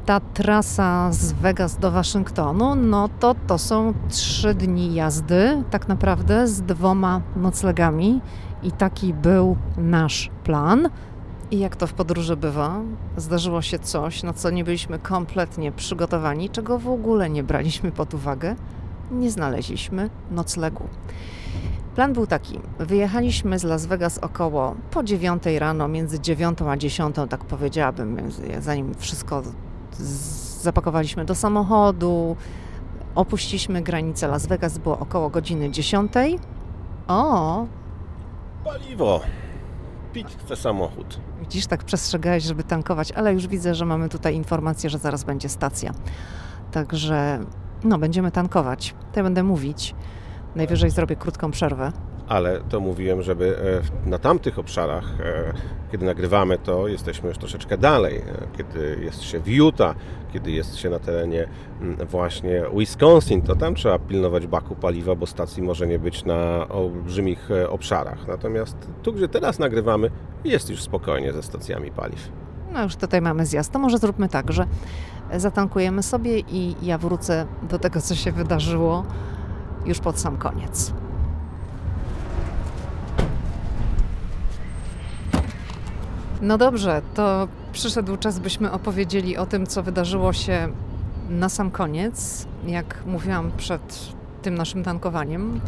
Ta 0.05 0.19
trasa 0.19 1.11
z 1.11 1.34
Vegas 1.34 1.77
do 1.77 1.91
Waszyngtonu, 1.91 2.76
no 2.76 3.10
to 3.19 3.35
to 3.47 3.57
są 3.57 3.93
trzy 4.10 4.53
dni 4.53 4.93
jazdy, 4.93 5.64
tak 5.72 5.88
naprawdę 5.88 6.47
z 6.47 6.61
dwoma 6.61 7.22
noclegami. 7.35 8.22
I 8.64 8.72
taki 8.72 9.14
był 9.14 9.57
nasz 9.77 10.31
plan. 10.43 10.89
I 11.53 11.59
jak 11.59 11.75
to 11.75 11.88
w 11.88 11.93
podróży 11.93 12.38
bywa, 12.38 12.81
zdarzyło 13.17 13.61
się 13.61 13.80
coś, 13.80 14.23
na 14.23 14.34
co 14.34 14.49
nie 14.49 14.63
byliśmy 14.63 14.99
kompletnie 14.99 15.71
przygotowani, 15.71 16.49
czego 16.49 16.80
w 16.80 16.88
ogóle 16.88 17.30
nie 17.30 17.43
braliśmy 17.43 17.91
pod 17.91 18.13
uwagę. 18.13 18.55
Nie 19.11 19.31
znaleźliśmy 19.31 20.09
noclegu. 20.31 20.84
Plan 21.95 22.13
był 22.13 22.27
taki. 22.27 22.59
Wyjechaliśmy 22.80 23.59
z 23.59 23.63
Las 23.63 23.85
Vegas 23.85 24.17
około 24.17 24.75
po 24.91 25.03
9 25.03 25.43
rano, 25.57 25.88
między 25.88 26.19
9 26.19 26.61
a 26.61 26.77
10, 26.77 27.15
tak 27.30 27.45
powiedziałabym, 27.45 28.17
zanim 28.59 28.95
wszystko 28.95 29.43
zapakowaliśmy 30.61 31.25
do 31.25 31.35
samochodu, 31.35 32.35
opuściliśmy 33.15 33.81
granicę 33.81 34.27
Las 34.27 34.47
Vegas, 34.47 34.77
było 34.77 34.99
około 34.99 35.30
godziny 35.30 35.71
10. 35.71 36.11
O! 37.07 37.65
Paliwo! 38.63 39.21
Pić 40.14 40.27
chce 40.45 40.56
samochód. 40.56 41.19
Widzisz, 41.40 41.68
tak 41.68 41.84
przestrzegałeś, 41.84 42.44
żeby 42.44 42.64
tankować, 42.64 43.11
ale 43.11 43.34
już 43.34 43.48
widzę, 43.48 43.76
że 43.76 43.85
mamy 43.85 44.10
tutaj 44.10 44.35
informację, 44.35 44.90
że 44.90 44.98
zaraz 44.98 45.23
będzie 45.23 45.49
stacja. 45.49 45.91
Także 46.72 47.40
no, 47.84 47.98
będziemy 47.99 48.31
tankować. 48.31 48.95
To 49.11 49.19
ja 49.19 49.23
będę 49.23 49.44
mówić. 49.44 49.95
Najwyżej 50.56 50.90
zrobię 50.90 51.15
krótką 51.15 51.52
przerwę. 51.52 51.91
Ale 52.28 52.60
to 52.70 52.80
mówiłem, 52.80 53.22
żeby 53.22 53.58
e, 54.06 54.10
na 54.10 54.20
tamtych 54.20 54.60
obszarach, 54.60 55.06
e, 55.20 55.54
kiedy 55.91 56.06
nagrywamy 56.06 56.58
to, 56.58 56.88
jesteśmy 56.88 57.30
już 57.30 57.38
troszeczkę 57.38 57.78
dalej. 57.78 58.18
E, 58.18 58.58
kiedy 58.58 59.00
jest 59.02 59.22
się 59.22 59.40
w 59.40 59.48
Utah, 59.48 59.95
kiedy 60.34 60.52
jest 60.52 60.76
się 60.76 60.90
na 60.90 61.00
terenie 61.00 61.48
mm, 61.82 62.08
właśnie 62.08 62.64
Wisconsin, 62.78 63.41
to 63.41 63.56
tam 63.56 63.76
trzeba 63.76 64.00
pilnować 64.00 64.48
baku 64.48 64.76
paliwa, 64.76 65.16
bo 65.16 65.26
stacji 65.26 65.64
może 65.64 65.88
nie 65.88 66.00
być 66.00 66.26
na 66.26 66.68
olbrzymich 66.70 67.50
obszarach. 67.70 68.28
Natomiast 68.28 68.78
tu, 69.04 69.14
gdzie 69.14 69.28
teraz 69.28 69.60
nagrywamy, 69.60 70.12
jest 70.44 70.70
już 70.70 70.82
spokojnie 70.82 71.34
ze 71.34 71.44
stacjami 71.44 71.91
paliw. 71.91 72.32
No 72.74 72.84
już 72.84 72.95
tutaj 72.95 73.22
mamy 73.22 73.45
zjazd. 73.45 73.72
To 73.72 73.80
może 73.80 73.98
zróbmy 73.98 74.30
tak, 74.30 74.52
że 74.52 74.66
zatankujemy 75.36 76.04
sobie 76.04 76.40
i 76.40 76.76
ja 76.82 76.98
wrócę 76.98 77.45
do 77.70 77.80
tego, 77.80 78.02
co 78.02 78.16
się 78.16 78.32
wydarzyło 78.32 79.04
już 79.86 80.00
pod 80.00 80.20
sam 80.20 80.38
koniec. 80.38 80.94
No 86.44 86.57
dobrze, 86.57 87.02
to 87.14 87.48
przyszedł 87.72 88.18
czas, 88.18 88.40
byśmy 88.40 88.72
opowiedzieli 88.72 89.38
o 89.38 89.45
tym, 89.45 89.68
co 89.68 89.84
wydarzyło 89.84 90.34
się 90.34 90.68
na 91.30 91.49
sam 91.49 91.72
koniec. 91.72 92.48
Jak 92.68 93.03
mówiłam 93.06 93.52
przed 93.57 94.14
tym 94.41 94.56
naszym 94.56 94.84
tankowaniem, 94.84 95.61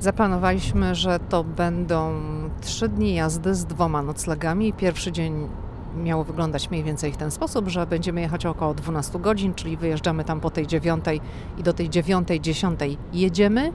zaplanowaliśmy, 0.00 0.94
że 0.94 1.18
to 1.28 1.44
będą 1.44 2.20
trzy 2.60 2.88
dni 2.88 3.14
jazdy 3.14 3.54
z 3.54 3.64
dwoma 3.64 4.02
noclegami. 4.02 4.72
Pierwszy 4.72 5.12
dzień 5.12 5.48
miało 5.96 6.24
wyglądać 6.24 6.70
mniej 6.70 6.84
więcej 6.84 7.12
w 7.12 7.16
ten 7.16 7.30
sposób, 7.30 7.68
że 7.68 7.86
będziemy 7.86 8.20
jechać 8.20 8.46
około 8.46 8.74
12 8.74 9.18
godzin, 9.18 9.54
czyli 9.54 9.76
wyjeżdżamy 9.76 10.24
tam 10.24 10.40
po 10.40 10.50
tej 10.50 10.66
dziewiątej 10.66 11.20
i 11.58 11.62
do 11.62 11.72
tej 11.72 11.90
dziewiątej, 11.90 12.40
dziesiątej 12.40 12.98
jedziemy 13.12 13.72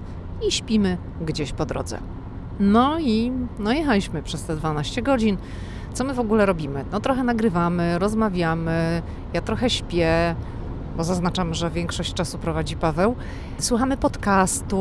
i 0.48 0.52
śpimy 0.52 0.98
gdzieś 1.22 1.52
po 1.52 1.66
drodze. 1.66 2.00
No 2.60 3.00
i 3.00 3.32
no 3.60 3.72
jechaliśmy 3.72 4.24
przez 4.24 4.44
te 4.44 4.56
12 4.56 5.02
godzin. 5.02 5.38
Co 5.94 6.04
my 6.04 6.14
w 6.14 6.20
ogóle 6.20 6.46
robimy? 6.46 6.86
No 6.92 7.00
trochę 7.00 7.24
nagrywamy, 7.24 8.00
rozmawiamy, 8.00 9.02
ja 9.34 9.42
trochę 9.42 9.70
śpię, 9.70 10.36
bo 10.98 11.04
zaznaczam, 11.04 11.54
że 11.54 11.70
większość 11.70 12.14
czasu 12.14 12.38
prowadzi 12.38 12.76
Paweł. 12.76 13.16
Słuchamy 13.60 13.98
podcastu, 13.98 14.78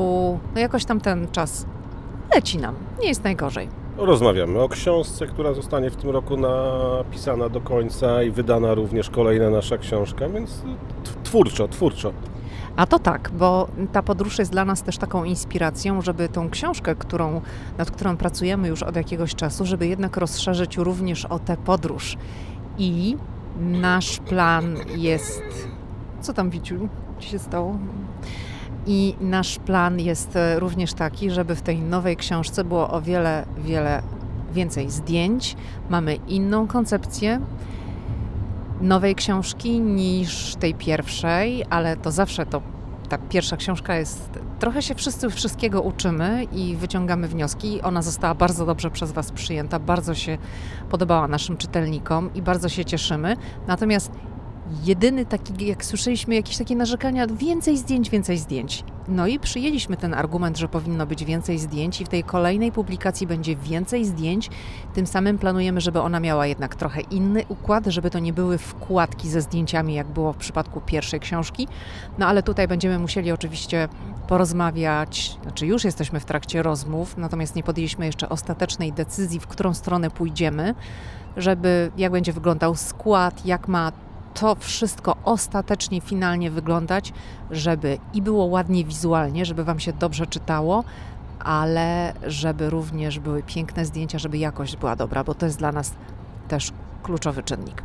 no 0.55 0.61
jakoś 0.61 0.85
tam 0.85 1.01
ten 1.01 1.29
czas 1.33 1.67
leci 2.35 2.59
nam, 2.59 2.75
nie 3.01 3.09
jest 3.09 3.25
najgorzej. 3.25 3.69
Rozmawiamy 3.97 4.61
o 4.61 4.69
książce, 4.69 5.27
która 5.27 5.55
zostanie 5.55 5.91
w 5.91 5.97
tym 5.97 6.11
roku 6.11 6.37
napisana 6.37 7.49
do 7.49 7.61
końca 7.61 8.23
i 8.23 8.31
wydana 8.31 8.75
również 8.75 9.11
kolejna 9.11 9.51
nasza 9.51 9.79
książka, 9.79 10.29
więc 10.29 10.63
twórczo, 11.25 11.69
twórczo. 11.69 12.13
A 12.77 12.87
to 12.87 12.99
tak, 12.99 13.31
bo 13.39 13.69
ta 13.93 14.03
podróż 14.03 14.39
jest 14.39 14.51
dla 14.51 14.65
nas 14.65 14.83
też 14.83 14.99
taką 14.99 15.25
inspiracją, 15.25 16.03
żeby 16.03 16.29
tą 16.29 16.51
książkę, 16.51 16.95
którą, 16.95 17.41
nad 17.79 17.91
którą 17.91 18.17
pracujemy 18.17 18.69
już 18.69 18.83
od 18.83 18.97
jakiegoś 18.97 19.35
czasu, 19.35 19.67
żeby 19.67 19.87
jednak 19.87 20.17
rozszerzyć 20.17 20.77
również 20.77 21.25
o 21.25 21.39
tę 21.39 21.57
podróż. 21.57 22.17
I 22.79 23.17
nasz 23.61 24.19
plan 24.19 24.77
jest. 24.97 25.69
Co 26.21 26.33
tam, 26.33 26.51
Wiciu? 26.51 26.89
Co 27.21 27.27
się 27.27 27.39
stało? 27.39 27.79
I 28.87 29.15
nasz 29.21 29.59
plan 29.59 30.01
jest 30.01 30.37
e, 30.37 30.61
również 30.61 30.95
taki, 30.95 31.31
żeby 31.31 31.55
w 31.55 31.63
tej 31.63 31.81
nowej 31.81 32.17
książce 32.17 32.65
było 32.65 32.91
o 32.91 33.03
wiele, 33.03 33.47
wiele 33.59 34.03
więcej 34.53 34.91
zdjęć. 34.91 35.57
Mamy 35.91 36.15
inną 36.15 36.67
koncepcję 36.67 37.41
nowej 38.81 39.15
książki 39.15 39.81
niż 39.81 40.57
tej 40.57 40.75
pierwszej, 40.75 41.65
ale 41.71 41.97
to 41.97 42.11
zawsze 42.11 42.47
to 42.47 42.63
ta 43.09 43.19
pierwsza 43.19 43.57
książka 43.57 43.97
jest. 43.97 44.39
Trochę 44.59 44.83
się 44.83 44.95
wszyscy 44.95 45.31
wszystkiego 45.31 45.83
uczymy 45.83 46.45
i 46.53 46.77
wyciągamy 46.77 47.29
wnioski. 47.29 47.83
Ona 47.83 48.03
została 48.03 48.35
bardzo 48.35 48.67
dobrze 48.67 48.91
przez 48.91 49.13
Was 49.13 49.33
przyjęta, 49.33 49.79
bardzo 49.79 50.15
się 50.15 50.39
podobała 50.91 51.29
naszym 51.29 51.57
czytelnikom 51.57 52.31
i 52.35 52.43
bardzo 52.43 52.69
się 52.69 52.85
cieszymy. 52.85 53.37
Natomiast 53.67 54.13
jedyny 54.85 55.27
taki, 55.27 55.67
jak 55.67 55.85
słyszeliśmy 55.85 56.35
jakieś 56.35 56.57
takie 56.57 56.77
narzekania, 56.77 57.27
więcej 57.27 57.79
zdjęć, 57.79 58.11
więcej 58.11 58.39
zdjęć. 58.39 58.85
No 59.09 59.27
i 59.27 59.39
przyjęliśmy 59.39 59.97
ten 59.97 60.15
argument, 60.15 60.59
że 60.59 60.69
powinno 60.69 61.07
być 61.07 61.25
więcej 61.25 61.59
zdjęć 61.59 62.01
i 62.01 62.05
w 62.05 62.09
tej 62.09 62.25
kolejnej 62.25 62.73
publikacji 62.73 63.27
będzie 63.27 63.57
więcej 63.57 64.05
zdjęć. 64.05 64.51
Tym 64.95 65.07
samym 65.07 65.39
planujemy, 65.39 65.81
żeby 65.81 66.01
ona 66.01 66.21
miała 66.21 66.47
jednak 66.47 66.75
trochę 66.75 67.01
inny 67.01 67.45
układ, 67.49 67.87
żeby 67.87 68.11
to 68.11 68.19
nie 68.19 68.33
były 68.33 68.59
wkładki 68.59 69.29
ze 69.29 69.41
zdjęciami, 69.41 69.95
jak 69.95 70.07
było 70.07 70.33
w 70.33 70.37
przypadku 70.37 70.81
pierwszej 70.81 71.21
książki. 71.21 71.69
No 72.19 72.27
ale 72.27 72.43
tutaj 72.43 72.69
będziemy 72.69 72.99
musieli 72.99 73.33
oczywiście 73.33 73.89
porozmawiać, 74.29 75.39
znaczy 75.43 75.67
już 75.67 75.85
jesteśmy 75.85 76.21
w 76.21 76.25
trakcie 76.25 76.63
rozmów, 76.63 77.17
natomiast 77.17 77.57
nie 77.57 77.63
podjęliśmy 77.63 78.07
jeszcze 78.07 78.29
ostatecznej 78.29 78.93
decyzji, 78.93 79.41
w 79.41 79.47
którą 79.47 79.75
stronę 79.75 80.11
pójdziemy, 80.11 80.75
żeby 81.37 81.91
jak 81.97 82.13
będzie 82.13 82.33
wyglądał 82.33 82.75
skład, 82.75 83.47
jak 83.47 83.69
ma 83.69 83.93
to 84.41 84.55
wszystko 84.55 85.17
ostatecznie, 85.25 86.01
finalnie 86.01 86.51
wyglądać, 86.51 87.13
żeby 87.51 87.99
i 88.15 88.23
było 88.23 88.45
ładnie 88.45 88.85
wizualnie, 88.85 89.45
żeby 89.45 89.65
Wam 89.65 89.81
się 89.81 89.93
dobrze 89.93 90.27
czytało, 90.27 90.85
ale 91.39 92.13
żeby 92.27 92.71
również 92.71 93.19
były 93.19 93.43
piękne 93.43 93.85
zdjęcia, 93.85 94.19
żeby 94.19 94.39
jakość 94.39 94.77
była 94.77 94.97
dobra, 94.97 95.25
bo 95.25 95.35
to 95.35 95.47
jest 95.47 95.59
dla 95.59 95.73
nas 95.73 95.93
też 96.49 96.73
kluczowy 97.03 97.43
czynnik. 97.43 97.83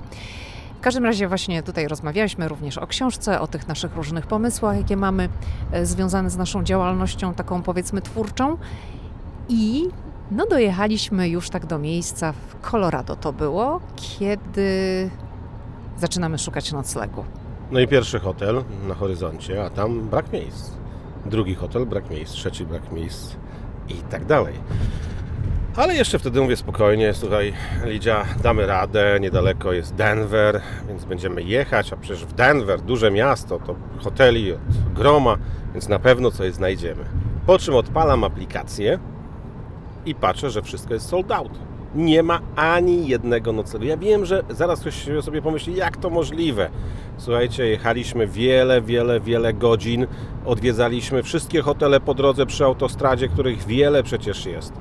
W 0.78 0.84
każdym 0.84 1.06
razie 1.06 1.28
właśnie 1.28 1.64
tutaj 1.64 1.88
rozmawialiśmy 1.88 2.48
również 2.48 2.78
o 2.78 2.88
książce, 2.88 3.42
o 3.42 3.48
tych 3.48 3.68
naszych 3.68 3.96
różnych 3.96 4.28
pomysłach, 4.28 4.78
jakie 4.78 4.98
mamy 4.98 5.30
e, 5.72 5.86
związane 5.86 6.30
z 6.30 6.38
naszą 6.38 6.64
działalnością 6.64 7.34
taką 7.34 7.62
powiedzmy 7.62 8.02
twórczą. 8.02 8.58
I 9.50 9.90
no 10.32 10.46
dojechaliśmy 10.46 11.30
już 11.30 11.50
tak 11.50 11.66
do 11.66 11.80
miejsca 11.80 12.32
w 12.32 12.70
Colorado. 12.72 13.16
To 13.16 13.34
było, 13.34 13.82
kiedy 13.96 15.10
zaczynamy 15.98 16.38
szukać 16.38 16.72
noclegu. 16.72 17.26
No 17.72 17.80
i 17.80 17.88
pierwszy 17.88 18.20
hotel 18.20 18.64
na 18.88 18.94
horyzoncie, 18.96 19.64
a 19.64 19.70
tam 19.70 20.10
brak 20.10 20.34
miejsc. 20.34 20.72
Drugi 21.26 21.56
hotel, 21.56 21.86
brak 21.86 22.10
miejsc, 22.10 22.34
trzeci 22.34 22.66
brak 22.66 22.92
miejsc 22.92 23.36
i 23.90 23.94
tak 23.94 24.26
dalej. 24.26 24.54
Ale 25.76 25.96
jeszcze 25.96 26.20
wtedy 26.20 26.42
mówię 26.42 26.56
spokojnie, 26.56 27.14
słuchaj, 27.14 27.54
Lidia, 27.86 28.26
damy 28.44 28.66
radę, 28.66 29.18
niedaleko 29.22 29.74
jest 29.74 29.96
Denver, 29.96 30.62
więc 30.88 31.06
będziemy 31.06 31.44
jechać, 31.44 31.94
a 31.94 31.98
przecież 31.98 32.26
w 32.26 32.34
Denver, 32.34 32.82
duże 32.82 33.12
miasto, 33.12 33.60
to 33.60 33.76
hoteli 34.00 34.54
od 34.54 34.60
groma, 34.94 35.38
więc 35.74 35.90
na 35.90 36.00
pewno 36.00 36.32
coś 36.32 36.54
znajdziemy. 36.54 37.04
Po 37.46 37.60
czym 37.60 37.76
odpalam 37.76 38.24
aplikację 38.24 39.00
i 40.06 40.16
patrzę, 40.16 40.50
że 40.50 40.62
wszystko 40.62 40.94
jest 40.94 41.10
sold 41.10 41.32
out. 41.32 41.60
Nie 41.96 42.24
ma 42.24 42.40
ani 42.56 43.08
jednego 43.08 43.54
noclegu. 43.54 43.86
Ja 43.86 43.98
wiem, 43.98 44.26
że 44.26 44.44
zaraz 44.50 44.80
ktoś 44.80 45.08
sobie 45.22 45.42
pomyśli, 45.42 45.76
jak 45.76 45.98
to 45.98 46.10
możliwe. 46.10 46.70
Słuchajcie, 47.18 47.68
jechaliśmy 47.68 48.28
wiele, 48.28 48.82
wiele, 48.82 49.20
wiele 49.20 49.54
godzin, 49.54 50.08
odwiedzaliśmy 50.46 51.24
wszystkie 51.24 51.62
hotele 51.62 52.00
po 52.00 52.14
drodze 52.14 52.46
przy 52.46 52.66
autostradzie, 52.66 53.28
których 53.28 53.66
wiele 53.66 54.04
przecież 54.04 54.46
jest 54.46 54.74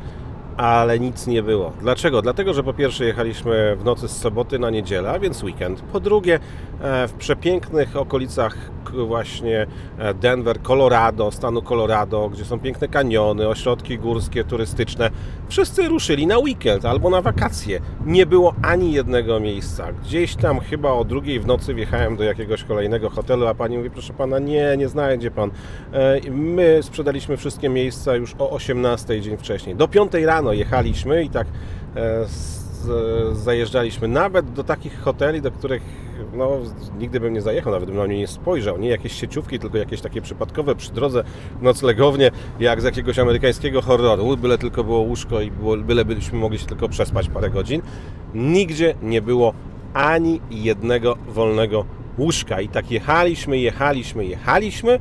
ale 0.60 0.98
nic 0.98 1.26
nie 1.26 1.42
było. 1.42 1.72
Dlaczego? 1.80 2.22
Dlatego, 2.22 2.54
że 2.54 2.62
po 2.62 2.72
pierwsze 2.72 3.04
jechaliśmy 3.04 3.76
w 3.76 3.84
nocy 3.84 4.08
z 4.08 4.16
soboty 4.16 4.58
na 4.58 4.70
niedzielę, 4.70 5.20
więc 5.20 5.42
weekend. 5.42 5.80
Po 5.80 6.00
drugie, 6.00 6.38
e, 6.80 7.08
w 7.08 7.12
przepięknych 7.12 7.96
okolicach 7.96 8.56
właśnie 8.92 9.66
e, 9.98 10.14
Denver, 10.14 10.62
Colorado, 10.62 11.30
stanu 11.30 11.62
Colorado, 11.62 12.28
gdzie 12.28 12.44
są 12.44 12.60
piękne 12.60 12.88
kaniony, 12.88 13.48
ośrodki 13.48 13.98
górskie, 13.98 14.44
turystyczne. 14.44 15.10
Wszyscy 15.48 15.88
ruszyli 15.88 16.26
na 16.26 16.38
weekend 16.38 16.84
albo 16.84 17.10
na 17.10 17.22
wakacje. 17.22 17.80
Nie 18.06 18.26
było 18.26 18.54
ani 18.62 18.92
jednego 18.92 19.40
miejsca. 19.40 19.92
Gdzieś 19.92 20.36
tam 20.36 20.60
chyba 20.60 20.92
o 20.92 21.04
drugiej 21.04 21.40
w 21.40 21.46
nocy 21.46 21.74
wjechałem 21.74 22.16
do 22.16 22.24
jakiegoś 22.24 22.64
kolejnego 22.64 23.10
hotelu, 23.10 23.46
a 23.46 23.54
pani 23.54 23.76
mówi, 23.76 23.90
proszę 23.90 24.12
pana, 24.12 24.38
nie, 24.38 24.74
nie 24.78 24.88
znajdzie 24.88 25.30
pan. 25.30 25.50
E, 25.92 26.20
my 26.30 26.78
sprzedaliśmy 26.82 27.36
wszystkie 27.36 27.68
miejsca 27.68 28.16
już 28.16 28.34
o 28.38 28.50
18 28.50 29.20
dzień 29.20 29.36
wcześniej. 29.36 29.76
Do 29.76 29.88
5 29.88 30.12
rano 30.14 30.49
jechaliśmy 30.52 31.24
i 31.24 31.30
tak 31.30 31.46
zajeżdżaliśmy 33.32 34.08
nawet 34.08 34.52
do 34.52 34.64
takich 34.64 35.00
hoteli, 35.00 35.42
do 35.42 35.50
których 35.50 35.82
no, 36.34 36.50
nigdy 36.98 37.20
bym 37.20 37.34
nie 37.34 37.42
zajechał, 37.42 37.72
nawet 37.72 37.88
bym 37.88 37.98
na 37.98 38.06
nie 38.06 38.18
nie 38.18 38.26
spojrzał. 38.26 38.78
Nie 38.78 38.88
jakieś 38.88 39.12
sieciówki, 39.12 39.58
tylko 39.58 39.78
jakieś 39.78 40.00
takie 40.00 40.20
przypadkowe 40.20 40.74
przy 40.74 40.92
drodze 40.92 41.24
noclegownie, 41.62 42.30
jak 42.60 42.80
z 42.80 42.84
jakiegoś 42.84 43.18
amerykańskiego 43.18 43.82
horroru, 43.82 44.36
byle 44.36 44.58
tylko 44.58 44.84
było 44.84 44.98
łóżko 44.98 45.40
i 45.40 45.50
było, 45.50 45.76
byle 45.76 46.04
byliśmy 46.04 46.38
mogli 46.38 46.58
się 46.58 46.66
tylko 46.66 46.88
przespać 46.88 47.28
parę 47.28 47.50
godzin. 47.50 47.82
Nigdzie 48.34 48.94
nie 49.02 49.22
było 49.22 49.54
ani 49.94 50.40
jednego 50.50 51.16
wolnego 51.28 51.84
łóżka. 52.18 52.60
I 52.60 52.68
tak 52.68 52.90
jechaliśmy, 52.90 53.58
jechaliśmy, 53.58 54.26
jechaliśmy, 54.26 55.00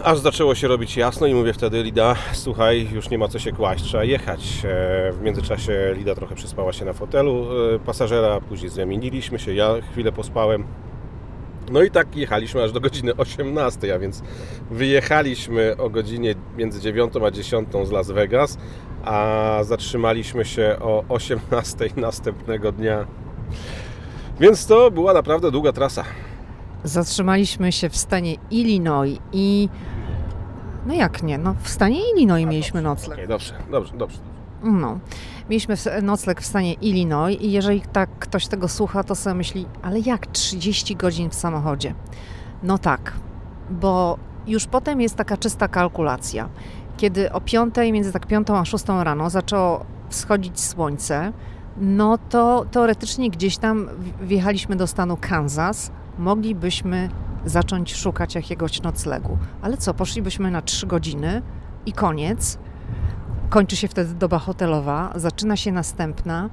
Aż 0.00 0.18
zaczęło 0.18 0.54
się 0.54 0.68
robić 0.68 0.96
jasno 0.96 1.26
i 1.26 1.34
mówię 1.34 1.52
wtedy 1.52 1.82
Lida, 1.82 2.16
słuchaj, 2.32 2.88
już 2.92 3.10
nie 3.10 3.18
ma 3.18 3.28
co 3.28 3.38
się 3.38 3.52
kłaść, 3.52 3.84
trzeba 3.84 4.04
jechać. 4.04 4.40
E, 4.64 5.12
w 5.12 5.22
międzyczasie 5.22 5.94
Lida 5.96 6.14
trochę 6.14 6.34
przespała 6.34 6.72
się 6.72 6.84
na 6.84 6.92
fotelu 6.92 7.46
e, 7.74 7.78
pasażera, 7.78 8.40
później 8.40 8.70
zamieniliśmy 8.70 9.38
się, 9.38 9.54
ja 9.54 9.74
chwilę 9.92 10.12
pospałem. 10.12 10.64
No 11.70 11.82
i 11.82 11.90
tak 11.90 12.16
jechaliśmy 12.16 12.62
aż 12.62 12.72
do 12.72 12.80
godziny 12.80 13.16
18, 13.16 13.94
a 13.94 13.98
więc 13.98 14.22
wyjechaliśmy 14.70 15.76
o 15.76 15.90
godzinie 15.90 16.34
między 16.56 16.80
9 16.80 17.12
a 17.26 17.30
10 17.30 17.68
z 17.84 17.90
Las 17.90 18.10
Vegas, 18.10 18.58
a 19.04 19.58
zatrzymaliśmy 19.62 20.44
się 20.44 20.76
o 20.80 21.04
18 21.08 21.90
następnego 21.96 22.72
dnia. 22.72 23.06
Więc 24.40 24.66
to 24.66 24.90
była 24.90 25.14
naprawdę 25.14 25.50
długa 25.50 25.72
trasa. 25.72 26.04
Zatrzymaliśmy 26.84 27.72
się 27.72 27.88
w 27.88 27.96
stanie 27.96 28.34
Illinois 28.50 29.18
i 29.32 29.68
no 30.86 30.94
jak 30.94 31.22
nie? 31.22 31.38
No 31.38 31.54
w 31.62 31.68
stanie 31.68 32.00
Illinois 32.10 32.46
mieliśmy 32.46 32.82
nocleg. 32.82 33.18
Okay, 33.18 33.28
dobrze, 33.28 33.54
dobrze, 33.70 33.96
dobrze. 33.96 34.18
No. 34.62 34.98
Mieliśmy 35.50 35.74
nocleg 36.02 36.40
w 36.40 36.46
stanie 36.46 36.72
Illinois 36.74 37.40
i 37.40 37.52
jeżeli 37.52 37.80
tak 37.80 38.10
ktoś 38.18 38.46
tego 38.46 38.68
słucha, 38.68 39.04
to 39.04 39.14
sobie 39.14 39.34
myśli, 39.34 39.66
ale 39.82 40.00
jak 40.00 40.26
30 40.26 40.96
godzin 40.96 41.30
w 41.30 41.34
samochodzie? 41.34 41.94
No 42.62 42.78
tak, 42.78 43.12
bo 43.70 44.18
już 44.46 44.66
potem 44.66 45.00
jest 45.00 45.16
taka 45.16 45.36
czysta 45.36 45.68
kalkulacja. 45.68 46.48
Kiedy 46.96 47.32
o 47.32 47.40
5, 47.40 47.74
między 47.92 48.12
tak 48.12 48.26
5 48.26 48.50
a 48.50 48.64
6 48.64 48.84
rano 48.88 49.30
zaczęło 49.30 49.84
wschodzić 50.08 50.60
słońce, 50.60 51.32
no 51.76 52.18
to 52.18 52.66
teoretycznie 52.70 53.30
gdzieś 53.30 53.58
tam 53.58 53.88
wjechaliśmy 54.22 54.76
do 54.76 54.86
stanu 54.86 55.16
Kansas, 55.20 55.92
moglibyśmy 56.18 57.08
zacząć 57.44 57.94
szukać 57.94 58.34
jakiegoś 58.34 58.82
noclegu. 58.82 59.38
Ale 59.62 59.76
co, 59.76 59.94
poszlibyśmy 59.94 60.50
na 60.50 60.62
trzy 60.62 60.86
godziny 60.86 61.42
i 61.86 61.92
koniec. 61.92 62.58
Kończy 63.50 63.76
się 63.76 63.88
wtedy 63.88 64.14
doba 64.14 64.38
hotelowa, 64.38 65.12
zaczyna 65.14 65.56
się 65.56 65.72
następna. 65.72 66.50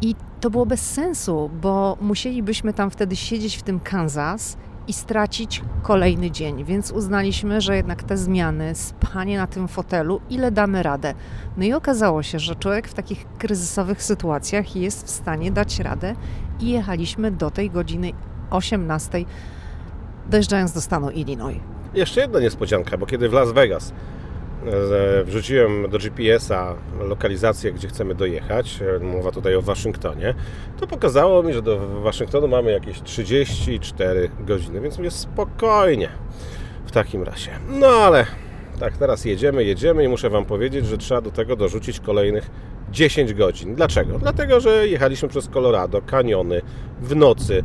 I 0.00 0.14
to 0.40 0.50
było 0.50 0.66
bez 0.66 0.92
sensu, 0.92 1.50
bo 1.62 1.96
musielibyśmy 2.00 2.72
tam 2.72 2.90
wtedy 2.90 3.16
siedzieć 3.16 3.56
w 3.56 3.62
tym 3.62 3.80
Kansas 3.80 4.56
i 4.88 4.92
stracić 4.92 5.62
kolejny 5.82 6.30
dzień, 6.30 6.64
więc 6.64 6.90
uznaliśmy, 6.90 7.60
że 7.60 7.76
jednak 7.76 8.02
te 8.02 8.16
zmiany, 8.16 8.74
spanie 8.74 9.38
na 9.38 9.46
tym 9.46 9.68
fotelu, 9.68 10.20
ile 10.30 10.50
damy 10.50 10.82
radę. 10.82 11.14
No 11.56 11.64
i 11.64 11.72
okazało 11.72 12.22
się, 12.22 12.38
że 12.38 12.56
człowiek 12.56 12.88
w 12.88 12.94
takich 12.94 13.26
kryzysowych 13.38 14.02
sytuacjach 14.02 14.76
jest 14.76 15.06
w 15.06 15.10
stanie 15.10 15.52
dać 15.52 15.78
radę 15.78 16.14
i 16.60 16.68
jechaliśmy 16.68 17.30
do 17.30 17.50
tej 17.50 17.70
godziny 17.70 18.12
18 18.50 19.24
dojeżdżając 20.30 20.72
do 20.72 20.80
stanu 20.80 21.10
Illinois. 21.10 21.60
Jeszcze 21.94 22.20
jedna 22.20 22.40
niespodzianka, 22.40 22.98
bo 22.98 23.06
kiedy 23.06 23.28
w 23.28 23.32
Las 23.32 23.52
Vegas 23.52 23.92
e, 24.66 25.24
wrzuciłem 25.24 25.90
do 25.90 25.98
GPS-a 25.98 26.74
lokalizację, 27.00 27.72
gdzie 27.72 27.88
chcemy 27.88 28.14
dojechać, 28.14 28.80
e, 28.96 29.04
mowa 29.04 29.30
tutaj 29.30 29.54
o 29.54 29.62
Waszyngtonie, 29.62 30.34
to 30.80 30.86
pokazało 30.86 31.42
mi, 31.42 31.52
że 31.52 31.62
do 31.62 32.00
Waszyngtonu 32.02 32.48
mamy 32.48 32.72
jakieś 32.72 33.02
34 33.02 34.30
godziny, 34.40 34.80
więc 34.80 34.98
mówię 34.98 35.10
spokojnie 35.10 36.08
w 36.86 36.92
takim 36.92 37.22
razie. 37.22 37.50
No 37.68 37.86
ale 37.86 38.26
tak, 38.80 38.96
teraz 38.96 39.24
jedziemy, 39.24 39.64
jedziemy 39.64 40.04
i 40.04 40.08
muszę 40.08 40.30
Wam 40.30 40.44
powiedzieć, 40.44 40.86
że 40.86 40.98
trzeba 40.98 41.20
do 41.20 41.30
tego 41.30 41.56
dorzucić 41.56 42.00
kolejnych 42.00 42.50
10 42.90 43.34
godzin. 43.34 43.74
Dlaczego? 43.74 44.18
Dlatego, 44.18 44.60
że 44.60 44.88
jechaliśmy 44.88 45.28
przez 45.28 45.48
Colorado, 45.48 46.02
kaniony, 46.02 46.62
w 47.00 47.16
nocy, 47.16 47.62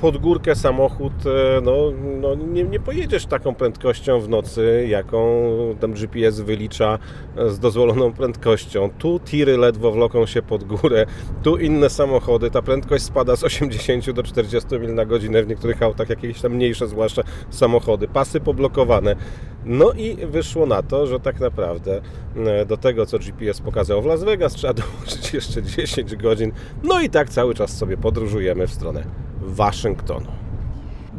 pod 0.00 0.16
górkę 0.16 0.54
samochód, 0.54 1.12
e, 1.26 1.60
no, 1.60 1.92
no 2.20 2.34
nie, 2.34 2.64
nie, 2.64 2.80
pojedziesz 2.80 3.26
taką 3.26 3.54
prędkością 3.54 4.20
w 4.20 4.28
nocy, 4.28 4.86
jaką 4.88 5.50
tam 5.80 5.92
GPS 5.92 6.40
wylicza 6.40 6.98
e, 7.36 7.50
z 7.50 7.58
dozwoloną 7.58 8.12
prędkością. 8.12 8.90
Tu 8.98 9.20
tiry 9.20 9.56
ledwo 9.56 9.92
wloką 9.92 10.26
się 10.26 10.42
pod 10.42 10.64
górę, 10.64 11.06
tu 11.42 11.56
inne 11.56 11.90
samochody, 11.90 12.50
ta 12.50 12.62
prędkość 12.62 13.04
spada 13.04 13.36
z 13.36 13.44
80 13.44 14.10
do 14.10 14.22
40 14.22 14.78
mil 14.78 14.94
na 14.94 15.04
godzinę 15.04 15.42
w 15.42 15.48
niektórych 15.48 15.82
autach, 15.82 16.08
jakieś 16.08 16.40
tam 16.40 16.52
mniejsze 16.52 16.88
zwłaszcza 16.88 17.22
samochody, 17.50 18.08
pasy 18.08 18.40
poblokowane. 18.40 19.16
No 19.64 19.92
i 19.92 20.26
wyszło 20.26 20.66
na 20.66 20.82
to, 20.82 21.06
że 21.06 21.20
tak 21.20 21.40
naprawdę 21.40 22.00
e, 22.36 22.66
do 22.66 22.76
tego, 22.76 23.06
co 23.06 23.18
GPS 23.18 23.60
pokazał 23.60 24.02
w 24.02 24.06
Las 24.06 24.24
Vegas, 24.24 24.52
trzeba 24.52 24.74
dołożyć 24.82 25.34
jeszcze 25.34 25.62
10 25.62 26.16
godzin. 26.16 26.52
No 26.82 27.00
i 27.00 27.10
tak 27.10 27.30
cały 27.30 27.54
czas 27.54 27.76
sobie 27.76 27.96
podróżujemy 27.96 28.66
w 28.66 28.72
stronę 28.72 29.25
Waszyngtonu. 29.46 30.26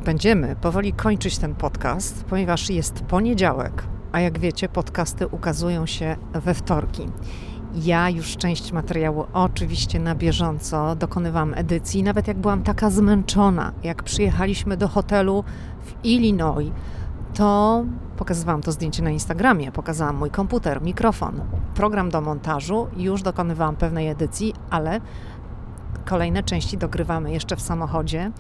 Będziemy 0.05 0.55
powoli 0.55 0.93
kończyć 0.93 1.37
ten 1.37 1.55
podcast, 1.55 2.23
ponieważ 2.23 2.69
jest 2.69 3.01
poniedziałek, 3.01 3.83
a 4.11 4.19
jak 4.19 4.39
wiecie, 4.39 4.69
podcasty 4.69 5.27
ukazują 5.27 5.85
się 5.85 6.15
we 6.33 6.53
wtorki. 6.53 7.05
Ja 7.75 8.09
już 8.09 8.37
część 8.37 8.71
materiału 8.71 9.25
oczywiście 9.33 9.99
na 9.99 10.15
bieżąco 10.15 10.95
dokonywałam 10.95 11.53
edycji, 11.53 12.03
nawet 12.03 12.27
jak 12.27 12.37
byłam 12.37 12.63
taka 12.63 12.89
zmęczona, 12.89 13.71
jak 13.83 14.03
przyjechaliśmy 14.03 14.77
do 14.77 14.87
hotelu 14.87 15.43
w 15.81 16.05
Illinois, 16.05 16.71
to 17.33 17.85
pokazywałam 18.17 18.61
to 18.61 18.71
zdjęcie 18.71 19.03
na 19.03 19.09
Instagramie, 19.09 19.71
pokazałam 19.71 20.15
mój 20.15 20.31
komputer, 20.31 20.81
mikrofon, 20.81 21.41
program 21.75 22.09
do 22.09 22.21
montażu, 22.21 22.87
już 22.97 23.21
dokonywałam 23.21 23.75
pewnej 23.75 24.07
edycji, 24.07 24.53
ale 24.69 25.01
Kolejne 26.07 26.43
części 26.43 26.77
dogrywamy 26.77 27.31
jeszcze 27.31 27.55
w 27.55 27.61
samochodzie. 27.61 28.31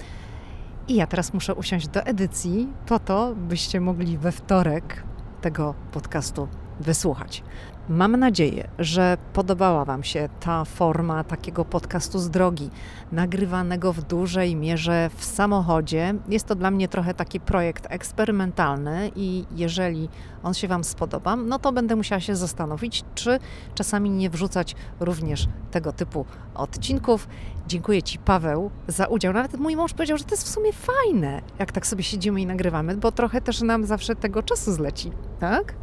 I 0.87 0.95
ja 0.95 1.07
teraz 1.07 1.33
muszę 1.33 1.55
usiąść 1.55 1.87
do 1.87 2.03
edycji 2.03 2.67
po 2.85 2.99
to, 2.99 3.35
byście 3.35 3.81
mogli 3.81 4.17
we 4.17 4.31
wtorek 4.31 5.03
tego 5.41 5.73
podcastu 5.91 6.47
wysłuchać. 6.79 7.43
Mam 7.89 8.17
nadzieję, 8.17 8.67
że 8.79 9.17
podobała 9.33 9.85
Wam 9.85 10.03
się 10.03 10.29
ta 10.39 10.65
forma 10.65 11.23
takiego 11.23 11.65
podcastu 11.65 12.19
z 12.19 12.29
drogi, 12.29 12.69
nagrywanego 13.11 13.93
w 13.93 14.01
dużej 14.03 14.55
mierze 14.55 15.09
w 15.15 15.23
samochodzie. 15.25 16.13
Jest 16.29 16.47
to 16.47 16.55
dla 16.55 16.71
mnie 16.71 16.87
trochę 16.87 17.13
taki 17.13 17.39
projekt 17.39 17.87
eksperymentalny 17.89 19.11
i 19.15 19.45
jeżeli 19.55 20.09
on 20.43 20.53
się 20.53 20.67
Wam 20.67 20.83
spodoba, 20.83 21.35
no 21.35 21.59
to 21.59 21.71
będę 21.71 21.95
musiała 21.95 22.21
się 22.21 22.35
zastanowić, 22.35 23.03
czy 23.15 23.39
czasami 23.75 24.09
nie 24.09 24.29
wrzucać 24.29 24.75
również 24.99 25.47
tego 25.71 25.93
typu 25.93 26.25
odcinków. 26.55 27.27
Dziękuję 27.67 28.03
Ci, 28.03 28.19
Paweł, 28.19 28.71
za 28.87 29.05
udział. 29.05 29.33
Nawet 29.33 29.57
mój 29.57 29.75
mąż 29.75 29.93
powiedział, 29.93 30.17
że 30.17 30.23
to 30.23 30.31
jest 30.31 30.43
w 30.43 30.49
sumie 30.49 30.73
fajne, 30.73 31.41
jak 31.59 31.71
tak 31.71 31.87
sobie 31.87 32.03
siedzimy 32.03 32.41
i 32.41 32.45
nagrywamy, 32.45 32.97
bo 32.97 33.11
trochę 33.11 33.41
też 33.41 33.61
nam 33.61 33.85
zawsze 33.85 34.15
tego 34.15 34.43
czasu 34.43 34.71
zleci, 34.71 35.11
tak? 35.39 35.73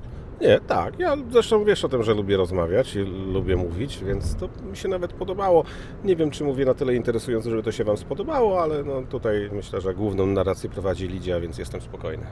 Nie, 0.40 0.60
tak. 0.60 0.98
Ja 0.98 1.16
zresztą 1.30 1.64
wiesz 1.64 1.84
o 1.84 1.88
tym, 1.88 2.02
że 2.02 2.14
lubię 2.14 2.36
rozmawiać 2.36 2.94
i 2.94 2.98
lubię 3.32 3.56
mówić, 3.56 4.04
więc 4.04 4.34
to 4.36 4.48
mi 4.70 4.76
się 4.76 4.88
nawet 4.88 5.12
podobało. 5.12 5.64
Nie 6.04 6.16
wiem, 6.16 6.30
czy 6.30 6.44
mówię 6.44 6.64
na 6.64 6.74
tyle 6.74 6.94
interesująco, 6.94 7.50
żeby 7.50 7.62
to 7.62 7.72
się 7.72 7.84
Wam 7.84 7.96
spodobało, 7.96 8.62
ale 8.62 8.82
no 8.82 9.02
tutaj 9.02 9.50
myślę, 9.52 9.80
że 9.80 9.94
główną 9.94 10.26
narrację 10.26 10.70
prowadzi 10.70 11.08
Lidia, 11.08 11.40
więc 11.40 11.58
jestem 11.58 11.80
spokojny. 11.80 12.26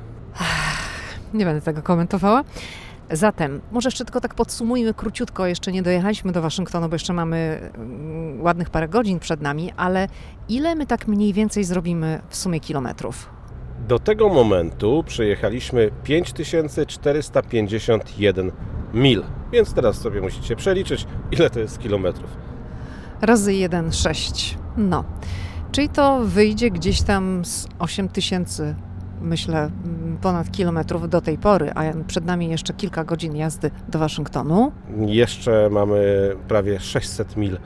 Nie 1.35 1.45
będę 1.45 1.61
tego 1.61 1.83
komentowała. 1.83 2.45
Zatem, 3.11 3.61
może 3.73 3.87
jeszcze 3.87 4.05
tylko 4.05 4.21
tak 4.21 4.35
podsumujmy 4.35 4.95
króciutko, 4.95 5.47
jeszcze 5.47 5.73
nie 5.73 5.83
dojechaliśmy 5.83 6.33
do 6.33 6.43
Waszyngtonu, 6.43 6.89
bo 6.89 6.95
jeszcze 6.95 7.13
mamy 7.13 7.71
mm, 7.75 8.43
ładnych 8.43 8.71
parę 8.71 8.89
godzin 8.89 9.19
przed 9.19 9.43
nami, 9.43 9.73
ale 9.77 10.09
ile 10.49 10.75
my 10.75 10.87
tak 10.87 11.09
mniej 11.09 11.33
więcej 11.33 11.65
zrobimy 11.65 12.21
w 12.29 12.37
sumie 12.37 12.61
kilometrów? 12.61 13.31
Do 13.89 13.99
tego 13.99 14.29
momentu 14.29 15.05
przejechaliśmy 15.07 15.91
5451 16.05 18.53
mil, 18.95 19.25
więc 19.53 19.75
teraz 19.75 19.97
sobie 19.97 20.21
musicie 20.21 20.57
przeliczyć, 20.57 21.07
ile 21.31 21.51
to 21.51 21.61
jest 21.61 21.79
kilometrów. 21.79 22.31
Razy 23.21 23.51
1,6. 23.51 24.55
No. 24.77 25.05
Czyli 25.73 25.89
to 25.89 26.21
wyjdzie 26.25 26.71
gdzieś 26.71 27.03
tam 27.03 27.45
z 27.45 27.69
8 27.79 28.09
tysięcy, 28.09 28.75
myślę, 29.23 29.59
mm, 29.59 30.19
ponad 30.23 30.51
kilometrów 30.51 31.09
do 31.09 31.21
tej 31.21 31.39
pory, 31.39 31.71
a 31.75 31.83
przed 32.07 32.25
nami 32.25 32.49
jeszcze 32.49 32.75
kilka 32.75 33.05
godzin 33.05 33.37
jazdy 33.37 33.71
do 33.89 33.99
Waszyngtonu. 33.99 34.73
Jeszcze 35.07 35.69
mamy 35.71 36.31
prawie 36.49 36.81
600 36.81 37.37
mil 37.37 37.59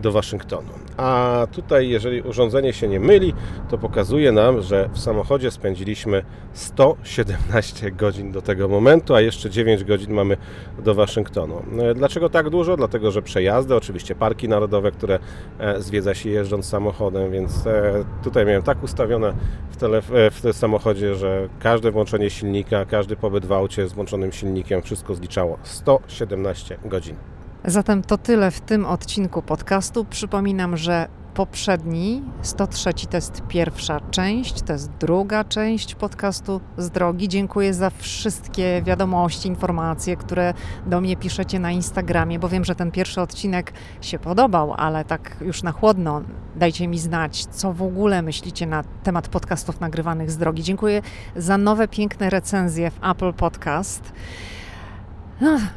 do 0.00 0.12
Waszyngtonu. 0.12 0.68
A 0.96 1.46
tutaj, 1.52 1.88
jeżeli 1.88 2.22
urządzenie 2.22 2.72
się 2.72 2.88
nie 2.88 3.00
myli, 3.00 3.34
to 3.68 3.78
pokazuje 3.78 4.32
nam, 4.32 4.62
że 4.62 4.88
w 4.92 4.98
samochodzie 4.98 5.50
spędziliśmy 5.50 6.22
117 6.52 7.90
godzin 7.90 8.32
do 8.32 8.42
tego 8.42 8.68
momentu, 8.68 9.14
a 9.14 9.20
jeszcze 9.20 9.50
9 9.50 9.84
godzin 9.84 10.12
mamy 10.14 10.36
do 10.78 10.94
Waszyngtonu. 10.94 11.62
E, 11.78 11.94
dlaczego 11.94 12.28
tak 12.28 12.50
dużo? 12.50 12.76
Dlatego, 12.76 13.10
że 13.10 13.22
przejazdy, 13.22 13.76
oczywiście 13.76 14.14
parki 14.14 14.48
narodowe, 14.48 14.90
które 14.90 15.18
e, 15.58 15.82
zwiedza 15.82 16.14
się 16.14 16.30
jeżdżąc 16.30 16.66
samochodem, 16.66 17.32
więc 17.32 17.66
e, 17.66 18.04
tutaj 18.22 18.46
miałem 18.46 18.62
tak 18.62 18.82
ustawione 18.82 19.32
w, 19.70 19.76
telef- 19.76 20.30
w 20.52 20.56
samochodzie, 20.56 21.14
że 21.14 21.48
każde 21.58 21.90
włączenie 21.90 22.30
silnika, 22.30 22.84
każdy 22.84 23.16
pobyt 23.16 23.46
w 23.46 23.52
aucie 23.52 23.88
z 23.88 23.92
włączonym 23.92 24.32
silnikiem, 24.32 24.82
wszystko 24.82 25.14
zliczało 25.14 25.58
117 25.62 26.78
godzin. 26.84 27.16
Zatem 27.64 28.02
to 28.02 28.18
tyle 28.18 28.50
w 28.50 28.60
tym 28.60 28.86
odcinku 28.86 29.42
podcastu. 29.42 30.04
Przypominam, 30.04 30.76
że 30.76 31.08
poprzedni, 31.34 32.22
103 32.42 32.92
to 33.10 33.16
jest 33.16 33.42
pierwsza 33.48 34.00
część, 34.00 34.62
to 34.62 34.72
jest 34.72 34.90
druga 34.90 35.44
część 35.44 35.94
podcastu 35.94 36.60
z 36.78 36.90
drogi. 36.90 37.28
Dziękuję 37.28 37.74
za 37.74 37.90
wszystkie 37.90 38.82
wiadomości, 38.82 39.48
informacje, 39.48 40.16
które 40.16 40.54
do 40.86 41.00
mnie 41.00 41.16
piszecie 41.16 41.58
na 41.58 41.70
Instagramie, 41.70 42.38
bo 42.38 42.48
wiem, 42.48 42.64
że 42.64 42.74
ten 42.74 42.90
pierwszy 42.90 43.20
odcinek 43.20 43.72
się 44.00 44.18
podobał, 44.18 44.74
ale 44.76 45.04
tak 45.04 45.36
już 45.40 45.62
na 45.62 45.72
chłodno 45.72 46.22
dajcie 46.56 46.88
mi 46.88 46.98
znać, 46.98 47.46
co 47.46 47.72
w 47.72 47.82
ogóle 47.82 48.22
myślicie 48.22 48.66
na 48.66 48.82
temat 48.82 49.28
podcastów 49.28 49.80
nagrywanych 49.80 50.30
z 50.30 50.36
drogi. 50.36 50.62
Dziękuję 50.62 51.02
za 51.36 51.58
nowe, 51.58 51.88
piękne 51.88 52.30
recenzje 52.30 52.90
w 52.90 53.04
Apple 53.04 53.32
Podcast. 53.32 54.12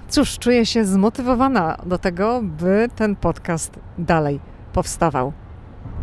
Cóż, 0.10 0.40
czuję 0.40 0.66
się 0.66 0.86
zmotywowana 0.86 1.78
do 1.86 1.98
tego, 1.98 2.42
by 2.44 2.88
ten 2.96 3.16
podcast 3.16 3.80
dalej 3.98 4.40
powstawał. 4.74 5.34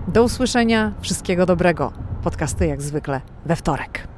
Do 0.09 0.25
usłyszenia, 0.25 0.93
wszystkiego 1.01 1.47
dobrego. 1.47 1.93
Podcasty 2.23 2.67
jak 2.67 2.83
zwykle 2.83 3.21
we 3.47 3.57
wtorek. 3.57 4.09